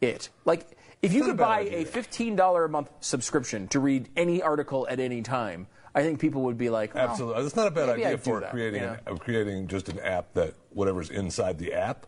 it. 0.01 0.29
Like 0.45 0.67
if 1.03 1.13
you 1.13 1.25
could 1.25 1.37
buy 1.37 1.61
a 1.61 1.85
fifteen 1.85 2.37
dollar 2.37 2.65
a 2.65 2.69
month 2.69 2.91
subscription 3.01 3.69
to 3.69 3.81
read 3.81 4.09
any 4.17 4.43
article 4.43 4.87
at 4.89 5.01
any 5.01 5.23
time, 5.23 5.67
I 5.95 6.03
think 6.03 6.21
people 6.21 6.43
would 6.43 6.59
be 6.59 6.71
like, 6.71 6.95
well, 6.95 7.09
Absolutely, 7.09 7.45
it's 7.45 7.57
not 7.57 7.67
a 7.69 7.71
bad 7.71 7.89
idea 7.91 8.19
for 8.19 8.41
that, 8.41 8.51
creating 8.51 8.81
you 8.81 8.87
know? 8.87 8.97
an, 9.07 9.15
uh, 9.15 9.17
creating 9.17 9.69
just 9.69 9.89
an 9.89 9.99
app 10.01 10.33
that 10.35 10.55
whatever's 10.71 11.11
inside 11.11 11.59
the 11.59 11.73
app, 11.75 12.07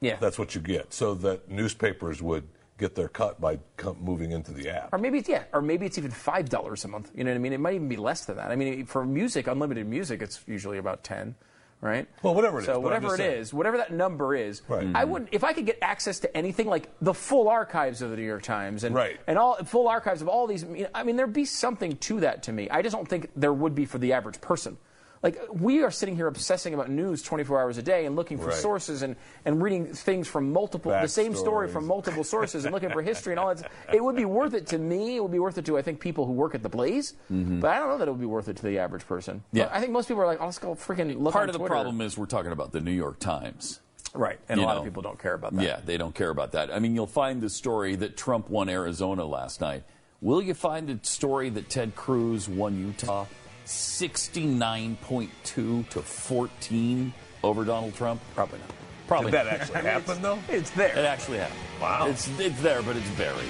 Yeah. 0.00 0.16
that's 0.20 0.38
what 0.38 0.54
you 0.54 0.60
get. 0.60 0.92
So 0.92 1.14
that 1.14 1.48
newspapers 1.48 2.20
would 2.20 2.46
get 2.76 2.96
their 2.96 3.08
cut 3.08 3.40
by 3.40 3.58
moving 4.00 4.32
into 4.32 4.50
the 4.52 4.68
app. 4.68 4.92
Or 4.92 4.98
maybe 4.98 5.18
it's 5.18 5.28
yeah, 5.28 5.44
or 5.52 5.62
maybe 5.62 5.86
it's 5.86 5.96
even 5.96 6.10
five 6.10 6.48
dollars 6.48 6.84
a 6.84 6.88
month. 6.88 7.10
You 7.14 7.24
know 7.24 7.30
what 7.30 7.36
I 7.36 7.38
mean? 7.38 7.52
It 7.52 7.60
might 7.60 7.74
even 7.74 7.88
be 7.88 7.96
less 7.96 8.24
than 8.26 8.36
that. 8.36 8.50
I 8.50 8.56
mean, 8.56 8.84
for 8.84 9.04
music, 9.06 9.46
unlimited 9.46 9.86
music, 9.88 10.20
it's 10.22 10.42
usually 10.46 10.78
about 10.78 11.02
ten, 11.04 11.36
right? 11.84 12.08
Well, 12.22 12.34
whatever 12.34 12.58
it 12.58 12.62
is, 12.62 12.66
So 12.66 12.80
but 12.80 12.92
I'm 12.92 13.02
whatever 13.02 13.14
it 13.14 13.20
is, 13.38 13.52
whatever 13.52 13.76
that 13.76 13.92
number 13.92 14.34
is, 14.34 14.62
Right. 14.66 14.80
I 14.82 15.02
mm-hmm. 15.02 15.10
wouldn't. 15.10 15.28
If 15.32 15.44
I 15.44 15.52
could 15.52 15.66
get 15.66 15.78
access 15.82 16.18
to 16.20 16.36
anything 16.36 16.66
like 16.66 16.88
the 17.00 17.12
full 17.14 17.48
archives 17.48 18.00
of 18.00 18.10
the 18.10 18.16
New 18.16 18.22
York 18.24 18.42
Times 18.42 18.84
and 18.84 18.94
Right. 18.94 19.20
and 19.26 19.38
all 19.38 19.56
full 19.64 19.86
archives 19.86 20.22
of 20.22 20.28
all 20.28 20.46
these, 20.46 20.64
I 20.94 21.02
mean, 21.04 21.16
there'd 21.16 21.32
be 21.32 21.44
something 21.44 21.96
to 21.98 22.20
that 22.20 22.42
to 22.44 22.52
me. 22.52 22.70
I 22.70 22.80
just 22.82 22.96
don't 22.96 23.06
think 23.08 23.30
there 23.36 23.52
would 23.52 23.74
be 23.74 23.84
for 23.84 23.98
the 23.98 24.14
average 24.14 24.40
person. 24.40 24.78
Like 25.24 25.40
we 25.50 25.82
are 25.82 25.90
sitting 25.90 26.14
here 26.16 26.26
obsessing 26.26 26.74
about 26.74 26.90
news 26.90 27.22
24 27.22 27.60
hours 27.60 27.78
a 27.78 27.82
day 27.82 28.04
and 28.04 28.14
looking 28.14 28.36
for 28.38 28.48
Right. 28.48 28.54
sources 28.54 29.00
and, 29.02 29.16
and 29.46 29.62
reading 29.62 29.86
things 29.86 30.28
from 30.28 30.52
multiple 30.52 30.92
the 30.92 31.08
same 31.08 31.34
story 31.34 31.66
from 31.66 31.86
multiple 31.86 32.22
sources 32.22 32.66
and 32.66 32.74
looking 32.74 32.90
for 32.90 33.00
history 33.00 33.32
and 33.32 33.40
all 33.40 33.52
that. 33.54 33.70
It 33.92 34.04
would 34.04 34.16
be 34.16 34.26
worth 34.26 34.52
it 34.52 34.66
to 34.68 34.78
me. 34.78 35.16
It 35.16 35.22
would 35.22 35.32
be 35.32 35.38
worth 35.38 35.56
it 35.56 35.64
to 35.64 35.78
I 35.78 35.82
think 35.82 35.98
people 35.98 36.26
who 36.26 36.32
work 36.32 36.54
at 36.54 36.62
the 36.62 36.68
Blaze. 36.68 37.14
But 37.30 37.70
I 37.70 37.78
don't 37.78 37.88
know 37.88 37.98
that 37.98 38.06
it 38.06 38.10
would 38.10 38.20
be 38.20 38.26
worth 38.26 38.48
it 38.48 38.56
to 38.58 38.62
the 38.62 38.78
average 38.78 39.06
person. 39.06 39.38
Mm-hmm. 39.38 39.56
Yeah. 39.56 39.68
I 39.72 39.80
think 39.80 39.92
most 39.92 40.08
people 40.08 40.22
are 40.22 40.26
like, 40.26 40.42
oh, 40.42 40.44
let's 40.44 40.58
go 40.58 40.74
freaking 40.74 41.18
look 41.18 41.32
Part 41.32 41.48
of 41.48 41.54
the 41.54 41.64
problem 41.64 42.02
is 42.02 42.18
we're 42.18 42.26
talking 42.26 42.52
about 42.52 42.72
the 42.72 42.80
New 42.82 42.92
York 42.92 43.18
Times. 43.18 43.80
right? 44.12 44.38
And 44.50 44.60
you 44.60 44.66
a 44.66 44.66
lot 44.66 44.74
know. 44.74 44.78
of 44.80 44.84
people 44.84 45.02
don't 45.02 45.18
care 45.18 45.32
about 45.34 45.56
that. 45.56 45.64
Yeah, 45.64 45.80
they 45.82 45.96
don't 45.96 46.14
care 46.14 46.30
about 46.30 46.52
that. 46.52 46.70
I 46.70 46.78
mean, 46.80 46.94
you'll 46.94 47.06
find 47.06 47.40
the 47.40 47.48
story 47.48 47.96
that 47.96 48.16
Trump 48.18 48.50
won 48.50 48.68
Arizona 48.68 49.24
last 49.24 49.62
night. 49.62 49.84
Will 50.20 50.42
you 50.42 50.52
find 50.54 50.86
the 50.86 50.98
story 51.02 51.48
that 51.50 51.70
Ted 51.70 51.94
Cruz 51.96 52.46
won 52.46 52.78
Utah 52.78 53.24
69.2 53.66 55.88
to 55.88 56.02
14 56.02 57.12
over 57.42 57.64
Donald 57.64 57.94
Trump? 57.94 58.20
probably 58.34 58.58
not. 58.58 58.70
Probably 59.06 59.30
Did 59.30 59.38
that 59.38 59.44
not. 59.46 59.54
actually 59.60 59.80
happen 59.82 60.22
though? 60.22 60.38
It's 60.48 60.70
there. 60.70 60.96
It 60.96 61.04
actually 61.04 61.36
happened. 61.38 61.58
Wow. 61.80 62.06
It's, 62.08 62.26
it's 62.38 62.60
there, 62.62 62.82
but 62.82 62.96
it's 62.96 63.10
buried. 63.10 63.44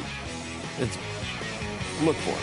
It's 0.81 0.99
Look 2.03 2.17
for 2.17 2.33
it. 2.33 2.39